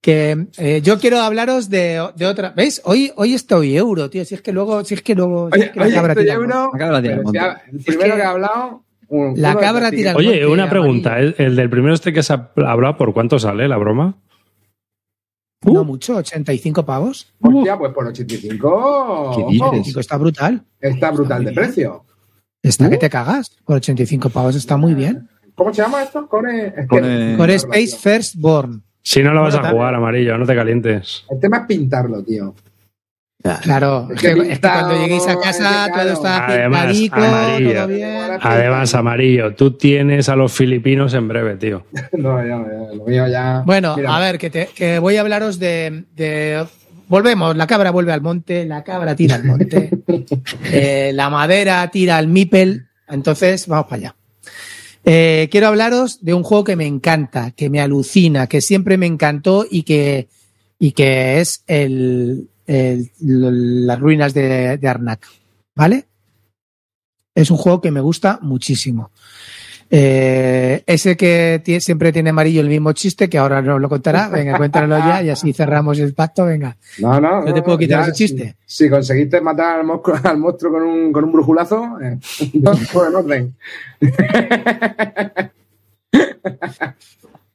Que 0.01 0.47
eh, 0.57 0.81
yo 0.83 0.99
quiero 0.99 1.19
hablaros 1.19 1.69
de, 1.69 2.07
de 2.15 2.25
otra. 2.27 2.51
¿Veis? 2.55 2.81
Hoy, 2.85 3.11
hoy 3.15 3.33
estoy 3.33 3.75
euro, 3.75 4.09
tío. 4.09 4.23
Si 4.25 4.35
es 4.35 4.41
que 4.41 4.51
luego, 4.53 4.83
si 4.85 4.93
es 4.93 5.01
que 5.01 5.15
luego. 5.15 5.49
si 5.51 5.57
Oye, 5.59 5.65
es 5.65 5.71
que 5.71 5.79
la 5.79 5.85
oye, 5.87 5.95
cabra 5.95 6.15
tira 6.15 6.33
el 6.33 6.39
euro, 6.41 6.69
La 6.73 6.79
cabra 6.79 7.01
tira 7.01 7.13
el 7.15 7.19
pero 7.19 7.31
si 7.31 7.37
monte. 7.37 7.39
ha- 7.39 7.61
el 7.71 7.83
primero 7.83 8.09
que 8.11 8.15
que, 8.15 8.23
ha 8.23 8.29
hablado... 8.29 8.83
un- 9.09 9.41
la 9.41 9.55
cabra 9.55 9.89
tira 9.91 10.15
Oye, 10.15 10.27
monte 10.29 10.45
una 10.47 10.69
pregunta. 10.69 11.19
¿El, 11.19 11.35
el 11.39 11.55
del 11.55 11.69
primero 11.69 11.93
este 11.95 12.13
que 12.13 12.21
se 12.23 12.31
ha 12.33 12.51
hablado, 12.65 12.95
¿por 12.97 13.13
cuánto 13.13 13.39
sale 13.39 13.67
la 13.67 13.77
broma? 13.77 14.15
No 15.63 15.83
mucho, 15.83 16.15
85 16.17 16.85
pavos. 16.85 17.33
Hostia, 17.41 17.77
pues 17.77 17.91
por 17.91 18.05
85... 18.07 19.31
¿Qué 19.35 19.53
dices? 19.53 19.81
Chico, 19.87 19.99
está 19.99 20.17
brutal. 20.17 20.63
Está 20.79 21.11
brutal 21.11 21.43
de 21.43 21.51
precio. 21.51 22.05
Está 22.61 22.85
Uh. 22.87 22.89
que 22.91 22.97
te 22.97 23.09
cagas. 23.09 23.49
Por 23.65 23.77
85 23.77 24.29
pavos 24.29 24.55
está 24.55 24.77
muy 24.77 24.93
bien. 24.93 25.27
¿Cómo 25.55 25.73
se 25.73 25.81
llama 25.81 26.03
esto? 26.03 26.27
Core... 26.29 26.85
Core- 26.87 27.35
Core 27.37 27.55
Space 27.55 27.97
Firstborn. 27.97 28.83
Si 29.09 29.23
no 29.23 29.31
lo 29.33 29.41
vas 29.43 29.55
a 29.55 29.69
jugar, 29.71 29.95
amarillo, 29.95 30.37
no 30.37 30.45
te 30.45 30.53
calientes. 30.53 31.23
El 31.29 31.39
tema 31.39 31.59
es 31.59 31.63
pintarlo, 31.65 32.21
tío. 32.25 32.53
Claro, 33.61 34.09
es 34.11 34.15
Es 34.17 34.21
que, 34.21 34.33
que 34.41 34.51
es 34.51 34.59
que 34.59 34.67
cuando 34.67 34.99
lleguéis 34.99 35.25
a 35.29 35.39
casa 35.39 35.87
todo 35.93 36.11
está 36.11 36.45
Además, 36.47 36.87
pintadico, 36.87 37.15
amarillo. 37.15 37.73
todo 37.75 37.87
bien. 37.87 38.17
Además, 38.41 38.95
amarillo, 38.95 39.55
tú 39.55 39.71
tienes 39.77 40.27
a 40.27 40.35
los 40.35 40.51
filipinos 40.51 41.13
en 41.13 41.29
breve, 41.29 41.55
tío. 41.55 41.85
No, 42.17 42.37
ya, 42.45 42.57
ya, 42.57 42.93
lo 42.95 43.05
mío 43.05 43.27
ya... 43.29 43.63
Bueno, 43.65 43.95
Mira, 43.95 44.13
a 44.17 44.19
ver, 44.19 44.37
que, 44.37 44.49
te- 44.49 44.67
que 44.75 44.99
voy 44.99 45.15
a 45.15 45.21
hablaros 45.21 45.57
de, 45.57 46.03
de- 46.13 46.65
Volvemos, 47.07 47.55
la 47.55 47.65
cabra 47.67 47.91
vuelve 47.91 48.11
al 48.11 48.19
monte, 48.19 48.65
la 48.65 48.83
cabra 48.83 49.15
tira 49.15 49.35
al 49.35 49.45
monte, 49.45 49.89
eh, 50.73 51.11
la 51.13 51.29
madera 51.29 51.89
tira 51.89 52.17
al 52.17 52.27
mipel, 52.27 52.87
entonces 53.07 53.65
vamos 53.69 53.85
para 53.85 53.95
allá. 53.95 54.15
Eh, 55.05 55.47
quiero 55.51 55.67
hablaros 55.67 56.23
de 56.23 56.33
un 56.33 56.43
juego 56.43 56.63
que 56.63 56.75
me 56.75 56.85
encanta, 56.85 57.51
que 57.51 57.69
me 57.69 57.79
alucina, 57.79 58.47
que 58.47 58.61
siempre 58.61 58.97
me 58.97 59.05
encantó 59.05 59.65
y 59.69 59.83
que, 59.83 60.27
y 60.79 60.91
que 60.91 61.39
es 61.39 61.63
el, 61.67 62.49
las 62.67 63.99
ruinas 63.99 64.33
de, 64.33 64.77
de 64.77 64.87
Arnak, 64.87 65.25
¿vale? 65.75 66.05
Es 67.33 67.51
un 67.51 67.57
juego 67.57 67.81
que 67.81 67.91
me 67.91 68.01
gusta 68.01 68.39
muchísimo. 68.41 69.11
Eh, 69.89 70.83
ese 70.85 71.15
que 71.15 71.61
siempre 71.79 72.11
tiene 72.11 72.31
amarillo 72.31 72.61
el 72.61 72.67
mismo 72.67 72.91
chiste, 72.93 73.29
que 73.29 73.37
ahora 73.37 73.61
no 73.61 73.79
lo 73.79 73.87
contará. 73.87 74.27
Venga, 74.29 74.57
cuéntanoslo 74.57 74.97
ya 74.97 75.23
y 75.23 75.29
así 75.29 75.53
cerramos 75.53 75.97
el 75.99 76.13
pacto. 76.13 76.45
Venga. 76.45 76.75
No, 76.99 77.21
no, 77.21 77.41
No 77.43 77.53
te 77.53 77.61
puedo 77.61 77.77
quitar 77.77 77.99
ya, 77.99 78.07
ese 78.07 78.13
chiste. 78.13 78.57
Si, 78.65 78.85
si 78.85 78.89
conseguiste 78.89 79.39
matar 79.41 79.79
al 79.79 79.85
monstruo, 79.85 80.17
al 80.23 80.37
monstruo 80.37 80.71
con, 80.73 80.83
un, 80.83 81.13
con 81.13 81.23
un 81.23 81.31
brujulazo, 81.31 81.99
eh, 82.01 82.17
todo 82.91 83.07
en 83.07 83.15
orden. 83.15 83.55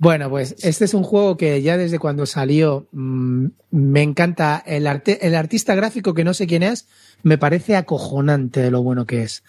Bueno, 0.03 0.29
pues 0.29 0.57
este 0.65 0.87
es 0.87 0.95
un 0.95 1.05
juego 1.05 1.37
que 1.37 1.63
ya 1.63 1.77
desde 1.77 2.01
cuando 2.01 2.27
salió 2.27 2.89
mm, 2.91 3.47
me 3.71 4.03
encanta. 4.03 4.61
El, 4.67 4.89
arte, 4.89 5.25
el 5.25 5.37
artista 5.37 5.77
gráfico, 5.77 6.13
que 6.13 6.25
no 6.25 6.35
sé 6.35 6.49
quién 6.49 6.65
es, 6.65 6.89
me 7.23 7.39
parece 7.39 7.77
acojonante 7.77 8.63
de 8.63 8.73
lo 8.73 8.83
bueno 8.83 9.07
que 9.07 9.23
es. 9.23 9.45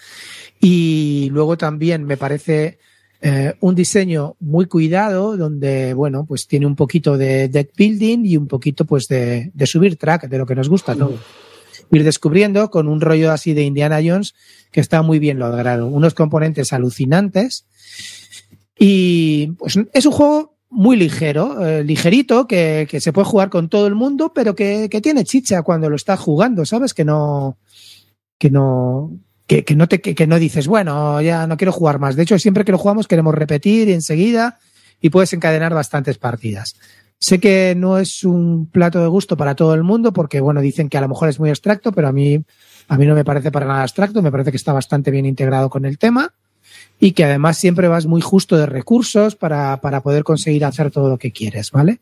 Y 0.59 1.30
luego 1.31 1.57
también 1.57 2.03
me 2.03 2.17
parece 2.17 2.77
eh, 3.19 3.55
un 3.61 3.73
diseño 3.73 4.35
muy 4.39 4.67
cuidado, 4.67 5.38
donde, 5.38 5.95
bueno, 5.95 6.23
pues 6.27 6.45
tiene 6.45 6.67
un 6.67 6.75
poquito 6.75 7.17
de 7.17 7.47
deck 7.47 7.71
building 7.75 8.23
y 8.23 8.38
un 8.38 8.45
poquito 8.45 8.85
pues 8.85 9.07
de, 9.07 9.49
de 9.55 9.65
subir 9.65 9.95
track, 9.97 10.27
de 10.27 10.38
lo 10.38 10.45
que 10.45 10.53
nos 10.53 10.69
gusta 10.69 10.93
todo. 10.93 11.17
Ir 11.91 12.03
descubriendo 12.03 12.69
con 12.69 12.88
un 12.88 13.01
rollo 13.01 13.31
así 13.31 13.55
de 13.55 13.63
Indiana 13.63 14.01
Jones 14.05 14.35
que 14.71 14.81
está 14.81 15.01
muy 15.01 15.17
bien 15.17 15.39
logrado. 15.39 15.88
Unos 15.88 16.13
componentes 16.13 16.73
alucinantes. 16.73 17.65
Y 18.77 19.47
pues 19.57 19.77
es 19.93 20.05
un 20.05 20.11
juego 20.11 20.53
muy 20.69 20.97
ligero, 20.97 21.63
eh, 21.65 21.83
ligerito, 21.83 22.47
que, 22.47 22.87
se 22.99 23.13
puede 23.13 23.25
jugar 23.25 23.49
con 23.49 23.69
todo 23.69 23.85
el 23.85 23.95
mundo, 23.95 24.33
pero 24.33 24.55
que, 24.55 24.89
tiene 25.01 25.23
chicha 25.23 25.61
cuando 25.61 25.89
lo 25.89 25.95
estás 25.95 26.19
jugando, 26.19 26.65
¿sabes? 26.65 26.93
Que 26.93 27.05
no, 27.05 27.57
que 28.39 28.49
no, 28.49 29.11
que, 29.45 29.63
no 29.75 29.87
te, 29.87 30.01
que 30.01 30.27
no 30.27 30.39
dices, 30.39 30.67
bueno, 30.67 31.21
ya 31.21 31.45
no 31.45 31.57
quiero 31.57 31.71
jugar 31.71 31.99
más. 31.99 32.15
De 32.15 32.23
hecho, 32.23 32.39
siempre 32.39 32.65
que 32.65 32.71
lo 32.71 32.79
jugamos 32.79 33.07
queremos 33.07 33.35
repetir 33.35 33.87
y 33.87 33.93
enseguida 33.93 34.57
y 34.99 35.11
puedes 35.11 35.33
encadenar 35.33 35.73
bastantes 35.73 36.17
partidas. 36.17 36.75
Sé 37.19 37.39
que 37.39 37.75
no 37.77 37.99
es 37.99 38.23
un 38.23 38.69
plato 38.69 38.99
de 38.99 39.07
gusto 39.07 39.37
para 39.37 39.55
todo 39.55 39.75
el 39.75 39.83
mundo 39.83 40.11
porque, 40.11 40.41
bueno, 40.41 40.59
dicen 40.59 40.89
que 40.89 40.97
a 40.97 41.01
lo 41.01 41.07
mejor 41.07 41.29
es 41.29 41.39
muy 41.39 41.49
abstracto, 41.49 41.91
pero 41.91 42.07
a 42.07 42.11
mí, 42.11 42.43
a 42.87 42.97
mí 42.97 43.05
no 43.05 43.13
me 43.13 43.23
parece 43.23 43.51
para 43.51 43.65
nada 43.65 43.83
abstracto, 43.83 44.21
me 44.21 44.31
parece 44.31 44.51
que 44.51 44.57
está 44.57 44.73
bastante 44.73 45.11
bien 45.11 45.25
integrado 45.25 45.69
con 45.69 45.85
el 45.85 45.97
tema 45.97 46.33
y 46.99 47.11
que 47.11 47.26
además 47.26 47.57
siempre 47.57 47.88
vas 47.88 48.05
muy 48.05 48.22
justo 48.22 48.57
de 48.57 48.65
recursos 48.65 49.35
para, 49.35 49.81
para 49.81 50.01
poder 50.01 50.23
conseguir 50.23 50.65
hacer 50.65 50.91
todo 50.91 51.10
lo 51.10 51.18
que 51.18 51.31
quieres, 51.31 51.72
¿vale? 51.72 51.99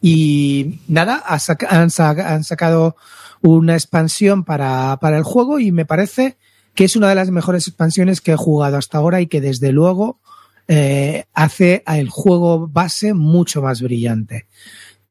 Y 0.00 0.80
nada, 0.88 1.22
han 1.26 1.90
sacado 1.90 2.96
una 3.42 3.74
expansión 3.74 4.44
para, 4.44 4.98
para 5.00 5.16
el 5.16 5.24
juego 5.24 5.58
y 5.58 5.72
me 5.72 5.84
parece 5.84 6.36
que 6.74 6.84
es 6.84 6.96
una 6.96 7.08
de 7.08 7.14
las 7.14 7.30
mejores 7.30 7.66
expansiones 7.66 8.20
que 8.20 8.32
he 8.32 8.36
jugado 8.36 8.76
hasta 8.76 8.98
ahora 8.98 9.20
y 9.20 9.26
que 9.26 9.40
desde 9.40 9.72
luego 9.72 10.20
eh, 10.68 11.24
hace 11.32 11.82
al 11.86 12.08
juego 12.08 12.68
base 12.68 13.14
mucho 13.14 13.62
más 13.62 13.80
brillante, 13.80 14.46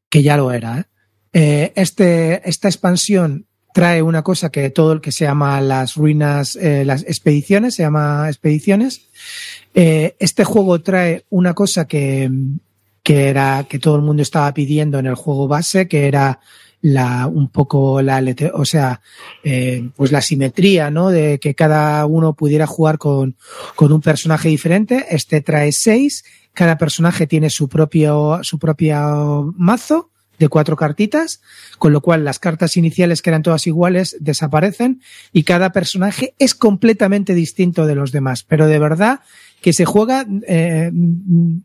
que 0.08 0.22
ya 0.22 0.36
lo 0.36 0.52
era. 0.52 0.78
¿eh? 0.78 0.84
Eh, 1.32 1.72
este, 1.74 2.48
esta 2.48 2.68
expansión 2.68 3.47
trae 3.78 4.02
una 4.02 4.24
cosa 4.24 4.50
que 4.50 4.70
todo 4.70 4.90
el 4.90 5.00
que 5.00 5.12
se 5.12 5.24
llama 5.24 5.60
las 5.60 5.94
ruinas, 5.94 6.56
eh, 6.56 6.84
las 6.84 7.04
expediciones, 7.04 7.76
se 7.76 7.84
llama 7.84 8.26
expediciones. 8.26 9.02
Eh, 9.72 10.16
este 10.18 10.42
juego 10.42 10.80
trae 10.80 11.26
una 11.30 11.54
cosa 11.54 11.86
que, 11.86 12.28
que 13.04 13.28
era 13.28 13.66
que 13.68 13.78
todo 13.78 13.94
el 13.94 14.02
mundo 14.02 14.24
estaba 14.24 14.52
pidiendo 14.52 14.98
en 14.98 15.06
el 15.06 15.14
juego 15.14 15.46
base, 15.46 15.86
que 15.86 16.08
era 16.08 16.40
la 16.80 17.28
un 17.28 17.50
poco 17.50 18.02
la 18.02 18.20
o 18.54 18.64
sea 18.64 19.00
eh, 19.44 19.88
pues 19.94 20.10
la 20.10 20.22
simetría 20.22 20.90
no 20.90 21.10
de 21.10 21.38
que 21.38 21.54
cada 21.54 22.04
uno 22.06 22.34
pudiera 22.34 22.66
jugar 22.66 22.98
con, 22.98 23.36
con 23.74 23.92
un 23.92 24.00
personaje 24.00 24.48
diferente 24.48 25.06
este 25.10 25.40
trae 25.40 25.72
seis 25.72 26.24
cada 26.54 26.78
personaje 26.78 27.26
tiene 27.26 27.50
su 27.50 27.68
propio 27.68 28.38
su 28.42 28.60
propio 28.60 29.52
mazo 29.56 30.10
de 30.38 30.48
cuatro 30.48 30.76
cartitas, 30.76 31.40
con 31.78 31.92
lo 31.92 32.00
cual 32.00 32.24
las 32.24 32.38
cartas 32.38 32.76
iniciales 32.76 33.22
que 33.22 33.30
eran 33.30 33.42
todas 33.42 33.66
iguales 33.66 34.16
desaparecen 34.20 35.02
y 35.32 35.42
cada 35.42 35.72
personaje 35.72 36.34
es 36.38 36.54
completamente 36.54 37.34
distinto 37.34 37.86
de 37.86 37.94
los 37.94 38.12
demás. 38.12 38.44
Pero 38.44 38.66
de 38.66 38.78
verdad 38.78 39.20
que 39.60 39.72
se 39.72 39.84
juega, 39.84 40.26
eh, 40.46 40.90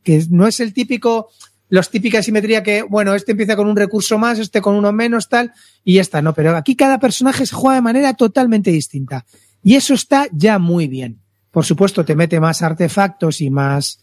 que 0.04 0.26
no 0.30 0.48
es 0.48 0.60
el 0.60 0.74
típico, 0.74 1.30
los 1.70 1.90
típica 1.90 2.24
simetría 2.24 2.64
que, 2.64 2.84
bueno, 2.84 3.14
este 3.14 3.32
empieza 3.32 3.56
con 3.56 3.68
un 3.68 3.76
recurso 3.76 4.18
más, 4.18 4.40
este 4.40 4.62
con 4.62 4.76
uno 4.76 4.92
menos, 4.92 5.30
tal, 5.30 5.54
y 5.84 5.96
ya 5.96 6.02
está, 6.02 6.22
no, 6.22 6.34
pero 6.34 6.56
aquí 6.56 6.76
cada 6.76 7.00
personaje 7.00 7.46
se 7.46 7.56
juega 7.56 7.76
de 7.76 7.82
manera 7.82 8.14
totalmente 8.14 8.72
distinta. 8.72 9.26
Y 9.64 9.76
eso 9.76 9.94
está 9.94 10.28
ya 10.32 10.60
muy 10.60 10.88
bien. 10.88 11.20
Por 11.52 11.66
supuesto, 11.66 12.04
te 12.04 12.16
mete 12.16 12.40
más 12.40 12.62
artefactos 12.62 13.40
y 13.40 13.50
más. 13.50 14.00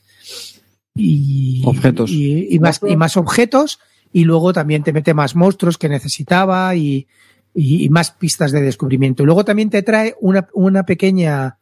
Y, 0.95 1.63
Objetos. 1.65 2.11
Y, 2.11 2.55
y 2.55 2.59
más, 2.61 2.81
y 2.89 2.97
más 2.97 3.17
objetos. 3.17 3.79
Y 4.13 4.25
luego 4.25 4.53
también 4.53 4.83
te 4.83 4.93
mete 4.93 5.15
más 5.15 5.37
monstruos 5.37 5.79
que 5.79 5.89
necesitaba 5.89 6.75
y, 6.75 7.07
y- 7.55 7.85
y 7.85 7.89
más 7.91 8.11
pistas 8.11 8.51
de 8.53 8.61
descubrimiento. 8.61 9.23
Y 9.23 9.27
luego 9.27 9.45
también 9.45 9.71
te 9.71 9.83
trae 9.83 10.15
una, 10.21 10.49
una 10.55 10.85
pequeña. 10.85 11.59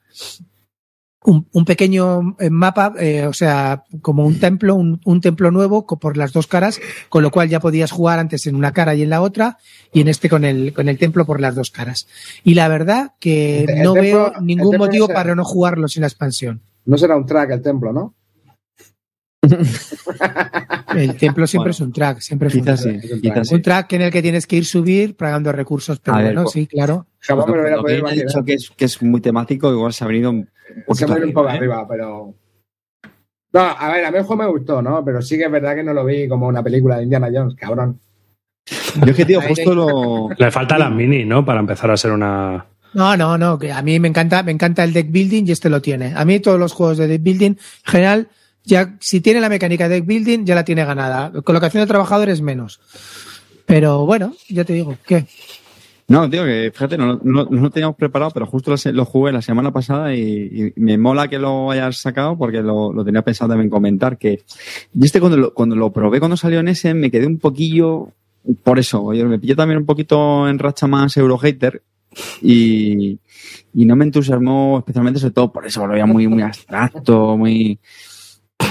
Un, 1.24 1.46
un 1.52 1.64
pequeño 1.64 2.36
eh, 2.38 2.48
mapa, 2.48 2.94
eh, 2.98 3.26
o 3.26 3.32
sea, 3.32 3.82
como 4.00 4.24
un 4.24 4.38
templo, 4.38 4.76
un, 4.76 5.00
un 5.04 5.20
templo 5.20 5.50
nuevo 5.50 5.84
por 5.84 6.16
las 6.16 6.32
dos 6.32 6.46
caras, 6.46 6.80
con 7.08 7.22
lo 7.24 7.30
cual 7.32 7.48
ya 7.48 7.58
podías 7.60 7.90
jugar 7.90 8.20
antes 8.20 8.46
en 8.46 8.54
una 8.54 8.72
cara 8.72 8.94
y 8.94 9.02
en 9.02 9.10
la 9.10 9.20
otra, 9.20 9.58
y 9.92 10.00
en 10.00 10.08
este 10.08 10.30
con 10.30 10.44
el, 10.44 10.72
con 10.72 10.88
el 10.88 10.96
templo 10.96 11.26
por 11.26 11.40
las 11.40 11.56
dos 11.56 11.70
caras. 11.70 12.06
Y 12.44 12.54
la 12.54 12.68
verdad 12.68 13.14
que 13.18 13.64
El- 13.64 13.70
el 13.70 13.82
no 13.82 13.94
templo- 13.94 14.00
veo 14.00 14.32
ningún 14.40 14.76
motivo 14.78 15.06
será- 15.06 15.18
para 15.18 15.34
no 15.34 15.44
jugarlo 15.44 15.88
sin 15.88 16.02
la 16.02 16.06
expansión. 16.06 16.62
No 16.86 16.96
será 16.96 17.16
un 17.16 17.26
track 17.26 17.50
el 17.50 17.62
templo, 17.62 17.92
¿no? 17.92 18.14
El 20.94 21.16
templo 21.16 21.46
siempre 21.46 21.70
Bueno, 21.70 21.70
es 21.70 21.80
un 21.80 21.92
track, 21.92 22.18
siempre 22.20 22.50
fue 22.50 22.58
un 22.60 22.64
track. 22.64 22.78
sí, 22.78 23.00
quizás 23.22 23.48
sí. 23.48 23.54
Un 23.54 23.62
track 23.62 23.92
en 23.94 24.02
el 24.02 24.10
que 24.12 24.22
tienes 24.22 24.46
que 24.46 24.56
ir 24.56 24.64
subir 24.64 25.16
pagando 25.16 25.52
recursos, 25.52 26.00
pero 26.00 26.18
bueno, 26.18 26.42
pues- 26.44 26.52
sí, 26.52 26.66
claro. 26.66 27.06
Jamás 27.20 27.46
me 27.46 27.54
lo 27.54 27.60
hubiera 27.60 27.76
Lo 27.76 27.82
que 27.84 27.86
podido 27.86 27.98
él 27.98 28.04
ha 28.06 28.08
imaginar. 28.14 28.26
dicho 28.26 28.44
que 28.44 28.52
es, 28.54 28.70
que 28.76 28.84
es 28.84 29.02
muy 29.02 29.20
temático, 29.20 29.70
igual 29.72 29.92
se 29.92 30.04
ha 30.04 30.06
venido 30.06 30.30
un 30.30 30.48
Se 30.92 31.06
poco 31.06 31.12
arriba, 31.18 31.52
¿eh? 31.52 31.56
arriba, 31.56 31.86
pero. 31.88 32.34
No, 33.52 33.60
a 33.60 33.92
ver, 33.92 34.04
a 34.04 34.10
mí 34.10 34.18
el 34.18 34.24
juego 34.24 34.42
me 34.42 34.48
gustó, 34.50 34.82
¿no? 34.82 35.04
Pero 35.04 35.22
sí 35.22 35.36
que 35.38 35.44
es 35.44 35.50
verdad 35.50 35.74
que 35.74 35.82
no 35.82 35.94
lo 35.94 36.04
vi 36.04 36.28
como 36.28 36.46
una 36.46 36.62
película 36.62 36.96
de 36.98 37.04
Indiana 37.04 37.28
Jones, 37.32 37.54
cabrón. 37.54 37.98
Yo 38.96 39.04
es 39.10 39.16
que, 39.16 39.24
tío, 39.24 39.40
justo 39.40 39.74
lo... 39.74 40.28
Le 40.36 40.50
falta 40.50 40.76
la 40.76 40.90
mini, 40.90 41.24
¿no? 41.24 41.44
Para 41.44 41.60
empezar 41.60 41.90
a 41.90 41.96
ser 41.96 42.12
una. 42.12 42.66
No, 42.92 43.16
no, 43.16 43.38
no, 43.38 43.58
que 43.58 43.72
a 43.72 43.80
mí 43.82 43.98
me 44.00 44.08
encanta, 44.08 44.42
me 44.42 44.52
encanta 44.52 44.84
el 44.84 44.92
deck 44.92 45.10
building 45.10 45.44
y 45.46 45.52
este 45.52 45.70
lo 45.70 45.80
tiene. 45.80 46.12
A 46.14 46.24
mí 46.26 46.40
todos 46.40 46.58
los 46.60 46.72
juegos 46.74 46.98
de 46.98 47.06
deck 47.08 47.22
building, 47.22 47.50
en 47.52 47.58
general, 47.84 48.28
ya 48.68 48.96
si 49.00 49.20
tiene 49.20 49.40
la 49.40 49.48
mecánica 49.48 49.88
de 49.88 49.96
deck 49.96 50.06
building, 50.06 50.44
ya 50.44 50.54
la 50.54 50.64
tiene 50.64 50.84
ganada. 50.84 51.32
Colocación 51.42 51.82
de 51.82 51.86
trabajadores 51.88 52.42
menos. 52.42 52.80
Pero 53.66 54.04
bueno, 54.06 54.34
ya 54.48 54.64
te 54.64 54.74
digo, 54.74 54.96
¿qué? 55.06 55.26
No, 56.06 56.28
tío, 56.30 56.44
que 56.44 56.70
fíjate, 56.72 56.96
no, 56.96 57.20
no- 57.22 57.48
no 57.50 57.60
lo 57.62 57.70
teníamos 57.70 57.96
preparado, 57.96 58.30
pero 58.30 58.46
justo 58.46 58.74
lo, 58.92 59.04
jugué 59.04 59.32
la 59.32 59.42
semana 59.42 59.72
pasada 59.72 60.14
y, 60.14 60.72
me 60.76 60.96
mola 60.96 61.28
que 61.28 61.38
lo 61.38 61.70
hayas 61.70 61.98
sacado 61.98 62.36
porque 62.38 62.62
lo, 62.62 62.92
lo 62.92 63.04
tenía 63.04 63.22
pensado 63.22 63.50
también 63.50 63.68
comentar. 63.70 64.16
Que 64.16 64.42
yo 64.92 65.04
este 65.04 65.20
cuando 65.20 65.36
lo, 65.36 65.54
cuando 65.54 65.76
lo 65.76 65.92
probé 65.92 66.18
cuando 66.18 66.36
salió 66.36 66.60
en 66.60 66.68
ese 66.68 66.94
me 66.94 67.10
quedé 67.10 67.26
un 67.26 67.38
poquillo, 67.38 68.08
por 68.64 68.78
eso, 68.78 69.02
oye, 69.02 69.24
me 69.24 69.38
pillé 69.38 69.54
también 69.54 69.78
un 69.78 69.86
poquito 69.86 70.48
en 70.48 70.58
racha 70.58 70.86
más 70.86 71.16
Eurohater 71.16 71.82
y, 72.40 73.18
y 73.74 73.84
no 73.84 73.94
me 73.96 74.04
entusiasmó 74.06 74.78
especialmente 74.78 75.20
sobre 75.20 75.34
todo 75.34 75.52
por 75.52 75.66
eso, 75.66 75.86
lo 75.86 75.92
veía 75.92 76.06
muy, 76.06 76.26
muy 76.26 76.42
abstracto, 76.42 77.36
muy... 77.36 77.78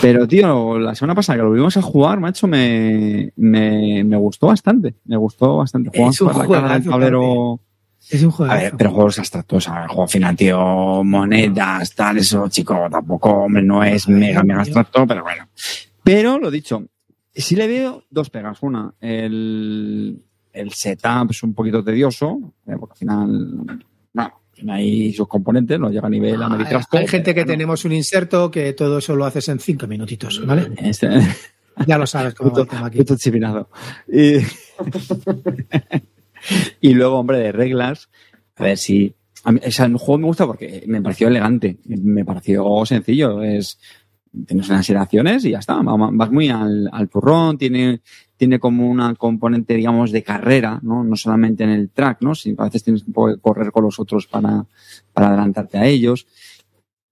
Pero, 0.01 0.27
tío, 0.27 0.77
la 0.77 0.93
semana 0.95 1.15
pasada 1.15 1.37
que 1.37 1.43
lo 1.43 1.51
vimos 1.51 1.75
a 1.77 1.81
jugar, 1.81 2.19
macho, 2.19 2.47
me, 2.47 3.31
me, 3.35 4.03
me 4.03 4.17
gustó 4.17 4.47
bastante. 4.47 4.95
Me 5.05 5.17
gustó 5.17 5.57
bastante. 5.57 5.89
Jugamos 5.89 6.15
Es 6.15 6.21
un 6.21 6.29
juegazo, 6.29 6.89
tablero. 6.89 7.59
Es 8.09 8.23
un 8.23 8.31
juego. 8.31 8.53
A 8.53 8.55
ver, 8.55 8.73
pero 8.77 8.91
juegos 8.91 9.19
abstractos, 9.19 9.67
a 9.67 9.81
ver, 9.81 9.87
juego 9.89 10.07
final, 10.07 10.35
tío, 10.35 11.03
monedas, 11.03 11.93
tal, 11.95 12.17
eso, 12.17 12.47
chico, 12.47 12.87
tampoco, 12.89 13.29
hombre, 13.31 13.63
no 13.63 13.83
es 13.83 14.07
mega, 14.07 14.43
mega 14.43 14.61
abstracto, 14.61 15.05
pero 15.07 15.23
bueno. 15.23 15.47
Pero, 16.03 16.37
lo 16.37 16.51
dicho, 16.51 16.85
sí 17.33 17.55
le 17.55 17.67
veo 17.67 18.03
dos 18.09 18.29
pegas. 18.29 18.59
Una, 18.61 18.93
el, 19.01 20.23
el 20.53 20.71
setup 20.71 21.31
es 21.31 21.43
un 21.43 21.53
poquito 21.53 21.83
tedioso, 21.83 22.53
eh, 22.65 22.75
porque 22.79 22.93
al 22.93 22.97
final, 22.97 23.85
tiene 24.57 24.73
ahí 24.73 25.13
sus 25.13 25.27
componentes, 25.27 25.79
no 25.79 25.89
llega 25.91 26.07
a 26.07 26.09
nivel 26.09 26.41
ameritrasto. 26.41 26.97
hay 26.97 27.07
gente 27.07 27.35
que 27.35 27.45
tenemos 27.45 27.85
un 27.85 27.91
inserto 27.93 28.49
que 28.49 28.73
todo 28.73 28.97
eso 28.97 29.15
lo 29.15 29.25
haces 29.25 29.47
en 29.49 29.59
cinco 29.59 29.85
minutitos, 29.87 30.43
¿vale? 30.45 30.71
este- 30.77 31.09
Ya 31.85 31.97
lo 31.99 32.07
sabes 32.07 32.33
cómo 32.33 32.49
va 32.49 32.55
Puto, 32.55 32.61
el 32.63 32.67
tema 32.69 32.87
aquí. 32.87 32.97
Y, 34.11 34.37
y 36.89 36.93
luego, 36.93 37.19
hombre, 37.19 37.37
de 37.39 37.51
reglas, 37.51 38.09
a 38.55 38.63
ver 38.63 38.77
si. 38.77 39.13
a 39.43 39.51
mí- 39.51 39.61
o 39.65 39.71
sea, 39.71 39.85
el 39.85 39.95
juego 39.97 40.17
me 40.19 40.25
gusta 40.25 40.45
porque 40.47 40.83
me 40.87 41.01
pareció 41.01 41.27
elegante, 41.27 41.77
me 41.85 42.25
pareció 42.25 42.83
sencillo. 42.85 43.43
Es, 43.43 43.79
tienes 44.45 44.69
unas 44.69 44.87
iteraciones 44.89 45.45
y 45.45 45.51
ya 45.51 45.59
está. 45.59 45.75
va- 45.81 45.95
va- 45.97 46.09
Vas 46.11 46.31
muy 46.31 46.49
al, 46.49 46.89
al 46.91 47.09
turrón, 47.09 47.57
tiene, 47.59 48.01
tiene 48.37 48.59
como 48.59 48.87
una 48.87 49.13
componente, 49.15 49.73
digamos, 49.73 50.11
de 50.11 50.23
carrera, 50.23 50.79
¿no? 50.83 51.03
No 51.03 51.15
solamente 51.15 51.63
en 51.63 51.71
el 51.71 51.89
track, 51.89 52.21
¿no? 52.21 52.35
Si 52.35 52.55
a 52.57 52.65
veces 52.65 52.83
tienes 52.83 53.03
que 53.03 53.11
correr 53.11 53.71
con 53.71 53.83
los 53.83 53.99
otros 53.99 54.27
para, 54.27 54.65
para 55.11 55.29
adelantarte 55.29 55.77
a 55.77 55.85
ellos. 55.85 56.27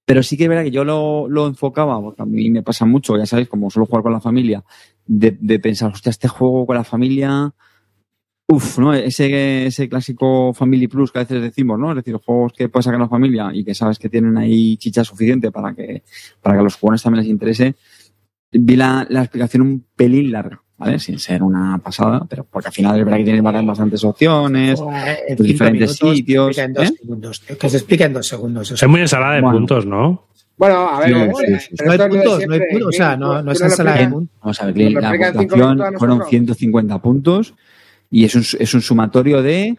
Pero 0.05 0.21
sí 0.21 0.37
que 0.37 0.43
es 0.43 0.49
verdad 0.49 0.63
que 0.63 0.71
yo 0.71 0.85
lo, 0.85 1.27
lo 1.27 1.47
enfocaba, 1.47 1.99
porque 1.99 2.21
a 2.21 2.25
mí 2.25 2.49
me 2.51 2.61
pasa 2.61 2.85
mucho, 2.85 3.17
ya 3.17 3.25
sabéis, 3.25 3.49
como 3.49 3.71
suelo 3.71 3.87
jugar 3.87 4.03
con 4.03 4.13
la 4.13 4.21
familia, 4.21 4.63
de, 5.07 5.35
de 5.39 5.59
pensar, 5.59 5.91
hostia, 5.91 6.11
este 6.11 6.27
juego 6.27 6.67
con 6.67 6.75
la 6.75 6.83
familia, 6.83 7.51
uff, 8.47 8.77
¿no? 8.77 8.93
Ese, 8.93 9.65
ese 9.65 9.89
clásico 9.89 10.53
Family 10.53 10.87
Plus 10.87 11.11
que 11.11 11.19
a 11.19 11.23
veces 11.23 11.41
decimos, 11.41 11.79
¿no? 11.79 11.89
Es 11.89 11.95
decir, 11.95 12.15
juegos 12.17 12.53
que 12.53 12.69
puedes 12.69 12.85
sacar 12.85 12.99
la 12.99 13.09
familia 13.09 13.49
y 13.51 13.63
que 13.63 13.73
sabes 13.73 13.97
que 13.97 14.09
tienen 14.09 14.37
ahí 14.37 14.77
chicha 14.77 15.03
suficiente 15.03 15.51
para 15.51 15.73
que, 15.73 16.03
para 16.41 16.55
que 16.55 16.59
a 16.59 16.63
los 16.63 16.75
jugadores 16.75 17.01
también 17.01 17.23
les 17.23 17.31
interese. 17.31 17.75
Vi 18.59 18.75
la, 18.75 19.05
la 19.09 19.21
explicación 19.21 19.61
un 19.63 19.85
pelín 19.95 20.31
larga, 20.31 20.61
¿vale? 20.77 20.99
Sin 20.99 21.19
ser 21.19 21.43
una 21.43 21.77
pasada, 21.79 22.25
pero 22.29 22.45
porque 22.45 22.67
al 22.67 22.73
final 22.73 22.97
es 22.99 23.05
verdad 23.05 23.17
que 23.17 23.23
tiene 23.23 23.41
bastantes 23.41 24.03
opciones, 24.03 24.81
En 25.27 25.35
de 25.35 25.43
diferentes 25.43 26.01
minutos, 26.01 26.17
sitios, 26.17 26.55
se 26.55 26.61
explica 26.63 26.65
en 26.65 26.73
dos 26.73 26.89
¿eh? 26.89 26.95
segundos. 26.99 27.39
Que 27.59 27.69
se 27.69 27.77
explica 27.77 28.05
en 28.05 28.13
dos 28.13 28.27
segundos. 28.27 28.71
eso. 28.71 28.85
Es 28.85 28.91
muy 28.91 29.01
ensalada 29.01 29.35
de 29.35 29.41
Bueno. 29.41 29.57
puntos, 29.57 29.85
¿no? 29.85 30.27
Bueno, 30.57 30.87
a 30.89 30.99
ver, 31.01 31.09
Sí, 31.09 31.43
eh, 31.47 31.59
sí, 31.59 31.67
sí. 31.69 31.75
pero 31.77 31.97
No 31.97 32.03
hay 32.03 32.09
puntos, 32.09 32.47
no 32.47 32.53
hay 32.53 32.61
puntos, 32.71 32.87
o 32.87 32.91
sea, 32.91 33.17
no, 33.17 33.51
es 33.51 33.61
ensalada 33.61 33.97
de 33.97 34.07
puntos. 34.07 34.37
Vamos 34.41 34.61
a 34.61 34.65
ver, 34.65 34.73
Clint, 34.73 34.95
la 35.01 35.15
en 35.15 35.23
a 35.23 35.33
fueron 35.33 35.77
nosotros. 35.77 36.29
150 36.29 37.01
puntos 37.01 37.53
y 38.09 38.23
es 38.23 38.35
un, 38.35 38.43
es 38.59 38.73
un 38.73 38.81
sumatorio 38.81 39.41
de 39.41 39.77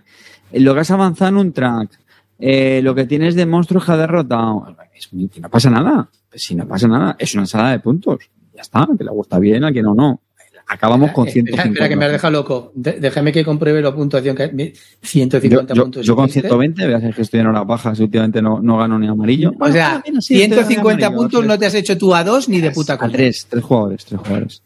lo 0.52 0.74
que 0.74 0.80
has 0.80 0.90
avanzado 0.90 1.30
en 1.30 1.36
un 1.38 1.52
track, 1.52 1.90
eh, 2.38 2.80
lo 2.82 2.94
que 2.94 3.06
tienes 3.06 3.34
de 3.34 3.46
monstruos 3.46 3.84
que 3.86 3.92
has 3.92 3.98
derrotado. 3.98 4.76
Es 4.94 5.12
no 5.12 5.50
pasa 5.50 5.70
nada. 5.70 6.10
Si 6.32 6.54
no 6.54 6.66
pasa 6.68 6.88
nada, 6.88 7.16
es 7.18 7.32
una 7.34 7.44
ensalada 7.44 7.70
de 7.70 7.80
puntos. 7.80 8.30
Ya 8.56 8.62
está, 8.62 8.88
que 8.98 9.04
le 9.04 9.10
gusta 9.10 9.38
bien, 9.38 9.62
a 9.64 9.72
que 9.72 9.82
no, 9.82 9.94
no. 9.94 10.20
Acabamos 10.68 11.12
con 11.12 11.26
Eh, 11.28 11.30
Espera, 11.30 11.62
150. 11.62 11.68
Espera, 11.68 11.88
que 11.88 11.96
me 11.96 12.04
has 12.06 12.10
dejado 12.12 12.32
loco. 12.32 12.72
De- 12.74 12.98
déjame 12.98 13.30
que 13.32 13.44
compruebe 13.44 13.80
la 13.80 13.94
puntuación. 13.94 14.34
Que, 14.34 14.50
yo, 14.52 14.80
150 15.00 15.74
yo- 15.74 15.82
puntos. 15.84 16.04
yo 16.04 16.16
con 16.16 16.24
¿hiciste? 16.24 16.48
120, 16.48 16.86
veas 16.88 17.14
que 17.14 17.22
estoy 17.22 17.38
en 17.40 17.46
horas 17.46 17.64
bajas 17.66 18.00
y 18.00 18.02
últimamente 18.02 18.42
no, 18.42 18.60
no 18.60 18.76
gano 18.78 18.98
ni 18.98 19.06
amarillo. 19.06 19.52
O 19.60 19.70
sea, 19.70 20.02
150 20.20 21.14
puntos 21.14 21.46
no 21.46 21.56
te 21.56 21.66
has 21.66 21.74
hecho 21.74 21.96
tú 21.96 22.12
a 22.14 22.24
dos 22.24 22.48
ni 22.48 22.60
de 22.60 22.72
puta 22.72 22.94
A 22.94 22.98
coña. 22.98 23.12
tres, 23.12 23.46
tres 23.48 23.62
jugadores, 23.62 24.04
tres 24.06 24.20
jugadores. 24.20 24.62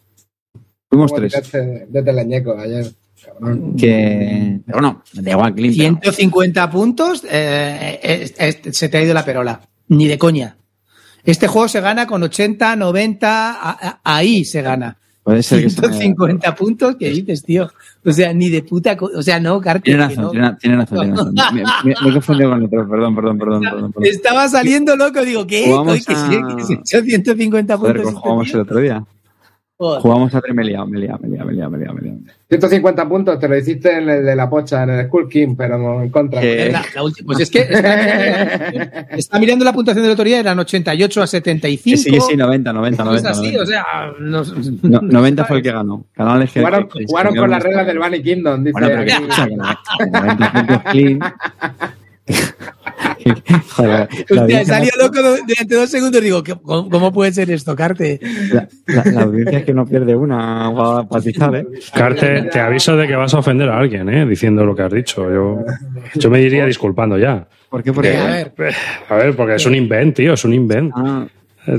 Fuimos 0.88 1.12
tres. 1.14 1.32
tiraste 1.34 1.86
De 1.90 2.02
teleñeco 2.02 2.56
ayer. 2.58 2.86
Que, 3.76 4.60
pero 4.66 4.80
no, 4.80 5.02
da 5.12 5.30
igual, 5.30 5.54
Clint. 5.54 5.76
pero- 5.76 6.12
150 6.12 6.70
puntos, 6.70 7.24
eh, 7.30 8.00
eh, 8.02 8.32
eh, 8.38 8.72
se 8.72 8.88
te 8.88 8.96
ha 8.98 9.02
ido 9.02 9.12
la 9.12 9.24
perola. 9.24 9.60
Ni 9.88 10.06
de 10.08 10.16
coña. 10.16 10.56
Este 11.24 11.47
juego 11.48 11.68
se 11.68 11.80
gana 11.80 12.06
con 12.06 12.22
80, 12.22 12.76
90, 12.76 13.52
a- 13.52 13.70
a- 13.70 14.01
ahí 14.05 14.44
se 14.44 14.62
gana. 14.62 14.97
Puede 15.22 15.42
ser 15.42 15.62
que 15.62 15.70
se 15.70 15.80
me- 15.82 15.88
150 15.88 16.55
puntos, 16.55 16.97
¿qué 16.98 17.10
dices, 17.10 17.44
tío? 17.44 17.70
O 18.05 18.10
sea, 18.12 18.32
ni 18.32 18.48
de 18.48 18.62
puta 18.62 18.97
O 19.14 19.22
sea, 19.22 19.38
no, 19.38 19.60
Carti. 19.60 19.82
Tiene 19.90 20.09
que 20.09 20.14
razón, 20.14 20.24
no. 20.24 20.30
tiene, 20.30 20.56
tiene 20.59 20.76
razón, 20.78 20.98
tiene 20.98 21.14
razón. 21.16 21.34
Me, 21.55 21.62
me- 21.62 21.94
me 22.02 22.09
he 22.10 22.12
confundido 22.14 22.51
con 22.51 22.64
otro, 22.64 22.88
perdón, 22.88 23.14
perdón, 23.14 23.38
perdón, 23.38 23.60
perdón. 23.62 23.92
perdón. 23.92 24.06
Estaba 24.10 24.48
saliendo 24.48 24.97
loco, 24.97 25.22
digo, 25.22 25.47
¿qué? 25.47 25.64
Que, 26.06 26.14
sí, 26.14 26.14
a- 26.14 26.56
que 26.56 26.72
echó 26.74 27.02
150 27.05 27.76
Joder, 27.76 27.97
puntos. 27.97 28.12
este 28.12 28.20
jugamos 28.22 28.55
el 28.55 28.60
otro 28.60 28.78
día. 28.80 29.05
Joder. 29.81 30.02
Jugamos 30.02 30.35
a 30.35 30.43
tres, 30.43 30.55
me 30.55 30.62
liado, 30.62 30.86
me 30.86 30.98
liado, 30.98 31.19
me 31.23 31.28
liado, 31.31 31.47
me 31.47 31.52
he 31.52 31.57
liado, 31.57 31.70
me 31.70 31.77
he 31.78 31.81
liado, 31.81 31.94
me 31.94 32.01
he 32.01 32.05
liado. 32.05 32.19
150 32.51 33.09
puntos 33.09 33.39
te 33.39 33.48
lo 33.48 33.57
hiciste 33.57 33.97
en 33.97 34.11
el 34.11 34.27
de 34.27 34.36
la 34.36 34.51
pocha, 34.51 34.82
en 34.82 34.90
el 34.90 35.07
Skull 35.07 35.27
King, 35.27 35.55
pero 35.57 36.02
en 36.02 36.11
contra. 36.11 36.43
Es 36.43 36.70
la- 36.70 36.85
la 36.97 37.02
última- 37.02 37.27
Pues 37.28 37.40
es 37.40 37.51
que 37.51 37.61
está, 37.61 38.69
está 39.16 39.39
mirando 39.39 39.65
la 39.65 39.73
puntuación 39.73 40.02
del 40.02 40.12
otro 40.12 40.24
día, 40.27 40.39
eran 40.40 40.59
88 40.59 41.23
a 41.23 41.27
75. 41.27 41.97
Sí, 41.97 42.11
sí, 42.11 42.19
sí, 42.20 42.36
90, 42.36 42.73
90, 42.74 43.02
Es 43.02 43.07
90. 43.07 43.31
así, 43.31 43.40
90. 43.52 43.62
o 43.62 43.66
sea, 43.66 43.85
no- 44.20 44.44
No, 44.82 45.01
90 45.01 45.44
fue 45.47 45.57
el 45.57 45.62
que 45.62 45.73
ganó. 45.73 46.05
Jugaron, 46.15 46.47
que- 46.89 46.98
que- 46.98 47.05
jugaron 47.07 47.32
que- 47.32 47.40
con 47.40 47.51
las 47.51 47.62
reglas 47.62 47.86
del 47.86 47.98
Bunny 47.98 48.23
Kingdom, 48.23 48.62
dice. 48.65 48.73
Bueno, 48.73 48.86
pero 48.89 48.98
no- 49.01 49.35
que 49.47 50.11
90 50.11 50.52
puntos 50.52 50.82
clean. 50.93 51.20
Joder, 53.70 53.90
la 53.90 54.05
Hostia, 54.09 54.40
audiencia 54.42 54.74
salió 54.74 54.90
loco 55.01 55.18
durante 55.47 55.74
dos 55.74 55.90
segundos. 55.90 56.22
Digo, 56.22 56.42
¿qué- 56.42 56.55
¿cómo, 56.55 56.88
cómo 56.88 57.12
puede 57.12 57.32
ser 57.32 57.51
esto, 57.51 57.74
Carte? 57.76 58.20
La, 58.52 58.68
la- 58.86 59.05
la 59.10 59.22
audiencia 59.22 59.59
es 59.59 59.64
que 59.64 59.74
no 59.74 59.86
pierde 59.86 60.14
una 60.16 60.72
para 60.76 61.09
patizar, 61.09 61.55
¿eh? 61.56 61.66
Carte, 61.94 62.42
te 62.52 62.60
aviso 62.60 62.97
de 62.97 63.06
que 63.06 63.16
vas 63.16 63.32
a 63.34 63.38
ofender 63.38 63.68
a 63.68 63.78
alguien, 63.78 64.09
¿eh? 64.09 64.26
Diciendo 64.26 64.64
lo 64.64 64.74
que 64.74 64.82
has 64.82 64.92
dicho. 64.92 65.30
Yo, 65.32 65.64
yo 66.14 66.30
me 66.30 66.40
iría 66.42 66.66
disculpando 66.66 67.18
ya. 67.18 67.47
¿Por 67.68 67.82
qué? 67.82 67.92
Porque, 67.92 68.16
A 68.16 68.24
ver, 68.26 68.52
A 69.09 69.14
ver, 69.16 69.36
porque 69.36 69.55
es 69.55 69.66
un 69.66 69.74
invent, 69.74 70.16
tío, 70.16 70.32
es 70.34 70.44
un 70.44 70.52
invent. 70.55 70.92
Ah, 70.94 71.26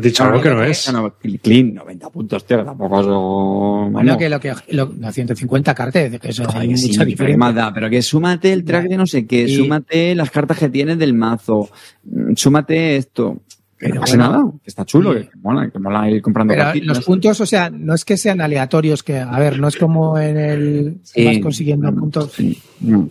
dicho 0.01 0.23
algo 0.23 0.41
que 0.41 0.49
no 0.49 0.63
es. 0.63 0.91
no, 0.93 1.13
clean, 1.41 1.73
90 1.73 2.09
puntos, 2.09 2.45
tío, 2.45 2.59
que 2.59 2.63
tampoco 2.63 2.99
es 3.01 3.07
lo... 3.07 3.89
bueno, 3.91 4.17
que 4.17 4.29
lo 4.29 4.39
que 4.39 4.53
lo, 4.69 4.91
no, 4.95 5.11
150 5.11 5.73
Carte, 5.73 6.19
que 6.19 6.29
eso 6.29 6.43
Ay, 6.53 6.69
hay 6.71 6.77
sí, 6.77 6.89
mucha 6.89 7.05
diferencia. 7.05 7.51
da, 7.53 7.73
pero 7.73 7.89
que 7.89 8.01
súmate 8.01 8.53
el 8.53 8.63
track 8.63 8.87
de 8.87 8.97
no 8.97 9.07
sé 9.07 9.25
qué, 9.25 9.43
Y- 9.43 9.55
súmate 9.55 10.13
las 10.15 10.29
cartas 10.31 10.57
que 10.59 10.69
tienes 10.69 10.97
del 10.99 11.13
mazo, 11.13 11.69
súmate 12.35 12.97
esto. 12.97 13.41
Que 13.79 13.87
Pero 13.87 13.95
no 13.95 14.01
pasa 14.01 14.15
bueno. 14.17 14.31
nada, 14.31 14.51
que 14.63 14.69
está 14.69 14.85
chulo, 14.85 15.13
Sí. 15.17 15.21
que 15.23 15.37
mola, 15.41 15.69
que 15.71 15.79
mola 15.79 16.07
ir 16.11 16.21
comprando 16.21 16.53
Pero 16.53 16.65
cartitas. 16.65 16.97
los 16.97 17.03
puntos, 17.05 17.41
o 17.41 17.45
sea, 17.47 17.71
no 17.71 17.95
es 17.95 18.05
que 18.05 18.15
sean 18.15 18.39
aleatorios, 18.39 19.01
que, 19.01 19.17
a 19.17 19.39
ver, 19.39 19.57
no 19.59 19.67
es 19.69 19.75
como 19.75 20.19
en 20.19 20.37
el 20.37 20.97
Sí. 21.01 21.25
vas 21.25 21.39
consiguiendo 21.39 21.91
puntos. 21.95 22.31
Sí, 22.33 22.61
no. 22.81 23.09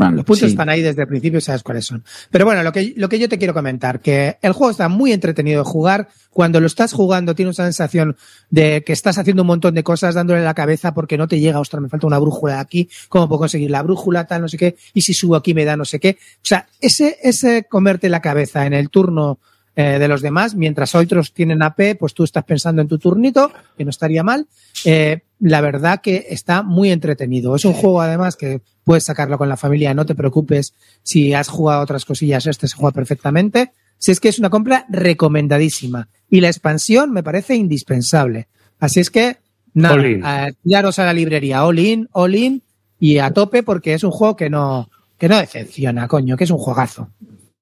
Bueno, 0.00 0.16
Los 0.16 0.24
puntos 0.24 0.46
sí. 0.48 0.52
están 0.52 0.68
ahí 0.68 0.80
desde 0.82 1.02
el 1.02 1.08
principio, 1.08 1.40
sabes 1.40 1.62
cuáles 1.62 1.84
son. 1.84 2.02
Pero 2.30 2.44
bueno, 2.44 2.62
lo 2.62 2.72
que, 2.72 2.94
lo 2.96 3.08
que 3.08 3.18
yo 3.18 3.28
te 3.28 3.38
quiero 3.38 3.54
comentar, 3.54 4.00
que 4.00 4.38
el 4.40 4.52
juego 4.52 4.70
está 4.70 4.88
muy 4.88 5.12
entretenido 5.12 5.62
de 5.62 5.70
jugar. 5.70 6.08
Cuando 6.30 6.60
lo 6.60 6.66
estás 6.66 6.92
jugando, 6.92 7.34
tienes 7.34 7.58
una 7.58 7.66
sensación 7.66 8.16
de 8.50 8.82
que 8.84 8.92
estás 8.92 9.18
haciendo 9.18 9.42
un 9.42 9.48
montón 9.48 9.74
de 9.74 9.82
cosas 9.82 10.14
dándole 10.14 10.42
la 10.42 10.54
cabeza 10.54 10.94
porque 10.94 11.18
no 11.18 11.28
te 11.28 11.38
llega, 11.38 11.60
ostras, 11.60 11.82
me 11.82 11.88
falta 11.88 12.06
una 12.06 12.18
brújula 12.18 12.60
aquí, 12.60 12.88
¿cómo 13.08 13.28
puedo 13.28 13.40
conseguir 13.40 13.70
la 13.70 13.82
brújula, 13.82 14.26
tal, 14.26 14.42
no 14.42 14.48
sé 14.48 14.56
qué? 14.56 14.76
Y 14.94 15.02
si 15.02 15.12
subo 15.12 15.36
aquí 15.36 15.54
me 15.54 15.64
da 15.64 15.76
no 15.76 15.84
sé 15.84 16.00
qué. 16.00 16.16
O 16.36 16.44
sea, 16.44 16.66
ese, 16.80 17.18
ese 17.22 17.64
comerte 17.68 18.08
la 18.08 18.20
cabeza 18.20 18.64
en 18.66 18.72
el 18.72 18.90
turno 18.90 19.38
eh, 19.76 19.98
de 19.98 20.08
los 20.08 20.20
demás, 20.20 20.54
mientras 20.54 20.94
otros 20.94 21.32
tienen 21.32 21.62
AP, 21.62 21.96
pues 21.98 22.12
tú 22.12 22.24
estás 22.24 22.44
pensando 22.44 22.82
en 22.82 22.88
tu 22.88 22.98
turnito, 22.98 23.52
que 23.78 23.84
no 23.84 23.90
estaría 23.90 24.22
mal. 24.22 24.48
Eh, 24.84 25.22
la 25.38 25.60
verdad 25.60 26.00
que 26.02 26.26
está 26.30 26.62
muy 26.62 26.90
entretenido. 26.90 27.54
Es 27.54 27.64
un 27.64 27.72
juego 27.72 28.00
además 28.02 28.36
que 28.36 28.60
puedes 28.84 29.04
sacarlo 29.04 29.38
con 29.38 29.48
la 29.48 29.56
familia, 29.56 29.94
no 29.94 30.06
te 30.06 30.14
preocupes 30.14 30.74
si 31.02 31.32
has 31.34 31.48
jugado 31.48 31.82
otras 31.82 32.04
cosillas, 32.04 32.46
este 32.46 32.66
se 32.66 32.76
juega 32.76 32.92
perfectamente. 32.92 33.72
Si 33.96 34.10
es 34.10 34.18
que 34.18 34.28
es 34.28 34.38
una 34.38 34.50
compra 34.50 34.86
recomendadísima. 34.88 36.08
Y 36.28 36.40
la 36.40 36.48
expansión 36.48 37.12
me 37.12 37.22
parece 37.22 37.54
indispensable. 37.54 38.48
Así 38.78 39.00
es 39.00 39.10
que, 39.10 39.36
nada, 39.74 40.50
tiraros 40.62 40.98
a 40.98 41.04
la 41.04 41.12
librería, 41.12 41.64
all 41.64 41.78
in, 41.78 42.08
all 42.12 42.34
in 42.34 42.62
y 42.98 43.18
a 43.18 43.30
tope 43.32 43.62
porque 43.62 43.94
es 43.94 44.02
un 44.02 44.10
juego 44.10 44.36
que 44.36 44.50
no, 44.50 44.90
que 45.18 45.28
no 45.28 45.38
decepciona, 45.38 46.08
coño, 46.08 46.36
que 46.36 46.44
es 46.44 46.50
un 46.50 46.58
juegazo. 46.58 47.10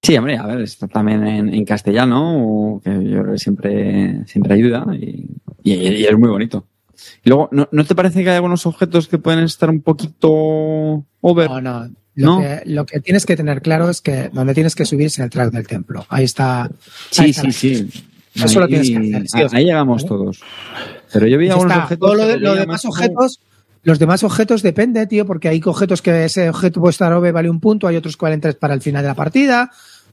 Sí, 0.03 0.17
hombre, 0.17 0.37
a 0.39 0.47
ver, 0.47 0.61
está 0.61 0.87
también 0.87 1.27
en, 1.27 1.53
en 1.53 1.65
castellano, 1.65 2.81
que 2.85 2.91
yo 2.91 3.21
creo 3.23 3.33
que 3.33 3.39
siempre, 3.39 4.25
siempre 4.27 4.55
ayuda 4.55 4.87
y, 4.95 5.27
y- 5.65 5.75
y 5.75 6.05
es 6.05 6.17
muy 6.19 6.29
bonito. 6.31 6.67
Y 7.25 7.29
luego, 7.29 7.49
¿no, 7.53 7.69
¿no 7.73 7.85
te 7.85 7.95
parece 7.95 8.23
que 8.23 8.31
hay 8.31 8.37
algunos 8.37 8.65
objetos 8.67 9.09
que 9.09 9.19
pueden 9.19 9.41
estar 9.41 9.69
un 9.71 9.81
poquito 9.83 11.05
over? 11.21 11.51
No, 11.51 11.61
no. 11.61 11.91
Lo, 12.15 12.27
¿No? 12.27 12.41
Que, 12.41 12.63
lo 12.67 12.85
que 12.87 13.01
tienes 13.01 13.27
que 13.27 13.37
tener 13.37 13.63
claro 13.63 13.89
es 13.91 14.01
que 14.01 14.29
donde 14.33 14.53
tienes 14.55 14.75
que 14.75 14.85
subir 14.85 15.07
es 15.07 15.19
el 15.21 15.31
track 15.31 15.53
del 15.53 15.67
templo. 15.69 16.05
Ahí 16.09 16.25
está. 16.25 16.63
ahí 16.65 16.71
sí, 17.11 17.31
está 17.31 17.43
sí, 17.43 17.47
la- 17.47 17.53
sí. 17.53 17.91
Eso 18.45 18.59
lo 18.61 18.67
Ahí- 18.67 18.71
tienes 18.81 18.91
que 18.91 19.17
hacer, 19.17 19.51
sí. 19.51 19.57
Ahí 19.57 19.65
llegamos 19.65 20.03
¿Vale? 20.03 20.09
todos. 20.09 20.41
Pero 21.13 21.27
yo 21.29 21.39
vi 21.39 21.47
Pues 21.47 21.53
algunos 21.55 21.73
está. 21.73 21.85
objetos. 21.85 22.07
Todo 22.09 22.15
lo, 22.17 22.27
de- 22.27 22.39
lo 22.41 22.55
demás 22.57 22.85
objetos, 22.85 23.41
los 23.89 23.99
demás 23.99 24.23
objetos 24.23 24.63
depende, 24.63 25.07
tío, 25.07 25.27
porque 25.27 25.49
hay 25.49 25.61
objetos 25.65 26.03
que 26.03 26.25
ese 26.27 26.49
objeto 26.51 26.81
puede 26.81 26.91
estar 26.93 27.13
OV 27.13 27.33
vale 27.33 27.49
un 27.51 27.59
punto, 27.59 27.87
hay 27.89 27.97
otros 27.97 28.17
que 28.17 28.25
valen 28.27 28.41
tres 28.41 28.55
para 28.55 28.75
el 28.75 28.81
final 28.83 29.03
de 29.03 29.09
la 29.09 29.15
partida. 29.15 29.71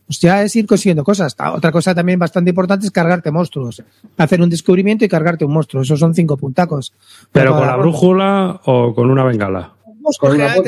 Pues 0.08 0.20
ya 0.20 0.44
es 0.44 0.56
ir 0.56 0.66
consiguiendo 0.68 1.04
cosas. 1.04 1.36
Ta- 1.36 1.52
Otra 1.54 1.72
cosa 1.72 1.94
también 1.96 2.18
bastante 2.20 2.52
importante 2.52 2.86
es 2.86 2.92
cargarte 2.92 3.32
monstruos. 3.32 3.84
Hacer 4.18 4.40
un 4.42 4.50
descubrimiento 4.52 5.04
y 5.04 5.08
cargarte 5.10 5.46
un 5.46 5.52
monstruo. 5.54 5.82
Esos 5.82 6.00
son 6.00 6.14
cinco 6.14 6.38
puntacos. 6.38 6.94
¿Pero 7.32 7.52
con 7.54 7.62
la 7.62 7.68
ronda. 7.74 7.82
brújula 7.82 8.62
o 8.66 8.94
con 8.94 9.10
una 9.10 9.24
bengala? 9.24 9.74
Pues 10.04 10.18
Con 10.20 10.34
una 10.34 10.54
se 10.54 10.62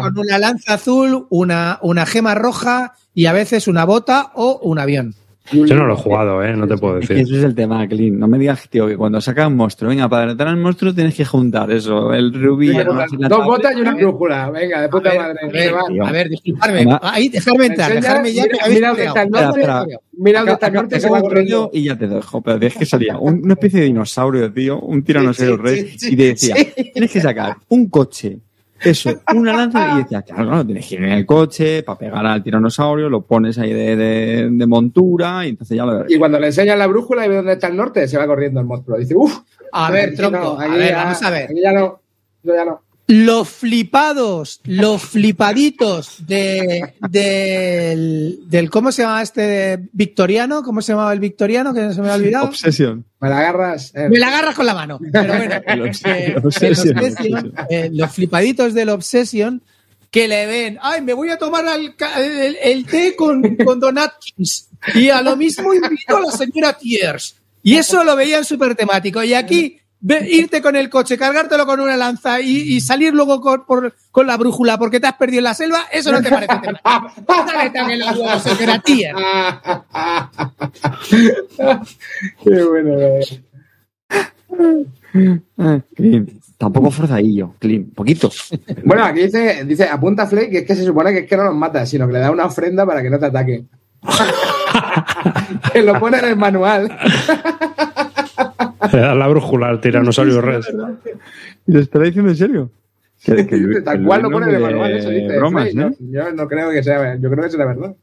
con 0.00 0.18
una 0.18 0.38
lanza 0.38 0.74
azul, 0.74 1.26
una, 1.28 1.78
una 1.82 2.06
gema 2.06 2.34
roja 2.34 2.94
y 3.14 3.26
a 3.26 3.34
veces 3.34 3.68
una 3.68 3.84
bota 3.84 4.32
o 4.34 4.58
un 4.62 4.78
avión. 4.78 5.14
Yo 5.52 5.74
no 5.74 5.86
lo 5.86 5.94
he 5.94 5.96
jugado, 5.96 6.42
¿eh? 6.42 6.54
No 6.56 6.66
te 6.66 6.76
puedo 6.76 6.98
Es 6.98 7.08
que 7.08 7.14
decir. 7.14 7.28
eso 7.34 7.38
es 7.38 7.44
el 7.44 7.54
tema, 7.54 7.86
Clean. 7.88 8.18
No 8.18 8.28
me 8.28 8.38
digas, 8.38 8.68
tío, 8.68 8.86
que 8.86 8.96
cuando 8.96 9.20
sacas 9.20 9.46
un 9.48 9.56
monstruo, 9.56 9.88
venga, 9.90 10.08
para 10.08 10.22
derrotar 10.26 10.48
al 10.48 10.56
monstruo 10.56 10.94
tienes 10.94 11.14
que 11.14 11.24
juntar 11.24 11.70
eso, 11.70 12.12
el 12.12 12.32
rubí, 12.34 12.68
no 12.68 12.92
la 12.94 13.06
Dos 13.28 13.44
botas 13.44 13.76
y 13.76 13.80
una 13.80 13.94
brújula. 13.94 14.50
Venga, 14.50 14.82
de 14.82 14.88
puta 14.88 15.10
A 15.10 15.12
ver, 15.12 15.20
madre. 15.22 15.38
a 16.04 16.10
ver, 16.12 16.26
a 16.26 16.28
disculpadme. 16.28 16.74
Venga. 16.74 17.00
Ahí, 17.02 17.28
dejarme 17.28 17.66
entrar, 17.66 17.92
dejarme 17.94 18.32
ya. 18.32 18.44
mira- 18.68 18.88
dónde 18.88 19.04
está 19.04 19.22
el 19.22 19.30
norte. 19.30 19.48
Espera, 19.60 19.78
espera. 19.80 19.98
Mira 20.20 20.38
dónde 20.40 20.52
está 20.54 20.66
el 20.66 20.72
Acá- 20.72 20.80
norte 20.82 20.96
y 21.72 21.84
ya 21.84 21.96
te 21.96 22.08
dejo, 22.08 22.42
pero 22.42 22.66
es 22.66 22.74
que 22.76 22.84
salía 22.86 23.16
un- 23.18 23.40
una 23.44 23.54
especie 23.54 23.80
de 23.80 23.86
dinosaurio, 23.86 24.52
tío, 24.52 24.78
un 24.80 25.02
tiranosaurio 25.02 25.56
Sí, 25.56 25.62
rey, 25.62 25.96
y 26.12 26.16
te 26.16 26.22
decía, 26.24 26.56
sí. 26.56 26.90
tienes 26.92 27.12
que 27.12 27.20
sacar 27.20 27.56
un 27.68 27.88
coche, 27.88 28.38
eso, 28.84 29.10
una 29.34 29.52
lanza, 29.52 29.94
y 29.94 30.02
decía, 30.02 30.22
claro, 30.22 30.44
no, 30.44 30.66
tienes 30.66 30.86
que 30.88 30.94
ir 30.96 31.04
en 31.04 31.12
el 31.12 31.26
coche 31.26 31.82
para 31.82 31.98
pegar 31.98 32.24
al 32.26 32.42
tiranosaurio, 32.42 33.08
lo 33.08 33.22
pones 33.22 33.58
ahí 33.58 33.72
de, 33.72 33.96
de- 33.96 34.48
de 34.50 34.66
montura, 34.66 35.46
y 35.46 35.50
entonces 35.50 35.76
ya 35.76 35.84
lo 35.84 36.04
Y 36.08 36.18
cuando 36.18 36.38
le 36.38 36.46
enseñan 36.48 36.78
la 36.78 36.86
brújula 36.86 37.24
y 37.24 37.28
ve 37.28 37.36
dónde 37.36 37.52
está 37.54 37.68
el 37.68 37.76
norte, 37.76 38.06
se 38.08 38.18
va 38.18 38.26
corriendo 38.26 38.60
el 38.60 38.66
monstruo. 38.66 38.98
Dice, 38.98 39.14
uff. 39.16 39.40
A 39.72 39.90
ver, 39.90 40.14
tronco, 40.14 40.58
a 40.58 40.66
ver, 40.68 40.94
vamos 40.94 41.22
a 41.22 41.30
ver. 41.30 41.44
Aquí 41.50 41.60
ya 41.62 41.72
no. 41.72 42.00
Yo 42.42 42.54
ya 42.54 42.64
no. 42.64 42.80
Los 43.10 43.48
flipados, 43.48 44.60
los 44.64 45.00
flipaditos 45.02 46.26
de, 46.26 46.92
del, 47.10 48.38
del, 48.50 48.68
¿cómo 48.70 48.92
se 48.92 49.00
llama 49.02 49.22
este 49.22 49.88
victoriano? 49.92 50.62
¿Cómo 50.62 50.82
se 50.82 50.92
llamaba 50.92 51.14
el 51.14 51.20
victoriano? 51.20 51.72
Que 51.72 51.92
se 51.94 52.02
me 52.02 52.10
ha 52.10 52.14
olvidado. 52.16 52.44
Obsesión. 52.44 53.06
Me 53.20 53.30
la 53.30 53.38
agarras. 53.38 53.92
eh. 53.94 54.08
Me 54.10 54.18
la 54.18 54.28
agarras 54.28 54.54
con 54.54 54.66
la 54.66 54.74
mano. 54.74 55.00
Pero 55.10 55.34
bueno, 55.36 55.54
eh, 56.04 56.36
Obsession, 56.44 57.52
eh, 57.70 57.90
los 57.94 58.12
flipaditos 58.12 58.74
del 58.74 58.90
Obsession 58.90 59.62
que 60.10 60.28
le 60.28 60.46
ven, 60.46 60.78
ay, 60.82 61.00
me 61.00 61.14
voy 61.14 61.30
a 61.30 61.38
tomar 61.38 61.64
el, 61.78 61.96
ca- 61.96 62.20
el- 62.22 62.56
el 62.62 62.84
té 62.84 63.16
con, 63.16 63.56
con 63.56 63.80
Don 63.80 63.96
Atkins 63.98 64.68
y 64.94 65.08
a 65.08 65.22
lo 65.22 65.34
mismo 65.36 65.72
invito 65.72 66.16
a 66.16 66.20
la 66.20 66.30
señora 66.30 66.74
Tiers. 66.76 67.36
Y 67.62 67.76
eso 67.76 68.04
lo 68.04 68.14
veían 68.16 68.44
súper 68.44 68.74
temático. 68.74 69.22
Y 69.24 69.32
aquí, 69.34 69.77
irte 70.00 70.62
con 70.62 70.76
el 70.76 70.88
coche, 70.88 71.18
cargártelo 71.18 71.66
con 71.66 71.80
una 71.80 71.96
lanza 71.96 72.40
y, 72.40 72.74
y 72.76 72.80
salir 72.80 73.12
luego 73.14 73.40
con, 73.40 73.64
por- 73.66 73.94
con 74.12 74.26
la 74.26 74.36
brújula 74.36 74.78
porque 74.78 75.00
te 75.00 75.06
has 75.08 75.14
perdido 75.14 75.38
en 75.40 75.44
la 75.44 75.54
selva, 75.54 75.86
eso 75.90 76.12
no 76.12 76.22
te 76.22 76.30
parece. 76.30 76.52
Dale 77.26 77.70
también 77.70 77.98
los 78.00 78.16
huevos, 78.16 78.42
señora 78.42 78.78
Tiers. 78.80 79.18
Qué 82.44 82.64
bueno. 82.64 82.94
eh. 82.98 83.40
Clean. 85.94 86.26
Tampoco 86.56 86.90
forzadillo, 86.90 87.54
Clean, 87.60 87.84
poquito. 87.94 88.30
Bueno, 88.84 89.04
aquí 89.04 89.20
dice, 89.22 89.64
dice 89.64 89.84
apunta 89.84 90.26
Flake 90.26 90.50
que 90.50 90.58
es 90.58 90.64
que 90.66 90.74
se 90.74 90.84
supone 90.84 91.12
que 91.12 91.18
es 91.20 91.26
que 91.28 91.36
no 91.36 91.44
los 91.44 91.54
mata, 91.54 91.86
sino 91.86 92.06
que 92.06 92.14
le 92.14 92.18
da 92.18 92.30
una 92.32 92.46
ofrenda 92.46 92.84
para 92.84 93.00
que 93.02 93.10
no 93.10 93.18
te 93.18 93.26
ataque. 93.26 93.64
que 95.72 95.82
lo 95.82 95.98
pone 96.00 96.18
en 96.18 96.24
el 96.24 96.36
manual. 96.36 96.98
Le 98.92 98.98
das 99.00 99.16
la 99.16 99.28
brújula 99.28 99.68
al 99.68 99.80
tiranosaurio 99.80 100.40
res. 100.40 100.68
¿Y 101.66 101.72
lo 101.72 101.80
estará 101.80 102.04
diciendo 102.04 102.30
en 102.30 102.36
serio? 102.36 102.70
Que- 103.24 103.46
que 103.46 103.56
Luis- 103.58 103.84
Tal 103.84 104.04
cual 104.04 104.22
lo 104.22 104.30
pone 104.30 104.46
en 104.48 104.54
el 104.54 104.60
no 104.60 104.66
manual, 104.68 104.92
de 104.92 104.98
eso 104.98 105.10
dice. 105.10 105.36
bromas, 105.36 105.74
¿no? 105.74 105.88
¿no? 105.90 105.96
Yo 106.00 106.32
no 106.32 106.46
creo 106.48 106.70
que 106.70 106.82
sea, 106.82 107.16
yo 107.16 107.30
creo 107.30 107.44
que 107.44 107.50
será 107.50 107.66
verdad. 107.66 107.94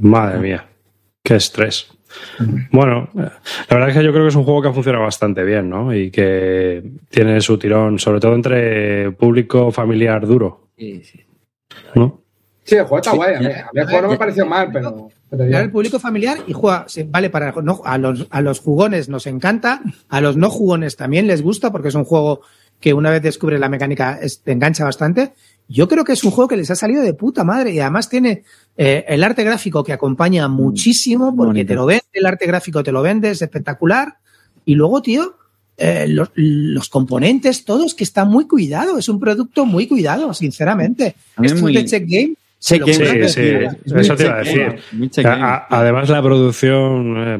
Madre 0.00 0.38
mía, 0.38 0.66
qué 1.22 1.36
estrés. 1.36 1.90
Bueno, 2.72 3.08
la 3.14 3.30
verdad 3.70 3.90
es 3.90 3.96
que 3.96 4.04
yo 4.04 4.12
creo 4.12 4.24
que 4.24 4.28
es 4.28 4.34
un 4.34 4.44
juego 4.44 4.62
que 4.62 4.68
ha 4.68 4.72
funcionado 4.72 5.04
bastante 5.04 5.44
bien, 5.44 5.68
¿no? 5.68 5.94
Y 5.94 6.10
que 6.10 6.82
tiene 7.10 7.40
su 7.40 7.58
tirón, 7.58 7.98
sobre 7.98 8.18
todo 8.20 8.34
entre 8.34 9.10
público 9.12 9.70
familiar 9.70 10.26
duro, 10.26 10.68
Sí, 10.76 11.02
sí. 11.04 11.20
¿no? 11.94 12.22
Sí, 12.68 12.74
el 12.76 12.82
juego 12.82 12.98
está 12.98 13.10
Sí, 13.12 13.16
guay. 13.16 13.34
A 13.34 13.38
mí, 13.40 13.44
ya. 13.46 13.60
a 13.60 13.70
mí 13.72 13.80
el 13.80 13.84
juego 13.86 14.02
no 14.02 14.08
me 14.10 14.18
pareció 14.18 14.46
mal, 14.46 14.70
pero. 14.72 15.08
pero 15.30 15.48
ya. 15.48 15.60
el 15.60 15.70
público 15.70 15.98
familiar 15.98 16.38
y 16.46 16.52
juega, 16.52 16.86
vale 17.06 17.30
para 17.30 17.52
no, 17.62 17.80
a 17.84 17.96
los 17.98 18.26
a 18.30 18.40
los 18.42 18.60
jugones 18.60 19.08
nos 19.08 19.26
encanta, 19.26 19.80
a 20.08 20.20
los 20.20 20.36
no 20.36 20.50
jugones 20.50 20.96
también 20.96 21.26
les 21.26 21.42
gusta 21.42 21.72
porque 21.72 21.88
es 21.88 21.94
un 21.94 22.04
juego 22.04 22.42
que 22.80 22.92
una 22.94 23.10
vez 23.10 23.22
descubres 23.22 23.58
la 23.58 23.68
mecánica 23.68 24.18
es- 24.20 24.40
te 24.40 24.52
engancha 24.52 24.84
bastante. 24.84 25.32
Yo 25.70 25.86
creo 25.88 26.04
que 26.04 26.12
es 26.12 26.24
un 26.24 26.30
juego 26.30 26.48
que 26.48 26.56
les 26.56 26.70
ha 26.70 26.74
salido 26.76 27.02
de 27.02 27.12
puta 27.12 27.44
madre 27.44 27.72
y 27.72 27.80
además 27.80 28.08
tiene 28.08 28.44
eh, 28.76 29.04
el 29.08 29.22
arte 29.24 29.44
gráfico 29.44 29.82
que 29.84 29.92
acompaña 29.92 30.46
muchísimo 30.48 31.34
porque 31.36 31.48
bonito. 31.48 31.68
te 31.68 31.74
lo 31.74 31.86
vende, 31.86 32.04
el 32.12 32.24
arte 32.26 32.46
gráfico 32.46 32.82
te 32.82 32.92
lo 32.92 33.02
vende, 33.02 33.30
es 33.30 33.42
espectacular. 33.42 34.16
Y 34.64 34.74
luego, 34.76 35.02
tío, 35.02 35.34
eh, 35.76 36.06
los, 36.08 36.30
los 36.34 36.88
componentes, 36.88 37.64
todos 37.64 37.94
que 37.94 38.04
está 38.04 38.24
muy 38.24 38.46
cuidado, 38.46 38.96
es 38.98 39.08
un 39.08 39.18
producto 39.20 39.66
muy 39.66 39.86
cuidado, 39.86 40.32
sinceramente. 40.32 41.14
Esto 41.42 41.60
muy- 41.60 41.74
de 41.74 41.84
Check 41.84 42.04
Game. 42.06 42.34
Se. 42.58 42.76
Sí, 42.76 43.28
sí, 43.28 43.40
es 43.42 43.76
eso 43.94 44.16
te 44.16 44.24
iba 44.24 44.34
a 44.34 44.38
decir. 44.38 44.80
A- 45.24 45.66
además, 45.70 46.08
la 46.08 46.20
producción 46.22 47.14
eh, 47.16 47.38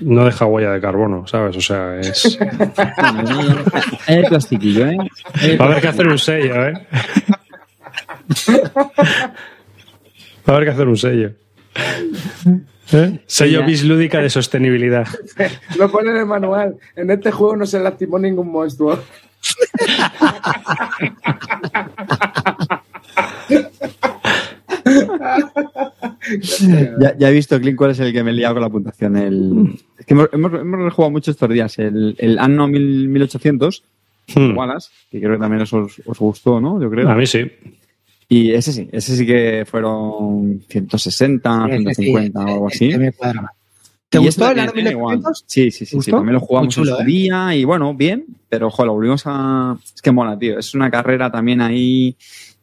no 0.00 0.24
deja 0.24 0.46
huella 0.46 0.72
de 0.72 0.80
carbono, 0.80 1.24
¿sabes? 1.26 1.56
O 1.56 1.60
sea, 1.60 2.00
es. 2.00 2.36
El 4.08 4.24
plastiquillo, 4.24 4.86
¿eh? 4.86 4.96
Va 5.60 5.66
a 5.66 5.68
haber 5.68 5.82
que 5.82 5.88
hacer 5.88 6.08
un 6.08 6.18
sello, 6.18 6.66
¿eh? 6.66 6.72
Va 10.46 10.46
a 10.46 10.50
haber 10.56 10.64
que 10.64 10.70
hacer 10.72 10.88
un 10.88 10.96
sello. 10.96 11.30
¿Eh? 12.92 13.18
Sello 13.26 13.64
bislúdica 13.64 14.18
de 14.20 14.30
sostenibilidad. 14.30 15.06
Lo 15.78 15.90
pone 15.90 16.10
en 16.10 16.16
el 16.18 16.26
manual. 16.26 16.76
En 16.94 17.10
este 17.10 17.30
juego 17.32 17.56
no 17.56 17.66
se 17.66 17.80
lastimó 17.80 18.18
ningún 18.18 18.50
monstruo. 18.50 18.98
Ya, 27.00 27.16
ya 27.16 27.28
he 27.28 27.32
visto, 27.32 27.60
Clint, 27.60 27.76
cuál 27.76 27.92
es 27.92 28.00
el 28.00 28.12
que 28.12 28.24
me 28.24 28.30
he 28.30 28.34
liado 28.34 28.54
con 28.54 28.62
la 28.62 28.68
puntuación. 28.70 29.16
El... 29.16 29.74
Es 29.98 30.06
que 30.06 30.14
hemos, 30.14 30.28
hemos, 30.32 30.52
hemos 30.54 30.80
rejugado 30.80 31.10
mucho 31.12 31.30
estos 31.30 31.48
días. 31.48 31.78
El, 31.78 32.16
el 32.18 32.38
Anno 32.38 32.66
1000 32.66 33.08
1800, 33.08 33.82
Hmm. 34.34 34.56
Wallace, 34.56 34.90
que 35.08 35.20
creo 35.20 35.34
que 35.34 35.38
también 35.38 35.62
os, 35.62 35.72
os 35.72 36.18
gustó, 36.18 36.60
¿no? 36.60 36.82
Yo 36.82 36.90
creo. 36.90 37.08
A 37.08 37.14
mí 37.14 37.26
sí. 37.26 37.48
Y 38.28 38.50
ese 38.50 38.72
sí, 38.72 38.88
ese 38.90 39.16
sí 39.16 39.24
que 39.24 39.64
fueron 39.70 40.62
160, 40.68 41.66
Ese 41.68 41.76
sí, 41.94 42.02
150 42.02 42.40
o 42.40 42.42
algo 42.48 42.66
así. 42.66 42.98
me 42.98 43.12
cuadra. 43.12 43.52
¿Te 44.08 44.18
Y 44.18 44.22
gustó 44.22 44.46
esto 44.46 44.52
el 44.52 44.58
Anno 44.60 44.72
en 44.74 44.86
igual. 44.88 45.16
1800? 45.18 45.44
Sí, 45.46 45.70
sí, 45.70 45.70
sí, 45.70 45.86
sí. 45.86 45.96
¿Gustó? 45.96 46.16
También 46.16 46.34
lo 46.34 46.40
jugamos 46.40 46.74
su 46.74 46.82
¿eh? 46.84 47.04
día 47.04 47.54
y 47.54 47.64
bueno, 47.64 47.94
bien, 47.94 48.24
pero 48.48 48.68
joder, 48.68 48.88
lo 48.88 48.94
volvimos 48.94 49.22
a. 49.26 49.76
Es 49.94 50.02
que 50.02 50.10
mola, 50.10 50.36
tío. 50.36 50.58
Es 50.58 50.74
una 50.74 50.90
carrera 50.90 51.30
también 51.30 51.60
ahí 51.60 52.16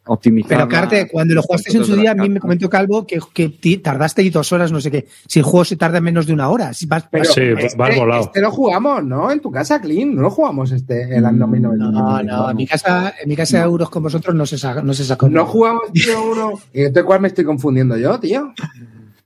optimizada. 0.06 0.56
Pero 0.58 0.68
Carte, 0.70 1.08
cuando 1.12 1.34
lo 1.36 1.42
jugaste 1.42 1.76
en 1.78 1.84
su 1.86 1.96
día, 1.96 2.12
a 2.12 2.16
mí 2.16 2.28
me 2.30 2.40
comentó 2.40 2.70
Calvo 2.70 3.06
que, 3.08 3.20
que 3.34 3.78
tardaste 3.78 4.22
ahí 4.22 4.30
dos 4.30 4.52
horas, 4.52 4.72
no 4.72 4.82
sé 4.82 4.92
qué. 4.92 5.08
Si 5.28 5.40
el 5.40 5.46
juego 5.46 5.64
se 5.66 5.76
tarda 5.78 6.02
menos 6.02 6.26
de 6.28 6.34
una 6.34 6.50
hora. 6.50 6.74
Si 6.74 6.86
vas, 6.86 7.06
Pero 7.10 7.26
Sí, 7.26 7.42
este, 7.42 7.78
vas 7.78 7.96
volado. 7.96 8.22
este 8.24 8.42
lo 8.42 8.52
jugamos, 8.52 9.04
¿no? 9.04 9.32
En 9.32 9.40
tu 9.40 9.50
casa, 9.52 9.80
Clean. 9.80 10.14
No 10.16 10.22
lo 10.24 10.30
jugamos 10.30 10.72
este, 10.72 11.16
el 11.16 11.26
Anno 11.26 11.48
1900. 11.48 11.92
no, 11.94 12.24
no, 12.24 12.50
en 12.52 12.58
mi 12.58 12.68
casa, 12.68 13.14
en 13.22 13.30
mi 13.30 13.36
casa 13.36 13.58
de 13.60 13.64
euros 13.64 13.90
con 13.90 14.04
vosotros 14.04 14.36
no 14.36 14.46
se, 14.46 14.58
saca- 14.58 14.82
no 14.82 14.94
se 14.94 15.04
sacó. 15.06 15.30
No 15.30 15.46
jugamos, 15.46 15.84
tío, 15.94 16.32
uno. 16.32 16.52
¿Y 16.74 16.82
este 16.84 17.04
cuál 17.04 17.22
me 17.22 17.30
estoy 17.30 17.44
confundiendo 17.46 17.96
yo, 17.98 18.20
tío? 18.20 18.54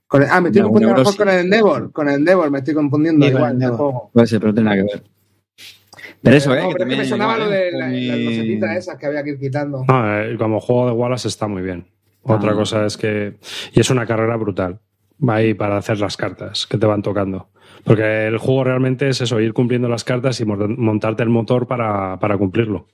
Con 0.06 0.22
el- 0.22 0.28
ah, 0.30 0.40
me 0.40 0.48
estoy 0.48 0.62
No, 0.62 0.68
confundiendo 0.68 0.98
mejor 1.00 1.16
con 1.16 1.28
el 1.28 1.38
Endeavor. 1.40 1.92
Con 1.92 2.08
el 2.08 2.14
Endeavor 2.14 2.50
me 2.50 2.58
estoy 2.58 2.74
confundiendo 2.74 3.26
Sí, 3.26 3.32
igual. 3.32 3.52
el 3.52 3.58
de 3.58 3.64
Endeavor. 3.64 3.76
juego. 3.78 4.10
Puede 4.12 4.26
ser, 4.26 4.40
pero 4.40 4.52
no 4.52 4.54
tiene 4.54 4.70
nada 4.70 4.76
que 4.82 4.92
ver. 4.94 5.04
Pero 6.22 6.36
eso, 6.36 6.50
No, 6.50 6.56
¿eh? 6.56 6.58
que 6.58 6.62
pero 6.64 6.72
que 6.74 6.78
también 6.80 7.00
me 7.00 7.04
sonaba 7.06 7.34
igual, 7.34 7.48
lo 7.50 7.54
de 7.54 7.68
¿eh? 7.68 8.58
la- 8.60 8.66
las 8.68 8.76
esas 8.78 8.98
que 8.98 9.06
había 9.06 9.22
que 9.22 9.30
ir 9.30 9.38
quitando. 9.38 9.84
No, 9.86 10.20
eh, 10.20 10.36
como 10.36 10.60
juego 10.60 10.86
de 10.86 10.92
Wallace 10.92 11.28
está 11.28 11.46
muy 11.46 11.62
bien. 11.62 11.86
Otra 12.22 12.52
Ah. 12.52 12.54
cosa 12.54 12.84
es 12.86 12.96
que. 12.96 13.36
Y 13.72 13.80
es 13.80 13.90
una 13.90 14.04
carrera 14.06 14.36
brutal. 14.36 14.80
Va 15.26 15.36
ahí 15.36 15.54
para 15.54 15.76
hacer 15.76 15.98
las 16.00 16.16
cartas 16.16 16.66
que 16.66 16.76
te 16.78 16.86
van 16.86 17.02
tocando. 17.02 17.48
Porque 17.84 18.26
el 18.26 18.38
juego 18.38 18.64
realmente 18.64 19.08
es 19.08 19.20
eso, 19.20 19.40
ir 19.40 19.52
cumpliendo 19.52 19.88
las 19.88 20.04
cartas 20.04 20.40
y 20.40 20.44
mo- 20.44 20.56
montarte 20.56 21.22
el 21.22 21.28
motor 21.28 21.66
para, 21.66 22.18
para 22.18 22.36
cumplirlo. 22.36 22.86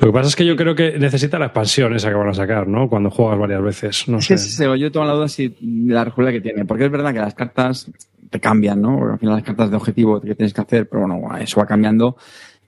Lo 0.00 0.06
que 0.08 0.12
pasa 0.12 0.28
es 0.28 0.36
que 0.36 0.44
yo 0.46 0.54
creo 0.54 0.74
que 0.76 0.98
necesita 0.98 1.38
la 1.40 1.46
expansión 1.46 1.94
esa 1.94 2.08
que 2.10 2.14
van 2.14 2.28
a 2.28 2.34
sacar, 2.34 2.68
¿no? 2.68 2.88
Cuando 2.88 3.10
juegas 3.10 3.38
varias 3.38 3.62
veces. 3.62 4.08
No 4.08 4.18
Es 4.18 4.28
que 4.28 4.38
sé. 4.38 4.64
el- 4.64 4.78
yo 4.78 4.92
tengo 4.92 5.06
la 5.06 5.12
duda 5.14 5.28
si 5.28 5.48
de 5.48 5.92
la 5.94 6.04
regularidad 6.04 6.40
que 6.42 6.48
tiene. 6.48 6.64
Porque 6.64 6.84
es 6.84 6.90
verdad 6.90 7.12
que 7.12 7.18
las 7.20 7.34
cartas 7.34 7.90
te 8.30 8.40
cambian, 8.40 8.80
¿no? 8.80 8.98
Porque 8.98 9.12
al 9.14 9.18
final 9.18 9.34
las 9.36 9.44
cartas 9.44 9.70
de 9.70 9.76
objetivo 9.76 10.20
que 10.20 10.34
tienes 10.34 10.52
que 10.54 10.60
hacer, 10.60 10.88
pero 10.88 11.06
bueno, 11.06 11.36
eso 11.38 11.60
va 11.60 11.66
cambiando. 11.66 12.16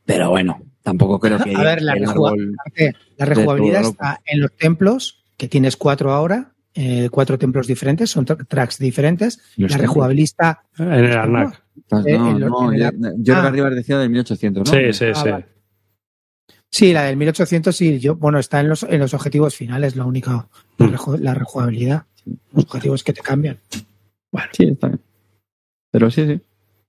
Pero 0.05 0.31
bueno, 0.31 0.63
tampoco 0.83 1.19
creo 1.21 1.39
que 1.39 1.55
A 1.55 1.63
ver, 1.63 1.83
la, 1.83 1.95
rejugabilidad- 1.95 3.83
la 3.83 3.89
está 3.89 4.21
en 4.25 4.41
los 4.41 4.53
templos, 4.57 5.23
que 5.37 5.49
tienes 5.49 5.77
cuatro 5.77 6.13
ahora, 6.13 6.53
eh, 6.75 7.09
cuatro 7.11 7.39
templos 7.39 7.67
diferentes, 7.67 8.11
son 8.11 8.25
tra- 8.27 8.47
tracks 8.47 8.79
diferentes. 8.79 9.39
Los 9.57 9.71
La 9.71 9.77
templos. 9.77 9.81
rejugabilidad 9.81 10.59
En 10.79 10.93
el 10.93 11.13
Arnak. 11.17 11.63
Pues 11.89 12.07
eh, 12.07 12.19
no, 12.19 12.31
en 12.31 12.41
lo- 12.41 12.49
no, 12.49 12.73
en 12.73 12.79
yo, 12.79 12.89
el- 12.89 13.01
yo 13.01 13.09
creo 13.25 13.25
que 13.25 13.33
Ah. 13.33 13.47
arriba 13.49 13.71
decía 13.71 13.99
del 13.99 14.11
1800, 14.11 14.71
¿no? 14.73 14.79
Sí, 14.79 14.93
sí, 14.93 15.05
Ah, 15.15 15.15
sí. 15.23 15.31
vale. 15.31 15.47
Sí, 16.73 16.93
la 16.93 17.03
del 17.05 17.17
1800 17.17 17.75
sí, 17.77 17.99
yo, 17.99 18.15
bueno, 18.15 18.39
está 18.39 18.61
en 18.61 18.69
los, 18.69 18.85
en 18.85 19.01
los 19.01 19.13
objetivos 19.13 19.57
finales, 19.57 19.97
lo 19.97 20.07
único, 20.07 20.49
la, 20.79 20.87
Mm. 20.87 21.15
la 21.21 21.35
rejugabilidad. 21.35 22.05
Los 22.53 22.65
objetivos 22.67 23.03
que 23.03 23.13
te 23.13 23.23
cambian. 23.23 23.59
Sí, 24.53 24.65
está 24.65 24.87
bien. 24.89 25.01
Pero 25.91 26.11
sí, 26.11 26.27
sí. 26.27 26.41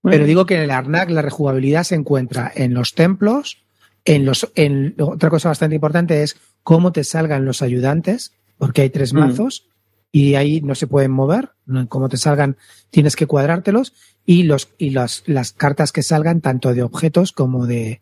Bueno. 0.01 0.15
Pero 0.15 0.25
digo 0.25 0.45
que 0.45 0.55
en 0.55 0.61
el 0.61 0.71
Arnak 0.71 1.09
la 1.09 1.21
rejugabilidad 1.21 1.83
se 1.83 1.95
encuentra 1.95 2.51
en 2.55 2.73
los 2.73 2.93
templos, 2.93 3.57
en 4.05 4.25
los, 4.25 4.51
en 4.55 4.95
otra 4.99 5.29
cosa 5.29 5.49
bastante 5.49 5.75
importante 5.75 6.23
es 6.23 6.37
cómo 6.63 6.91
te 6.91 7.03
salgan 7.03 7.45
los 7.45 7.61
ayudantes, 7.61 8.33
porque 8.57 8.81
hay 8.81 8.89
tres 8.89 9.13
Mm. 9.13 9.19
mazos 9.19 9.65
y 10.11 10.35
ahí 10.35 10.61
no 10.61 10.75
se 10.75 10.87
pueden 10.87 11.11
mover, 11.11 11.51
cómo 11.87 12.09
te 12.09 12.17
salgan 12.17 12.57
tienes 12.89 13.15
que 13.15 13.27
cuadrártelos 13.27 13.93
y 14.25 14.43
los 14.43 14.69
y 14.77 14.89
las, 14.89 15.23
las 15.25 15.53
cartas 15.53 15.91
que 15.91 16.03
salgan 16.03 16.41
tanto 16.41 16.73
de 16.73 16.83
objetos 16.83 17.31
como 17.31 17.65
de 17.65 18.01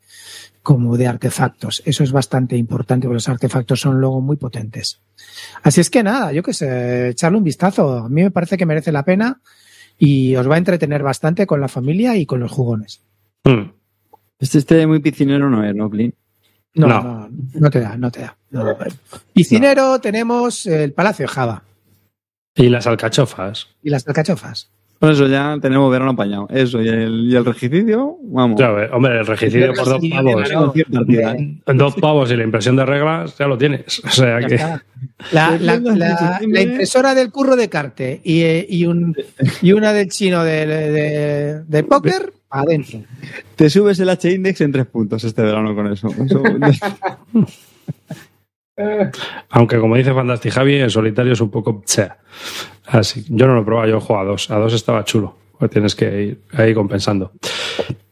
como 0.64 0.98
de 0.98 1.08
artefactos. 1.08 1.82
Eso 1.86 2.04
es 2.04 2.12
bastante 2.12 2.58
importante 2.58 3.08
porque 3.08 3.16
los 3.16 3.30
artefactos 3.30 3.80
son 3.82 4.00
luego 4.00 4.22
muy 4.22 4.38
potentes. 4.38 5.00
Así 5.64 5.82
es 5.82 5.90
que 5.90 6.04
nada, 6.04 6.32
yo 6.32 6.44
qué 6.44 6.54
sé, 6.54 7.10
echarle 7.10 7.38
un 7.38 7.44
vistazo. 7.44 8.00
A 8.00 8.10
mí 8.10 8.24
me 8.24 8.32
parece 8.32 8.58
que 8.58 8.66
merece 8.66 8.92
la 8.92 9.04
pena 9.04 9.42
y 10.00 10.36
os 10.38 10.50
va 10.50 10.56
a 10.56 10.58
entretener 10.58 11.04
bastante 11.04 11.46
con 11.46 11.62
la 11.62 11.68
familia 11.68 12.16
y 12.16 12.26
con 12.26 12.40
los 12.40 12.52
jugones. 12.52 13.02
Mm. 13.44 13.70
Este, 14.40 14.58
este 14.58 14.88
muy 14.88 15.00
piscinero 15.00 15.50
no 15.50 15.64
es, 15.64 15.76
¿no, 15.76 15.90
Clint? 15.90 16.16
No, 16.76 16.88
No. 16.88 17.04
no, 17.04 17.30
no, 17.56 17.70
te 17.70 17.80
da, 17.82 17.98
no 17.98 18.10
te 18.10 18.22
da. 18.22 18.38
No. 18.52 18.64
Piscinero 19.34 20.00
tenemos 20.00 20.66
el 20.66 20.94
Palacio 20.94 21.24
de 21.24 21.28
Java 21.28 21.64
Y 22.56 22.70
las 22.70 22.88
alcachofas. 22.88 23.68
y 23.84 23.90
las 23.90 24.08
alcachofas. 24.08 24.72
Con 25.00 25.12
eso 25.12 25.28
ya 25.28 25.58
tenemos 25.62 25.90
verano 25.90 26.12
apañado. 26.12 26.48
Eso 26.50 26.82
y 26.82 26.90
el, 26.90 27.26
y 27.32 27.36
el 27.36 27.46
regicidio, 27.46 28.18
vamos. 28.24 28.60
Ya 28.60 28.70
ves, 28.72 28.90
hombre, 28.92 29.18
el 29.20 29.26
regicidio 29.26 29.74
por 29.74 29.86
dos 29.88 30.02
pavos. 30.12 30.50
dos 31.74 31.96
pavos 31.96 32.32
y 32.32 32.36
la 32.36 32.44
impresión 32.44 32.76
de 32.76 32.86
reglas, 32.86 33.38
ya 33.38 33.48
lo 33.48 33.58
tienes. 33.58 34.02
O 34.06 34.10
sea 34.10 34.40
que. 34.42 34.58
La, 35.32 35.58
la- 35.58 35.78
la- 35.80 36.40
la 36.46 36.62
impresora 36.62 37.16
del 37.16 37.32
curro 37.32 37.56
de 37.56 37.70
Carte 37.70 38.20
y, 38.24 38.42
eh, 38.42 38.66
y, 38.70 38.86
un, 38.86 39.16
y 39.62 39.72
una 39.72 39.94
del 39.94 40.10
chino 40.10 40.44
de, 40.44 40.66
de, 40.68 41.64
de 41.64 41.84
póker, 41.84 42.34
adentro. 42.50 43.00
Te 43.56 43.70
subes 43.70 44.00
el 44.00 44.10
H-index 44.10 44.60
en 44.62 44.72
tres 44.74 44.86
puntos 44.88 45.24
este 45.24 45.42
verano 45.44 45.74
con 45.76 45.88
eso. 45.94 46.10
Eso- 46.10 46.44
Aunque 49.50 49.80
como 49.80 49.96
dice 49.96 50.14
Fantastic 50.14 50.54
Javi, 50.54 50.76
el 50.76 50.90
solitario 50.90 51.34
es 51.34 51.42
un 51.42 51.50
poco. 51.52 51.82
tse. 51.86 52.10
Así. 52.88 53.26
Yo 53.30 53.48
no 53.48 53.56
lo 53.56 53.62
he 53.62 53.66
probado, 53.66 53.88
yo 53.90 53.98
he 53.98 54.02
jugado 54.02 54.28
a 54.28 54.32
dos. 54.32 54.52
A 54.52 54.58
dos 54.58 54.74
estaba 54.74 55.04
chulo. 55.04 55.36
Pues 55.58 55.72
tienes 55.72 55.94
que 55.96 56.22
ir 56.22 56.42
ahí 56.54 56.74
compensando. 56.74 57.34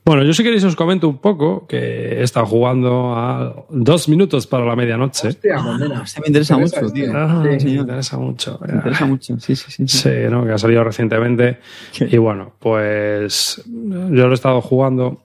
Bueno, 0.04 0.24
yo 0.24 0.34
si 0.34 0.42
queréis 0.44 0.64
os 0.64 0.76
comento 0.76 1.08
un 1.10 1.18
poco 1.18 1.68
que 1.68 1.78
he 2.20 2.24
estado 2.24 2.46
jugando 2.46 3.14
a 3.16 3.66
dos 3.70 4.08
minutos 4.08 4.48
para 4.48 4.66
la 4.66 4.76
medianoche. 4.76 5.30
Hostia, 5.30 5.62
pues. 5.62 6.04
Este 6.04 6.22
me 6.22 6.28
interesa 6.28 6.58
mucho, 6.58 6.92
tío. 6.92 7.12
Ah, 7.14 7.44
Sí, 7.60 7.66
me 7.66 7.72
interesa 7.74 8.18
mucho. 8.18 8.60
Me 8.66 8.74
interesa 8.76 9.06
mucho. 9.06 9.40
Sí, 9.40 9.56
sí, 9.56 9.70
sí. 9.70 9.88
sí. 9.88 9.98
Sí, 9.98 10.10
¿no? 10.30 10.46
que 10.46 10.52
ha 10.54 10.58
salido 10.58 10.84
recientemente. 10.84 11.60
Y 12.00 12.18
bueno, 12.18 12.54
pues 12.60 13.62
yo 13.66 14.26
lo 14.28 14.32
he 14.32 14.34
estado 14.34 14.62
jugando 14.62 15.24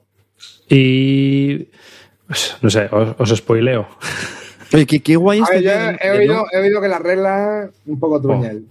y 0.69 1.69
pues, 2.27 2.57
no 2.61 2.69
sé, 2.69 2.89
os, 2.91 3.15
os 3.17 3.37
spoileo. 3.37 3.87
Oye, 4.73 4.85
qué, 4.87 5.01
qué 5.01 5.15
guay 5.15 5.39
este 5.41 5.61
ver, 5.61 5.63
yo 5.63 5.71
tío, 5.71 5.97
he, 6.01 6.17
oído, 6.17 6.33
¿no? 6.35 6.45
he 6.51 6.57
oído 6.59 6.81
que 6.81 6.87
las 6.87 7.01
reglas 7.01 7.69
un 7.85 7.99
poco 7.99 8.21
truñel. 8.21 8.65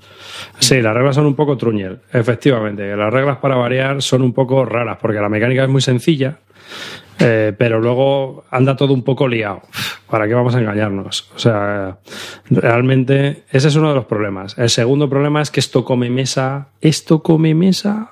Sí, 0.58 0.80
las 0.82 0.94
reglas 0.94 1.14
son 1.14 1.26
un 1.26 1.34
poco 1.36 1.56
truñel, 1.56 2.00
efectivamente. 2.12 2.96
Las 2.96 3.12
reglas 3.12 3.38
para 3.38 3.54
variar 3.56 4.02
son 4.02 4.22
un 4.22 4.32
poco 4.32 4.64
raras 4.64 4.98
porque 5.00 5.18
la 5.20 5.28
mecánica 5.28 5.62
es 5.62 5.68
muy 5.68 5.80
sencilla, 5.80 6.38
eh, 7.20 7.52
pero 7.56 7.80
luego 7.80 8.44
anda 8.50 8.74
todo 8.76 8.92
un 8.94 9.02
poco 9.04 9.28
liado. 9.28 9.62
¿Para 10.10 10.26
qué 10.26 10.34
vamos 10.34 10.54
a 10.54 10.60
engañarnos? 10.60 11.30
O 11.34 11.38
sea, 11.38 11.98
realmente 12.50 13.44
ese 13.50 13.68
es 13.68 13.76
uno 13.76 13.88
de 13.90 13.94
los 13.94 14.04
problemas. 14.06 14.58
El 14.58 14.70
segundo 14.70 15.08
problema 15.08 15.40
es 15.40 15.50
que 15.50 15.60
esto 15.60 15.84
come 15.84 16.10
mesa, 16.10 16.68
esto 16.80 17.22
come 17.22 17.54
mesa, 17.54 18.10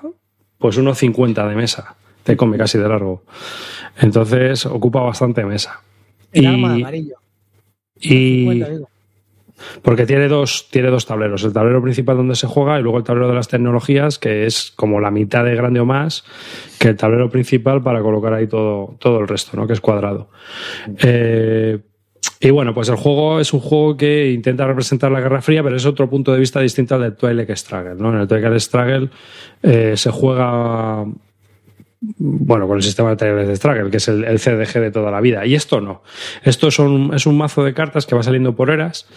pues 0.57 0.77
unos 0.77 0.97
50 0.97 1.47
de 1.47 1.55
mesa. 1.55 1.95
Te 2.23 2.37
come 2.37 2.57
casi 2.57 2.77
de 2.77 2.87
largo. 2.87 3.23
Entonces 3.99 4.65
ocupa 4.65 5.01
bastante 5.01 5.43
mesa. 5.45 5.81
El 6.31 6.43
Y- 6.43 6.47
arma 6.47 6.69
de 6.69 6.75
amarillo. 6.81 7.15
Y, 8.01 8.41
50, 8.41 8.69
digo. 8.69 8.89
porque 9.81 10.05
tiene 10.05 10.27
dos, 10.27 10.67
tiene 10.69 10.89
dos 10.89 11.05
tableros. 11.05 11.43
El 11.43 11.53
tablero 11.53 11.81
principal 11.81 12.17
donde 12.17 12.35
se 12.35 12.47
juega 12.47 12.79
y 12.79 12.83
luego 12.83 12.97
el 12.97 13.03
tablero 13.03 13.27
de 13.27 13.35
las 13.35 13.47
tecnologías, 13.47 14.19
que 14.19 14.45
es 14.45 14.71
como 14.75 14.99
la 14.99 15.11
mitad 15.11 15.45
de 15.45 15.55
grande 15.55 15.79
o 15.79 15.85
más 15.85 16.23
que 16.79 16.89
el 16.89 16.97
tablero 16.97 17.29
principal 17.29 17.81
para 17.83 18.01
colocar 18.01 18.33
ahí 18.33 18.47
todo, 18.47 18.95
todo 18.99 19.19
el 19.19 19.27
resto, 19.27 19.55
¿no? 19.55 19.67
Que 19.67 19.73
es 19.73 19.81
cuadrado. 19.81 20.29
Eh, 20.97 21.79
y 22.43 22.49
bueno, 22.49 22.73
pues 22.73 22.89
el 22.89 22.95
juego 22.95 23.39
es 23.39 23.53
un 23.53 23.59
juego 23.59 23.95
que 23.95 24.31
intenta 24.31 24.65
representar 24.65 25.11
la 25.11 25.21
Guerra 25.21 25.43
Fría, 25.43 25.61
pero 25.61 25.75
es 25.75 25.85
otro 25.85 26.09
punto 26.09 26.33
de 26.33 26.39
vista 26.39 26.59
distinto 26.59 26.95
al 26.95 27.01
de 27.01 27.11
Twilight 27.11 27.51
Struggle, 27.51 27.95
¿no? 27.95 28.09
En 28.09 28.19
el 28.21 28.27
Twilight 28.27 28.59
Struggle 28.59 29.09
eh, 29.61 29.93
se 29.95 30.09
juega 30.09 31.05
bueno, 32.01 32.67
con 32.67 32.77
el 32.77 32.83
sistema 32.83 33.11
de 33.11 33.15
Twilight 33.15 33.55
Struggle, 33.55 33.91
que 33.91 33.97
es 33.97 34.07
el, 34.07 34.23
el 34.23 34.39
CDG 34.39 34.79
de 34.79 34.91
toda 34.91 35.11
la 35.11 35.21
vida. 35.21 35.45
Y 35.45 35.53
esto 35.53 35.81
no. 35.81 36.01
Esto 36.43 36.71
son, 36.71 37.13
es 37.13 37.27
un 37.27 37.37
mazo 37.37 37.63
de 37.63 37.75
cartas 37.75 38.07
que 38.07 38.15
va 38.15 38.23
saliendo 38.23 38.55
por 38.55 38.71
eras 38.71 39.07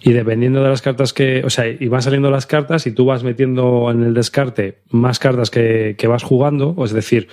y 0.00 0.12
dependiendo 0.12 0.62
de 0.62 0.68
las 0.68 0.82
cartas 0.82 1.14
que, 1.14 1.42
o 1.44 1.50
sea, 1.50 1.66
y 1.66 1.88
van 1.88 2.02
saliendo 2.02 2.30
las 2.30 2.46
cartas 2.46 2.86
y 2.86 2.92
tú 2.92 3.06
vas 3.06 3.24
metiendo 3.24 3.90
en 3.90 4.02
el 4.02 4.12
descarte 4.12 4.82
más 4.90 5.18
cartas 5.18 5.50
que, 5.50 5.94
que 5.96 6.06
vas 6.06 6.22
jugando, 6.22 6.74
o 6.76 6.84
es 6.84 6.92
decir, 6.92 7.28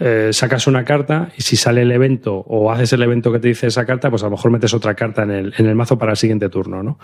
eh, 0.00 0.30
sacas 0.32 0.66
una 0.66 0.84
carta 0.84 1.30
y 1.36 1.42
si 1.42 1.56
sale 1.56 1.82
el 1.82 1.92
evento 1.92 2.34
o 2.34 2.72
haces 2.72 2.92
el 2.94 3.02
evento 3.02 3.30
que 3.30 3.38
te 3.38 3.48
dice 3.48 3.66
esa 3.66 3.84
carta, 3.84 4.10
pues 4.10 4.22
a 4.22 4.26
lo 4.26 4.32
mejor 4.32 4.50
metes 4.50 4.72
otra 4.72 4.94
carta 4.94 5.22
en 5.22 5.30
el, 5.30 5.54
en 5.58 5.66
el 5.66 5.74
mazo 5.74 5.98
para 5.98 6.12
el 6.12 6.16
siguiente 6.16 6.48
turno, 6.48 6.82
¿no? 6.82 6.98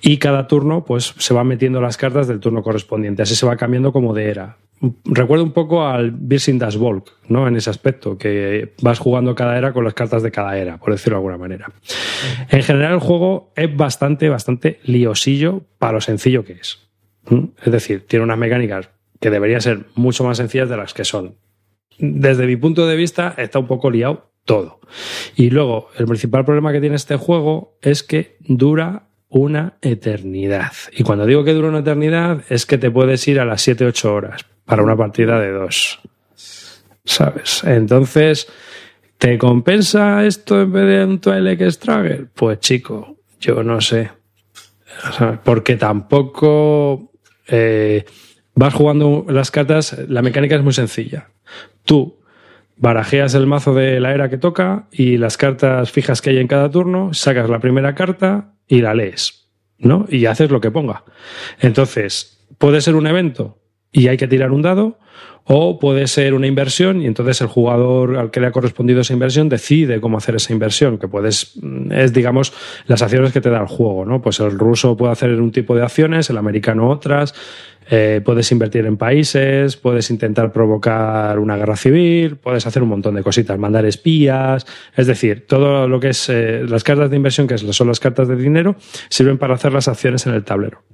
Y 0.00 0.16
cada 0.16 0.46
turno, 0.46 0.84
pues 0.84 1.14
se 1.18 1.34
van 1.34 1.46
metiendo 1.46 1.80
las 1.80 1.98
cartas 1.98 2.26
del 2.26 2.40
turno 2.40 2.62
correspondiente. 2.62 3.22
Así 3.22 3.36
se 3.36 3.44
va 3.44 3.56
cambiando 3.56 3.92
como 3.92 4.14
de 4.14 4.30
era. 4.30 4.56
Recuerdo 5.04 5.44
un 5.44 5.52
poco 5.52 5.86
al 5.86 6.10
Birsing 6.10 6.58
Das 6.58 6.78
Volk, 6.78 7.12
¿no? 7.28 7.46
En 7.46 7.54
ese 7.56 7.68
aspecto, 7.68 8.16
que 8.16 8.72
vas 8.80 8.98
jugando 8.98 9.34
cada 9.34 9.58
era 9.58 9.74
con 9.74 9.84
las 9.84 9.92
cartas 9.92 10.22
de 10.22 10.30
cada 10.30 10.56
era, 10.56 10.78
por 10.78 10.92
decirlo 10.92 11.16
de 11.16 11.18
alguna 11.18 11.36
manera. 11.36 11.70
En 12.48 12.62
general, 12.62 12.94
el 12.94 13.00
juego 13.00 13.52
es 13.56 13.76
bastante, 13.76 14.30
bastante 14.30 14.80
liosillo 14.84 15.64
para 15.78 15.92
lo 15.92 16.00
sencillo 16.00 16.44
que 16.44 16.54
es. 16.54 16.88
Es 17.62 17.72
decir, 17.72 18.06
tiene 18.06 18.24
unas 18.24 18.38
mecánicas 18.38 18.88
que 19.20 19.28
deberían 19.30 19.60
ser 19.60 19.86
mucho 19.94 20.24
más 20.24 20.38
sencillas 20.38 20.70
de 20.70 20.78
las 20.78 20.94
que 20.94 21.04
son. 21.04 21.36
Desde 21.98 22.46
mi 22.46 22.56
punto 22.56 22.86
de 22.86 22.96
vista, 22.96 23.34
está 23.36 23.58
un 23.58 23.66
poco 23.66 23.90
liado 23.90 24.30
todo. 24.46 24.80
Y 25.36 25.50
luego, 25.50 25.88
el 25.98 26.06
principal 26.06 26.46
problema 26.46 26.72
que 26.72 26.80
tiene 26.80 26.96
este 26.96 27.16
juego 27.16 27.76
es 27.82 28.02
que 28.02 28.38
dura 28.40 29.09
una 29.30 29.74
eternidad. 29.80 30.72
Y 30.92 31.04
cuando 31.04 31.24
digo 31.24 31.44
que 31.44 31.54
dura 31.54 31.68
una 31.68 31.78
eternidad, 31.78 32.42
es 32.48 32.66
que 32.66 32.78
te 32.78 32.90
puedes 32.90 33.26
ir 33.28 33.40
a 33.40 33.44
las 33.44 33.66
7-8 33.66 34.04
horas 34.06 34.44
para 34.64 34.82
una 34.82 34.96
partida 34.96 35.40
de 35.40 35.52
dos. 35.52 36.00
¿Sabes? 37.04 37.64
Entonces, 37.64 38.48
¿te 39.18 39.38
compensa 39.38 40.26
esto 40.26 40.60
en 40.60 40.72
vez 40.72 40.86
de 40.86 41.04
un 41.04 41.20
Twilight 41.20 41.62
Struggle? 41.70 42.26
Pues 42.34 42.60
chico, 42.60 43.16
yo 43.40 43.62
no 43.62 43.80
sé. 43.80 44.10
Porque 45.44 45.76
tampoco 45.76 47.12
eh, 47.46 48.04
vas 48.54 48.74
jugando 48.74 49.24
las 49.28 49.50
cartas, 49.50 49.96
la 50.08 50.22
mecánica 50.22 50.56
es 50.56 50.62
muy 50.62 50.72
sencilla. 50.72 51.30
Tú 51.84 52.18
barajeas 52.76 53.34
el 53.34 53.46
mazo 53.46 53.74
de 53.74 54.00
la 54.00 54.12
era 54.12 54.28
que 54.28 54.38
toca 54.38 54.86
y 54.90 55.18
las 55.18 55.36
cartas 55.36 55.92
fijas 55.92 56.20
que 56.20 56.30
hay 56.30 56.38
en 56.38 56.48
cada 56.48 56.70
turno, 56.70 57.14
sacas 57.14 57.48
la 57.48 57.60
primera 57.60 57.94
carta 57.94 58.49
y 58.70 58.80
la 58.80 58.94
lees, 58.94 59.48
¿no? 59.78 60.06
Y 60.08 60.24
haces 60.24 60.50
lo 60.50 60.62
que 60.62 60.70
ponga. 60.70 61.04
Entonces, 61.60 62.38
puede 62.56 62.80
ser 62.80 62.94
un 62.94 63.06
evento 63.06 63.58
y 63.92 64.08
hay 64.08 64.16
que 64.16 64.28
tirar 64.28 64.52
un 64.52 64.62
dado, 64.62 64.98
o 65.44 65.80
puede 65.80 66.06
ser 66.06 66.34
una 66.34 66.46
inversión 66.46 67.02
y 67.02 67.06
entonces 67.06 67.40
el 67.40 67.48
jugador 67.48 68.16
al 68.16 68.30
que 68.30 68.38
le 68.38 68.46
ha 68.46 68.52
correspondido 68.52 69.00
esa 69.00 69.12
inversión 69.12 69.48
decide 69.48 70.00
cómo 70.00 70.18
hacer 70.18 70.36
esa 70.36 70.52
inversión, 70.52 70.98
que 70.98 71.08
puedes, 71.08 71.58
es 71.90 72.12
digamos 72.12 72.52
las 72.86 73.02
acciones 73.02 73.32
que 73.32 73.40
te 73.40 73.50
da 73.50 73.60
el 73.60 73.66
juego, 73.66 74.04
¿no? 74.04 74.22
Pues 74.22 74.38
el 74.38 74.56
ruso 74.56 74.96
puede 74.96 75.12
hacer 75.12 75.40
un 75.40 75.50
tipo 75.50 75.74
de 75.74 75.82
acciones, 75.82 76.30
el 76.30 76.38
americano 76.38 76.88
otras, 76.88 77.34
eh, 77.90 78.20
puedes 78.24 78.50
invertir 78.52 78.86
en 78.86 78.96
países, 78.96 79.76
puedes 79.76 80.10
intentar 80.10 80.52
provocar 80.52 81.40
una 81.40 81.56
guerra 81.56 81.76
civil, 81.76 82.36
puedes 82.36 82.64
hacer 82.66 82.84
un 82.84 82.88
montón 82.88 83.16
de 83.16 83.24
cositas, 83.24 83.58
mandar 83.58 83.84
espías, 83.84 84.64
es 84.96 85.06
decir, 85.08 85.46
todo 85.48 85.88
lo 85.88 85.98
que 85.98 86.10
es 86.10 86.28
eh, 86.28 86.64
las 86.68 86.84
cartas 86.84 87.10
de 87.10 87.16
inversión, 87.16 87.48
que 87.48 87.58
son 87.58 87.88
las 87.88 87.98
cartas 87.98 88.28
de 88.28 88.36
dinero, 88.36 88.76
sirven 89.08 89.38
para 89.38 89.54
hacer 89.54 89.72
las 89.72 89.88
acciones 89.88 90.24
en 90.26 90.34
el 90.34 90.44
tablero. 90.44 90.84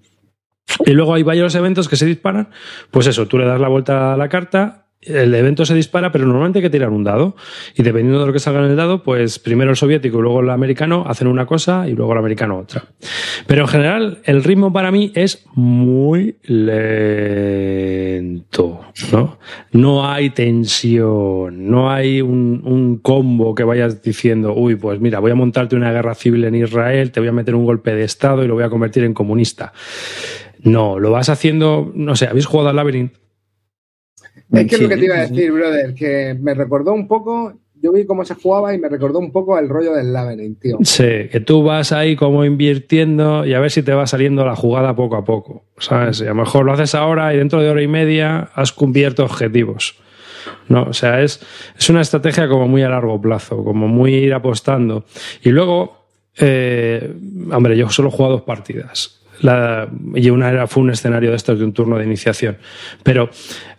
Y 0.87 0.93
luego 0.93 1.15
hay 1.15 1.23
varios 1.23 1.55
eventos 1.55 1.89
que 1.89 1.97
se 1.97 2.07
disparan, 2.07 2.49
pues 2.91 3.07
eso, 3.07 3.27
tú 3.27 3.39
le 3.39 3.45
das 3.45 3.61
la 3.61 3.69
vuelta 3.69 4.15
a 4.15 4.17
la 4.17 4.29
carta 4.29 4.86
el 5.07 5.35
evento 5.35 5.65
se 5.65 5.75
dispara, 5.75 6.13
pero 6.13 6.27
normalmente 6.27 6.59
hay 6.59 6.63
que 6.63 6.71
tirar 6.71 6.91
un 6.91 7.05
dado. 7.05 7.37
Y 7.75 7.83
dependiendo 7.83 8.21
de 8.21 8.27
lo 8.27 8.33
que 8.33 8.39
salga 8.39 8.61
en 8.65 8.71
el 8.71 8.77
dado, 8.77 9.03
pues 9.03 9.39
primero 9.39 9.71
el 9.71 9.77
soviético 9.77 10.19
y 10.19 10.23
luego 10.23 10.41
el 10.41 10.51
americano 10.51 11.05
hacen 11.07 11.29
una 11.29 11.47
cosa 11.47 11.89
y 11.89 11.93
luego 11.93 12.13
el 12.13 12.19
americano 12.19 12.59
otra. 12.59 12.85
Pero 13.47 13.63
en 13.63 13.69
general, 13.69 14.19
el 14.25 14.45
ritmo 14.45 14.73
para 14.73 14.91
mí 14.91 15.13
es 15.15 15.47
muy 15.55 16.37
lento, 16.43 16.91
¿no? 19.13 19.39
No 19.73 20.09
hay 20.09 20.31
tensión, 20.31 21.71
no 21.71 21.91
hay 21.91 22.21
un, 22.23 23.01
combo 23.03 23.55
que 23.55 23.63
vayas 23.65 24.03
diciendo, 24.03 24.55
uy, 24.55 24.77
pues 24.77 25.01
mira, 25.01 25.21
voy 25.21 25.31
a 25.31 25.35
montarte 25.35 25.77
una 25.77 25.93
guerra 25.93 26.15
civil 26.15 26.45
en 26.45 26.55
Israel, 26.55 27.13
te 27.13 27.21
voy 27.21 27.29
a 27.29 27.33
meter 27.33 27.55
un 27.55 27.65
golpe 27.65 27.95
de 27.95 28.05
Estado 28.05 28.43
y 28.43 28.49
lo 28.49 28.55
voy 28.55 28.65
a 28.65 28.71
convertir 28.71 29.05
en 29.05 29.13
comunista. 29.15 29.73
No, 30.61 30.99
lo 30.99 31.11
vas 31.11 31.29
haciendo, 31.29 31.93
no 31.95 32.17
sé, 32.17 32.27
¿habéis 32.27 32.47
jugado 32.47 32.71
al 32.71 32.77
Labyrinth? 32.77 33.26
Es 34.53 34.67
que 34.67 34.75
es 34.77 34.81
lo 34.81 34.89
que 34.89 34.97
te 34.97 35.05
iba 35.05 35.17
a 35.17 35.27
decir, 35.27 35.53
brother, 35.53 35.95
que 35.95 36.37
me 36.41 36.55
recordó 36.55 36.93
un 36.93 37.09
poco, 37.09 37.55
yo 37.83 37.93
vi 37.93 38.07
cómo 38.07 38.25
se 38.25 38.35
jugaba 38.35 38.75
y 38.75 38.79
me 38.79 38.89
recordó 38.89 39.19
un 39.19 39.33
poco 39.33 39.59
el 39.59 39.69
rollo 39.69 39.95
del 39.95 40.13
Labyrinth, 40.13 40.61
tío. 40.61 40.79
Sí, 40.83 41.29
que 41.31 41.41
tú 41.45 41.63
vas 41.63 41.93
ahí 41.93 42.17
como 42.17 42.45
invirtiendo 42.45 43.45
y 43.45 43.55
a 43.55 43.61
ver 43.61 43.71
si 43.71 43.83
te 43.83 43.93
va 43.93 44.07
saliendo 44.07 44.45
la 44.45 44.57
jugada 44.57 44.95
poco 44.95 45.17
a 45.17 45.25
poco, 45.25 45.65
¿sabes? 45.79 46.21
Y 46.21 46.25
a 46.25 46.29
lo 46.29 46.37
mejor 46.37 46.65
lo 46.65 46.73
haces 46.73 46.95
ahora 46.95 47.35
y 47.35 47.39
dentro 47.39 47.61
de 47.61 47.71
hora 47.71 47.83
y 47.83 47.89
media 47.89 48.51
has 48.55 48.73
cubierto 48.73 49.25
objetivos. 49.25 49.97
No, 50.69 50.85
o 50.85 50.93
sea, 50.93 51.23
es, 51.23 51.41
es 51.77 51.91
una 51.91 52.01
estrategia 52.01 52.49
como 52.49 52.69
muy 52.69 52.83
a 52.83 52.89
largo 52.89 53.21
plazo, 53.21 53.65
como 53.65 53.89
muy 53.89 54.15
ir 54.15 54.35
apostando. 54.35 55.05
Y 55.43 55.51
luego, 55.51 56.07
eh, 56.39 57.15
hombre, 57.53 57.77
yo 57.77 57.91
solo 57.91 58.09
he 58.09 58.13
jugado 58.13 58.37
dos 58.37 58.43
partidas. 58.43 59.21
La, 59.41 59.89
y 60.15 60.31
una 60.31 60.51
era, 60.51 60.67
fue 60.67 60.83
un 60.83 60.91
escenario 60.91 61.31
de 61.31 61.37
estos 61.37 61.59
de 61.59 61.65
un 61.65 61.73
turno 61.73 61.99
de 61.99 62.05
iniciación. 62.05 62.59
Pero 63.03 63.31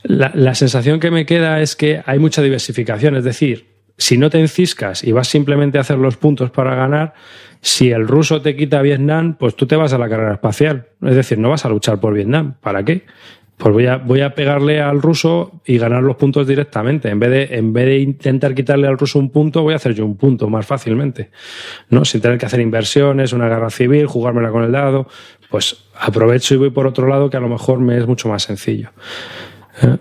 la, 0.04 0.32
la 0.34 0.56
sensación 0.56 1.00
que 1.00 1.12
me 1.12 1.26
queda 1.26 1.62
es 1.62 1.76
que 1.76 2.02
hay 2.06 2.20
mucha 2.20 2.42
diversificación. 2.42 3.16
Es 3.16 3.24
decir, 3.24 3.78
si 3.98 4.18
no 4.18 4.30
te 4.30 4.40
enciscas 4.40 5.04
y 5.04 5.12
vas 5.12 5.28
simplemente 5.28 5.78
a 5.78 5.82
hacer 5.82 5.98
los 5.98 6.18
puntos 6.18 6.52
para 6.52 6.76
ganar, 6.76 7.14
si 7.62 7.92
el 7.92 8.08
ruso 8.08 8.42
te 8.42 8.56
quita 8.56 8.82
Vietnam, 8.82 9.36
pues 9.38 9.56
tú 9.56 9.66
te 9.66 9.76
vas 9.76 9.94
a 9.94 9.98
la 9.98 10.08
carrera 10.08 10.34
espacial. 10.34 10.88
Es 11.04 11.16
decir, 11.16 11.40
no 11.40 11.50
vas 11.50 11.66
a 11.66 11.70
luchar 11.70 12.00
por 12.00 12.14
Vietnam. 12.14 12.56
¿Para 12.62 12.84
qué? 12.86 13.06
Pues 13.58 13.74
voy 13.74 13.88
a, 13.88 13.98
voy 13.98 14.22
a 14.22 14.36
pegarle 14.36 14.80
al 14.82 15.02
ruso 15.02 15.62
y 15.66 15.80
ganar 15.80 16.04
los 16.04 16.16
puntos 16.16 16.46
directamente. 16.46 17.10
En 17.10 17.20
vez, 17.20 17.32
de, 17.32 17.58
en 17.58 17.74
vez 17.74 17.88
de 17.88 17.98
intentar 17.98 18.54
quitarle 18.54 18.88
al 18.88 19.00
ruso 19.00 19.18
un 19.18 19.32
punto, 19.32 19.64
voy 19.64 19.74
a 19.74 19.78
hacer 19.78 19.96
yo 19.96 20.06
un 20.06 20.16
punto 20.16 20.48
más 20.48 20.68
fácilmente. 20.68 21.32
¿no? 21.90 22.06
Sin 22.06 22.22
tener 22.22 22.38
que 22.38 22.46
hacer 22.46 22.60
inversiones, 22.60 23.34
una 23.34 23.50
guerra 23.50 23.72
civil, 23.72 24.06
jugármela 24.06 24.52
con 24.52 24.64
el 24.64 24.72
dado. 24.72 25.08
Pues 25.50 25.86
aprovecho 26.00 26.54
y 26.56 26.58
voy 26.58 26.70
por 26.72 26.88
otro 26.88 27.08
lado 27.08 27.30
que 27.30 27.38
a 27.38 27.40
lo 27.40 27.48
mejor 27.50 27.80
me 27.80 27.98
es 27.98 28.06
mucho 28.06 28.28
más 28.30 28.44
sencillo. 28.44 28.90
¿Eh? 29.82 29.98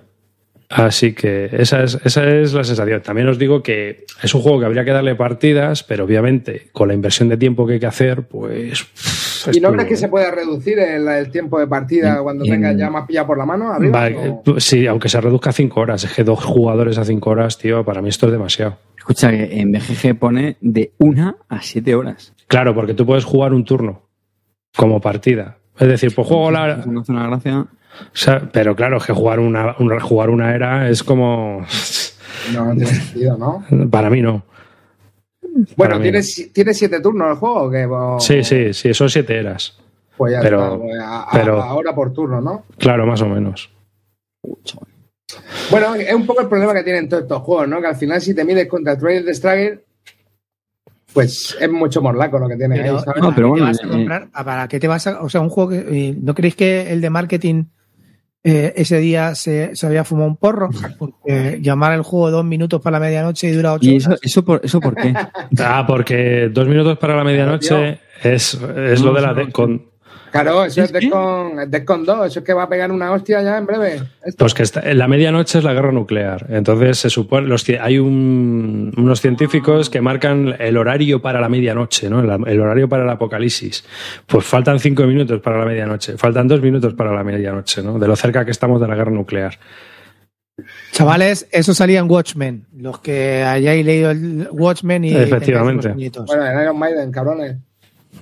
Así 0.69 1.13
que 1.15 1.49
esa 1.53 1.85
es, 1.85 1.97
esa 2.05 2.29
es 2.29 2.53
la 2.53 2.65
sensación. 2.65 3.01
También 3.01 3.29
os 3.29 3.39
digo 3.39 3.63
que 3.63 4.05
es 4.21 4.35
un 4.35 4.43
juego 4.43 4.59
que 4.59 4.67
habría 4.67 4.85
que 4.85 4.91
darle 4.91 5.15
partidas, 5.15 5.85
pero 5.85 6.05
obviamente 6.05 6.69
con 6.73 6.89
la 6.89 6.95
inversión 6.95 7.29
de 7.29 7.37
tiempo 7.37 7.65
que 7.67 7.75
hay 7.75 7.81
que 7.81 7.87
hacer, 7.87 8.25
pues. 8.27 8.85
¿Y 9.53 9.61
no 9.61 9.71
crees 9.71 9.87
que 9.89 9.97
se 9.97 10.09
puede 10.09 10.29
reducir 10.33 10.77
el, 10.81 11.07
el 11.07 11.31
tiempo 11.31 11.61
de 11.61 11.69
partida 11.69 12.21
cuando 12.21 12.45
en- 12.45 12.51
tengas 12.51 12.77
ya 12.77 12.91
más 12.91 13.07
pillado 13.07 13.29
por 13.29 13.39
la 13.39 13.47
mano? 13.47 13.73
Arriba, 13.73 13.93
Vale, 14.01 14.17
o- 14.45 14.59
sí, 14.59 14.89
aunque 14.89 15.09
se 15.09 15.21
reduzca 15.21 15.51
a 15.51 15.53
cinco 15.53 15.79
horas. 15.81 16.03
Es 16.03 16.13
que 16.13 16.25
dos 16.25 16.45
jugadores 16.45 16.99
a 16.99 17.05
cinco 17.05 17.31
horas, 17.31 17.57
tío, 17.59 17.85
para 17.85 18.03
mí 18.03 18.09
esto 18.09 18.27
es 18.27 18.33
demasiado. 18.33 18.77
Escucha, 18.99 19.31
que 19.31 19.61
en 19.61 19.71
BGG 19.71 20.19
pone 20.19 20.57
de 20.61 20.91
una 20.99 21.37
a 21.49 21.63
siete 21.63 21.95
horas. 21.95 22.35
Claro, 22.49 22.75
porque 22.75 22.95
tú 22.95 23.07
puedes 23.07 23.25
jugar 23.25 23.55
un 23.55 23.65
turno 23.65 24.06
como 24.77 25.01
partida. 25.01 25.59
Es 25.79 25.89
decir, 25.89 26.15
pues 26.15 26.27
juego 26.29 26.51
la. 26.51 26.83
Una 26.87 27.29
gracia. 27.29 27.61
o 27.61 27.67
sea, 28.13 28.49
pero 28.53 28.75
claro, 28.77 28.97
es 28.99 29.05
que 29.07 29.13
jugar 29.13 29.41
una, 29.41 29.75
una- 29.79 30.01
jugar 30.01 30.31
una 30.31 30.55
era 30.55 30.89
es 30.89 31.03
como. 31.03 31.65
No, 32.55 32.65
no 32.67 32.73
tiene 32.75 32.87
sentido, 32.87 33.37
¿no? 33.37 33.65
Para 33.91 34.11
mí 34.11 34.23
no. 34.23 34.43
Bueno, 35.77 35.97
mí 35.97 36.03
¿tienes, 36.03 36.51
¿tienes 36.53 36.77
siete 36.79 37.01
turnos 37.01 37.31
el 37.31 37.37
juego? 37.37 37.71
O- 38.17 38.21
Sí, 38.21 38.43
sí, 38.45 38.73
sí, 38.75 38.93
son 38.95 39.09
siete 39.09 39.39
eras. 39.39 39.79
Pues 40.17 40.33
ya 40.33 40.41
pero- 40.41 40.65
está, 40.65 40.79
pues 40.79 40.99
a- 41.03 41.27
pero- 41.33 41.63
ahora 41.63 41.95
por 41.95 42.13
turno, 42.13 42.41
¿no? 42.41 42.65
Claro, 42.79 43.07
más 43.07 43.21
o 43.23 43.27
menos. 43.29 43.71
Bueno, 45.71 45.95
es 45.97 46.15
un 46.15 46.25
poco 46.27 46.41
el 46.43 46.49
problema 46.49 46.73
que 46.75 46.83
tienen 46.85 47.09
todos 47.09 47.25
estos 47.25 47.43
juegos, 47.43 47.69
¿no? 47.69 47.81
Que 47.81 47.87
al 47.89 47.97
final 47.97 48.21
si 48.21 48.35
te 48.35 48.45
mides 48.45 48.69
contra 48.69 48.93
el 48.93 48.99
Trail 48.99 49.25
de 49.25 49.35
Struggle, 49.35 49.85
pues 51.17 51.57
es 51.59 51.71
mucho 51.71 52.03
morlaco 52.03 52.39
lo 52.39 52.47
que 52.47 52.57
tiene 52.57 52.77
Pero, 52.77 52.99
ahí, 52.99 53.03
¿sabes? 53.03 53.23
No, 53.23 53.35
pero 53.35 53.49
¿para 53.49 53.57
qué 53.57 53.63
bueno, 53.63 53.65
te 53.65 53.71
vas 53.73 53.81
a 53.81 53.87
eh, 53.87 53.91
comprar? 53.91 54.29
¿Para 54.45 54.69
qué 54.69 54.81
te 54.81 54.87
vas 54.87 55.07
a.? 55.07 55.23
O 55.23 55.31
sea, 55.31 55.41
un 55.41 55.49
juego 55.49 55.71
que. 55.71 55.79
eh, 55.79 56.15
¿No 56.21 56.35
creéis 56.35 56.57
que 56.57 56.93
el 56.93 57.01
de 57.01 57.09
marketing 57.09 57.65
eh, 58.45 58.75
ese 58.77 58.99
día 58.99 59.35
se, 59.35 59.75
se 59.75 59.87
había 59.87 60.05
fumado 60.05 60.29
un 60.29 60.37
porro? 60.37 60.69
Porque 60.99 61.59
llamar 61.63 61.95
el 61.95 62.03
juego 62.03 62.31
dos 62.31 62.45
minutos 62.45 62.83
para 62.83 62.99
la 62.99 63.07
medianoche 63.07 63.49
y 63.49 63.53
dura 63.53 63.73
ocho 63.73 63.89
¿Y 63.89 63.97
eso, 63.97 64.11
horas. 64.11 64.21
eso, 64.23 64.45
por, 64.45 64.61
eso 64.63 64.79
por 64.79 64.95
qué? 64.95 65.15
Ah, 65.59 65.85
porque 65.87 66.51
dos 66.53 66.69
minutos 66.69 66.99
para 66.99 67.17
la 67.17 67.25
medianoche 67.25 67.99
es, 68.23 68.53
es 68.55 69.01
lo 69.01 69.15
de 69.15 69.21
la 69.23 69.33
Deadcon. 69.33 69.87
Claro, 70.43 70.65
eso 70.65 70.83
es 70.83 70.93
es 70.93 71.71
Deadcon 71.71 72.05
2, 72.05 72.27
eso 72.27 72.39
es 72.41 72.45
que 72.45 72.53
va 72.53 72.65
a 72.65 72.69
pegar 72.69 72.91
una 72.93 73.13
hostia 73.13 73.43
ya 73.43 73.59
en 73.59 73.67
breve. 73.67 73.95
Esto. 74.25 74.39
Pues 74.39 74.55
que 74.55 74.63
está, 74.63 74.81
en 74.89 74.99
la 74.99 75.09
medianoche 75.09 75.59
es 75.59 75.65
la 75.65 75.73
guerra 75.73 75.93
nuclear. 75.93 76.47
Entonces 76.49 76.99
se 76.99 77.11
supone, 77.11 77.47
los, 77.49 77.65
hay 77.81 77.99
un- 77.99 78.93
unos 78.97 79.21
científicos 79.21 79.91
que 79.91 80.01
marcan 80.01 80.55
el 80.59 80.77
horario 80.77 81.21
para 81.23 81.41
la 81.41 81.49
medianoche, 81.49 82.09
¿no? 82.11 82.21
El, 82.21 82.49
el 82.49 82.61
horario 82.61 82.89
para 82.89 83.05
el 83.05 83.11
apocalipsis. 83.11 83.85
Pues 84.27 84.45
faltan 84.45 84.79
cinco 84.79 85.05
minutos 85.05 85.41
para 85.41 85.59
la 85.59 85.65
medianoche, 85.65 86.17
faltan 86.17 86.49
dos 86.49 86.61
minutos 86.61 86.95
para 86.95 87.13
la 87.13 87.25
medianoche, 87.25 87.83
¿no? 87.83 87.99
De 87.99 88.07
lo 88.09 88.17
cerca 88.17 88.45
que 88.45 88.51
estamos 88.51 88.81
de 88.81 88.89
la 88.89 88.95
guerra 88.95 89.11
nuclear. 89.11 89.59
Chavales, 90.93 91.47
eso 91.53 91.75
salía 91.75 91.99
en 92.01 92.11
Watchmen. 92.11 92.65
Los 92.79 93.01
que 93.01 93.43
hayáis 93.43 93.85
leído 93.85 94.11
el 94.11 94.49
Watchmen 94.51 95.05
y. 95.05 95.15
Efectivamente. 95.15 95.91
Bueno, 96.27 96.47
en 96.47 96.61
Iron 96.63 96.79
Maiden, 96.79 97.13
cabrones. 97.13 97.57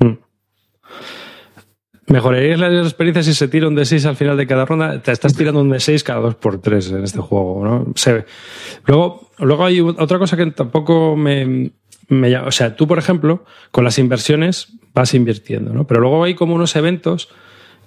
Mm. 0.01 0.15
¿Mejorarías 2.07 2.59
la 2.61 2.69
experiencia 2.83 3.23
si 3.23 3.33
se 3.33 3.49
tira 3.49 3.67
un 3.67 3.77
D6 3.77 4.05
al 4.07 4.17
final 4.17 4.37
de 4.37 4.47
cada 4.47 4.67
ronda? 4.67 5.01
Te 5.01 5.11
estás 5.13 5.35
tirando 5.35 5.61
un 5.61 5.71
D6 5.71 6.03
cada 6.03 6.21
2x3 6.21 6.97
en 6.99 7.05
este 7.05 7.19
juego, 7.21 7.65
¿no? 7.65 7.93
Se- 7.97 8.27
luego, 8.87 9.31
luego 9.39 9.65
hay 9.65 9.81
otra 9.81 10.19
cosa 10.19 10.37
que 10.37 10.47
tampoco 10.51 11.17
me, 11.17 11.71
me. 12.09 12.37
O 12.39 12.51
sea, 12.53 12.77
tú, 12.77 12.87
por 12.87 12.99
ejemplo, 12.99 13.45
con 13.71 13.85
las 13.85 13.99
inversiones 13.99 14.69
vas 14.93 15.15
invirtiendo, 15.15 15.73
¿no? 15.73 15.87
Pero 15.87 16.01
luego 16.03 16.25
hay 16.25 16.35
como 16.35 16.55
unos 16.55 16.77
eventos 16.77 17.31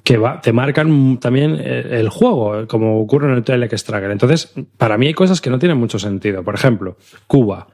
que 0.04 0.18
va- 0.18 0.42
te 0.42 0.52
marcan 0.52 1.20
también 1.20 1.52
el, 1.56 1.94
el 1.94 2.10
juego, 2.10 2.66
como 2.68 3.00
ocurre 3.00 3.28
en 3.30 3.36
el 3.36 3.44
Twilight 3.44 3.74
Struggle. 3.74 4.12
Entonces, 4.12 4.52
para 4.78 4.98
mí 4.98 5.06
hay 5.08 5.14
cosas 5.14 5.42
que 5.42 5.52
no 5.52 5.60
tienen 5.60 5.78
mucho 5.78 6.00
sentido. 6.00 6.44
Por 6.44 6.56
ejemplo, 6.56 6.98
Cuba. 7.28 7.68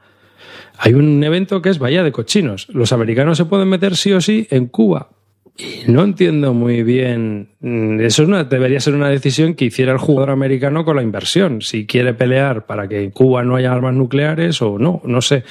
Hay 0.76 0.92
un 0.92 1.22
evento 1.24 1.62
que 1.62 1.70
es 1.70 1.78
Bahía 1.78 2.02
de 2.02 2.12
Cochinos. 2.12 2.66
Los 2.68 2.92
americanos 2.92 3.38
se 3.38 3.44
pueden 3.46 3.68
meter 3.68 3.96
sí 3.96 4.12
o 4.12 4.20
sí 4.20 4.46
en 4.50 4.66
Cuba. 4.66 5.08
Y 5.56 5.84
no 5.86 6.02
entiendo 6.02 6.52
muy 6.52 6.82
bien. 6.82 7.50
mm, 7.60 8.00
Eso 8.00 8.22
es 8.22 8.28
una, 8.28 8.42
debería 8.44 8.80
ser 8.80 8.94
una 8.94 9.08
decisión 9.08 9.54
que 9.54 9.66
hiciera 9.66 9.92
el 9.92 9.98
jugador 9.98 10.30
americano 10.30 10.84
con 10.84 10.96
la 10.96 11.02
inversión. 11.02 11.62
Si 11.62 11.86
quiere 11.86 12.12
pelear 12.12 12.66
para 12.66 12.88
que 12.88 13.04
en 13.04 13.10
Cuba 13.12 13.44
no 13.44 13.54
haya 13.54 13.72
armas 13.72 13.94
nucleares 13.94 14.60
o 14.62 14.78
no, 14.78 15.00
no 15.04 15.20
sé. 15.20 15.44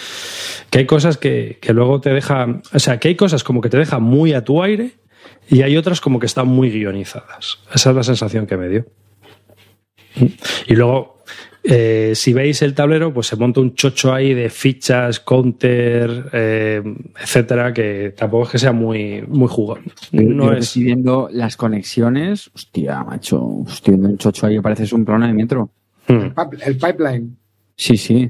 Que 0.70 0.80
hay 0.80 0.86
cosas 0.86 1.18
que, 1.18 1.58
que 1.62 1.74
luego 1.74 2.02
te 2.02 2.10
dejan. 2.10 2.64
O 2.74 2.80
sea, 2.80 3.00
que 3.00 3.08
hay 3.08 3.16
cosas 3.16 3.44
como 3.46 3.62
que 3.62 3.70
te 3.70 3.78
dejan 3.78 4.04
muy 4.04 4.34
a 4.34 4.44
tu 4.44 4.62
aire 4.62 4.92
y 5.50 5.62
hay 5.62 5.78
otras 5.78 6.02
como 6.02 6.20
que 6.20 6.26
están 6.26 6.48
muy 6.48 6.70
guionizadas. 6.70 7.60
Esa 7.74 7.90
es 7.92 7.96
la 7.96 8.04
sensación 8.04 8.46
que 8.46 8.58
me 8.58 8.68
dio. 8.68 8.86
Y 10.68 10.76
luego, 10.76 11.13
eh, 11.64 12.12
si 12.16 12.34
veis 12.34 12.62
el 12.62 12.74
tablero, 12.74 13.14
pues 13.14 13.28
se 13.28 13.36
monta 13.38 13.62
un 13.62 13.74
chocho 13.74 14.14
ahí 14.14 14.34
de 14.34 14.50
fichas, 14.50 15.20
counter, 15.22 16.26
eh, 16.34 16.82
etcétera, 17.22 17.74
que 17.74 18.14
tampoco 18.18 18.44
es 18.46 18.50
que 18.50 18.60
sea 18.60 18.74
muy, 18.74 19.22
muy 19.28 19.48
jugón. 19.48 19.84
No 20.12 20.46
Yo 20.48 20.54
es. 20.54 20.66
estoy 20.66 20.84
viendo 20.84 21.30
las 21.32 21.56
conexiones. 21.56 22.52
Hostia, 22.54 23.04
macho. 23.04 23.64
Estoy 23.68 23.94
viendo 23.94 24.10
un 24.10 24.18
chocho 24.18 24.46
ahí 24.48 24.56
que 24.56 24.62
parece 24.62 24.94
un 24.94 25.06
programa 25.06 25.28
de 25.28 25.34
metro. 25.34 25.70
Hmm. 26.08 26.32
El 26.66 26.78
pipeline. 26.78 27.38
Sí, 27.78 27.96
sí. 27.98 28.30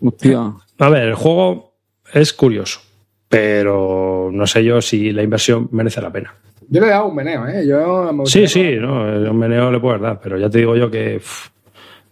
Hostia. 0.00 0.52
A 0.78 0.88
ver, 0.88 1.08
el 1.08 1.14
juego 1.14 1.74
es 2.14 2.32
curioso, 2.32 2.80
pero 3.28 4.30
no 4.32 4.46
sé 4.46 4.64
yo 4.64 4.80
si 4.80 5.10
la 5.12 5.22
inversión 5.22 5.68
merece 5.72 6.00
la 6.00 6.12
pena. 6.12 6.34
Yo 6.68 6.80
le 6.80 6.86
he 6.86 6.90
dado 6.90 7.06
un 7.08 7.14
meneo, 7.16 7.46
¿eh? 7.48 7.66
Yo 7.66 8.12
me 8.12 8.24
Sí, 8.26 8.46
sí, 8.46 8.76
no, 8.80 9.02
un 9.02 9.36
meneo 9.38 9.70
le 9.70 9.80
puedes 9.80 10.00
dar, 10.00 10.20
pero 10.20 10.38
ya 10.38 10.48
te 10.48 10.58
digo 10.58 10.76
yo 10.76 10.90
que. 10.90 11.16
pff, 11.18 11.48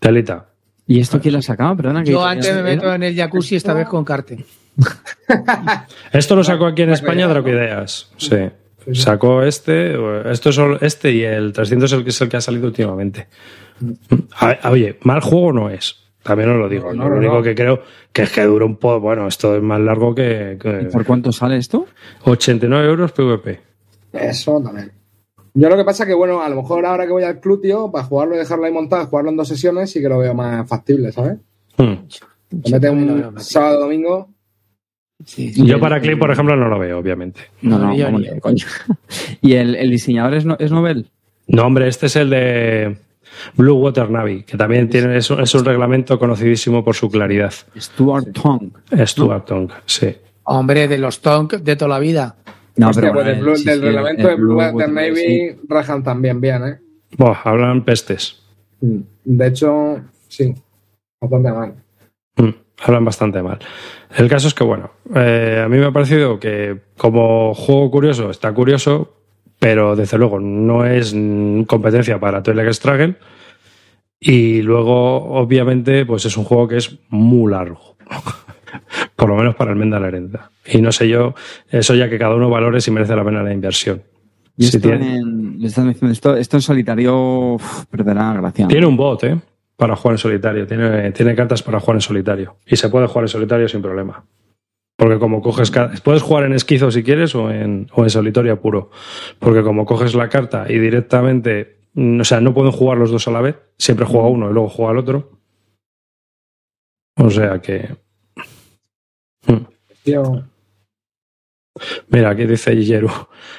telita. 0.00 0.46
¿Y 0.86 0.98
esto 0.98 1.20
quién 1.20 1.34
lo 1.34 1.38
ha 1.38 1.42
sacado? 1.42 1.76
Perdona. 1.76 2.02
que- 2.02 2.10
Yo 2.10 2.24
antes 2.24 2.52
me 2.56 2.62
meto 2.64 2.92
en 2.92 3.04
el 3.04 3.14
jacuzzi 3.14 3.54
esta 3.56 3.72
vez 3.74 3.86
con 3.86 4.04
Carte. 4.04 4.44
Esto 6.12 6.34
lo 6.36 6.42
sacó 6.44 6.66
aquí 6.66 6.82
en 6.82 6.90
España 6.90 7.28
Dropideas. 7.28 8.10
Sí. 8.16 8.36
Sacó 8.94 9.42
este, 9.42 9.92
esto 10.30 10.48
es 10.48 10.54
solo 10.54 10.78
este 10.80 11.12
y 11.12 11.22
el 11.22 11.52
300 11.52 11.92
es 11.92 11.98
el 11.98 12.02
que 12.04 12.10
es 12.10 12.20
el 12.22 12.28
que 12.28 12.36
ha 12.38 12.40
salido 12.40 12.66
últimamente. 12.66 13.28
A- 14.40 14.70
oye, 14.70 14.98
mal 15.02 15.20
juego 15.20 15.52
no 15.52 15.70
es. 15.70 15.96
También 16.22 16.50
os 16.50 16.56
lo 16.56 16.68
digo. 16.68 16.92
No, 16.92 17.04
Yo 17.04 17.08
no, 17.08 17.10
lo 17.10 17.18
único 17.18 17.34
no. 17.36 17.42
que 17.42 17.54
creo 17.54 17.82
que 18.12 18.22
es 18.22 18.30
que 18.32 18.42
dura 18.44 18.64
un 18.64 18.76
poco. 18.76 19.00
Bueno, 19.00 19.26
esto 19.26 19.54
es 19.56 19.62
más 19.62 19.80
largo 19.80 20.14
que, 20.14 20.58
que 20.60 20.82
¿Y 20.88 20.92
¿Por 20.92 21.04
cuánto 21.04 21.30
sale 21.30 21.56
esto? 21.58 21.86
89 22.24 22.86
euros 22.88 23.12
PvP. 23.12 23.60
Eso 24.12 24.60
también. 24.62 24.92
Yo 25.54 25.68
lo 25.68 25.76
que 25.76 25.84
pasa 25.84 26.06
que, 26.06 26.14
bueno, 26.14 26.42
a 26.42 26.48
lo 26.48 26.56
mejor 26.56 26.86
ahora 26.86 27.06
que 27.06 27.12
voy 27.12 27.24
al 27.24 27.40
club, 27.40 27.60
tío, 27.62 27.90
para 27.90 28.04
jugarlo 28.04 28.34
y 28.34 28.38
dejarlo 28.38 28.64
ahí 28.66 28.72
montado, 28.72 29.06
jugarlo 29.06 29.30
en 29.30 29.36
dos 29.36 29.48
sesiones, 29.48 29.90
sí 29.90 30.00
que 30.00 30.08
lo 30.08 30.18
veo 30.18 30.34
más 30.34 30.68
factible, 30.68 31.10
¿sabes? 31.12 31.38
Hmm. 31.76 31.94
Te 32.48 32.56
metes 32.56 32.80
también 32.80 33.06
lo 33.08 33.14
veo 33.14 33.28
un 33.30 33.40
sábado 33.40 33.80
domingo. 33.80 34.28
Sí. 35.24 35.52
Yo 35.66 35.78
para 35.78 36.00
Clip, 36.00 36.18
por 36.18 36.30
ejemplo, 36.30 36.56
no 36.56 36.68
lo 36.68 36.78
veo, 36.78 36.98
obviamente. 36.98 37.40
No, 37.62 37.78
No, 37.78 37.92
no, 38.10 38.40
coño. 38.40 38.64
¿Y 39.42 39.52
el, 39.54 39.74
el 39.74 39.90
diseñador 39.90 40.34
es, 40.34 40.44
no, 40.46 40.56
es 40.58 40.72
Nobel? 40.72 41.10
No, 41.46 41.66
hombre, 41.66 41.88
este 41.88 42.06
es 42.06 42.16
el 42.16 42.30
de 42.30 42.96
Blue 43.56 43.74
Water 43.76 44.08
Navy, 44.10 44.44
que 44.44 44.56
también 44.56 44.88
tiene, 44.88 45.16
es, 45.18 45.30
un- 45.30 45.40
es 45.40 45.54
un 45.54 45.64
reglamento 45.64 46.18
conocidísimo 46.18 46.82
por 46.84 46.94
su 46.94 47.10
claridad. 47.10 47.52
Stuart 47.76 48.28
Tong. 48.32 48.70
Stuart 49.04 49.44
Tonk, 49.46 49.72
sí. 49.84 50.14
Hombre, 50.44 50.88
de 50.88 50.98
los 50.98 51.20
Tonk 51.20 51.54
de 51.54 51.76
toda 51.76 51.88
la 51.90 51.98
vida. 51.98 52.36
No, 52.76 52.90
Hostia, 52.90 53.12
pues 53.12 53.24
bueno, 53.24 53.30
del, 53.30 53.40
Blue- 53.40 53.56
sí, 53.56 53.64
del 53.64 53.78
sí, 53.80 53.84
reglamento 53.84 54.22
el 54.22 54.28
de 54.28 54.34
Blue 54.36 54.54
Blue 54.54 54.56
Water 54.62 54.92
Navy 54.92 55.16
sí. 55.16 55.50
rajan 55.68 56.02
también 56.02 56.40
bien, 56.40 56.64
¿eh? 56.66 56.78
Buah, 57.18 57.40
hablan 57.44 57.84
pestes. 57.84 58.42
De 58.80 59.46
hecho, 59.46 60.00
sí, 60.28 60.54
bastante 61.20 61.52
mal. 61.52 61.74
Mm, 62.36 62.48
hablan 62.82 63.04
bastante 63.04 63.42
mal. 63.42 63.58
El 64.16 64.28
caso 64.28 64.48
es 64.48 64.54
que, 64.54 64.64
bueno, 64.64 64.90
eh, 65.14 65.62
a 65.64 65.68
mí 65.68 65.76
me 65.78 65.86
ha 65.86 65.92
parecido 65.92 66.38
que 66.40 66.78
como 66.96 67.52
juego 67.54 67.90
curioso 67.90 68.30
está 68.30 68.52
curioso, 68.54 69.16
pero 69.58 69.94
desde 69.96 70.16
luego 70.16 70.40
no 70.40 70.86
es 70.86 71.12
mm, 71.14 71.62
competencia 71.64 72.18
para 72.18 72.42
Twilight 72.42 72.72
Struggle. 72.72 73.16
Y 74.18 74.62
luego, 74.62 75.24
obviamente, 75.34 76.04
pues 76.06 76.24
es 76.26 76.36
un 76.36 76.44
juego 76.44 76.68
que 76.68 76.76
es 76.76 76.98
muy 77.08 77.50
largo. 77.50 77.96
Por 79.16 79.28
lo 79.28 79.36
menos 79.36 79.54
para 79.54 79.70
el 79.72 79.76
Menda 79.76 79.98
la 80.00 80.08
Herenda. 80.08 80.50
Y 80.66 80.80
no 80.80 80.92
sé 80.92 81.08
yo, 81.08 81.34
eso 81.70 81.94
ya 81.94 82.08
que 82.08 82.18
cada 82.18 82.34
uno 82.34 82.48
valore 82.50 82.80
si 82.80 82.90
merece 82.90 83.14
la 83.16 83.24
pena 83.24 83.42
la 83.42 83.52
inversión. 83.52 84.02
Y 84.56 84.64
Si 84.64 84.76
esto, 84.76 84.88
tiene, 84.88 85.16
en, 85.16 85.58
están 85.64 85.88
diciendo 85.88 86.12
esto, 86.12 86.36
esto 86.36 86.56
en 86.56 86.62
solitario 86.62 87.54
uf, 87.54 87.86
perderá 87.86 88.34
gracia. 88.34 88.68
tiene 88.68 88.86
un 88.86 88.96
bot, 88.96 89.24
¿eh? 89.24 89.38
Para 89.76 89.96
jugar 89.96 90.14
en 90.14 90.18
solitario. 90.18 90.66
Tiene, 90.66 91.10
tiene 91.12 91.34
cartas 91.34 91.62
para 91.62 91.80
jugar 91.80 91.96
en 91.96 92.00
solitario. 92.02 92.56
Y 92.66 92.76
se 92.76 92.90
puede 92.90 93.06
jugar 93.06 93.24
en 93.24 93.28
solitario 93.28 93.68
sin 93.68 93.80
problema. 93.80 94.24
Porque 94.96 95.18
como 95.18 95.40
coges... 95.40 95.72
Puedes 96.04 96.20
jugar 96.20 96.44
en 96.44 96.52
esquizo 96.52 96.90
si 96.90 97.02
quieres 97.02 97.34
o 97.34 97.50
en, 97.50 97.88
o 97.94 98.02
en 98.02 98.10
solitario 98.10 98.60
puro. 98.60 98.90
Porque 99.38 99.62
como 99.62 99.86
coges 99.86 100.14
la 100.14 100.28
carta 100.28 100.66
y 100.68 100.78
directamente... 100.78 101.78
mm, 101.94 102.20
O 102.20 102.24
sea, 102.24 102.42
no 102.42 102.52
pueden 102.52 102.72
jugar 102.72 102.98
los 102.98 103.10
dos 103.10 103.26
a 103.26 103.30
la 103.30 103.40
vez. 103.40 103.56
Siempre 103.78 104.04
juega 104.04 104.28
uno 104.28 104.50
y 104.50 104.52
luego 104.52 104.68
juega 104.68 104.92
el 104.92 104.98
otro. 104.98 105.30
O 107.16 107.30
sea 107.30 107.60
que... 107.60 107.96
Mm. 109.46 109.66
Tío, 110.02 110.44
Mira, 112.08 112.30
aquí 112.30 112.46
dice 112.46 112.76
Yeru. 112.76 113.10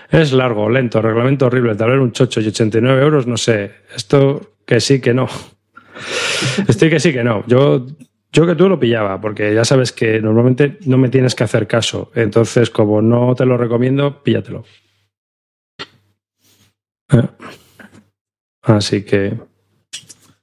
Es 0.09 0.33
largo, 0.33 0.69
lento, 0.69 1.01
reglamento 1.01 1.47
horrible, 1.47 1.75
tablero 1.75 2.03
un 2.03 2.11
chocho 2.11 2.41
y 2.41 2.47
89 2.47 3.01
euros, 3.01 3.27
no 3.27 3.37
sé. 3.37 3.71
Esto 3.95 4.55
que 4.65 4.79
sí, 4.79 4.99
que 4.99 5.13
no. 5.13 5.27
Estoy 6.67 6.89
que 6.89 6.99
sí, 6.99 7.13
que 7.13 7.23
no. 7.23 7.45
Yo, 7.47 7.85
yo 8.31 8.45
que 8.45 8.55
tú 8.55 8.67
lo 8.67 8.79
pillaba, 8.79 9.19
porque 9.19 9.53
ya 9.53 9.65
sabes 9.65 9.91
que 9.91 10.21
normalmente 10.21 10.77
no 10.85 10.97
me 10.97 11.09
tienes 11.09 11.35
que 11.35 11.43
hacer 11.43 11.67
caso. 11.67 12.11
Entonces, 12.13 12.69
como 12.69 13.01
no 13.01 13.33
te 13.35 13.45
lo 13.45 13.57
recomiendo, 13.57 14.21
píllatelo. 14.21 14.65
Eh. 17.13 17.27
Así 18.63 19.03
que, 19.03 19.37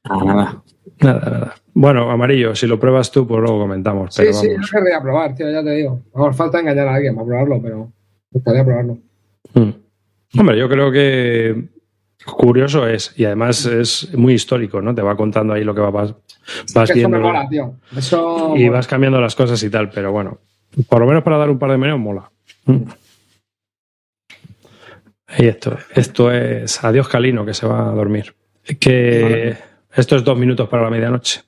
nada. 0.05 0.63
nada, 1.01 1.31
nada. 1.31 1.55
Bueno, 1.81 2.11
amarillo, 2.11 2.57
si 2.57 2.67
lo 2.67 2.81
pruebas 2.81 3.09
tú, 3.13 3.25
pues 3.25 3.41
luego 3.41 3.61
comentamos. 3.61 4.13
sí, 4.13 4.23
Pero 4.23 4.33
sí, 4.35 4.49
vamos. 4.49 4.69
yo 4.69 4.79
querría 4.79 5.01
probar, 5.01 5.35
tío, 5.37 5.49
ya 5.49 5.63
te 5.63 5.71
digo. 5.71 6.03
Vamos, 6.13 6.37
falta 6.37 6.59
engañar 6.59 6.89
a 6.89 6.95
alguien 6.97 7.15
para 7.15 7.27
probarlo, 7.29 7.63
pero 7.63 7.79
me 7.79 7.93
gustaría 8.33 8.65
probarlo. 8.65 8.99
Mm. 9.55 10.41
Hombre, 10.41 10.59
yo 10.59 10.69
creo 10.69 10.91
que 10.91 11.69
curioso 12.27 12.85
es 12.89 13.15
y 13.17 13.27
además 13.27 13.65
es 13.67 14.13
muy 14.17 14.35
histórico, 14.35 14.83
¿no? 14.83 14.93
Te 14.93 15.03
va 15.03 15.17
contando 15.17 15.55
ahí 15.55 15.63
lo 15.63 15.73
que 15.73 15.81
va 15.81 15.91
vas, 15.91 16.15
vas 16.75 16.91
Que 16.91 16.99
eso 16.99 17.09
me 17.09 17.17
viendo 17.17 17.21
mola, 17.21 17.49
tío. 17.49 17.75
Eso. 17.97 18.55
y 18.57 18.69
vas 18.69 18.89
cambiando 18.89 19.21
las 19.21 19.37
cosas 19.37 19.63
y 19.63 19.71
tal, 19.71 19.89
pero 19.91 20.11
bueno, 20.11 20.41
por 20.89 20.99
lo 20.99 21.07
menos 21.07 21.23
para 21.23 21.37
dar 21.37 21.49
un 21.49 21.61
par 21.61 21.71
de 21.71 21.79
meneos 21.79 22.01
mola. 22.01 22.29
Y 25.39 25.47
esto, 25.47 25.79
esto 25.95 26.33
es 26.33 26.83
adiós 26.83 27.09
Calino 27.09 27.47
que 27.47 27.55
se 27.55 27.69
va 27.69 27.89
a 27.89 27.95
dormir. 27.95 28.35
Que 28.81 29.57
esto 29.95 30.17
es 30.17 30.25
dos 30.25 30.37
minutos 30.37 30.69
para 30.69 30.83
la 30.83 30.91
medianoche. 30.91 31.43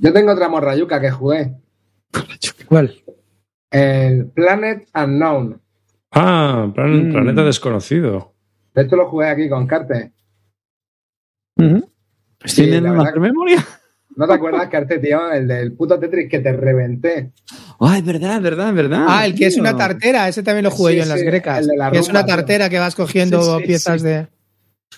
Yo 0.00 0.12
tengo 0.12 0.32
otra 0.32 0.48
morrayuca 0.48 1.00
que 1.00 1.10
jugué. 1.10 1.54
¿Cuál? 2.66 2.94
El 3.70 4.26
Planet 4.26 4.88
Unknown. 4.94 5.60
Ah, 6.12 6.70
plan- 6.74 7.08
Mm. 7.08 7.12
planeta 7.12 7.44
desconocido. 7.44 8.34
De 8.74 8.82
hecho, 8.82 8.96
lo 8.96 9.08
jugué 9.08 9.28
aquí 9.28 9.48
con 9.48 9.66
Carte. 9.66 10.12
Estoy 11.56 12.66
Sí, 12.66 12.66
la 12.66 12.78
una 12.80 12.92
verdad- 13.04 13.14
memoria. 13.20 13.64
¿No 14.16 14.26
te 14.28 14.32
acuerdas, 14.34 14.68
Carte, 14.68 14.98
tío? 15.00 15.32
El 15.32 15.48
del 15.48 15.72
puto 15.72 15.98
Tetris 15.98 16.28
que 16.30 16.38
te 16.38 16.52
reventé. 16.52 17.32
Ah, 17.80 17.98
es 17.98 18.04
verdad, 18.04 18.36
es 18.36 18.42
verdad, 18.42 18.68
es 18.68 18.74
verdad. 18.74 19.06
Ah, 19.08 19.26
el 19.26 19.34
que 19.34 19.46
es 19.46 19.56
una 19.56 19.76
tartera, 19.76 20.28
ese 20.28 20.42
también 20.44 20.64
lo 20.64 20.70
jugué 20.70 20.92
Sí, 20.92 20.98
yo 20.98 21.02
en 21.04 21.08
las 21.08 21.22
grecas. 21.22 21.58
el 21.60 21.66
de 21.68 21.76
la 21.76 21.90
que 21.90 21.98
es 21.98 22.08
una 22.08 22.24
tío. 22.24 22.36
tartera 22.36 22.68
que 22.70 22.78
vas 22.78 22.94
cogiendo 22.94 23.42
Sí, 23.42 23.60
sí, 23.62 23.66
piezas 23.66 24.00
sí. 24.02 24.06
de. 24.06 24.28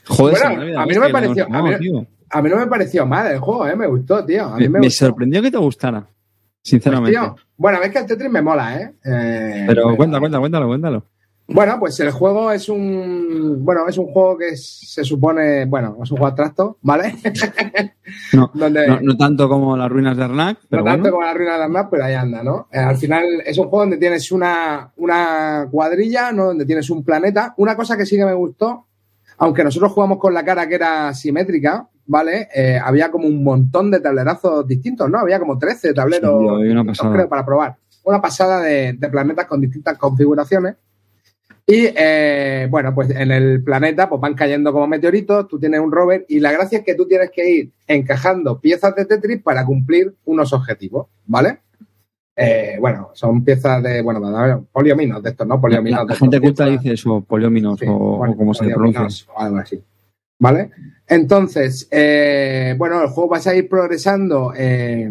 Joder, 0.07 0.39
Bueno, 0.59 0.81
a 0.81 0.87
mí 0.87 0.95
no 0.95 1.01
me 1.01 1.09
pareció- 1.11 1.49
lo- 1.49 1.55
a 1.57 1.63
mí- 1.63 1.71
no, 1.71 1.79
tío. 1.79 2.07
A 2.31 2.43
mí 2.43 2.51
no 2.51 2.57
me 2.57 2.67
pareció 2.67 3.07
mal 3.07 3.27
el 3.31 3.39
juego, 3.39 3.67
¿eh? 3.67 3.77
Me 3.77 3.87
gustó, 3.87 4.25
tío. 4.25 4.45
A 4.45 4.57
mí 4.57 4.63
Me, 4.63 4.69
me, 4.69 4.79
me 4.81 4.87
gustó. 4.87 5.07
sorprendió 5.07 5.43
que 5.43 5.51
te 5.51 5.59
gustara, 5.59 6.01
Pues, 6.03 6.13
sinceramente. 6.63 7.13
tío, 7.19 7.37
bueno, 7.57 7.79
ves 7.81 7.91
que 7.91 7.99
el 7.99 8.07
Tetris 8.07 8.31
me 8.31 8.43
mola, 8.43 8.81
¿eh? 8.81 8.95
Eh, 9.05 9.65
Pero 9.67 9.83
bueno. 9.85 9.97
cuenta, 9.97 10.19
cuenta, 10.19 10.39
cuéntalo, 10.39 10.67
cuéntalo. 10.67 11.05
Bueno, 11.49 11.77
pues 11.79 12.01
el 12.01 12.11
juego 12.11 12.51
es 12.51 12.69
un. 12.69 13.65
Bueno, 13.65 13.87
es 13.87 13.97
un 13.99 14.07
juego 14.09 14.37
que 14.37 14.49
es- 14.49 14.81
se 14.93 15.05
supone. 15.05 15.65
Bueno, 15.67 15.97
es 16.03 16.11
un 16.11 16.17
juego 16.17 16.27
abstracto, 16.27 16.79
¿vale? 16.83 17.15
No, 18.33 18.51
donde, 18.55 18.87
no, 18.89 19.01
no 19.01 19.17
tanto 19.17 19.49
como 19.49 19.77
las 19.77 19.89
ruinas 19.89 20.17
de 20.17 20.25
Arnak, 20.25 20.59
pero 20.69 20.83
no 20.83 20.91
tanto 20.91 21.11
como 21.13 21.23
la 21.25 21.35
ruina 21.35 21.57
de 21.57 21.63
Arnab, 21.65 21.89
pero 21.91 22.05
ahí 22.05 22.15
anda, 22.15 22.43
¿no? 22.43 22.67
Eh, 22.73 22.79
al 22.79 22.97
final 22.97 23.25
es 23.45 23.57
un 23.59 23.65
juego 23.69 23.81
donde 23.85 23.97
tienes 23.99 24.31
una, 24.33 24.91
una 24.97 25.69
cuadrilla, 25.71 26.33
¿no? 26.33 26.47
Donde 26.47 26.67
tienes 26.67 26.91
un 26.91 27.05
planeta. 27.05 27.55
Una 27.59 27.77
cosa 27.77 27.97
que 27.97 28.07
sí 28.07 28.17
que 28.17 28.25
me 28.25 28.35
gustó, 28.35 28.87
aunque 29.39 29.63
nosotros 29.63 29.93
jugamos 29.93 30.19
con 30.19 30.35
la 30.35 30.45
cara 30.45 30.69
que 30.69 30.75
era 30.75 31.15
simétrica, 31.15 31.89
¿vale? 32.07 32.49
Eh, 32.55 32.79
había 32.83 33.11
como 33.11 33.27
un 33.29 33.43
montón 33.45 33.91
de 33.91 34.01
tablerazos 34.01 34.67
distintos, 34.67 35.11
¿no? 35.11 35.19
Había 35.19 35.39
como 35.39 35.59
13 35.59 35.93
tableros 35.95 36.61
Sí, 36.61 36.69
distintos, 36.69 37.13
creo, 37.13 37.29
para 37.29 37.45
probar. 37.45 37.77
Una 38.05 38.21
pasada 38.21 38.63
de, 38.63 38.93
de 38.93 39.09
planetas 39.09 39.47
con 39.47 39.61
distintas 39.61 39.99
configuraciones. 39.99 40.77
Y 41.69 41.89
eh, 41.97 42.69
bueno, 42.71 42.95
pues 42.95 43.11
en 43.11 43.33
el 43.33 43.61
planeta 43.65 44.09
pues 44.09 44.21
van 44.21 44.35
cayendo 44.35 44.73
como 44.73 44.87
meteoritos, 44.87 45.49
tú 45.49 45.59
tienes 45.59 45.81
un 45.81 45.91
rover 45.91 46.25
y 46.29 46.39
la 46.39 46.53
gracia 46.53 46.79
es 46.79 46.85
que 46.85 46.95
tú 46.95 47.09
tienes 47.09 47.33
que 47.33 47.51
ir 47.51 47.73
encajando 47.89 48.61
piezas 48.61 48.95
de 48.95 49.05
Tetris 49.05 49.43
para 49.43 49.65
cumplir 49.65 50.15
unos 50.27 50.53
objetivos, 50.53 51.09
¿vale? 51.27 51.59
Eh, 52.37 52.77
bueno, 52.81 53.11
son 53.15 53.43
piezas 53.43 53.83
de, 53.83 54.01
bueno, 54.03 54.21
de- 54.21 54.63
poliominos 54.71 55.21
de 55.25 55.31
estos, 55.31 55.45
¿no? 55.47 55.57
La, 55.57 55.61
Poliominos. 55.61 56.01
la 56.01 56.05
de 56.07 56.15
gente 56.15 56.37
estos, 56.37 56.49
culta 56.51 56.67
dice 56.67 56.93
eso, 56.93 57.21
polióminos 57.23 57.81
Sí, 57.81 57.87
o, 57.89 58.19
bueno, 58.19 58.35
o 58.35 58.37
como 58.37 58.55
se 58.55 58.61
poliominos 58.65 58.95
pronuncia. 58.95 59.33
o 59.35 59.41
algo 59.41 59.57
así. 59.59 59.83
¿Vale? 60.39 60.71
Entonces, 61.07 61.89
eh, 61.91 62.75
bueno, 62.77 63.03
el 63.03 63.09
juego 63.09 63.31
vas 63.31 63.47
a 63.47 63.55
ir 63.55 63.69
progresando. 63.69 64.53
eh, 64.57 65.11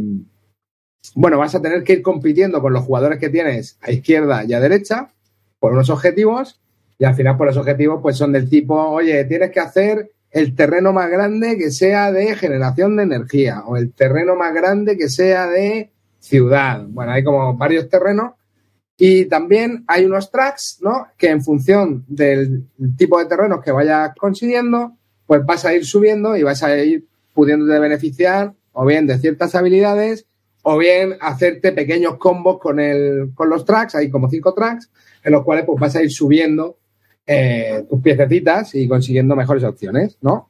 bueno, 1.13 1.37
vas 1.37 1.55
a 1.55 1.61
tener 1.61 1.83
que 1.83 1.93
ir 1.93 2.01
compitiendo 2.01 2.61
con 2.61 2.73
los 2.73 2.83
jugadores 2.83 3.19
que 3.19 3.29
tienes 3.29 3.77
a 3.81 3.91
izquierda 3.91 4.43
y 4.43 4.53
a 4.53 4.59
derecha 4.59 5.11
por 5.59 5.73
unos 5.73 5.89
objetivos. 5.89 6.59
Y 6.97 7.05
al 7.05 7.15
final, 7.15 7.37
por 7.37 7.47
los 7.47 7.57
objetivos, 7.57 7.99
pues 8.01 8.17
son 8.17 8.31
del 8.31 8.49
tipo, 8.49 8.75
oye, 8.75 9.23
tienes 9.25 9.51
que 9.51 9.59
hacer 9.59 10.11
el 10.31 10.55
terreno 10.55 10.91
más 10.93 11.09
grande 11.09 11.57
que 11.57 11.71
sea 11.71 12.11
de 12.11 12.35
generación 12.35 12.97
de 12.97 13.03
energía 13.03 13.63
o 13.65 13.77
el 13.77 13.93
terreno 13.93 14.35
más 14.35 14.53
grande 14.53 14.97
que 14.97 15.09
sea 15.09 15.47
de 15.47 15.91
ciudad. 16.19 16.85
Bueno, 16.87 17.11
hay 17.11 17.23
como 17.23 17.55
varios 17.55 17.89
terrenos 17.89 18.33
y 18.97 19.25
también 19.25 19.83
hay 19.87 20.05
unos 20.05 20.31
tracks, 20.31 20.79
¿no? 20.81 21.07
Que 21.17 21.29
en 21.29 21.41
función 21.41 22.03
del 22.07 22.67
tipo 22.97 23.19
de 23.19 23.25
terrenos 23.25 23.63
que 23.63 23.71
vayas 23.71 24.11
consiguiendo, 24.17 24.97
pues 25.27 25.45
vas 25.45 25.65
a 25.65 25.73
ir 25.73 25.85
subiendo 25.85 26.35
y 26.37 26.43
vas 26.43 26.63
a 26.63 26.77
ir 26.77 27.05
pudiéndote 27.33 27.79
beneficiar 27.79 28.53
o 28.73 28.85
bien 28.85 29.07
de 29.07 29.17
ciertas 29.17 29.55
habilidades 29.55 30.25
o 30.63 30.77
bien 30.77 31.15
hacerte 31.21 31.71
pequeños 31.71 32.17
combos 32.17 32.59
con, 32.59 32.79
el, 32.79 33.31
con 33.35 33.49
los 33.49 33.65
tracks, 33.65 33.95
hay 33.95 34.09
como 34.09 34.29
cinco 34.29 34.53
tracks, 34.53 34.89
en 35.23 35.31
los 35.33 35.43
cuales 35.43 35.65
pues 35.65 35.79
vas 35.79 35.95
a 35.95 36.01
ir 36.03 36.11
subiendo 36.11 36.77
eh, 37.27 37.85
tus 37.89 38.01
piececitas 38.01 38.73
y 38.75 38.87
consiguiendo 38.87 39.35
mejores 39.35 39.63
opciones, 39.63 40.17
¿no? 40.21 40.49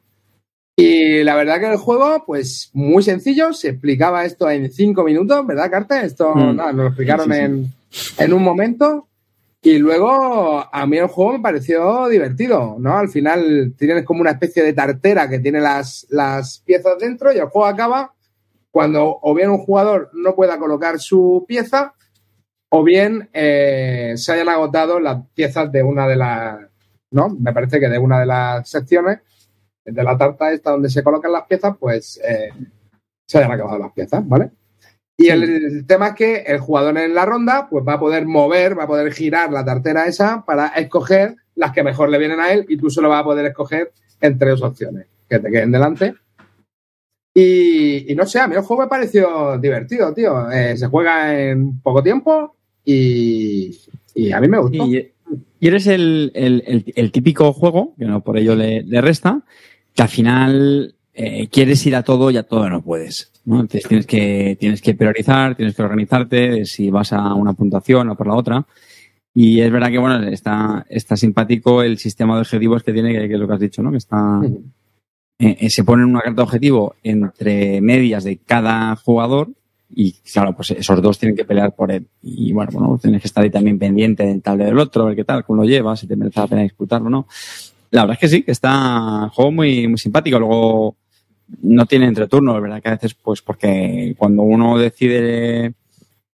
Y 0.78 1.22
la 1.22 1.34
verdad 1.36 1.58
que 1.58 1.70
el 1.70 1.78
juego, 1.78 2.24
pues 2.26 2.70
muy 2.74 3.02
sencillo, 3.02 3.54
se 3.54 3.70
explicaba 3.70 4.26
esto 4.26 4.50
en 4.50 4.70
cinco 4.70 5.04
minutos, 5.04 5.46
¿verdad, 5.46 5.70
Carte? 5.70 6.04
Esto 6.04 6.34
Mm. 6.34 6.56
nada, 6.56 6.72
nos 6.72 6.82
lo 6.82 6.86
explicaron 6.88 7.26
Sí, 7.26 7.32
sí, 7.32 7.38
sí. 7.38 7.44
En, 8.18 8.24
en 8.26 8.32
un 8.34 8.42
momento. 8.42 9.08
Y 9.66 9.78
luego 9.78 10.64
a 10.72 10.86
mí 10.86 10.96
el 10.96 11.08
juego 11.08 11.32
me 11.32 11.40
pareció 11.40 12.06
divertido, 12.06 12.76
¿no? 12.78 12.98
Al 12.98 13.08
final 13.08 13.74
tienes 13.76 14.04
como 14.04 14.20
una 14.20 14.30
especie 14.30 14.62
de 14.62 14.72
tartera 14.72 15.28
que 15.28 15.40
tiene 15.40 15.60
las, 15.60 16.06
las 16.08 16.60
piezas 16.60 16.96
dentro 17.00 17.32
y 17.32 17.38
el 17.38 17.46
juego 17.46 17.66
acaba 17.66 18.14
cuando 18.70 19.18
o 19.20 19.34
bien 19.34 19.50
un 19.50 19.58
jugador 19.58 20.08
no 20.12 20.36
pueda 20.36 20.56
colocar 20.60 21.00
su 21.00 21.44
pieza 21.48 21.94
o 22.68 22.84
bien 22.84 23.28
eh, 23.32 24.12
se 24.14 24.34
hayan 24.34 24.50
agotado 24.50 25.00
las 25.00 25.26
piezas 25.34 25.72
de 25.72 25.82
una 25.82 26.06
de 26.06 26.14
las, 26.14 26.60
¿no? 27.10 27.30
Me 27.30 27.52
parece 27.52 27.80
que 27.80 27.88
de 27.88 27.98
una 27.98 28.20
de 28.20 28.26
las 28.26 28.68
secciones 28.70 29.18
de 29.84 30.04
la 30.04 30.16
tarta 30.16 30.52
esta 30.52 30.70
donde 30.70 30.90
se 30.90 31.02
colocan 31.02 31.32
las 31.32 31.46
piezas, 31.48 31.76
pues 31.76 32.20
eh, 32.24 32.50
se 33.26 33.38
hayan 33.38 33.50
acabado 33.50 33.80
las 33.80 33.92
piezas, 33.92 34.28
¿vale? 34.28 34.48
Y 35.18 35.28
el, 35.28 35.42
el 35.44 35.86
tema 35.86 36.08
es 36.08 36.14
que 36.14 36.36
el 36.46 36.58
jugador 36.58 36.98
en 36.98 37.14
la 37.14 37.24
ronda 37.24 37.68
pues 37.70 37.82
va 37.86 37.94
a 37.94 37.98
poder 38.00 38.26
mover, 38.26 38.78
va 38.78 38.84
a 38.84 38.86
poder 38.88 39.12
girar 39.12 39.50
la 39.50 39.64
tartera 39.64 40.06
esa 40.06 40.44
para 40.44 40.68
escoger 40.68 41.36
las 41.54 41.72
que 41.72 41.82
mejor 41.82 42.10
le 42.10 42.18
vienen 42.18 42.38
a 42.40 42.52
él 42.52 42.66
y 42.68 42.76
tú 42.76 42.90
solo 42.90 43.08
vas 43.08 43.22
a 43.22 43.24
poder 43.24 43.46
escoger 43.46 43.92
entre 44.20 44.50
dos 44.50 44.62
opciones 44.62 45.06
que 45.28 45.38
te 45.38 45.50
queden 45.50 45.72
delante. 45.72 46.14
Y, 47.34 48.10
y 48.10 48.14
no 48.14 48.26
sé, 48.26 48.40
a 48.40 48.46
mí 48.46 48.54
el 48.56 48.62
juego 48.62 48.82
me 48.84 48.88
pareció 48.88 49.58
divertido, 49.58 50.12
tío. 50.14 50.50
Eh, 50.50 50.76
se 50.76 50.86
juega 50.86 51.38
en 51.38 51.80
poco 51.80 52.02
tiempo 52.02 52.56
y, 52.84 53.76
y 54.14 54.32
a 54.32 54.40
mí 54.40 54.48
me 54.48 54.58
gustó. 54.58 54.86
Y, 54.86 55.12
y 55.60 55.68
eres 55.68 55.86
el, 55.86 56.30
el- 56.34 56.62
el- 56.66 56.92
el 56.94 57.12
típico 57.12 57.52
juego, 57.52 57.94
que 57.98 58.04
no 58.06 58.22
por 58.22 58.38
ello 58.38 58.54
le, 58.54 58.82
le 58.82 59.00
resta, 59.00 59.42
que 59.94 60.02
al 60.02 60.08
final 60.08 60.94
eh, 61.18 61.48
quieres 61.48 61.84
ir 61.86 61.96
a 61.96 62.02
todo 62.02 62.30
y 62.30 62.36
a 62.36 62.42
todo 62.42 62.68
no 62.68 62.82
puedes. 62.82 63.32
¿no? 63.46 63.60
Entonces 63.60 63.88
tienes 63.88 64.06
que, 64.06 64.56
tienes 64.60 64.82
que 64.82 64.94
priorizar, 64.94 65.56
tienes 65.56 65.74
que 65.74 65.82
organizarte 65.82 66.66
si 66.66 66.90
vas 66.90 67.12
a 67.12 67.32
una 67.32 67.54
puntuación 67.54 68.10
o 68.10 68.16
por 68.16 68.26
la 68.26 68.34
otra. 68.34 68.66
Y 69.32 69.60
es 69.60 69.70
verdad 69.70 69.90
que 69.90 69.98
bueno, 69.98 70.22
está, 70.28 70.84
está 70.88 71.16
simpático 71.16 71.82
el 71.82 71.98
sistema 71.98 72.34
de 72.34 72.42
objetivos 72.42 72.82
que 72.82 72.92
tiene, 72.92 73.12
que, 73.12 73.28
que 73.28 73.34
es 73.34 73.40
lo 73.40 73.48
que 73.48 73.54
has 73.54 73.60
dicho, 73.60 73.82
¿no? 73.82 73.90
Que 73.90 73.96
está, 73.96 74.40
eh, 75.38 75.56
eh, 75.60 75.70
se 75.70 75.84
pone 75.84 76.04
una 76.04 76.20
carta 76.20 76.36
de 76.36 76.42
objetivo 76.42 76.96
entre 77.02 77.80
medias 77.80 78.24
de 78.24 78.38
cada 78.38 78.94
jugador 78.96 79.48
y 79.88 80.12
claro, 80.12 80.54
pues 80.54 80.72
esos 80.72 81.00
dos 81.00 81.18
tienen 81.18 81.36
que 81.36 81.44
pelear 81.44 81.74
por 81.74 81.92
él. 81.92 82.06
Y 82.22 82.52
bueno, 82.52 82.72
bueno 82.72 82.98
tienes 83.00 83.22
que 83.22 83.28
estar 83.28 83.42
ahí 83.42 83.50
también 83.50 83.78
pendiente 83.78 84.24
del 84.26 84.42
tablero 84.42 84.70
del 84.70 84.78
otro, 84.80 85.04
a 85.04 85.06
ver 85.06 85.16
qué 85.16 85.24
tal, 85.24 85.44
cómo 85.44 85.62
lo 85.62 85.68
llevas, 85.68 86.00
si 86.00 86.06
te 86.06 86.16
merece 86.16 86.40
la 86.40 86.46
pena 86.46 86.62
disputarlo 86.62 87.06
o 87.06 87.10
no. 87.10 87.26
La 87.90 88.02
verdad 88.02 88.14
es 88.14 88.20
que 88.20 88.28
sí, 88.28 88.42
que 88.42 88.52
está 88.52 89.24
un 89.24 89.28
juego 89.30 89.52
muy, 89.52 89.88
muy 89.88 89.98
simpático. 89.98 90.38
Luego 90.38 90.96
no 91.62 91.86
tiene 91.86 92.06
entreturnos, 92.06 92.60
¿verdad? 92.60 92.82
Que 92.82 92.88
a 92.88 92.92
veces, 92.92 93.14
pues 93.14 93.42
porque 93.42 94.14
cuando 94.18 94.42
uno 94.42 94.78
decide 94.78 95.74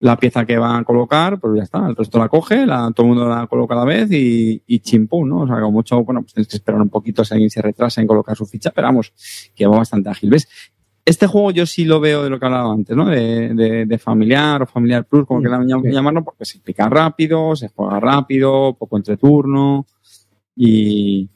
la 0.01 0.17
pieza 0.17 0.45
que 0.45 0.59
va 0.59 0.79
a 0.79 0.85
colocar, 0.85 1.39
pues 1.39 1.55
ya 1.59 1.63
está, 1.63 1.87
el 1.87 1.95
resto 1.95 2.19
la 2.19 2.29
coge, 2.29 2.67
la, 2.67 2.91
todo 2.95 3.07
el 3.07 3.13
mundo 3.15 3.29
la 3.29 3.47
coloca 3.47 3.75
a 3.75 3.79
la 3.79 3.85
vez 3.85 4.11
y, 4.11 4.61
y 4.67 4.81
chimpú, 4.81 5.25
¿no? 5.25 5.43
O 5.43 5.47
sea, 5.47 5.57
como 5.57 5.71
mucho, 5.73 6.03
bueno, 6.03 6.23
pues 6.23 6.35
tienes 6.35 6.49
que 6.49 6.57
esperar 6.57 6.81
un 6.81 6.89
poquito 6.89 7.25
si 7.25 7.35
alguien 7.35 7.51
se 7.51 7.63
retrasa 7.63 8.01
en 8.01 8.07
colocar 8.09 8.37
su 8.37 8.45
ficha, 8.47 8.73
pero 8.75 8.89
vamos, 8.89 9.13
que 9.55 9.67
va 9.67 9.77
bastante 9.79 10.09
ágil. 10.11 10.31
¿Ves? 10.31 10.49
Este 11.05 11.27
juego 11.27 11.51
yo 11.53 11.67
sí 11.67 11.85
lo 11.85 12.01
veo 12.01 12.25
de 12.25 12.31
lo 12.31 12.39
que 12.41 12.47
hablaba 12.47 12.73
antes, 12.73 12.97
¿no? 12.97 13.05
De, 13.07 13.55
de, 13.55 13.87
de 13.87 13.99
familiar 13.99 14.63
o 14.63 14.67
familiar 14.67 15.05
plus, 15.05 15.27
como 15.27 15.41
Mm, 15.41 15.43
quieran 15.43 15.67
llam- 15.69 15.83
sí. 15.83 15.91
llamarlo, 15.93 16.25
porque 16.25 16.45
se 16.47 16.57
explica 16.59 16.89
rápido, 16.89 17.55
se 17.55 17.69
juega 17.69 18.01
rápido, 18.01 18.75
poco 18.79 18.97
entreturno 18.97 19.87
y 20.57 21.29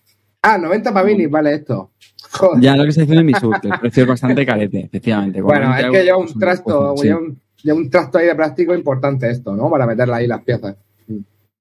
Ah, 0.42 0.58
90 0.58 0.94
pavinis, 0.94 1.28
vale 1.28 1.54
esto. 1.54 1.90
Joder. 2.38 2.62
ya 2.62 2.76
lo 2.76 2.84
que 2.84 2.92
se 2.92 3.02
dice 3.02 3.14
en 3.14 3.26
mi 3.26 3.32
que 3.32 3.68
el 3.68 3.78
precio 3.80 4.02
es 4.04 4.08
bastante 4.08 4.44
carete, 4.46 4.80
efectivamente. 4.84 5.40
Bueno, 5.40 5.68
20 5.70 5.86
es 5.86 5.90
que 5.92 6.04
lleva 6.04 6.16
un 6.18 6.38
trasto, 6.38 6.94
sí. 6.96 7.06
lleva 7.08 7.18
un, 7.20 7.40
lleva 7.62 7.78
un 7.78 7.90
trasto 7.90 8.18
ahí 8.18 8.26
de 8.26 8.34
plástico 8.34 8.74
importante 8.74 9.30
esto, 9.30 9.54
¿no? 9.54 9.70
Para 9.70 9.86
meterle 9.86 10.14
ahí 10.14 10.26
las 10.26 10.42
piezas. 10.42 10.76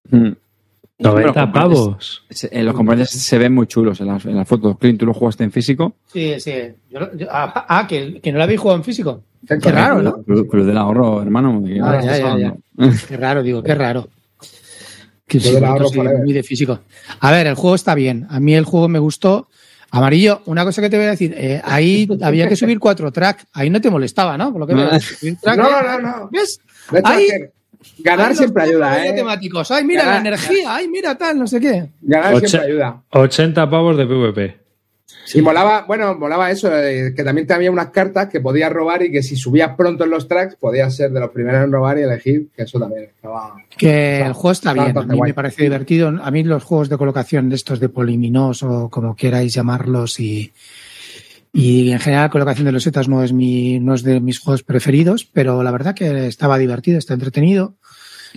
Mm. 0.09 0.29
90 0.97 1.31
Bueno, 1.33 1.51
pavos. 1.53 2.23
Se- 2.29 2.47
eh, 2.51 2.63
los 2.63 2.73
componentes 2.73 3.09
se 3.11 3.37
ven 3.37 3.53
muy 3.53 3.67
chulos 3.67 3.99
en 3.99 4.07
las, 4.07 4.25
en 4.25 4.35
las 4.35 4.47
fotos. 4.47 4.77
Clint, 4.77 4.99
tú 4.99 5.05
lo 5.05 5.13
jugaste 5.13 5.43
en 5.43 5.51
físico. 5.51 5.95
Sí, 6.07 6.35
sí. 6.39 6.53
Yo 6.89 6.99
no- 7.01 7.13
yo- 7.15 7.27
ah, 7.29 7.65
ah, 7.67 7.85
que, 7.87 8.21
que 8.21 8.31
no 8.31 8.37
la 8.37 8.45
habéis 8.45 8.59
jugado 8.61 8.77
en 8.77 8.83
físico. 8.85 9.23
Qué 9.47 9.57
Qué 9.59 9.71
raro, 9.71 10.01
¿no? 10.01 10.23
Club, 10.23 10.47
Club 10.49 10.65
del 10.65 10.77
ahorro, 10.77 11.21
hermano. 11.21 11.59
¿de 11.61 11.73
qué 11.75 11.81
Ah, 11.81 12.01
ya, 12.01 12.37
ya? 12.37 12.55
Qué 13.07 13.17
raro, 13.17 13.43
digo, 13.43 13.61
qué 13.61 13.75
raro. 13.75 14.07
Que 15.27 15.39
sí, 15.39 15.49
forever. 15.57 16.19
muy 16.19 16.33
de 16.33 16.43
físico. 16.43 16.79
A 17.19 17.31
ver, 17.31 17.47
el 17.47 17.55
juego 17.55 17.75
está 17.75 17.93
bien. 17.95 18.25
A 18.29 18.39
mí 18.39 18.53
el 18.55 18.63
juego 18.63 18.87
me 18.87 18.99
gustó. 18.99 19.47
Amarillo, 19.97 20.41
una 20.45 20.63
cosa 20.65 20.81
que 20.81 20.89
te 20.89 20.97
voy 20.97 21.05
a 21.05 21.11
decir, 21.11 21.33
eh, 21.37 21.61
ahí 21.63 22.07
había 22.21 22.47
que 22.49 22.55
subir 22.55 22.79
cuatro 22.79 23.11
tracks. 23.11 23.45
Ahí 23.53 23.69
no 23.69 23.79
te 23.81 23.89
molestaba, 23.89 24.37
¿no? 24.37 24.51
Por 24.51 24.61
lo 24.61 24.67
que 24.67 24.73
veo. 24.75 24.99
Subir 24.99 25.37
track, 25.39 25.57
No, 25.57 25.67
eh, 25.69 25.83
no, 25.83 25.99
no. 26.01 26.29
¿Ves? 26.31 26.59
Ahí- 27.03 27.29
ganar 27.99 28.29
Ahí 28.31 28.35
siempre 28.35 28.63
ayuda, 28.63 28.93
temas 28.95 29.07
¿eh? 29.07 29.13
temáticos. 29.13 29.71
Ay, 29.71 29.83
mira 29.85 30.03
Ganar- 30.03 30.13
la 30.23 30.29
energía. 30.29 30.75
Ay, 30.75 30.87
mira 30.87 31.15
tal, 31.17 31.37
no 31.39 31.47
sé 31.47 31.59
qué. 31.59 31.87
Ganar 32.01 32.39
siempre 32.39 32.71
ayuda. 32.71 33.01
80 33.11 33.69
pavos 33.69 33.95
de 33.97 34.05
PvP. 34.05 34.64
Y 35.33 35.41
molaba, 35.41 35.85
bueno, 35.87 36.15
molaba 36.15 36.51
eso, 36.51 36.69
eh, 36.75 37.13
que 37.15 37.23
también 37.23 37.47
te 37.47 37.53
había 37.53 37.71
unas 37.71 37.89
cartas 37.89 38.29
que 38.29 38.41
podías 38.41 38.71
robar 38.71 39.03
y 39.03 39.11
que 39.11 39.23
si 39.23 39.35
subías 39.35 39.75
pronto 39.75 40.03
en 40.03 40.11
los 40.11 40.27
tracks 40.27 40.55
podías 40.55 40.95
ser 40.95 41.11
de 41.11 41.19
los 41.19 41.31
primeros 41.31 41.63
en 41.63 41.71
robar 41.71 41.97
y 41.97 42.03
elegir, 42.03 42.47
que 42.55 42.63
eso 42.63 42.79
también 42.79 43.03
estaba... 43.03 43.55
Que 43.75 44.21
el 44.21 44.33
juego 44.33 44.51
está 44.51 44.73
bien, 44.73 44.97
a 44.97 45.01
mí 45.01 45.17
guay. 45.17 45.31
me 45.31 45.33
parece 45.33 45.63
divertido. 45.63 46.07
A 46.21 46.31
mí 46.31 46.43
los 46.43 46.63
juegos 46.63 46.89
de 46.89 46.97
colocación 46.97 47.49
de 47.49 47.55
estos 47.55 47.79
de 47.79 47.89
poliminos 47.89 48.61
o 48.63 48.89
como 48.89 49.15
queráis 49.15 49.53
llamarlos 49.53 50.19
y, 50.19 50.53
y 51.51 51.91
en 51.91 51.99
general 51.99 52.29
colocación 52.29 52.65
de 52.65 52.71
losetas 52.71 53.07
no 53.07 53.23
es 53.23 53.33
mi, 53.33 53.79
no 53.79 53.95
es 53.95 54.03
de 54.03 54.19
mis 54.19 54.39
juegos 54.39 54.63
preferidos, 54.63 55.25
pero 55.25 55.63
la 55.63 55.71
verdad 55.71 55.95
que 55.95 56.27
estaba 56.27 56.57
divertido, 56.57 56.99
está 56.99 57.13
entretenido. 57.13 57.75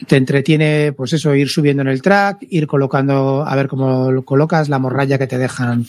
Te 0.07 0.17
entretiene, 0.17 0.93
pues 0.93 1.13
eso, 1.13 1.35
ir 1.35 1.49
subiendo 1.49 1.83
en 1.83 1.89
el 1.89 2.03
track, 2.03 2.39
ir 2.49 2.67
colocando, 2.67 3.45
a 3.45 3.57
ver 3.57 3.69
cómo 3.69 4.13
lo 4.13 4.25
colocas, 4.25 4.69
la 4.69 4.79
morralla 4.79 5.19
que 5.19 5.27
te 5.27 5.39
dejan 5.39 5.87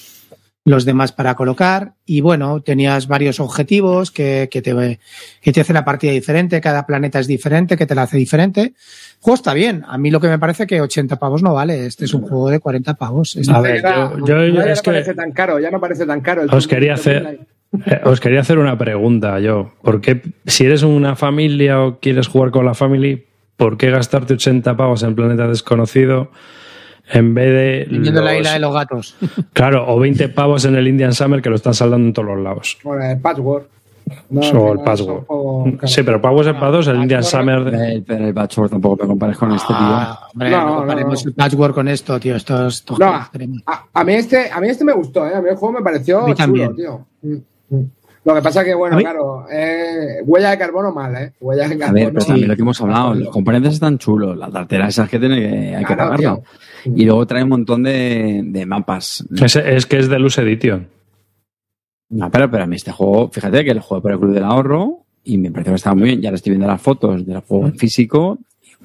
los 0.69 0.85
demás 0.85 1.11
para 1.11 1.35
colocar. 1.35 1.93
Y 2.05 2.21
bueno, 2.21 2.61
tenías 2.61 3.07
varios 3.07 3.39
objetivos 3.39 4.11
que, 4.11 4.47
que 4.51 4.61
te, 4.61 4.99
que 5.41 5.51
te 5.51 5.61
hace 5.61 5.73
la 5.73 5.83
partida 5.85 6.11
diferente, 6.11 6.61
cada 6.61 6.85
planeta 6.85 7.19
es 7.19 7.27
diferente, 7.27 7.75
que 7.77 7.85
te 7.85 7.95
la 7.95 8.03
hace 8.03 8.17
diferente. 8.17 8.61
El 8.61 8.73
juego 9.19 9.35
está 9.35 9.53
bien. 9.53 9.83
A 9.87 9.97
mí 9.97 10.11
lo 10.11 10.19
que 10.19 10.27
me 10.27 10.37
parece 10.39 10.67
que 10.67 10.79
80 10.81 11.17
pavos 11.17 11.41
no 11.43 11.53
vale. 11.53 11.85
Este 11.85 12.05
es 12.05 12.13
un 12.13 12.21
juego 12.21 12.49
de 12.49 12.59
40 12.59 12.93
pavos. 12.95 13.35
Está- 13.35 13.55
A 13.57 13.61
ver, 13.61 13.81
Ya- 13.81 14.11
yo- 14.17 14.25
yo- 14.25 14.53
ya 14.53 14.71
es 14.71 14.77
no 14.79 14.83
que- 14.83 14.91
parece 14.91 15.13
tan 15.13 15.31
caro, 15.31 15.59
ya 15.59 15.71
no 15.71 15.79
parece 15.79 16.05
tan 16.05 16.21
caro. 16.21 16.43
El 16.43 16.53
Os 16.53 16.67
quería 16.67 16.93
hacer. 16.93 17.39
Eh, 17.85 18.01
Os 18.03 18.19
quería 18.19 18.39
hacer 18.41 18.57
una 18.57 18.77
pregunta 18.77 19.39
yo. 19.39 19.73
¿Por 19.83 20.01
qué, 20.01 20.21
si 20.45 20.65
eres 20.65 20.81
una 20.83 21.15
familia 21.15 21.81
o 21.81 21.99
quieres 21.99 22.27
jugar 22.27 22.49
con 22.51 22.65
la 22.65 22.73
family, 22.73 23.25
¿por 23.57 23.77
qué 23.77 23.91
gastarte 23.91 24.33
80 24.33 24.75
pavos 24.75 25.03
en 25.03 25.13
Planeta 25.15 25.47
Desconocido 25.47 26.31
en 27.11 27.33
vez 27.33 27.89
de. 27.89 28.11
La 28.11 28.21
los- 28.21 28.33
isla 28.33 28.53
de 28.53 28.59
los 28.59 28.73
gatos. 28.73 29.15
Claro, 29.53 29.85
o 29.87 29.99
20 29.99 30.29
pavos 30.29 30.65
en 30.65 30.75
el 30.75 30.87
Indian 30.87 31.13
Summer 31.13 31.41
que 31.41 31.49
lo 31.49 31.55
están 31.55 31.73
saldando 31.73 32.07
en 32.07 32.13
todos 32.13 32.27
los 32.29 32.39
lados. 32.39 32.77
Bueno, 32.83 33.03
el 33.05 33.19
patchwork. 33.19 33.67
No, 34.31 34.41
o 34.41 34.73
el 34.73 34.79
Password. 34.79 35.23
Sí, 35.87 36.01
pero 36.01 36.19
Pavos 36.19 36.47
es 36.47 36.53
para 36.53 36.71
dos, 36.71 36.87
el 36.87 36.95
Indian 36.95 37.21
Patchwork- 37.21 37.29
Summer. 37.29 38.03
Pero 38.07 38.25
el 38.25 38.33
Patchwork 38.33 38.71
tampoco 38.71 39.03
me 39.03 39.07
compares 39.07 39.37
con 39.37 39.51
este 39.51 39.67
tío. 39.67 39.75
Ah, 39.79 40.27
hombre, 40.33 40.49
No, 40.49 40.65
no, 40.65 40.75
comparemos 40.77 41.23
no. 41.25 41.29
el 41.29 41.35
patchwork 41.35 41.75
con 41.75 41.87
esto, 41.89 42.19
tío. 42.19 42.35
Esto 42.35 42.65
es 42.67 42.83
No, 42.97 43.05
a, 43.05 43.29
a 43.93 44.03
mí 44.03 44.13
este, 44.15 44.49
a 44.51 44.59
mí 44.59 44.67
este 44.69 44.83
me 44.83 44.93
gustó, 44.93 45.27
¿eh? 45.27 45.35
A 45.35 45.41
mí 45.43 45.49
el 45.51 45.55
juego 45.57 45.77
me 45.77 45.83
pareció 45.83 46.21
A 46.21 46.25
mí 46.25 46.33
chulo, 46.33 46.37
también. 46.37 46.75
tío. 46.75 47.05
Mm, 47.21 47.35
mm. 47.75 47.91
Lo 48.25 48.35
que 48.35 48.41
pasa 48.41 48.63
que, 48.65 48.73
bueno, 48.75 48.97
A 48.97 48.99
claro, 48.99 49.45
eh, 49.49 50.21
huella 50.25 50.51
de 50.51 50.57
carbono 50.57 50.91
mal, 50.91 51.15
¿eh? 51.15 51.31
Huella 51.39 51.67
de 51.69 51.75
A 51.75 51.77
carbono. 51.77 51.93
ver, 51.93 52.13
pero 52.13 52.25
también 52.25 52.47
lo 52.49 52.55
que 52.55 52.61
hemos 52.61 52.81
hablado, 52.81 53.15
los 53.15 53.29
componentes 53.29 53.73
están 53.73 53.97
chulos, 53.97 54.37
las 54.37 54.51
tarteras 54.51 54.89
esas 54.89 55.09
que 55.09 55.19
tiene 55.19 55.35
que, 55.39 55.75
hay 55.75 55.85
que 55.85 55.95
pagarlo. 55.95 56.43
tío. 56.83 56.93
Y 56.95 57.05
luego 57.05 57.25
trae 57.25 57.43
un 57.43 57.49
montón 57.49 57.83
de, 57.83 58.41
de 58.45 58.65
mapas. 58.65 59.25
Es, 59.41 59.55
es 59.55 59.85
que 59.85 59.99
es 59.99 60.09
Deluxe 60.09 60.39
Edition. 60.39 60.87
No, 62.09 62.29
pero, 62.31 62.49
pero 62.49 62.63
a 62.63 62.67
mí 62.67 62.75
este 62.75 62.91
juego, 62.91 63.29
fíjate 63.29 63.63
que 63.63 63.73
lo 63.73 63.81
juego 63.81 64.01
por 64.01 64.11
el 64.11 64.19
Club 64.19 64.33
del 64.33 64.43
Ahorro 64.43 65.05
y 65.23 65.37
me 65.37 65.51
pareció 65.51 65.73
que 65.73 65.77
estaba 65.77 65.95
muy 65.95 66.09
bien. 66.09 66.21
Ya 66.21 66.31
le 66.31 66.35
estoy 66.37 66.51
viendo 66.51 66.67
las 66.67 66.81
fotos 66.81 67.25
del 67.25 67.39
juego 67.41 67.67
en 67.67 67.77
físico 67.77 68.39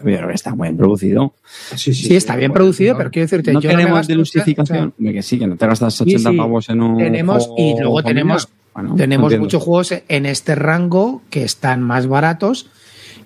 y 0.05 0.11
yo 0.11 0.17
creo 0.19 0.29
que 0.29 0.35
está 0.35 0.55
muy 0.55 0.69
bien 0.69 0.77
producido. 0.77 1.35
Sí, 1.75 1.95
Sí, 1.95 2.15
está 2.17 2.37
bien 2.37 2.53
producido, 2.53 2.97
pero 2.97 3.11
quiero 3.11 3.25
decirte, 3.25 3.53
No 3.53 3.61
yo 3.61 3.71
no 3.71 3.77
me 3.77 3.81
queremos 3.81 3.99
gasto- 4.01 4.13
delusificación. 4.13 4.95
o 4.99 5.03
sea, 5.03 5.13
que 5.13 5.23
sí, 5.23 5.39
que 5.39 5.47
no 5.47 5.57
te 5.57 5.67
gastas 5.67 6.01
80 6.01 6.31
sí. 6.31 6.37
pavos 6.37 6.69
en 6.69 6.83
un. 6.83 6.99
Tenemos- 6.99 7.47
juego 7.47 7.55
y 7.59 7.81
luego 7.81 7.97
familiar. 8.03 8.05
tenemos- 8.15 8.49
Bueno, 8.75 8.97
tenemos 8.97 9.27
entiendo. 9.27 9.45
muchos 9.45 9.63
juegos 9.63 9.95
en 10.09 10.27
este 10.27 10.55
rango 10.55 11.23
que 11.31 11.45
están 11.45 11.81
más 11.83 12.07
baratos 12.07 12.69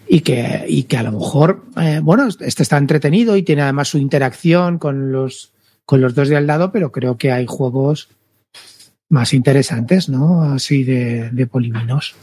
y 0.06 0.20
que, 0.20 0.64
y 0.68 0.84
que 0.84 0.96
a 0.96 1.02
lo 1.02 1.12
mejor, 1.12 1.64
eh, 1.80 2.00
bueno, 2.02 2.28
este 2.28 2.62
está 2.62 2.76
entretenido 2.76 3.36
y 3.36 3.42
tiene 3.42 3.62
además 3.62 3.88
su 3.88 3.98
interacción 3.98 4.78
con 4.78 5.10
los, 5.10 5.52
con 5.84 6.00
los 6.00 6.14
dos 6.14 6.28
de 6.28 6.36
al 6.36 6.46
lado, 6.46 6.70
pero 6.70 6.92
creo 6.92 7.16
que 7.16 7.32
hay 7.32 7.46
juegos 7.46 8.08
más 9.08 9.32
interesantes, 9.32 10.08
¿no? 10.08 10.42
Así 10.42 10.84
de, 10.84 11.30
de 11.30 11.46
poliminos. 11.46 12.14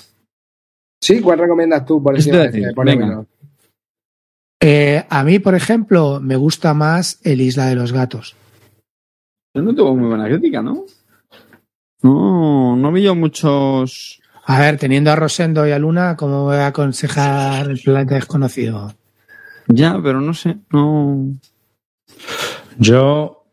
Sí, 1.01 1.19
¿cuál 1.21 1.39
recomiendas 1.39 1.85
tú 1.85 2.01
por 2.01 2.15
Eso 2.17 2.29
encima 2.41 2.73
de. 2.73 3.25
Eh, 4.61 5.03
a 5.09 5.23
mí, 5.23 5.39
por 5.39 5.53
ejemplo, 5.53 6.19
me 6.21 6.35
gusta 6.35 6.73
más 6.73 7.19
el 7.23 7.41
Isla 7.41 7.67
de 7.67 7.75
los 7.75 7.91
Gatos. 7.91 8.35
Pero 9.53 9.65
no 9.65 9.75
tuvo 9.75 9.95
muy 9.95 10.07
buena 10.07 10.27
crítica, 10.27 10.61
¿no? 10.61 10.85
No, 12.05 12.75
no 12.75 12.91
vi 12.91 13.01
yo 13.01 13.15
muchos. 13.15 14.21
A 14.45 14.59
ver, 14.59 14.77
teniendo 14.77 15.09
a 15.11 15.15
Rosendo 15.15 15.67
y 15.67 15.71
a 15.71 15.79
Luna, 15.79 16.15
¿cómo 16.15 16.43
voy 16.43 16.57
a 16.57 16.67
aconsejar 16.67 17.67
el 17.71 17.79
planeta 17.79 18.13
desconocido? 18.13 18.93
Ya, 19.67 19.99
pero 20.03 20.21
no 20.21 20.35
sé. 20.35 20.57
No. 20.71 21.31
Yo, 22.77 23.47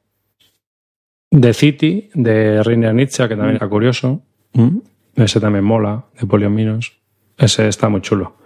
The 1.30 1.54
City, 1.54 2.10
de 2.12 2.62
Reiner 2.62 2.94
Nietzsche, 2.94 3.26
que 3.26 3.36
también 3.36 3.56
era 3.56 3.70
curioso. 3.70 4.20
Mm. 4.52 4.80
Ese 5.16 5.40
también 5.40 5.64
mola, 5.64 6.04
de 6.20 6.26
Poliominos. 6.26 6.92
Ese 7.38 7.68
está 7.68 7.88
muy 7.88 8.02
chulo. 8.02 8.36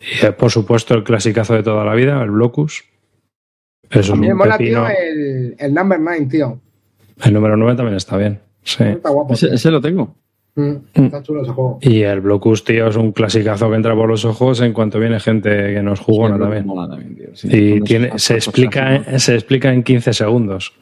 Y 0.00 0.26
eh, 0.26 0.32
por 0.32 0.50
supuesto 0.50 0.92
el 0.92 1.02
clasicazo 1.02 1.54
de 1.54 1.62
toda 1.62 1.86
la 1.86 1.94
vida, 1.94 2.22
el 2.22 2.30
Blocus. 2.30 2.84
Eso 3.88 4.00
es 4.00 4.10
A 4.10 4.16
mí 4.16 4.26
me 4.26 4.32
un 4.32 4.38
mola, 4.38 4.58
pepino. 4.58 4.86
tío, 4.86 4.96
el, 4.98 5.56
el 5.58 5.72
Number 5.72 5.98
9, 5.98 6.26
tío. 6.26 6.60
El 7.24 7.32
número 7.32 7.56
9 7.56 7.74
también 7.76 7.96
está 7.96 8.18
bien. 8.18 8.40
Sí. 8.62 8.84
Está 8.84 9.10
guapo. 9.10 9.34
Ese, 9.34 9.70
lo 9.70 9.80
tengo. 9.80 10.14
Mm, 10.56 10.74
Está 10.94 11.22
chulo 11.22 11.42
ese 11.42 11.52
juego. 11.52 11.78
Y 11.80 12.02
el 12.02 12.20
Blocus, 12.20 12.64
tío, 12.64 12.88
es 12.88 12.96
un 12.96 13.12
clasicazo 13.12 13.70
que 13.70 13.76
entra 13.76 13.94
por 13.94 14.08
los 14.08 14.24
ojos 14.24 14.60
en 14.60 14.72
cuanto 14.72 14.98
viene 14.98 15.18
gente 15.20 15.74
que 15.74 15.82
nos 15.82 16.00
jugona 16.00 16.34
Sí, 16.36 16.40
también. 16.42 16.66
mola 16.66 16.88
también, 16.88 17.16
tío, 17.16 17.28
sí. 17.34 17.48
Y 17.50 17.80
tiene, 17.82 18.18
se, 18.18 18.34
explica, 18.34 18.96
en- 18.96 19.20
se 19.20 19.34
explica 19.34 19.72
en 19.72 19.82
15 19.82 20.12
segundos. 20.12 20.72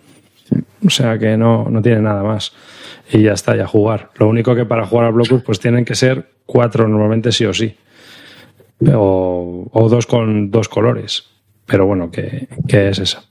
O 0.84 0.90
sea 0.90 1.18
que 1.18 1.36
no, 1.36 1.68
no 1.68 1.82
tiene 1.82 2.00
nada 2.00 2.22
más. 2.22 2.52
Y 3.12 3.22
ya 3.22 3.32
está, 3.32 3.54
ya 3.56 3.66
jugar. 3.66 4.10
Lo 4.18 4.28
único 4.28 4.54
que 4.54 4.64
para 4.64 4.86
jugar 4.86 5.06
a 5.06 5.10
Blocus 5.10 5.42
pues 5.42 5.60
tienen 5.60 5.84
que 5.84 5.94
ser 5.94 6.26
cuatro 6.46 6.88
normalmente 6.88 7.30
sí 7.32 7.44
o 7.44 7.52
sí. 7.52 7.74
O, 8.94 9.68
o 9.72 9.88
dos 9.88 10.06
con 10.06 10.50
dos 10.50 10.68
colores. 10.68 11.24
Pero 11.66 11.86
bueno, 11.86 12.10
que, 12.10 12.48
que 12.66 12.88
es 12.88 12.98
esa. 12.98 13.22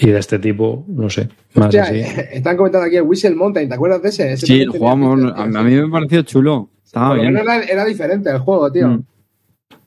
Y 0.00 0.08
de 0.10 0.18
este 0.18 0.38
tipo, 0.38 0.84
no 0.88 1.08
sé, 1.10 1.28
más 1.54 1.66
Hostia, 1.66 1.84
así. 1.84 2.00
están 2.32 2.56
comentando 2.56 2.86
aquí 2.86 2.96
el 2.96 3.02
Whistle 3.02 3.34
Mountain, 3.34 3.68
¿te 3.68 3.74
acuerdas 3.74 4.02
de 4.02 4.08
ese? 4.10 4.32
Ese 4.32 4.46
Sí, 4.46 4.64
lo 4.64 4.72
jugamos. 4.72 5.20
pinta, 5.20 5.42
A 5.60 5.62
mí 5.62 5.74
me 5.74 5.88
pareció 5.88 6.22
chulo. 6.22 6.68
Estaba 6.84 7.14
lo 7.14 7.22
bien. 7.22 7.36
era, 7.36 7.62
era 7.62 7.84
diferente 7.84 8.30
el 8.30 8.38
juego, 8.38 8.70
tío. 8.70 8.88
Mm. 8.88 9.02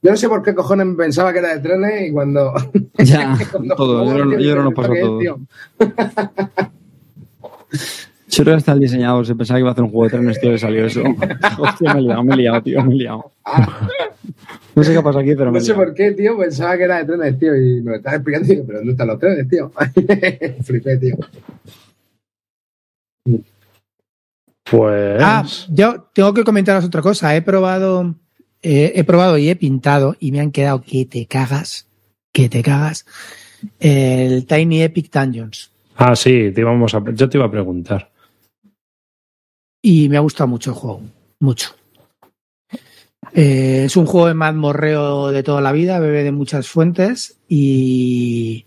Yo 0.02 0.12
no 0.12 0.18
sé 0.18 0.30
por 0.30 0.44
qué 0.44 0.54
cojones 0.54 0.96
pensaba 0.96 1.34
que 1.34 1.40
era 1.40 1.56
de 1.56 1.62
trenes 1.62 2.10
y 2.10 2.12
cuando. 2.12 2.54
Ya, 2.98 3.38
cuando 3.52 3.76
todo. 3.76 4.06
Yo, 4.06 4.30
tío, 4.30 4.40
yo 4.40 4.52
creo 4.52 4.56
que 4.56 4.64
nos 4.64 4.70
¿esto 4.70 4.82
pasó 4.82 4.94
qué 4.94 5.00
es, 5.00 5.06
todo. 5.06 5.40
Tío? 8.36 8.44
Yo 8.44 8.44
creo 8.44 8.54
que 8.56 8.58
hasta 8.58 8.72
el 8.74 8.80
diseñador 8.80 9.26
se 9.26 9.36
pensaba 9.36 9.58
que 9.58 9.62
iba 9.62 9.70
a 9.70 9.72
hacer 9.74 9.84
un 9.84 9.92
juego 9.92 10.04
de 10.06 10.10
trenes, 10.18 10.40
tío, 10.40 10.54
y 10.54 10.60
salió 10.60 10.86
eso. 10.86 11.04
Hostia, 11.60 11.94
me 11.94 12.00
he 12.00 12.04
liado, 12.04 12.24
me 12.24 12.34
he 12.34 12.38
liado, 12.38 12.62
tío, 12.64 12.84
me 12.84 12.94
he 12.94 12.98
liado. 12.98 13.32
No 14.76 14.84
sé 14.84 14.94
qué 14.94 15.02
pasa 15.02 15.20
aquí, 15.20 15.36
pero 15.36 15.52
me 15.52 15.54
no 15.54 15.58
he 15.58 15.62
sé 15.62 15.68
liado. 15.74 15.86
por 15.86 15.94
qué, 15.94 16.12
tío, 16.12 16.38
pensaba 16.38 16.78
que 16.78 16.84
era 16.84 16.98
de 16.98 17.06
trenes, 17.06 17.40
tío, 17.40 17.56
y 17.56 17.82
me 17.82 17.92
lo 17.92 17.98
estás 17.98 18.14
explicando 18.16 18.48
y 18.48 18.56
digo, 18.56 18.66
pero 18.68 18.80
¿dónde 18.80 18.92
están 18.92 19.08
los 19.08 19.20
trenes, 19.20 19.48
tío? 19.50 19.72
Flipé, 20.64 20.98
tío. 20.98 21.18
Pues. 24.70 25.22
Ah, 25.22 25.46
yo 25.70 26.08
tengo 26.14 26.34
que 26.34 26.44
comentaros 26.44 26.84
otra 26.86 27.02
cosa. 27.02 27.36
He 27.36 27.42
probado, 27.42 28.16
eh, 28.62 28.94
he 28.96 29.04
probado 29.04 29.38
y 29.38 29.50
he 29.50 29.56
pintado 29.56 30.16
y 30.20 30.32
me 30.32 30.40
han 30.40 30.52
quedado 30.52 30.82
que 30.82 31.06
te 31.06 31.26
cagas, 31.28 31.88
que 32.34 32.50
te 32.50 32.64
cagas. 32.64 33.06
El 33.80 34.46
Tiny 34.46 34.82
Epic 34.84 35.12
Dungeons. 35.12 35.72
Ah, 35.96 36.16
sí, 36.16 36.52
te 36.52 36.62
íbamos 36.62 36.94
a, 36.94 37.04
yo 37.14 37.30
te 37.30 37.38
iba 37.38 37.46
a 37.46 37.52
preguntar. 37.52 38.10
Y 39.88 40.10
me 40.10 40.18
ha 40.18 40.22
gustado 40.22 40.48
mucho 40.48 40.72
el 40.72 40.78
juego. 40.78 41.02
Mucho. 41.40 41.76
Eh, 43.34 43.84
es 43.86 43.96
un 43.96 44.08
juego 44.08 44.26
de 44.26 44.34
mazmorreo 44.34 45.30
de 45.30 45.44
toda 45.44 45.62
la 45.62 45.72
vida, 45.74 46.00
bebe 46.00 46.24
de 46.24 46.32
muchas 46.32 46.68
fuentes 46.68 47.38
y 47.48 48.66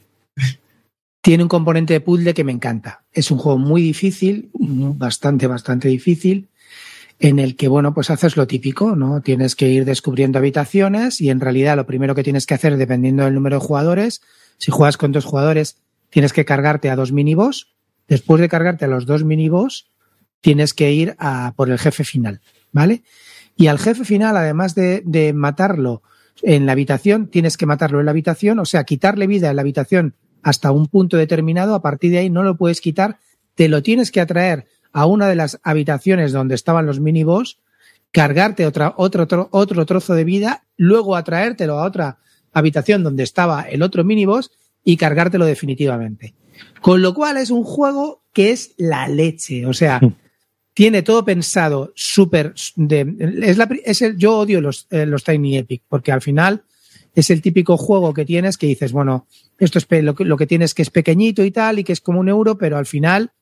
tiene 1.20 1.42
un 1.42 1.48
componente 1.48 1.92
de 1.92 2.00
puzzle 2.00 2.34
que 2.34 2.44
me 2.44 2.52
encanta. 2.52 3.02
Es 3.10 3.32
un 3.32 3.38
juego 3.38 3.58
muy 3.58 3.82
difícil, 3.82 4.50
bastante, 4.54 5.48
bastante 5.48 5.88
difícil, 5.88 6.50
en 7.18 7.40
el 7.40 7.56
que, 7.56 7.66
bueno, 7.66 7.92
pues 7.92 8.10
haces 8.10 8.36
lo 8.36 8.46
típico, 8.46 8.94
¿no? 8.94 9.20
Tienes 9.20 9.56
que 9.56 9.68
ir 9.68 9.84
descubriendo 9.84 10.38
habitaciones 10.38 11.20
y 11.20 11.30
en 11.30 11.40
realidad 11.40 11.74
lo 11.74 11.86
primero 11.86 12.14
que 12.14 12.22
tienes 12.22 12.46
que 12.46 12.54
hacer, 12.54 12.76
dependiendo 12.76 13.24
del 13.24 13.34
número 13.34 13.58
de 13.58 13.66
jugadores, 13.66 14.22
si 14.56 14.70
juegas 14.70 14.96
con 14.96 15.10
dos 15.10 15.24
jugadores, 15.24 15.78
tienes 16.10 16.32
que 16.32 16.44
cargarte 16.44 16.90
a 16.90 16.94
dos 16.94 17.10
miniboss. 17.10 17.74
Después 18.06 18.40
de 18.40 18.48
cargarte 18.48 18.84
a 18.84 18.88
los 18.88 19.04
dos 19.04 19.24
miniboss, 19.24 19.90
tienes 20.40 20.74
que 20.74 20.92
ir 20.92 21.14
a 21.18 21.52
por 21.56 21.70
el 21.70 21.78
jefe 21.78 22.04
final, 22.04 22.40
¿vale? 22.72 23.02
Y 23.56 23.66
al 23.66 23.78
jefe 23.78 24.04
final, 24.04 24.36
además 24.36 24.74
de, 24.74 25.32
matarlo 25.34 26.02
en 26.42 26.66
la 26.66 26.72
habitación, 26.72 27.26
tienes 27.26 27.56
que 27.56 27.66
matarlo 27.66 27.98
en 27.98 28.06
la 28.06 28.12
habitación, 28.12 28.60
o 28.60 28.64
sea, 28.64 28.84
quitarle 28.84 29.26
vida 29.26 29.50
en 29.50 29.56
la 29.56 29.62
habitación 29.62 30.14
hasta 30.42 30.70
un 30.70 30.86
punto 30.86 31.16
determinado, 31.16 31.74
a 31.74 31.82
partir 31.82 32.12
de 32.12 32.18
ahí 32.18 32.30
no 32.30 32.44
lo 32.44 32.56
puedes 32.56 32.80
quitar, 32.80 33.18
te 33.56 33.68
lo 33.68 33.82
tienes 33.82 34.12
que 34.12 34.20
atraer 34.20 34.66
a 34.92 35.06
una 35.06 35.26
de 35.26 35.34
las 35.34 35.58
habitaciones 35.64 36.30
donde 36.30 36.54
estaban 36.54 36.86
los 36.86 37.00
miniboss, 37.00 37.58
cargarte 38.12 38.64
otra, 38.64 38.94
otro, 38.96 39.24
otro, 39.24 39.48
otro 39.50 39.86
trozo 39.86 40.14
de 40.14 40.24
vida, 40.24 40.64
luego 40.76 41.16
atraértelo 41.16 41.80
a 41.80 41.84
otra 41.84 42.18
habitación 42.52 43.02
donde 43.02 43.24
estaba 43.24 43.62
el 43.62 43.82
otro 43.82 44.04
miniboss 44.04 44.52
y 44.84 44.96
cargártelo 44.96 45.44
definitivamente. 45.44 46.34
Con 46.80 47.02
lo 47.02 47.12
cual 47.12 47.36
es 47.36 47.50
un 47.50 47.64
juego 47.64 48.22
que 48.32 48.52
es 48.52 48.74
la 48.76 49.08
leche, 49.08 49.66
o 49.66 49.72
sea, 49.72 50.00
tiene 50.78 51.02
todo 51.02 51.24
pensado 51.24 51.92
súper 51.96 52.54
de 52.76 53.16
es 53.42 53.58
la 53.58 53.68
es 53.84 54.00
el, 54.00 54.16
yo 54.16 54.38
odio 54.38 54.60
los, 54.60 54.86
eh, 54.90 55.06
los 55.06 55.24
Tiny 55.24 55.56
Epic 55.58 55.82
porque 55.88 56.12
al 56.12 56.22
final 56.22 56.62
es 57.16 57.30
el 57.30 57.42
típico 57.42 57.76
juego 57.76 58.14
que 58.14 58.24
tienes 58.24 58.56
que 58.56 58.68
dices, 58.68 58.92
bueno, 58.92 59.26
esto 59.58 59.80
es 59.80 59.86
lo 60.04 60.14
que, 60.14 60.24
lo 60.24 60.36
que 60.36 60.46
tienes 60.46 60.74
que 60.74 60.82
es 60.82 60.90
pequeñito 60.90 61.42
y 61.44 61.50
tal 61.50 61.80
y 61.80 61.82
que 61.84 61.92
es 61.92 62.00
como 62.00 62.20
un 62.20 62.28
euro, 62.28 62.56
pero 62.58 62.76
al 62.76 62.86
final 62.86 63.32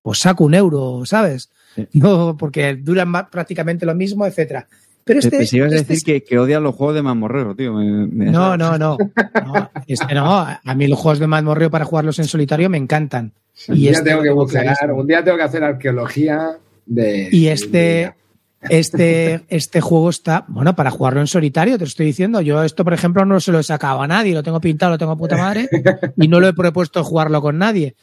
pues 0.00 0.20
saco 0.20 0.44
un 0.44 0.54
euro, 0.54 1.02
¿sabes? 1.04 1.50
Sí. 1.74 1.86
No, 1.92 2.38
porque 2.38 2.74
duran 2.76 3.12
prácticamente 3.30 3.84
lo 3.84 3.94
mismo, 3.94 4.24
etcétera. 4.24 4.66
Pero 5.04 5.18
este, 5.18 5.36
Pensé 5.36 5.50
que 5.50 5.56
ibas 5.58 5.72
a 5.72 5.76
este 5.76 5.92
decir 5.92 5.96
es- 5.98 6.04
que, 6.22 6.26
que 6.26 6.38
odias 6.38 6.62
los 6.62 6.74
juegos 6.74 6.94
de 6.94 7.02
mamorrero, 7.02 7.54
tío. 7.54 7.74
Me- 7.74 8.06
me- 8.06 8.30
no, 8.30 8.56
no, 8.56 8.78
no, 8.78 8.96
no, 9.44 9.70
este 9.86 10.14
no. 10.14 10.38
A 10.40 10.74
mí 10.74 10.86
los 10.86 10.98
juegos 10.98 11.18
de 11.18 11.26
mazmorreo 11.26 11.70
para 11.70 11.84
jugarlos 11.84 12.18
en 12.18 12.24
solitario 12.24 12.70
me 12.70 12.78
encantan. 12.78 13.34
un 13.68 13.76
Y 13.76 13.80
día 13.80 13.90
este 13.90 14.04
tengo 14.08 14.22
que 14.22 14.30
buscar, 14.30 14.90
un 14.92 15.06
día 15.06 15.22
tengo 15.22 15.36
que 15.36 15.42
hacer 15.44 15.62
arqueología 15.64 16.56
de. 16.88 17.28
Y 17.30 17.48
este, 17.48 18.14
este, 18.62 19.44
este 19.48 19.80
juego 19.80 20.10
está, 20.10 20.44
bueno, 20.48 20.74
para 20.74 20.90
jugarlo 20.90 21.20
en 21.20 21.26
solitario, 21.26 21.78
te 21.78 21.84
estoy 21.84 22.06
diciendo. 22.06 22.40
Yo 22.40 22.62
esto, 22.62 22.84
por 22.84 22.94
ejemplo, 22.94 23.24
no 23.24 23.40
se 23.40 23.52
lo 23.52 23.58
he 23.58 23.62
sacado 23.62 24.02
a 24.02 24.08
nadie, 24.08 24.34
lo 24.34 24.42
tengo 24.42 24.60
pintado, 24.60 24.92
lo 24.92 24.98
tengo 24.98 25.12
a 25.12 25.18
puta 25.18 25.36
madre, 25.36 25.68
y 26.16 26.28
no 26.28 26.40
lo 26.40 26.48
he 26.48 26.54
propuesto 26.54 27.04
jugarlo 27.04 27.40
con 27.40 27.58
nadie. 27.58 27.94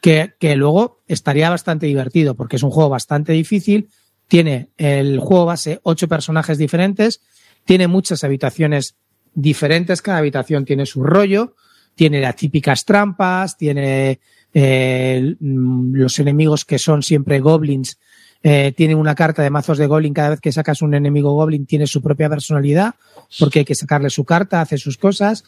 Que, 0.00 0.34
que 0.38 0.54
luego 0.54 1.02
estaría 1.08 1.48
bastante 1.48 1.86
divertido, 1.86 2.34
porque 2.34 2.56
es 2.56 2.62
un 2.62 2.70
juego 2.70 2.90
bastante 2.90 3.32
difícil, 3.32 3.88
Tiene 4.28 4.68
el 4.76 5.18
juego 5.18 5.46
base 5.46 5.80
ocho 5.82 6.08
personajes 6.08 6.58
diferentes, 6.58 7.22
tiene 7.64 7.88
muchas 7.88 8.22
habitaciones 8.22 8.96
diferentes, 9.34 10.02
cada 10.02 10.18
habitación 10.18 10.64
tiene 10.64 10.86
su 10.86 11.02
rollo, 11.02 11.54
tiene 11.94 12.20
las 12.20 12.36
típicas 12.36 12.84
trampas, 12.84 13.56
tiene 13.56 14.20
eh, 14.52 15.36
mm, 15.38 15.94
los 15.94 16.18
enemigos 16.18 16.64
que 16.64 16.78
son 16.78 17.02
siempre 17.02 17.40
goblins, 17.40 17.98
eh, 18.46 18.72
tiene 18.76 18.94
una 18.94 19.14
carta 19.14 19.42
de 19.42 19.48
mazos 19.48 19.78
de 19.78 19.86
goblin, 19.86 20.12
cada 20.12 20.28
vez 20.30 20.40
que 20.40 20.52
sacas 20.52 20.82
un 20.82 20.94
enemigo 20.94 21.32
goblin 21.32 21.64
tiene 21.64 21.86
su 21.86 22.02
propia 22.02 22.28
personalidad, 22.28 22.94
porque 23.40 23.60
hay 23.60 23.64
que 23.64 23.74
sacarle 23.74 24.10
su 24.10 24.24
carta, 24.24 24.60
hace 24.60 24.76
sus 24.76 24.98
cosas. 24.98 25.44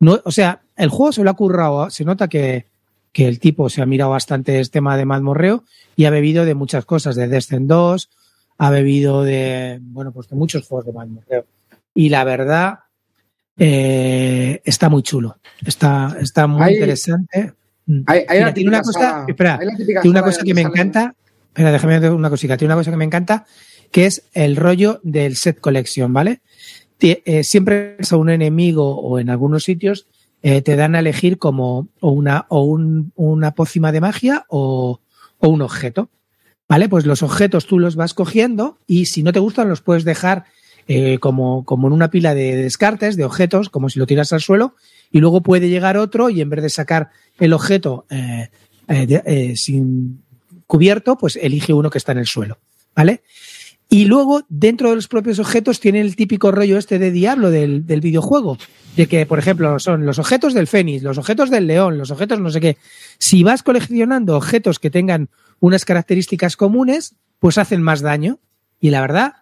No, 0.00 0.18
o 0.24 0.32
sea, 0.32 0.62
el 0.76 0.88
juego 0.88 1.12
se 1.12 1.22
lo 1.22 1.28
ha 1.28 1.34
currado, 1.34 1.90
se 1.90 2.04
nota 2.06 2.28
que, 2.28 2.64
que 3.12 3.28
el 3.28 3.38
tipo 3.40 3.68
se 3.68 3.82
ha 3.82 3.86
mirado 3.86 4.12
bastante 4.12 4.58
este 4.58 4.72
tema 4.78 4.96
de 4.96 5.04
mazmorreo 5.04 5.64
y 5.96 6.06
ha 6.06 6.10
bebido 6.10 6.46
de 6.46 6.54
muchas 6.54 6.86
cosas, 6.86 7.14
de 7.14 7.28
Descent 7.28 7.68
2, 7.68 8.08
ha 8.56 8.70
bebido 8.70 9.22
de, 9.22 9.78
bueno, 9.82 10.10
pues 10.10 10.28
de 10.28 10.36
muchos 10.36 10.66
juegos 10.66 10.86
de 10.86 10.92
mazmorreo. 10.94 11.44
Y 11.94 12.08
la 12.08 12.24
verdad, 12.24 12.78
eh, 13.58 14.62
está 14.64 14.88
muy 14.88 15.02
chulo. 15.02 15.36
Está, 15.64 16.16
está 16.20 16.46
muy 16.46 16.62
Hay- 16.62 16.74
interesante. 16.74 17.52
Hay, 18.06 18.24
hay 18.28 18.38
Mira, 18.38 18.46
la 18.46 18.54
tiene 18.54 18.68
una 18.70 18.82
cosa, 18.82 19.24
espera, 19.28 19.58
tiene 19.58 20.08
una 20.10 20.22
cosa 20.22 20.42
que 20.42 20.50
donde 20.50 20.54
me 20.54 20.60
encanta. 20.62 21.14
Espera, 21.50 21.72
déjame 21.72 22.10
una 22.10 22.30
cosita. 22.30 22.56
Tiene 22.56 22.72
una 22.74 22.80
cosa 22.80 22.90
que 22.90 22.96
me 22.96 23.04
encanta, 23.04 23.44
que 23.90 24.06
es 24.06 24.24
el 24.34 24.56
rollo 24.56 25.00
del 25.02 25.36
set 25.36 25.60
collection, 25.60 26.12
¿vale? 26.12 26.40
Eh, 27.00 27.44
siempre 27.44 27.96
es 27.98 28.12
a 28.12 28.16
un 28.16 28.30
enemigo 28.30 28.96
o 28.98 29.18
en 29.18 29.30
algunos 29.30 29.64
sitios 29.64 30.06
eh, 30.42 30.60
te 30.62 30.76
dan 30.76 30.94
a 30.94 31.00
elegir 31.00 31.38
como 31.38 31.88
o 32.00 32.10
una, 32.10 32.46
o 32.50 32.62
un- 32.62 33.12
una 33.16 33.52
pócima 33.54 33.90
de 33.90 34.00
magia 34.00 34.44
o, 34.48 35.00
o 35.38 35.48
un 35.48 35.62
objeto. 35.62 36.10
¿Vale? 36.68 36.88
Pues 36.88 37.04
los 37.04 37.22
objetos 37.24 37.66
tú 37.66 37.78
los 37.80 37.96
vas 37.96 38.14
cogiendo 38.14 38.78
y 38.86 39.06
si 39.06 39.22
no 39.24 39.32
te 39.32 39.40
gustan 39.40 39.68
los 39.68 39.80
puedes 39.80 40.04
dejar 40.04 40.44
eh, 40.86 41.18
como, 41.18 41.64
como 41.64 41.88
en 41.88 41.92
una 41.94 42.10
pila 42.10 42.32
de 42.34 42.54
descartes, 42.54 43.16
de 43.16 43.24
objetos, 43.24 43.70
como 43.70 43.88
si 43.88 43.98
lo 43.98 44.06
tiras 44.06 44.32
al 44.32 44.40
suelo, 44.40 44.76
y 45.10 45.18
luego 45.18 45.42
puede 45.42 45.68
llegar 45.68 45.96
otro 45.96 46.30
y 46.30 46.40
en 46.40 46.48
vez 46.50 46.62
de 46.62 46.68
sacar 46.70 47.10
el 47.40 47.52
objeto 47.54 48.06
sin 49.56 50.22
cubierto, 50.70 51.18
pues 51.18 51.36
elige 51.36 51.74
uno 51.74 51.90
que 51.90 51.98
está 51.98 52.12
en 52.12 52.18
el 52.18 52.26
suelo. 52.26 52.58
¿Vale? 52.96 53.22
Y 53.92 54.04
luego, 54.04 54.44
dentro 54.48 54.88
de 54.90 54.94
los 54.94 55.08
propios 55.08 55.40
objetos, 55.40 55.80
tiene 55.80 56.00
el 56.00 56.14
típico 56.14 56.52
rollo 56.52 56.78
este 56.78 57.00
de 57.00 57.10
diablo 57.10 57.50
del, 57.50 57.86
del 57.86 58.00
videojuego. 58.00 58.56
De 58.96 59.08
que, 59.08 59.26
por 59.26 59.40
ejemplo, 59.40 59.78
son 59.80 60.06
los 60.06 60.20
objetos 60.20 60.54
del 60.54 60.68
fénix, 60.68 61.02
los 61.02 61.18
objetos 61.18 61.50
del 61.50 61.66
león, 61.66 61.98
los 61.98 62.12
objetos 62.12 62.38
no 62.38 62.50
sé 62.50 62.60
qué. 62.60 62.78
Si 63.18 63.42
vas 63.42 63.64
coleccionando 63.64 64.36
objetos 64.36 64.78
que 64.78 64.90
tengan 64.90 65.28
unas 65.58 65.84
características 65.84 66.56
comunes, 66.56 67.16
pues 67.40 67.58
hacen 67.58 67.82
más 67.82 68.00
daño. 68.00 68.38
Y 68.80 68.90
la 68.90 69.00
verdad, 69.00 69.32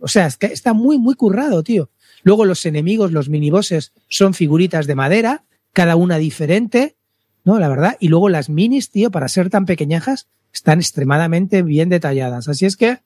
o 0.00 0.06
sea, 0.06 0.26
es 0.26 0.36
que 0.36 0.46
está 0.46 0.72
muy, 0.72 0.98
muy 0.98 1.16
currado, 1.16 1.64
tío. 1.64 1.90
Luego 2.22 2.44
los 2.44 2.64
enemigos, 2.64 3.10
los 3.10 3.28
minibosses, 3.28 3.92
son 4.08 4.34
figuritas 4.34 4.86
de 4.86 4.94
madera, 4.94 5.44
cada 5.72 5.96
una 5.96 6.18
diferente, 6.18 6.96
¿no? 7.44 7.58
La 7.58 7.68
verdad. 7.68 7.96
Y 7.98 8.06
luego 8.08 8.28
las 8.28 8.48
minis, 8.50 8.90
tío, 8.90 9.10
para 9.10 9.28
ser 9.28 9.50
tan 9.50 9.66
pequeñajas, 9.66 10.28
están 10.56 10.78
extremadamente 10.80 11.62
bien 11.62 11.88
detalladas. 11.88 12.48
Así 12.48 12.64
es 12.66 12.76
que 12.76 12.98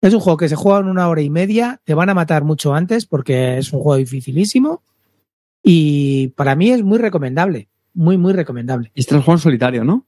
es 0.00 0.14
un 0.14 0.20
juego 0.20 0.36
que 0.36 0.48
se 0.48 0.56
juega 0.56 0.80
en 0.80 0.86
una 0.88 1.08
hora 1.08 1.20
y 1.22 1.30
media, 1.30 1.80
te 1.84 1.94
van 1.94 2.08
a 2.08 2.14
matar 2.14 2.44
mucho 2.44 2.74
antes 2.74 3.04
porque 3.06 3.58
es 3.58 3.72
un 3.72 3.80
juego 3.80 3.96
dificilísimo 3.96 4.82
y 5.62 6.28
para 6.28 6.54
mí 6.56 6.70
es 6.70 6.82
muy 6.82 6.98
recomendable, 6.98 7.68
muy, 7.94 8.16
muy 8.16 8.32
recomendable. 8.32 8.90
Y 8.94 9.00
este 9.00 9.14
es 9.14 9.18
el 9.18 9.22
juego 9.24 9.38
en 9.38 9.42
solitario, 9.42 9.84
¿no? 9.84 10.04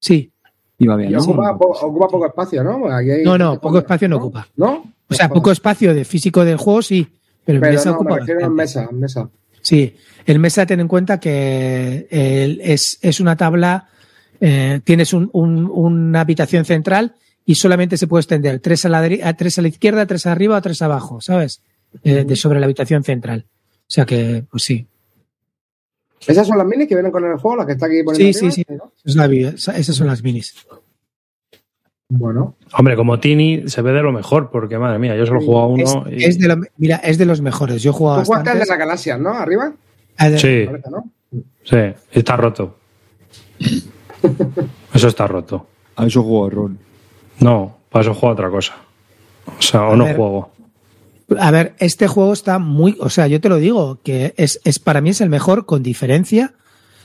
Sí, 0.00 0.32
Iba 0.80 0.94
bien, 0.94 1.10
Y 1.10 1.14
¿no? 1.14 1.22
ocupa, 1.22 1.58
po- 1.58 1.70
ocupa 1.72 2.06
poco 2.06 2.26
espacio, 2.26 2.62
¿no? 2.62 2.78
Porque 2.78 2.94
aquí 2.94 3.10
hay- 3.10 3.24
No, 3.24 3.36
no, 3.36 3.60
poco 3.60 3.78
espacio 3.78 4.08
no 4.08 4.18
ocupa. 4.18 4.46
¿No? 4.56 4.84
o 5.10 5.14
sea, 5.14 5.28
poco 5.28 5.50
espacio 5.50 5.92
de 5.92 6.04
físico 6.04 6.44
del 6.44 6.56
juego, 6.56 6.82
sí, 6.82 7.04
pero 7.44 7.58
Pero 7.60 7.72
mesa 7.72 7.90
no, 7.90 7.96
ocupa 7.96 8.14
me 8.14 8.20
refiero 8.20 8.40
en 8.46 8.54
mesa, 8.54 8.86
en 8.88 9.00
mesa. 9.00 9.28
Sí, 9.60 9.96
el 10.24 10.38
mesa 10.38 10.66
ten 10.66 10.78
en 10.80 10.86
cuenta 10.86 11.18
que 11.18 12.06
el- 12.10 12.60
es, 12.60 12.98
es 13.02 13.18
una 13.18 13.34
tabla, 13.36 13.88
eh, 14.40 14.80
tienes 14.84 15.12
un- 15.12 15.30
un- 15.32 15.70
una 15.72 16.20
habitación 16.20 16.64
central 16.64 17.14
y 17.44 17.54
solamente 17.56 17.96
se 17.96 18.06
puede 18.06 18.20
extender 18.22 18.60
tres 18.60 18.84
a 18.84 18.88
la, 18.88 19.34
tres 19.36 19.58
a 19.58 19.62
la 19.62 19.68
izquierda, 19.68 20.06
tres 20.06 20.26
arriba 20.26 20.58
o 20.58 20.62
tres 20.62 20.80
abajo, 20.82 21.20
¿sabes? 21.20 21.62
Eh, 22.04 22.24
de 22.24 22.36
sobre 22.36 22.60
la 22.60 22.66
habitación 22.66 23.02
central. 23.02 23.46
O 23.80 23.90
sea 23.90 24.04
que, 24.04 24.44
pues 24.50 24.62
sí. 24.64 24.86
¿Esas 26.26 26.46
son 26.46 26.58
las 26.58 26.66
minis 26.66 26.88
que 26.88 26.94
vienen 26.94 27.10
con 27.12 27.24
el 27.24 27.36
juego, 27.38 27.56
las 27.56 27.66
que 27.66 27.72
está 27.72 27.86
aquí 27.86 28.02
poniendo 28.02 28.38
Sí, 28.38 28.50
sí, 28.52 28.62
arriba? 28.68 28.84
sí. 28.94 29.00
Es 29.04 29.16
la 29.16 29.26
vi- 29.26 29.44
esa- 29.44 29.76
esas 29.78 29.96
son 29.96 30.06
las 30.08 30.22
minis. 30.22 30.54
Bueno. 32.10 32.56
Hombre, 32.72 32.96
como 32.96 33.20
Tini 33.20 33.68
se 33.68 33.82
ve 33.82 33.92
de 33.92 34.02
lo 34.02 34.12
mejor, 34.12 34.50
porque 34.50 34.78
madre 34.78 34.98
mía, 34.98 35.14
yo 35.16 35.26
solo 35.26 35.40
he 35.40 35.44
jugado 35.44 35.74
a 35.74 35.78
Es, 35.82 35.92
uno 35.94 36.04
y. 36.10 36.24
es 36.24 36.38
de 36.38 36.48
lo- 36.48 36.60
mira, 36.76 36.96
es 36.96 37.18
de 37.18 37.26
los 37.26 37.40
mejores. 37.40 37.82
Yo 37.82 37.90
he 37.90 37.94
jugado 37.94 38.22
Tú 38.24 38.32
de 38.32 38.66
la 38.66 38.76
galaxia, 38.76 39.16
¿no? 39.18 39.30
Arriba. 39.30 39.72
Sí, 40.38 40.66
¿no? 40.90 41.10
sí, 41.64 41.76
está 42.12 42.36
roto. 42.36 42.76
Eso 44.94 45.08
está 45.08 45.26
roto. 45.26 45.66
A 45.96 46.06
eso 46.06 46.22
juego 46.22 46.48
de 46.48 46.54
rol. 46.54 46.78
No, 47.40 47.76
para 47.90 48.02
eso 48.02 48.14
juego 48.14 48.28
a 48.28 48.32
otra 48.32 48.50
cosa. 48.50 48.74
O 49.58 49.62
sea, 49.62 49.82
o 49.82 49.92
A 49.92 49.96
no 49.96 50.04
ver. 50.04 50.16
juego. 50.16 50.50
A 51.38 51.50
ver, 51.50 51.74
este 51.78 52.06
juego 52.06 52.32
está 52.32 52.58
muy, 52.58 52.96
o 53.00 53.10
sea, 53.10 53.26
yo 53.26 53.40
te 53.40 53.48
lo 53.48 53.56
digo, 53.56 53.98
que 54.02 54.32
es, 54.36 54.60
es 54.64 54.78
para 54.78 55.00
mí 55.00 55.10
es 55.10 55.20
el 55.20 55.28
mejor 55.28 55.66
con 55.66 55.82
diferencia. 55.82 56.54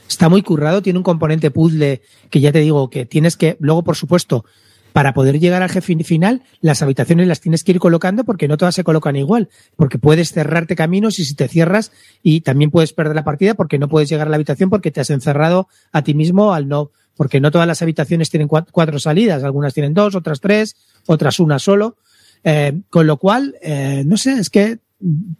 Está 0.08 0.28
muy 0.28 0.42
currado, 0.42 0.80
tiene 0.80 0.98
un 0.98 1.02
componente 1.02 1.50
puzzle 1.50 2.02
que 2.30 2.40
ya 2.40 2.52
te 2.52 2.60
digo 2.60 2.88
que 2.88 3.04
tienes 3.04 3.36
que, 3.36 3.56
luego 3.58 3.82
por 3.82 3.96
supuesto, 3.96 4.44
para 4.92 5.12
poder 5.12 5.40
llegar 5.40 5.60
al 5.62 5.70
jefe 5.70 5.96
final, 6.04 6.42
las 6.60 6.80
habitaciones 6.80 7.26
las 7.26 7.40
tienes 7.40 7.64
que 7.64 7.72
ir 7.72 7.80
colocando 7.80 8.22
porque 8.22 8.46
no 8.46 8.56
todas 8.56 8.76
se 8.76 8.84
colocan 8.84 9.16
igual, 9.16 9.48
porque 9.74 9.98
puedes 9.98 10.30
cerrarte 10.30 10.76
caminos 10.76 11.18
y 11.18 11.24
si 11.24 11.34
te 11.34 11.48
cierras 11.48 11.90
y 12.22 12.42
también 12.42 12.70
puedes 12.70 12.92
perder 12.92 13.16
la 13.16 13.24
partida 13.24 13.54
porque 13.54 13.80
no 13.80 13.88
puedes 13.88 14.08
llegar 14.08 14.28
a 14.28 14.30
la 14.30 14.36
habitación 14.36 14.70
porque 14.70 14.92
te 14.92 15.00
has 15.00 15.10
encerrado 15.10 15.66
a 15.90 16.02
ti 16.02 16.14
mismo 16.14 16.54
al 16.54 16.68
no, 16.68 16.92
porque 17.16 17.40
no 17.40 17.50
todas 17.50 17.66
las 17.66 17.80
habitaciones 17.82 18.30
tienen 18.30 18.48
cua- 18.48 18.66
cuatro 18.70 18.98
salidas, 18.98 19.42
algunas 19.44 19.74
tienen 19.74 19.94
dos, 19.94 20.14
otras 20.14 20.40
tres, 20.40 20.76
otras 21.06 21.38
una 21.40 21.58
solo. 21.58 21.96
Eh, 22.42 22.80
con 22.90 23.06
lo 23.06 23.16
cual, 23.16 23.54
eh, 23.62 24.02
no 24.06 24.16
sé, 24.16 24.32
es 24.32 24.50
que, 24.50 24.78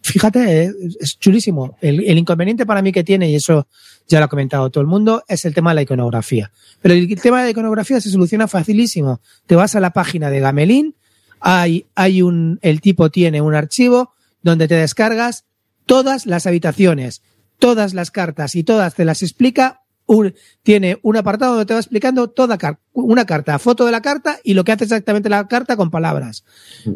fíjate, 0.01 0.71
es 0.99 1.19
chulísimo. 1.19 1.77
El, 1.81 2.03
el 2.03 2.17
inconveniente 2.17 2.65
para 2.65 2.81
mí 2.81 2.91
que 2.91 3.03
tiene, 3.03 3.29
y 3.29 3.35
eso 3.35 3.67
ya 4.07 4.19
lo 4.19 4.25
ha 4.25 4.29
comentado 4.29 4.69
todo 4.69 4.81
el 4.81 4.87
mundo, 4.87 5.23
es 5.27 5.45
el 5.45 5.53
tema 5.53 5.71
de 5.71 5.75
la 5.75 5.81
iconografía. 5.83 6.51
Pero 6.81 6.93
el 6.93 7.21
tema 7.21 7.39
de 7.39 7.45
la 7.45 7.49
iconografía 7.51 8.01
se 8.01 8.09
soluciona 8.09 8.47
facilísimo. 8.47 9.21
Te 9.45 9.55
vas 9.55 9.75
a 9.75 9.79
la 9.79 9.91
página 9.91 10.29
de 10.29 10.39
Gamelin, 10.39 10.95
hay, 11.39 11.85
hay 11.95 12.21
un, 12.21 12.59
el 12.61 12.81
tipo 12.81 13.09
tiene 13.11 13.41
un 13.41 13.53
archivo 13.55 14.13
donde 14.41 14.67
te 14.67 14.75
descargas 14.75 15.45
todas 15.85 16.25
las 16.25 16.47
habitaciones, 16.47 17.21
todas 17.59 17.93
las 17.93 18.09
cartas 18.11 18.55
y 18.55 18.63
todas 18.63 18.95
te 18.95 19.05
las 19.05 19.21
explica. 19.21 19.81
Un- 20.07 20.33
tiene 20.63 20.99
un 21.01 21.17
apartado 21.17 21.53
donde 21.53 21.65
te 21.65 21.73
va 21.73 21.79
explicando 21.79 22.29
toda 22.29 22.57
car- 22.57 22.79
una 22.93 23.25
carta, 23.25 23.57
foto 23.59 23.85
de 23.85 23.91
la 23.91 24.01
carta 24.01 24.39
y 24.43 24.53
lo 24.53 24.63
que 24.63 24.71
hace 24.71 24.83
exactamente 24.85 25.29
la 25.29 25.47
carta 25.47 25.75
con 25.75 25.89
palabras. 25.91 26.43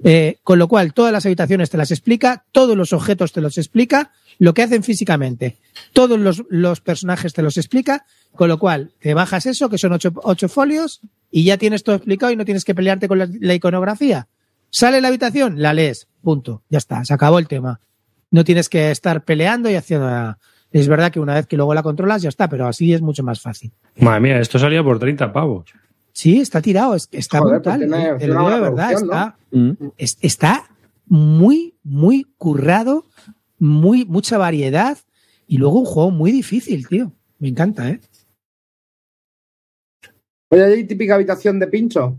Eh, 0.03 0.37
con 0.43 0.59
lo 0.59 0.67
cual, 0.67 0.93
todas 0.93 1.11
las 1.11 1.25
habitaciones 1.25 1.69
te 1.69 1.77
las 1.77 1.91
explica, 1.91 2.45
todos 2.51 2.77
los 2.77 2.93
objetos 2.93 3.31
te 3.31 3.41
los 3.41 3.57
explica, 3.57 4.11
lo 4.37 4.53
que 4.53 4.61
hacen 4.63 4.83
físicamente, 4.83 5.57
todos 5.93 6.19
los, 6.19 6.43
los 6.49 6.81
personajes 6.81 7.33
te 7.33 7.41
los 7.41 7.57
explica, 7.57 8.05
con 8.35 8.47
lo 8.47 8.57
cual 8.59 8.93
te 8.99 9.13
bajas 9.13 9.45
eso, 9.47 9.69
que 9.69 9.77
son 9.77 9.91
ocho, 9.93 10.11
ocho 10.23 10.47
folios, 10.47 11.01
y 11.31 11.43
ya 11.43 11.57
tienes 11.57 11.83
todo 11.83 11.95
explicado 11.95 12.31
y 12.31 12.35
no 12.35 12.45
tienes 12.45 12.63
que 12.63 12.73
pelearte 12.75 13.07
con 13.07 13.17
la, 13.19 13.27
la 13.39 13.53
iconografía. 13.53 14.27
Sale 14.69 15.01
la 15.01 15.07
habitación, 15.09 15.61
la 15.61 15.73
lees, 15.73 16.07
punto, 16.21 16.63
ya 16.69 16.77
está, 16.77 17.03
se 17.03 17.13
acabó 17.13 17.39
el 17.39 17.47
tema. 17.47 17.79
No 18.31 18.43
tienes 18.43 18.69
que 18.69 18.91
estar 18.91 19.25
peleando 19.25 19.69
y 19.71 19.75
haciendo 19.75 20.05
nada. 20.05 20.37
Es 20.71 20.87
verdad 20.87 21.11
que 21.11 21.19
una 21.19 21.33
vez 21.35 21.47
que 21.47 21.57
luego 21.57 21.73
la 21.73 21.81
controlas, 21.83 22.21
ya 22.21 22.29
está, 22.29 22.47
pero 22.47 22.67
así 22.67 22.93
es 22.93 23.01
mucho 23.01 23.23
más 23.23 23.41
fácil. 23.41 23.71
Madre 23.99 24.19
mía, 24.19 24.39
esto 24.39 24.59
salía 24.59 24.83
por 24.83 24.99
30 24.99 25.33
pavos. 25.33 25.65
Sí, 26.11 26.39
está 26.39 26.61
tirado, 26.61 26.95
es- 26.95 27.07
está 27.11 27.39
Joder, 27.39 27.55
brutal. 27.55 27.79
pues 27.79 27.89
tiene- 27.89 28.09
eh, 28.09 28.15
te 28.19 28.27
lo 28.27 28.33
digo 28.39 28.49
de 28.51 28.59
verdad, 28.59 28.91
está, 28.93 29.37
Mm. 29.51 29.71
es- 29.97 30.17
está 30.21 30.69
muy, 31.07 31.75
muy 31.83 32.25
currado, 32.37 33.05
muy, 33.57 34.05
mucha 34.05 34.37
variedad 34.37 34.97
y 35.47 35.57
luego 35.57 35.79
un 35.79 35.85
juego 35.85 36.11
muy 36.11 36.31
difícil, 36.31 36.87
tío. 36.87 37.11
Me 37.39 37.47
encanta, 37.47 37.89
¿eh? 37.89 37.99
Oye, 40.51 40.63
hay 40.65 40.83
típica 40.85 41.15
habitación 41.15 41.59
de 41.59 41.67
pincho. 41.67 42.17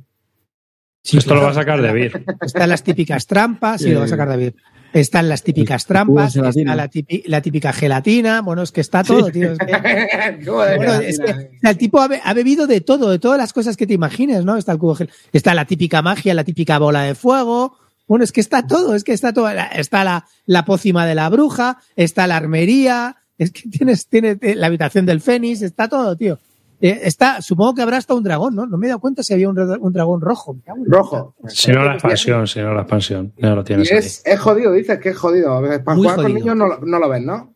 Sí, 1.02 1.16
esto 1.16 1.34
lo 1.34 1.42
va 1.42 1.50
a 1.50 1.54
sacar 1.54 1.80
de 1.80 1.92
Vir. 1.92 2.24
Están 2.42 2.68
las 2.68 2.82
típicas 2.84 3.26
trampas, 3.26 3.80
y 3.80 3.84
Sí. 3.84 3.90
lo 3.92 4.00
va 4.00 4.04
a 4.04 4.08
sacar 4.08 4.28
David. 4.28 4.52
Están 4.92 5.28
las 5.28 5.42
típicas 5.42 5.86
trampas, 5.86 6.34
está 6.50 6.74
la, 6.76 6.90
tipi- 6.90 7.22
la 7.26 7.40
típica 7.42 7.72
gelatina. 7.72 8.40
Bueno, 8.42 8.62
es 8.62 8.72
que 8.72 8.80
está 8.80 9.02
todo, 9.04 9.30
tío. 9.30 9.52
Es 9.52 9.58
que- 9.58 10.44
Joder, 10.46 10.76
Bueno, 10.76 10.92
gelatina, 10.92 11.08
es 11.08 11.18
que, 11.18 11.24
o 11.32 11.60
sea, 11.60 11.70
el 11.70 11.78
tipo 11.78 12.00
ha, 12.00 12.08
be- 12.08 12.20
ha 12.24 12.34
bebido 12.34 12.66
de 12.66 12.80
todo, 12.80 13.10
de 13.10 13.18
todas 13.18 13.38
las 13.38 13.52
cosas 13.52 13.76
que 13.76 13.86
te 13.86 13.94
imagines, 13.94 14.44
¿no? 14.44 14.56
Está 14.56 14.72
el 14.72 14.78
cubo 14.78 14.94
gel, 14.96 15.10
está 15.32 15.54
la 15.54 15.64
típica 15.64 16.02
magia, 16.02 16.34
la 16.34 16.44
típica 16.44 16.78
bola 16.78 17.02
de 17.02 17.14
fuego. 17.14 17.76
Bueno, 18.08 18.24
es 18.24 18.32
que 18.32 18.40
está 18.40 18.66
todo, 18.66 18.94
es 18.96 19.04
que 19.04 19.12
está 19.12 19.32
todo. 19.32 19.52
La- 19.52 19.66
Está 19.66 20.02
la, 20.02 20.26
la 20.46 20.64
pócima 20.64 21.06
de 21.06 21.14
la 21.14 21.28
bruja, 21.28 21.78
está 21.94 22.26
la 22.26 22.36
armería, 22.36 23.16
es 23.38 23.52
que 23.52 23.68
tienes, 23.68 24.06
tienes 24.08 24.38
la 24.42 24.66
habitación 24.66 25.06
del 25.06 25.20
fénix, 25.20 25.62
está 25.62 25.88
todo, 25.88 26.16
tío. 26.16 26.38
Eh, 26.80 27.00
está, 27.04 27.42
supongo 27.42 27.74
que 27.74 27.82
habrá 27.82 27.98
hasta 27.98 28.14
un 28.14 28.22
dragón, 28.22 28.54
¿no? 28.54 28.66
No 28.66 28.78
me 28.78 28.86
he 28.86 28.88
dado 28.88 29.00
cuenta 29.00 29.22
si 29.22 29.34
había 29.34 29.48
un, 29.48 29.58
un 29.58 29.92
dragón 29.92 30.20
rojo. 30.20 30.54
Me 30.54 30.62
cago 30.62 30.78
en 30.78 30.84
la 30.90 30.96
Rojo. 30.98 31.34
Si 31.48 31.70
no 31.72 31.84
la 31.84 31.92
expansión, 31.94 32.46
si 32.46 32.60
no 32.60 32.72
la 32.74 32.82
expansión. 32.82 33.32
No 33.38 33.54
lo 33.54 33.60
Y 33.62 33.64
tienes 33.64 33.92
ahí. 33.92 33.98
es, 33.98 34.22
es 34.24 34.40
jodido, 34.40 34.72
dices 34.72 34.98
que 34.98 35.10
es 35.10 35.16
jodido. 35.16 35.52
A 35.52 35.60
ver, 35.60 35.82
Para 35.84 35.96
Muy 35.96 36.04
jugar 36.08 36.22
con 36.24 36.34
niños 36.34 36.56
no, 36.56 36.66
lo- 36.66 36.78
no 36.80 36.98
lo 36.98 37.08
ves, 37.08 37.22
¿no? 37.22 37.54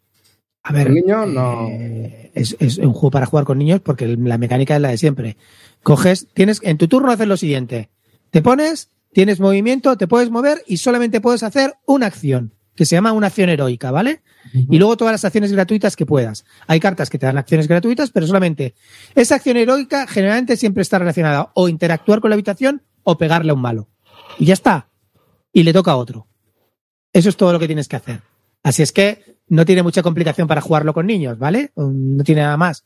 A 0.62 0.72
ver, 0.72 0.86
Con 0.86 0.94
niños 0.94 1.28
no. 1.28 1.68
eh, 1.68 2.30
es, 2.34 2.56
es 2.58 2.78
un 2.78 2.92
juego 2.92 3.10
para 3.10 3.26
jugar 3.26 3.44
con 3.44 3.58
niños 3.58 3.80
porque 3.80 4.06
la 4.08 4.38
mecánica 4.38 4.74
es 4.76 4.80
la 4.80 4.88
de 4.88 4.96
siempre. 4.98 5.36
Coges, 5.82 6.28
tienes, 6.32 6.60
en 6.62 6.78
tu 6.78 6.88
turno 6.88 7.10
haces 7.12 7.26
lo 7.28 7.36
siguiente. 7.36 7.90
Te 8.30 8.40
pones, 8.40 8.88
tienes 9.12 9.40
movimiento, 9.40 9.96
te 9.98 10.08
puedes 10.08 10.30
mover 10.30 10.62
y 10.66 10.78
solamente 10.78 11.20
puedes 11.20 11.42
hacer 11.42 11.74
una 11.86 12.06
acción, 12.06 12.53
que 12.74 12.84
se 12.86 12.96
llama 12.96 13.12
una 13.12 13.28
acción 13.28 13.48
heroica, 13.48 13.90
¿vale? 13.90 14.22
Y 14.52 14.78
luego 14.78 14.96
todas 14.96 15.12
las 15.12 15.24
acciones 15.24 15.52
gratuitas 15.52 15.96
que 15.96 16.06
puedas. 16.06 16.44
Hay 16.66 16.80
cartas 16.80 17.08
que 17.10 17.18
te 17.18 17.26
dan 17.26 17.38
acciones 17.38 17.68
gratuitas, 17.68 18.10
pero 18.10 18.26
solamente 18.26 18.74
esa 19.14 19.36
acción 19.36 19.56
heroica 19.56 20.06
generalmente 20.06 20.56
siempre 20.56 20.82
está 20.82 20.98
relacionada 20.98 21.50
o 21.54 21.68
interactuar 21.68 22.20
con 22.20 22.30
la 22.30 22.34
habitación 22.34 22.82
o 23.02 23.16
pegarle 23.16 23.50
a 23.50 23.54
un 23.54 23.60
malo. 23.60 23.88
Y 24.38 24.46
ya 24.46 24.54
está. 24.54 24.88
Y 25.52 25.62
le 25.62 25.72
toca 25.72 25.92
a 25.92 25.96
otro. 25.96 26.26
Eso 27.12 27.28
es 27.28 27.36
todo 27.36 27.52
lo 27.52 27.58
que 27.60 27.66
tienes 27.66 27.86
que 27.88 27.96
hacer. 27.96 28.20
Así 28.62 28.82
es 28.82 28.92
que 28.92 29.36
no 29.48 29.64
tiene 29.64 29.82
mucha 29.82 30.02
complicación 30.02 30.48
para 30.48 30.60
jugarlo 30.60 30.94
con 30.94 31.06
niños, 31.06 31.38
¿vale? 31.38 31.70
No 31.76 32.24
tiene 32.24 32.42
nada 32.42 32.56
más. 32.56 32.84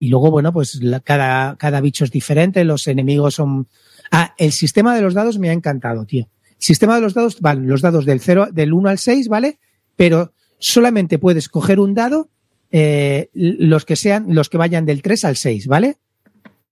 Y 0.00 0.08
luego, 0.08 0.30
bueno, 0.30 0.52
pues 0.52 0.76
la- 0.82 1.00
cada, 1.00 1.56
cada 1.56 1.80
bicho 1.80 2.04
es 2.04 2.10
diferente, 2.10 2.62
los 2.64 2.86
enemigos 2.88 3.34
son... 3.34 3.68
Ah, 4.10 4.34
el 4.38 4.52
sistema 4.52 4.94
de 4.94 5.00
los 5.02 5.14
dados 5.14 5.38
me 5.38 5.50
ha 5.50 5.52
encantado, 5.52 6.04
tío. 6.04 6.28
Sistema 6.58 6.96
de 6.96 7.00
los 7.00 7.14
dados, 7.14 7.40
van 7.40 7.66
los 7.66 7.82
dados 7.82 8.04
del 8.04 8.20
0, 8.20 8.48
del 8.52 8.72
1 8.72 8.88
al 8.88 8.98
6, 8.98 9.28
¿vale? 9.28 9.58
Pero 9.96 10.32
solamente 10.58 11.18
puedes 11.18 11.48
coger 11.48 11.80
un 11.80 11.94
dado, 11.94 12.28
eh, 12.70 13.30
los 13.32 13.84
que 13.84 13.96
sean, 13.96 14.34
los 14.34 14.48
que 14.48 14.58
vayan 14.58 14.84
del 14.84 15.02
3 15.02 15.24
al 15.24 15.36
6, 15.36 15.66
¿vale? 15.66 15.98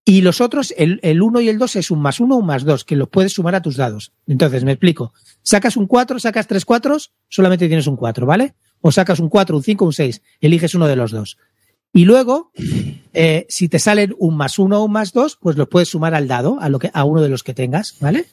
Y 0.04 0.20
los 0.20 0.40
otros, 0.40 0.72
el, 0.76 1.00
el 1.02 1.20
1 1.20 1.40
y 1.40 1.48
el 1.48 1.58
2 1.58 1.76
es 1.76 1.90
un 1.90 2.00
más 2.00 2.20
1 2.20 2.34
o 2.34 2.38
un 2.38 2.46
más 2.46 2.64
2, 2.64 2.84
que 2.84 2.94
los 2.94 3.08
puedes 3.08 3.32
sumar 3.32 3.56
a 3.56 3.62
tus 3.62 3.76
dados. 3.76 4.12
Entonces, 4.28 4.62
me 4.62 4.72
explico. 4.72 5.12
Sacas 5.42 5.76
un 5.76 5.86
4, 5.86 6.20
sacas 6.20 6.46
tres 6.46 6.64
4, 6.64 6.96
solamente 7.28 7.66
tienes 7.66 7.88
un 7.88 7.96
4, 7.96 8.24
¿vale? 8.24 8.54
O 8.80 8.92
sacas 8.92 9.18
un 9.18 9.28
4, 9.28 9.56
un 9.56 9.62
5, 9.64 9.84
un 9.84 9.92
6, 9.92 10.22
eliges 10.40 10.74
uno 10.74 10.86
de 10.86 10.94
los 10.94 11.10
dos. 11.10 11.38
Y 11.92 12.04
luego, 12.04 12.52
eh, 13.14 13.46
si 13.48 13.68
te 13.68 13.78
salen 13.78 14.14
un 14.18 14.36
más 14.36 14.58
1 14.58 14.78
o 14.78 14.84
un 14.84 14.92
más 14.92 15.12
2, 15.12 15.38
pues 15.40 15.56
los 15.56 15.66
puedes 15.66 15.88
sumar 15.88 16.14
al 16.14 16.28
dado, 16.28 16.60
a, 16.60 16.68
lo 16.68 16.78
que, 16.78 16.90
a 16.92 17.04
uno 17.04 17.22
de 17.22 17.28
los 17.28 17.42
que 17.42 17.54
tengas, 17.54 17.96
¿vale? 18.00 18.26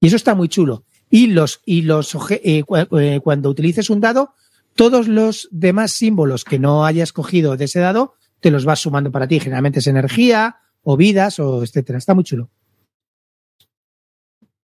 Y 0.00 0.08
eso 0.08 0.16
está 0.16 0.34
muy 0.34 0.48
chulo. 0.48 0.84
Y 1.10 1.28
los, 1.28 1.60
y 1.64 1.82
los 1.82 2.14
eh, 2.30 2.64
eh, 2.64 3.20
cuando 3.22 3.50
utilices 3.50 3.90
un 3.90 4.00
dado, 4.00 4.34
todos 4.74 5.06
los 5.08 5.48
demás 5.52 5.92
símbolos 5.92 6.44
que 6.44 6.58
no 6.58 6.84
hayas 6.84 7.12
cogido 7.12 7.56
de 7.56 7.66
ese 7.66 7.80
dado, 7.80 8.14
te 8.40 8.50
los 8.50 8.64
vas 8.64 8.80
sumando 8.80 9.10
para 9.12 9.28
ti. 9.28 9.40
Generalmente 9.40 9.78
es 9.78 9.86
energía, 9.86 10.56
o 10.82 10.96
vidas, 10.96 11.38
o 11.38 11.62
etcétera. 11.62 11.98
Está 11.98 12.14
muy 12.14 12.24
chulo. 12.24 12.50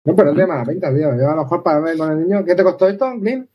No, 0.06 0.16
pero 0.16 0.30
no 0.30 0.34
tiene 0.36 0.48
mala 0.48 0.66
pinta, 0.66 0.90
tío. 0.94 1.16
Yo 1.18 1.30
a 1.30 1.36
lo 1.36 1.44
mejor 1.44 1.64
para 1.64 1.80
ver 1.80 1.98
con 1.98 2.12
el 2.12 2.22
niño. 2.24 2.44
¿Qué 2.46 2.56
te 2.56 2.64
costó 2.64 2.88
esto, 2.88 3.12
Clint? 3.20 3.48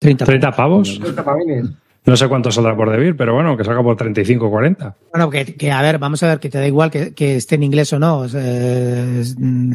30. 0.00 0.24
30 0.24 0.52
pavos. 0.52 0.98
30 1.00 1.24
pavines. 1.24 1.66
No 2.04 2.16
sé 2.16 2.28
cuánto 2.28 2.50
saldrá 2.50 2.74
por 2.74 2.90
Debir, 2.90 3.16
pero 3.16 3.34
bueno, 3.34 3.56
que 3.56 3.64
salga 3.64 3.82
por 3.82 3.96
35 3.96 4.46
o 4.46 4.50
40. 4.50 4.96
Bueno, 5.12 5.28
que, 5.28 5.56
que, 5.56 5.70
a 5.70 5.82
ver, 5.82 5.98
vamos 5.98 6.22
a 6.22 6.28
ver, 6.28 6.38
que 6.38 6.48
te 6.48 6.58
da 6.58 6.66
igual 6.66 6.90
que, 6.90 7.12
que 7.12 7.36
esté 7.36 7.56
en 7.56 7.64
inglés 7.64 7.92
o 7.92 7.98
no. 7.98 8.24
eh, 8.32 9.24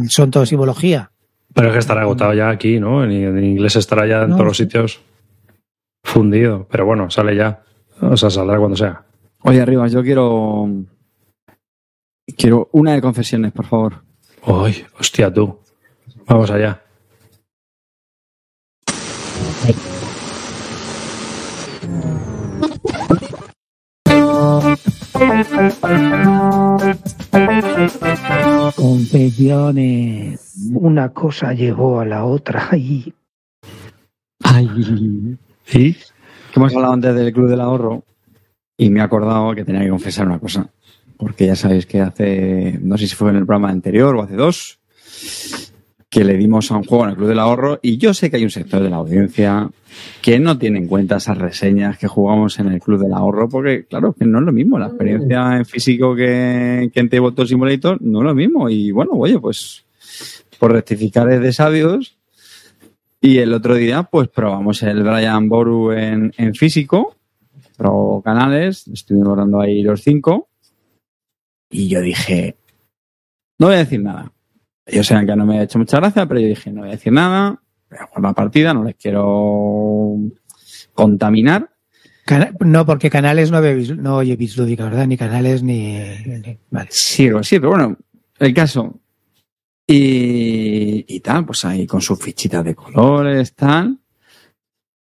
son 0.10 0.32
todo 0.32 0.46
simbología. 0.46 1.12
Pero 1.54 1.68
es 1.68 1.74
que 1.74 1.80
estará 1.80 2.02
agotado 2.02 2.34
ya 2.34 2.50
aquí, 2.50 2.80
¿no? 2.80 3.04
En, 3.04 3.12
en 3.12 3.44
inglés 3.44 3.76
estará 3.76 4.08
ya 4.08 4.24
en 4.24 4.30
No, 4.32 4.36
todos 4.36 4.48
los 4.48 4.58
sitios 4.58 5.02
fundido. 6.04 6.68
Pero 6.70 6.86
bueno, 6.86 7.10
sale 7.10 7.36
ya. 7.36 7.64
O 8.02 8.18
sea, 8.18 8.30
saldrá 8.30 8.58
cuando 8.58 8.76
sea. 8.76 9.04
Oye, 9.42 9.62
arriba, 9.62 9.88
yo 9.88 10.02
quiero. 10.02 10.68
Quiero 12.38 12.70
una 12.72 12.94
de 12.94 13.02
confesiones, 13.02 13.52
por 13.52 13.66
favor. 13.66 14.04
Uy, 14.46 14.86
hostia, 15.00 15.32
tú. 15.34 15.60
Vamos 16.26 16.50
allá. 16.52 16.82
Confesiones. 28.76 30.56
Una 30.74 31.10
cosa 31.10 31.54
llegó 31.54 32.00
a 32.00 32.06
la 32.06 32.26
otra. 32.26 32.70
Ay, 32.72 33.14
Ay. 34.44 35.38
¿Y? 35.72 35.94
Que 35.94 36.00
hemos 36.56 36.76
hablado 36.76 36.94
antes 36.94 37.16
del 37.16 37.34
Club 37.34 37.50
del 37.50 37.62
Ahorro 37.62 38.04
y 38.78 38.90
me 38.90 39.00
he 39.00 39.04
acordado 39.04 39.54
que 39.56 39.66
tenía 39.66 39.82
que 39.82 39.90
confesar 39.90 40.28
una 40.28 40.40
cosa. 40.40 40.70
Porque 41.18 41.46
ya 41.48 41.56
sabéis 41.56 41.86
que 41.86 42.02
hace, 42.02 42.80
no 42.82 42.98
sé 42.98 43.08
si 43.08 43.16
fue 43.16 43.30
en 43.30 43.38
el 43.38 43.46
programa 43.46 43.70
anterior 43.70 44.16
o 44.16 44.24
hace 44.24 44.36
dos, 44.36 44.80
que 46.14 46.24
le 46.24 46.38
dimos 46.38 46.72
a 46.72 46.78
un 46.78 46.84
juego 46.84 47.06
en 47.06 47.10
el 47.10 47.16
Club 47.16 47.30
del 47.30 47.40
Ahorro 47.40 47.80
y 47.82 47.98
yo 47.98 48.14
sé 48.14 48.30
que 48.30 48.38
hay 48.38 48.44
un 48.44 48.52
sector 48.52 48.84
de 48.84 48.90
la 48.90 48.98
audiencia 48.98 49.68
que 50.22 50.40
no 50.40 50.58
tiene 50.60 50.78
en 50.78 50.88
cuenta 50.88 51.18
esas 51.18 51.38
reseñas 51.38 51.98
que 51.98 52.08
jugamos 52.08 52.60
en 52.60 52.68
el 52.68 52.80
Club 52.80 53.02
del 53.02 53.14
Ahorro 53.14 53.50
porque, 53.50 53.86
claro, 53.86 54.14
que 54.14 54.26
no 54.26 54.38
es 54.38 54.46
lo 54.46 54.52
mismo. 54.52 54.78
La 54.78 54.88
experiencia 54.88 55.58
en 55.58 55.66
físico 55.66 56.16
que, 56.16 56.92
que 56.94 57.00
en 57.00 57.10
Tabletop 57.10 57.48
Simulator 57.48 58.00
no 58.02 58.20
es 58.20 58.26
lo 58.26 58.36
mismo. 58.36 58.70
Y 58.70 58.92
bueno, 58.92 59.14
oye, 59.14 59.40
pues 59.40 59.86
por 60.60 60.72
rectificar 60.72 61.32
es 61.32 61.42
de 61.42 61.52
sabios, 61.52 62.16
y 63.20 63.38
el 63.38 63.54
otro 63.54 63.76
día, 63.76 64.04
pues 64.04 64.28
probamos 64.28 64.84
el 64.84 65.02
Brian 65.02 65.48
Boru 65.48 65.94
en, 65.94 66.34
en 66.38 66.54
físico, 66.54 67.16
pro 67.78 68.22
canales, 68.24 68.86
estuvimos 68.88 69.38
dando 69.38 69.62
ahí 69.62 69.82
los 69.82 70.02
cinco, 70.02 70.50
y 71.72 71.88
yo 71.88 72.02
dije, 72.02 72.58
no 73.60 73.68
voy 73.68 73.76
a 73.78 73.80
decir 73.80 74.02
nada. 74.02 74.32
Ellos 74.86 75.08
saben 75.08 75.26
que 75.28 75.36
no 75.36 75.46
me 75.46 75.60
ha 75.60 75.64
hecho 75.64 75.80
mucha 75.80 75.98
gracia, 75.98 76.26
pero 76.26 76.40
yo 76.40 76.48
dije, 76.48 76.72
no 76.72 76.82
voy 76.82 76.90
a 76.90 76.94
decir 76.94 77.14
nada, 77.14 77.62
voy 77.90 78.00
a 78.00 78.06
jugar 78.08 78.22
la 78.24 78.34
partida, 78.34 78.74
no 78.74 78.84
les 78.84 78.96
quiero 78.96 80.16
contaminar. 80.94 81.70
Cana- 82.26 82.52
no, 82.60 82.86
porque 82.86 83.10
canales 83.10 83.52
no, 83.52 83.60
oye 83.60 83.76
Bis- 83.76 83.96
no 83.98 84.16
oye 84.18 84.36
¿verdad? 84.86 85.08
Ni 85.08 85.18
canales 85.18 85.62
ni. 85.64 86.00
Vale. 86.70 86.88
Sí, 86.92 87.30
sí, 87.44 87.60
pero 87.60 87.70
bueno, 87.72 87.98
el 88.40 88.54
caso. 88.54 89.00
Y, 89.88 91.04
y 91.16 91.20
tal, 91.20 91.46
pues 91.46 91.66
ahí 91.66 91.86
con 91.86 92.02
sus 92.02 92.18
fichitas 92.20 92.64
de 92.64 92.74
colores, 92.76 93.54
tal. 93.54 94.00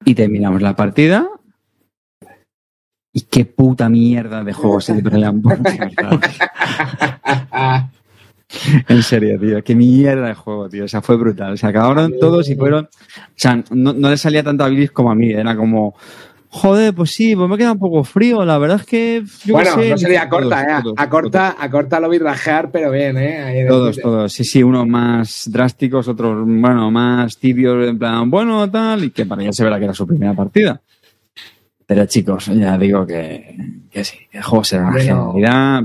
Y 0.04 0.14
terminamos 0.14 0.62
la 0.62 0.74
partida. 0.74 1.28
Y 3.12 3.20
qué 3.22 3.44
puta 3.44 3.90
mierda 3.90 4.42
de 4.42 4.54
juego 4.54 4.80
se 4.80 4.94
verdad. 5.02 6.18
En 8.88 9.02
serio, 9.02 9.38
tío. 9.38 9.62
Qué 9.64 9.74
mierda 9.74 10.28
de 10.28 10.34
juego, 10.34 10.68
tío. 10.68 10.84
O 10.84 10.88
sea, 10.88 11.00
fue 11.02 11.16
brutal. 11.16 11.56
Se 11.58 11.66
acabaron 11.66 12.14
todos 12.20 12.48
y 12.48 12.54
fueron. 12.56 12.84
O 12.86 13.32
sea, 13.34 13.62
no, 13.70 13.92
no 13.92 14.10
le 14.10 14.16
salía 14.16 14.42
tanto 14.42 14.64
a 14.64 14.68
Billy 14.68 14.88
como 14.88 15.10
a 15.10 15.14
mí. 15.14 15.30
Era 15.32 15.56
como. 15.56 15.94
Joder, 16.54 16.94
pues 16.94 17.12
sí, 17.12 17.34
pues 17.34 17.48
me 17.48 17.56
queda 17.56 17.72
un 17.72 17.78
poco 17.78 18.04
frío. 18.04 18.44
La 18.44 18.58
verdad 18.58 18.78
es 18.80 18.86
que. 18.86 19.22
yo 19.46 19.54
bueno, 19.54 19.74
sé, 19.74 19.88
no 19.88 19.96
sería 19.96 20.28
todos, 20.28 20.42
corta, 20.42 20.62
¿eh? 20.62 20.82
todos, 20.82 20.94
a 20.98 21.08
corta, 21.08 21.56
a 21.58 21.70
corta 21.70 21.98
lo 21.98 22.10
vi 22.10 22.18
rajear, 22.18 22.70
pero 22.70 22.90
bien, 22.90 23.16
¿eh? 23.16 23.64
Todos, 23.66 23.96
todos. 23.98 24.32
Sí, 24.32 24.44
sí, 24.44 24.62
unos 24.62 24.86
más 24.86 25.48
drásticos, 25.50 26.08
otros, 26.08 26.44
bueno, 26.44 26.90
más 26.90 27.38
tibios, 27.38 27.88
en 27.88 27.98
plan, 27.98 28.30
bueno, 28.30 28.70
tal, 28.70 29.04
y 29.04 29.10
que 29.10 29.24
para 29.24 29.42
ella 29.42 29.52
se 29.54 29.64
verá 29.64 29.78
que 29.78 29.84
era 29.84 29.94
su 29.94 30.06
primera 30.06 30.34
partida. 30.34 30.78
Pero 31.86 32.04
chicos, 32.04 32.46
ya 32.46 32.76
digo 32.76 33.06
que, 33.06 33.56
que 33.90 34.04
sí, 34.04 34.18
que 34.30 34.38
el 34.38 34.44
juego 34.44 34.62
será 34.62 34.82
una 34.82 34.92
Bueno. 34.92 35.32
genialidad. 35.32 35.82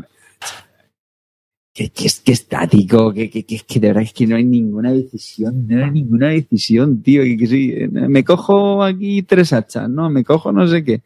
Que, 1.78 1.90
que 1.92 2.10
que 2.26 2.32
estático, 2.32 3.14
que, 3.14 3.30
que, 3.30 3.46
que 3.46 3.60
que 3.60 3.80
de 3.80 3.88
verdad 3.90 4.02
es 4.02 4.12
que 4.14 4.26
no 4.26 4.36
hay 4.36 4.44
ninguna 4.44 4.92
decisión, 4.92 5.68
no 5.68 5.86
hay 5.86 5.92
ninguna 5.92 6.30
decisión, 6.30 7.04
tío. 7.04 7.22
Que, 7.22 7.46
sí, 7.46 7.76
me 7.92 8.24
cojo 8.24 8.84
aquí 8.84 9.22
tres 9.22 9.54
hachas, 9.54 9.88
¿no? 9.88 10.10
Me 10.10 10.24
cojo 10.24 10.52
no 10.52 10.68
sé 10.68 10.84
qué. 10.84 11.02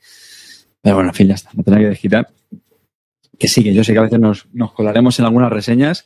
Pero 0.82 0.96
bueno, 0.96 1.10
en 1.10 1.16
fin, 1.16 1.28
ya 1.28 1.34
está, 1.34 1.50
me 1.56 1.64
tendré 1.64 1.84
que 1.84 1.90
desquitar. 1.90 2.30
Que 3.38 3.50
sí, 3.50 3.64
que 3.66 3.74
yo 3.74 3.84
sé 3.84 3.92
que 3.92 4.00
a 4.00 4.04
veces 4.04 4.20
nos, 4.20 4.48
nos 4.54 4.72
colaremos 4.72 5.20
en 5.20 5.26
algunas 5.26 5.52
reseñas, 5.52 6.06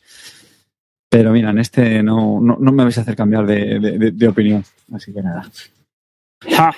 pero 1.09 1.31
mira, 1.31 1.51
en 1.51 1.59
este 1.59 2.01
no, 2.01 2.41
no, 2.41 2.57
no 2.59 2.71
me 2.71 2.83
vais 2.85 2.97
a 2.97 3.01
hacer 3.01 3.15
cambiar 3.15 3.45
de, 3.45 3.79
de- 3.79 3.97
de- 3.99 4.11
de 4.11 4.27
opinión. 4.27 4.63
Así 4.91 5.13
que 5.13 5.21
nada. 5.21 5.47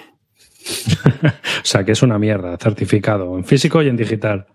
O 0.67 1.65
sea, 1.69 1.83
que 1.85 1.93
es 1.93 2.01
una 2.03 2.19
mierda, 2.19 2.57
certificado, 2.57 3.37
en 3.37 3.45
físico 3.45 3.81
y 3.81 3.87
en 3.87 3.95
digital. 3.97 4.47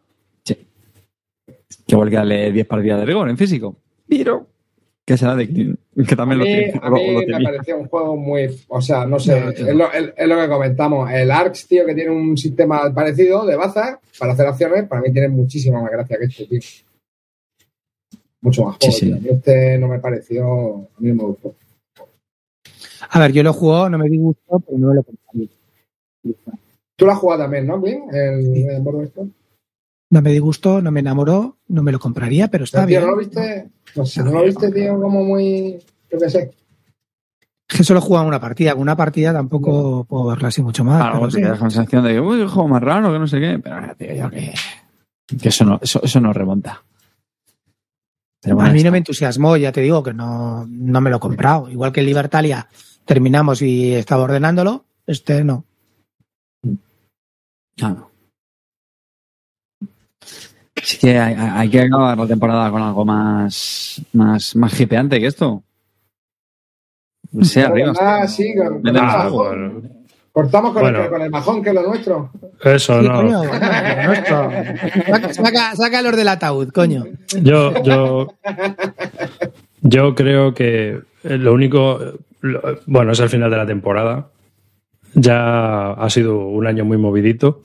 Que 1.93 1.97
igual 1.97 2.09
que 2.09 2.17
darle 2.17 2.53
10 2.53 2.67
partidas 2.67 3.01
de 3.01 3.05
rigor 3.05 3.29
en 3.29 3.37
físico. 3.37 3.77
Pero, 4.09 4.47
¿qué 5.05 5.19
será 5.19 5.37
de 5.37 5.47
Clean? 5.47 5.79
Que 6.07 6.15
A 6.15 6.17
también 6.17 6.39
lo 6.39 6.45
mí, 6.47 6.51
tiene. 6.51 6.81
a 6.83 6.89
lo- 6.89 6.97
mí 6.97 7.07
lo 7.13 7.19
me 7.19 7.27
tenía. 7.27 7.51
pareció 7.51 7.77
un 7.77 7.87
juego 7.87 8.17
muy. 8.17 8.49
O 8.69 8.81
sea, 8.81 9.05
no 9.05 9.19
sé, 9.21 9.39
No, 9.39 9.51
es, 9.51 9.75
lo, 9.77 9.93
es- 9.93 10.15
es 10.17 10.27
lo 10.27 10.37
que 10.41 10.49
comentamos. 10.49 11.11
El 11.11 11.31
ARX, 11.31 11.67
tío, 11.69 11.85
que 11.85 11.95
tiene 11.95 12.11
un 12.11 12.39
sistema 12.39 12.91
parecido 12.95 13.45
de 13.45 13.57
bazas 13.57 13.99
para 14.19 14.33
hacer 14.33 14.47
acciones, 14.47 14.89
para 14.89 15.03
mí 15.03 15.13
tiene 15.13 15.29
muchísima 15.29 15.83
más 15.83 15.91
gracia 15.93 16.17
que 16.19 16.25
este, 16.25 16.47
tío. 16.47 16.61
Mucho 18.41 18.65
más 18.65 18.77
Sí, 18.81 18.87
juego, 18.91 18.99
sí. 18.99 19.13
A 19.13 19.17
mí 19.17 19.29
Este 19.37 19.77
no 19.79 19.89
me 19.89 19.99
pareció. 19.99 20.75
A 20.77 21.01
mí 21.01 21.09
no 21.11 21.15
me 21.15 21.23
gustó. 21.25 21.55
A 23.11 23.21
ver, 23.21 23.33
yo 23.33 23.43
lo 23.43 23.53
jugó, 23.53 23.91
no 23.91 23.99
me 23.99 24.09
disgustó, 24.09 24.61
pero 24.61 24.79
no 24.79 24.89
me 24.89 24.95
lo 24.95 25.03
compraría. 25.03 25.49
Tú 26.97 27.05
lo 27.05 27.13
has 27.13 27.19
jugado 27.19 27.43
también, 27.43 27.67
¿no? 27.67 27.83
El, 27.85 28.57
el 28.57 28.81
Borderlands 28.81 29.13
este. 29.15 29.42
No 30.13 30.21
me 30.21 30.31
disgustó, 30.31 30.83
no 30.83 30.91
me 30.91 31.01
enamoró, 31.01 31.57
no 31.69 31.83
me 31.83 31.91
lo 31.91 31.99
compraría, 31.99 32.49
pero 32.49 32.65
está 32.65 32.85
bien. 32.85 33.01
¿no 33.01 33.13
lo 33.13 33.17
viste? 33.17 33.71
No 33.97 34.05
sé, 34.05 34.23
¿no 34.23 34.31
lo 34.31 34.45
viste, 34.45 34.71
tío? 34.71 35.01
Como 35.01 35.25
muy. 35.25 35.79
Yo 36.11 36.19
qué 36.19 36.29
sé. 36.29 36.51
Es 37.67 37.79
que 37.79 37.83
solo 37.83 38.01
he 38.01 38.03
jugado 38.03 38.27
una 38.29 38.39
partida. 38.39 38.73
Con 38.73 38.83
una 38.83 38.95
partida 38.95 39.33
tampoco 39.33 40.05
puedo 40.05 40.27
verla 40.27 40.49
así 40.49 40.61
mucho 40.61 40.85
más. 40.85 41.15
Pero 41.15 41.29
te 41.29 41.33
sí. 41.33 41.37
quedas 41.39 41.59
con 41.59 41.69
la 41.69 41.71
sensación 41.71 42.05
de 42.05 42.13
que, 42.13 42.21
uy, 42.21 42.47
juego 42.47 42.69
más 42.69 42.83
raro, 42.83 43.11
que 43.11 43.19
no 43.19 43.27
sé 43.27 43.41
qué. 43.41 43.59
Pero, 43.59 43.97
tío, 43.97 44.15
yo 44.15 44.29
que, 44.31 44.53
que 45.41 45.49
eso, 45.49 45.65
no, 45.65 45.79
eso, 45.81 46.03
eso 46.03 46.21
no 46.21 46.35
remonta. 46.35 46.85
Pero 48.43 48.57
bueno, 48.57 48.69
a 48.69 48.75
mí 48.75 48.83
no 48.83 48.91
me 48.91 48.99
entusiasmó, 48.99 49.57
ya 49.57 49.73
te 49.73 49.81
digo 49.81 50.03
que 50.03 50.13
no, 50.13 50.67
no 50.69 51.01
me 51.01 51.09
lo 51.09 51.17
he 51.17 51.21
comprado. 51.21 51.71
Igual 51.71 51.91
que 51.91 52.01
el 52.01 52.07
Libertalia 52.07 52.69
terminamos 53.07 53.63
y 53.63 53.95
estaba 53.95 54.25
ordenándolo, 54.25 54.85
este 55.07 55.43
no. 55.43 55.65
Claro. 57.77 58.12
Así 60.83 60.99
que 60.99 61.19
hay, 61.19 61.35
hay- 61.39 61.69
que 61.71 61.81
acabar 61.83 62.19
la 62.19 62.27
temporada 62.27 62.71
con 62.71 62.83
algo 62.83 63.05
más, 63.05 64.03
más, 64.13 64.57
más 64.57 64.81
hipeante 64.81 65.21
que 65.21 65.27
esto. 65.27 65.63
Sí, 67.43 67.61
arriba. 67.61 67.93
Ah, 68.01 68.27
sí, 68.27 68.53
con, 68.57 68.83
con 68.83 68.89
el 68.89 68.97
Ah, 68.99 69.29
bueno. 69.31 69.83
Cortamos 70.33 70.73
con, 70.73 70.83
Bueno. 70.83 71.05
el, 71.05 71.11
con 71.11 71.21
el 71.23 71.31
majón, 71.31 71.63
que 71.63 71.69
es 71.71 71.75
lo 71.75 71.83
nuestro. 71.83 72.31
Eso 72.65 73.01
Sí, 73.03 73.07
no. 73.09 73.15
coño, 73.17 73.43
nuestro. 73.45 74.51
Saca, 75.07 75.35
saca, 75.35 75.77
saca 75.77 76.03
los 76.03 76.17
del 76.17 76.29
ataúd, 76.29 76.71
coño. 76.71 77.05
Yo, 77.43 77.83
yo, 77.83 78.35
yo 79.83 80.15
creo 80.15 80.55
que 80.55 81.01
lo 81.23 81.53
único, 81.53 82.01
lo- 82.41 82.63
bueno, 82.87 83.13
es 83.13 83.21
el 83.21 83.29
final 83.29 83.51
de 83.51 83.57
la 83.59 83.67
temporada. 83.67 84.29
Ya 85.15 85.93
ha 85.93 86.09
sido 86.11 86.39
un 86.47 86.67
año 86.67 86.85
muy 86.87 86.97
movidito. 86.97 87.61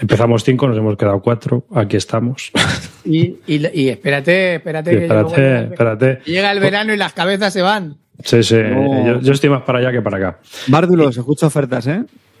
Empezamos 0.00 0.44
cinco, 0.44 0.68
nos 0.68 0.76
hemos 0.76 0.96
quedado 0.96 1.20
cuatro. 1.20 1.64
Aquí 1.74 1.96
estamos. 1.96 2.50
Y, 3.08 3.36
y, 3.46 3.64
y 3.72 3.88
espérate, 3.88 4.56
espérate. 4.56 4.90
Que 4.90 5.02
espérate, 5.04 5.64
espérate. 5.66 6.20
Llega 6.24 6.50
el 6.50 6.58
verano 6.58 6.92
y 6.92 6.96
las 6.96 7.12
cabezas 7.12 7.52
se 7.52 7.62
van. 7.62 7.98
Sí, 8.24 8.42
sí. 8.42 8.56
No. 8.56 9.06
Yo, 9.06 9.20
yo 9.20 9.32
estoy 9.32 9.48
más 9.48 9.62
para 9.62 9.78
allá 9.78 9.92
que 9.92 10.02
para 10.02 10.16
acá. 10.16 10.38
Bárdulos, 10.66 11.16
escucho 11.16 11.46
ofertas, 11.46 11.86
¿eh? 11.86 12.02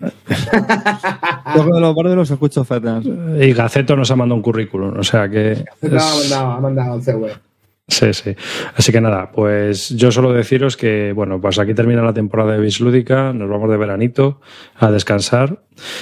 Toco 1.54 1.74
de 1.74 1.80
los 1.80 1.94
bárdulos, 1.94 2.30
escucho 2.30 2.62
ofertas. 2.62 3.04
Y 3.04 3.52
Gaceto 3.52 3.94
nos 3.94 4.10
ha 4.10 4.16
mandado 4.16 4.36
un 4.36 4.42
currículum. 4.42 4.98
O 4.98 5.04
sea 5.04 5.28
que. 5.28 5.64
No, 5.82 6.00
ha 6.00 6.14
es- 6.20 6.30
mandado, 6.30 6.50
ha 6.52 6.60
mandado 6.60 6.92
11 6.94 7.12
CV. 7.12 7.32
Sí, 7.88 8.12
sí. 8.12 8.34
Así 8.74 8.90
que 8.90 9.00
nada, 9.00 9.30
pues 9.30 9.90
yo 9.90 10.10
solo 10.10 10.32
deciros 10.32 10.76
que, 10.76 11.12
bueno, 11.14 11.40
pues 11.40 11.60
aquí 11.60 11.72
termina 11.74 12.02
la 12.02 12.12
temporada 12.12 12.54
de 12.54 12.58
Bislúdica, 12.60 13.32
nos 13.32 13.48
vamos 13.48 13.70
de 13.70 13.76
veranito 13.76 14.40
a 14.74 14.90
descansar. 14.90 15.50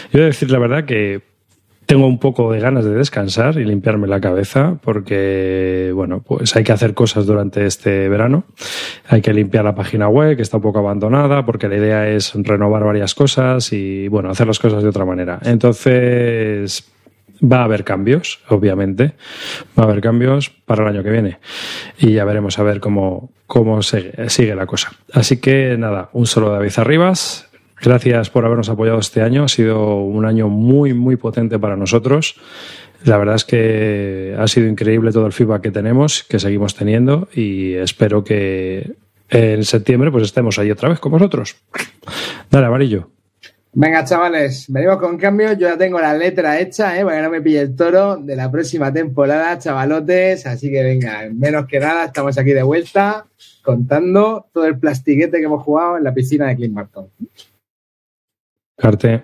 Yo 0.04 0.14
voy 0.14 0.22
a 0.22 0.26
decir 0.26 0.50
la 0.50 0.58
verdad 0.58 0.86
que 0.86 1.20
tengo 1.86 2.06
un 2.06 2.18
poco 2.18 2.52
de 2.52 2.60
ganas 2.60 2.84
de 2.84 2.94
descansar 2.94 3.58
y 3.58 3.64
limpiarme 3.64 4.06
la 4.06 4.20
cabeza 4.20 4.78
porque, 4.82 5.92
bueno, 5.94 6.22
pues 6.26 6.56
hay 6.56 6.64
que 6.64 6.72
hacer 6.72 6.94
cosas 6.94 7.26
durante 7.26 7.66
este 7.66 8.08
verano. 8.08 8.44
Hay 9.08 9.20
que 9.20 9.32
limpiar 9.32 9.64
la 9.64 9.74
página 9.74 10.08
web, 10.08 10.36
que 10.36 10.42
está 10.42 10.56
un 10.56 10.62
poco 10.62 10.78
abandonada, 10.78 11.44
porque 11.44 11.68
la 11.68 11.76
idea 11.76 12.08
es 12.08 12.32
renovar 12.34 12.84
varias 12.84 13.14
cosas 13.14 13.72
y, 13.72 14.08
bueno, 14.08 14.30
hacer 14.30 14.46
las 14.46 14.58
cosas 14.58 14.82
de 14.82 14.88
otra 14.88 15.04
manera. 15.04 15.40
Entonces, 15.42 16.90
va 17.42 17.60
a 17.60 17.64
haber 17.64 17.84
cambios, 17.84 18.40
obviamente. 18.48 19.12
Va 19.78 19.84
a 19.84 19.86
haber 19.86 20.00
cambios 20.00 20.50
para 20.50 20.82
el 20.82 20.88
año 20.88 21.02
que 21.02 21.10
viene. 21.10 21.38
Y 21.98 22.12
ya 22.12 22.24
veremos 22.24 22.58
a 22.58 22.62
ver 22.62 22.80
cómo, 22.80 23.30
cómo 23.46 23.82
sigue, 23.82 24.28
sigue 24.30 24.54
la 24.54 24.66
cosa. 24.66 24.92
Así 25.12 25.38
que 25.38 25.76
nada, 25.78 26.10
un 26.12 26.26
solo 26.26 26.50
David 26.50 26.72
Arribas. 26.76 27.50
Gracias 27.84 28.30
por 28.30 28.46
habernos 28.46 28.70
apoyado 28.70 28.98
este 28.98 29.20
año. 29.20 29.44
Ha 29.44 29.48
sido 29.48 29.96
un 29.96 30.24
año 30.24 30.48
muy, 30.48 30.94
muy 30.94 31.16
potente 31.16 31.58
para 31.58 31.76
nosotros. 31.76 32.36
La 33.04 33.18
verdad 33.18 33.34
es 33.34 33.44
que 33.44 34.34
ha 34.38 34.48
sido 34.48 34.66
increíble 34.68 35.12
todo 35.12 35.26
el 35.26 35.34
feedback 35.34 35.60
que 35.60 35.70
tenemos, 35.70 36.24
que 36.24 36.38
seguimos 36.38 36.74
teniendo 36.74 37.28
y 37.34 37.74
espero 37.74 38.24
que 38.24 38.94
en 39.28 39.64
septiembre 39.64 40.10
pues 40.10 40.24
estemos 40.24 40.58
ahí 40.58 40.70
otra 40.70 40.88
vez 40.88 40.98
con 40.98 41.12
vosotros. 41.12 41.56
Dale, 42.50 42.66
amarillo. 42.66 43.10
Venga, 43.74 44.04
chavales, 44.04 44.64
venimos 44.68 44.98
con 44.98 45.18
cambio. 45.18 45.52
Yo 45.52 45.68
ya 45.68 45.76
tengo 45.76 46.00
la 46.00 46.14
letra 46.14 46.58
hecha, 46.60 46.98
¿eh? 46.98 47.04
para 47.04 47.18
que 47.18 47.22
no 47.24 47.30
me 47.30 47.42
pille 47.42 47.60
el 47.60 47.76
toro 47.76 48.16
de 48.16 48.34
la 48.34 48.50
próxima 48.50 48.90
temporada, 48.90 49.58
chavalotes. 49.58 50.46
Así 50.46 50.70
que 50.70 50.82
venga, 50.82 51.28
menos 51.34 51.66
que 51.66 51.80
nada, 51.80 52.06
estamos 52.06 52.38
aquí 52.38 52.52
de 52.52 52.62
vuelta 52.62 53.26
contando 53.62 54.46
todo 54.54 54.64
el 54.66 54.78
plastiquete 54.78 55.38
que 55.38 55.44
hemos 55.44 55.62
jugado 55.62 55.98
en 55.98 56.04
la 56.04 56.14
piscina 56.14 56.46
de 56.46 56.56
Clint 56.56 56.74
Barton. 56.74 57.08
Carte. 58.76 59.22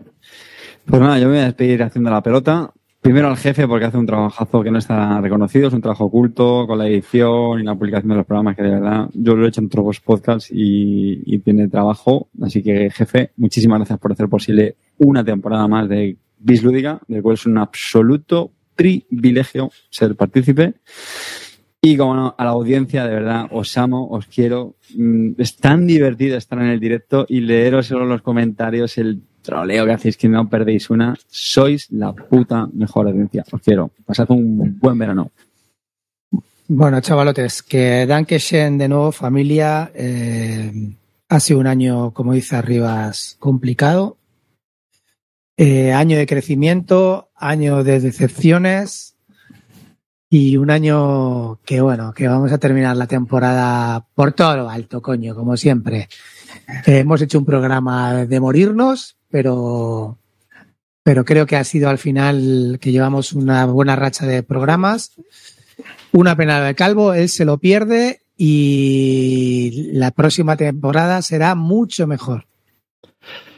Pues 0.86 1.00
nada, 1.00 1.18
yo 1.18 1.26
me 1.26 1.34
voy 1.34 1.40
a 1.42 1.44
despedir 1.46 1.82
haciendo 1.82 2.10
la 2.10 2.22
pelota. 2.22 2.72
Primero 3.00 3.28
al 3.28 3.36
jefe 3.38 3.66
porque 3.66 3.86
hace 3.86 3.96
un 3.96 4.04
trabajazo 4.06 4.62
que 4.62 4.70
no 4.70 4.78
está 4.78 5.20
reconocido, 5.22 5.68
es 5.68 5.74
un 5.74 5.80
trabajo 5.80 6.04
oculto 6.04 6.66
con 6.66 6.78
la 6.78 6.86
edición 6.86 7.58
y 7.58 7.62
la 7.62 7.74
publicación 7.74 8.10
de 8.10 8.16
los 8.16 8.26
programas 8.26 8.56
que 8.56 8.62
de 8.62 8.70
verdad 8.70 9.08
yo 9.14 9.34
lo 9.34 9.46
he 9.46 9.48
hecho 9.48 9.62
en 9.62 9.66
otros 9.68 10.00
podcasts 10.00 10.50
y, 10.52 11.22
y 11.24 11.38
tiene 11.38 11.68
trabajo. 11.68 12.28
Así 12.42 12.62
que 12.62 12.90
jefe, 12.90 13.30
muchísimas 13.36 13.78
gracias 13.78 13.98
por 13.98 14.12
hacer 14.12 14.28
posible 14.28 14.76
una 14.98 15.24
temporada 15.24 15.66
más 15.66 15.88
de 15.88 16.18
Bislúdica, 16.38 17.00
del 17.08 17.22
cual 17.22 17.34
es 17.34 17.46
un 17.46 17.56
absoluto 17.56 18.50
privilegio 18.76 19.70
ser 19.88 20.14
partícipe. 20.14 20.74
Y 21.82 21.96
como 21.96 22.14
no, 22.14 22.34
a 22.36 22.44
la 22.44 22.50
audiencia, 22.50 23.06
de 23.06 23.14
verdad, 23.14 23.46
os 23.50 23.78
amo, 23.78 24.08
os 24.10 24.26
quiero. 24.26 24.74
Mm, 24.94 25.30
Es 25.38 25.56
tan 25.56 25.86
divertido 25.86 26.36
estar 26.36 26.58
en 26.58 26.66
el 26.66 26.78
directo 26.80 27.24
y 27.26 27.40
leeros 27.40 27.90
los 27.90 28.20
comentarios, 28.20 28.98
el 28.98 29.22
troleo 29.42 29.86
que 29.86 29.92
hacéis 29.92 30.16
que 30.16 30.28
no 30.28 30.48
perdéis 30.48 30.90
una. 30.90 31.16
Sois 31.28 31.90
la 31.90 32.12
puta 32.12 32.68
mejor 32.72 33.08
audiencia. 33.08 33.44
Os 33.50 33.60
quiero. 33.60 33.90
Pasad 34.04 34.30
un 34.30 34.78
buen 34.78 34.98
verano. 34.98 35.30
Bueno, 36.68 37.00
chavalotes, 37.00 37.62
que 37.62 38.06
Dankeschön 38.06 38.78
de 38.78 38.88
nuevo, 38.88 39.10
familia. 39.10 39.90
Eh, 39.94 40.72
ha 41.28 41.40
sido 41.40 41.60
un 41.60 41.66
año, 41.66 42.12
como 42.12 42.32
dice 42.32 42.56
Arribas, 42.56 43.36
complicado. 43.38 44.18
Eh, 45.56 45.92
año 45.92 46.16
de 46.16 46.26
crecimiento, 46.26 47.30
año 47.34 47.84
de 47.84 48.00
decepciones 48.00 49.16
y 50.30 50.56
un 50.56 50.70
año 50.70 51.60
que, 51.64 51.80
bueno, 51.80 52.14
que 52.14 52.28
vamos 52.28 52.52
a 52.52 52.58
terminar 52.58 52.96
la 52.96 53.06
temporada 53.06 54.06
por 54.14 54.32
todo 54.32 54.56
lo 54.56 54.70
alto, 54.70 55.02
coño, 55.02 55.34
como 55.34 55.56
siempre. 55.56 56.08
Eh, 56.86 57.00
hemos 57.00 57.20
hecho 57.20 57.38
un 57.38 57.44
programa 57.44 58.24
de 58.24 58.40
morirnos, 58.40 59.16
pero, 59.30 60.18
pero 61.02 61.24
creo 61.24 61.46
que 61.46 61.56
ha 61.56 61.64
sido 61.64 61.88
al 61.88 61.98
final 61.98 62.78
que 62.80 62.92
llevamos 62.92 63.32
una 63.32 63.66
buena 63.66 63.96
racha 63.96 64.26
de 64.26 64.42
programas. 64.42 65.12
Una 66.12 66.36
pena 66.36 66.60
de 66.60 66.74
Calvo, 66.74 67.14
él 67.14 67.28
se 67.28 67.44
lo 67.44 67.58
pierde 67.58 68.20
y 68.36 69.90
la 69.92 70.10
próxima 70.10 70.56
temporada 70.56 71.22
será 71.22 71.54
mucho 71.54 72.06
mejor. 72.06 72.46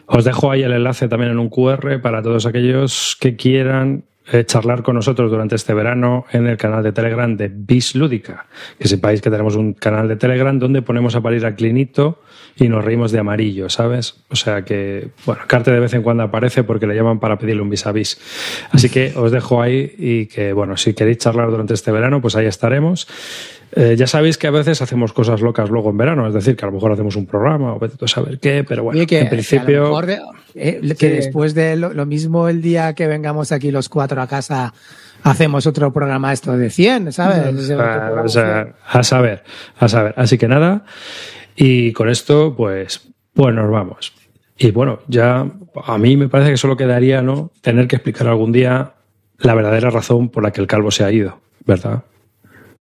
Os 0.06 0.24
dejo 0.24 0.50
ahí 0.50 0.62
el 0.62 0.72
enlace 0.72 1.08
también 1.08 1.32
en 1.32 1.38
un 1.38 1.48
QR 1.48 2.00
para 2.02 2.22
todos 2.22 2.44
aquellos 2.46 3.16
que 3.18 3.36
quieran 3.36 4.04
eh, 4.30 4.44
charlar 4.44 4.82
con 4.82 4.94
nosotros 4.94 5.30
durante 5.30 5.56
este 5.56 5.74
verano 5.74 6.26
en 6.32 6.46
el 6.46 6.56
canal 6.56 6.82
de 6.82 6.92
Telegram 6.92 7.36
de 7.36 7.48
Bis 7.48 7.94
Lúdica. 7.94 8.46
Que 8.78 8.88
sepáis 8.88 9.20
que 9.20 9.30
tenemos 9.30 9.56
un 9.56 9.72
canal 9.72 10.08
de 10.08 10.16
Telegram 10.16 10.58
donde 10.58 10.82
ponemos 10.82 11.16
a 11.16 11.20
parir 11.20 11.44
a 11.46 11.54
Clinito 11.54 12.20
y 12.56 12.68
nos 12.68 12.84
reímos 12.84 13.12
de 13.12 13.18
amarillo, 13.18 13.68
¿sabes? 13.70 14.14
O 14.30 14.36
sea 14.36 14.62
que, 14.62 15.08
bueno, 15.26 15.42
Carte 15.46 15.70
de 15.70 15.80
vez 15.80 15.94
en 15.94 16.02
cuando 16.02 16.22
aparece 16.22 16.64
porque 16.64 16.86
le 16.86 16.94
llaman 16.94 17.18
para 17.18 17.38
pedirle 17.38 17.62
un 17.62 17.70
vis 17.70 17.86
a 17.86 17.92
vis. 17.92 18.18
Así 18.70 18.88
que 18.90 19.12
os 19.16 19.32
dejo 19.32 19.62
ahí 19.62 19.94
y 19.98 20.26
que, 20.26 20.52
bueno, 20.52 20.76
si 20.76 20.94
queréis 20.94 21.18
charlar 21.18 21.50
durante 21.50 21.74
este 21.74 21.90
verano, 21.92 22.20
pues 22.20 22.36
ahí 22.36 22.46
estaremos. 22.46 23.08
Eh, 23.74 23.94
ya 23.96 24.06
sabéis 24.06 24.36
que 24.36 24.46
a 24.46 24.50
veces 24.50 24.82
hacemos 24.82 25.14
cosas 25.14 25.40
locas 25.40 25.70
luego 25.70 25.88
en 25.90 25.96
verano, 25.96 26.28
es 26.28 26.34
decir, 26.34 26.56
que 26.56 26.64
a 26.64 26.68
lo 26.68 26.74
mejor 26.74 26.92
hacemos 26.92 27.16
un 27.16 27.24
programa 27.24 27.72
o 27.74 27.78
vete 27.78 27.96
tú 27.96 28.04
a 28.04 28.08
saber 28.08 28.38
qué, 28.38 28.64
pero 28.68 28.82
bueno, 28.84 28.98
Oye, 28.98 29.06
que, 29.06 29.18
en 29.20 29.24
que 29.24 29.30
principio... 29.30 29.84
mejor 29.84 30.04
de- 30.06 30.18
eh, 30.54 30.80
que 30.90 30.94
Sí. 30.94 31.08
después 31.08 31.54
de 31.54 31.76
lo, 31.76 31.94
lo 31.94 32.04
mismo 32.04 32.48
el 32.48 32.60
día 32.60 32.92
que 32.94 33.06
vengamos 33.06 33.50
aquí 33.50 33.70
los 33.70 33.88
cuatro 33.88 34.20
a 34.20 34.26
casa, 34.26 34.74
hacemos 35.22 35.66
otro 35.66 35.90
programa 35.90 36.34
esto 36.34 36.54
de 36.58 36.68
100, 36.68 37.12
¿sabes? 37.12 37.70
Ah, 37.80 38.22
o 38.22 38.28
sea, 38.28 38.74
a 38.86 39.02
saber, 39.02 39.42
a 39.78 39.88
saber. 39.88 40.12
Así 40.18 40.36
que 40.36 40.48
nada, 40.48 40.84
y 41.56 41.92
con 41.92 42.08
esto, 42.08 42.54
pues, 42.56 43.08
pues 43.32 43.54
nos 43.54 43.70
vamos. 43.70 44.12
Y 44.58 44.70
bueno, 44.70 45.00
ya 45.08 45.46
a 45.84 45.98
mí 45.98 46.16
me 46.16 46.28
parece 46.28 46.50
que 46.50 46.56
solo 46.56 46.76
quedaría, 46.76 47.22
¿no? 47.22 47.50
Tener 47.60 47.88
que 47.88 47.96
explicar 47.96 48.28
algún 48.28 48.52
día 48.52 48.94
la 49.38 49.54
verdadera 49.54 49.90
razón 49.90 50.28
por 50.28 50.42
la 50.42 50.52
que 50.52 50.60
el 50.60 50.66
calvo 50.66 50.90
se 50.90 51.04
ha 51.04 51.10
ido, 51.10 51.40
¿verdad? 51.66 52.04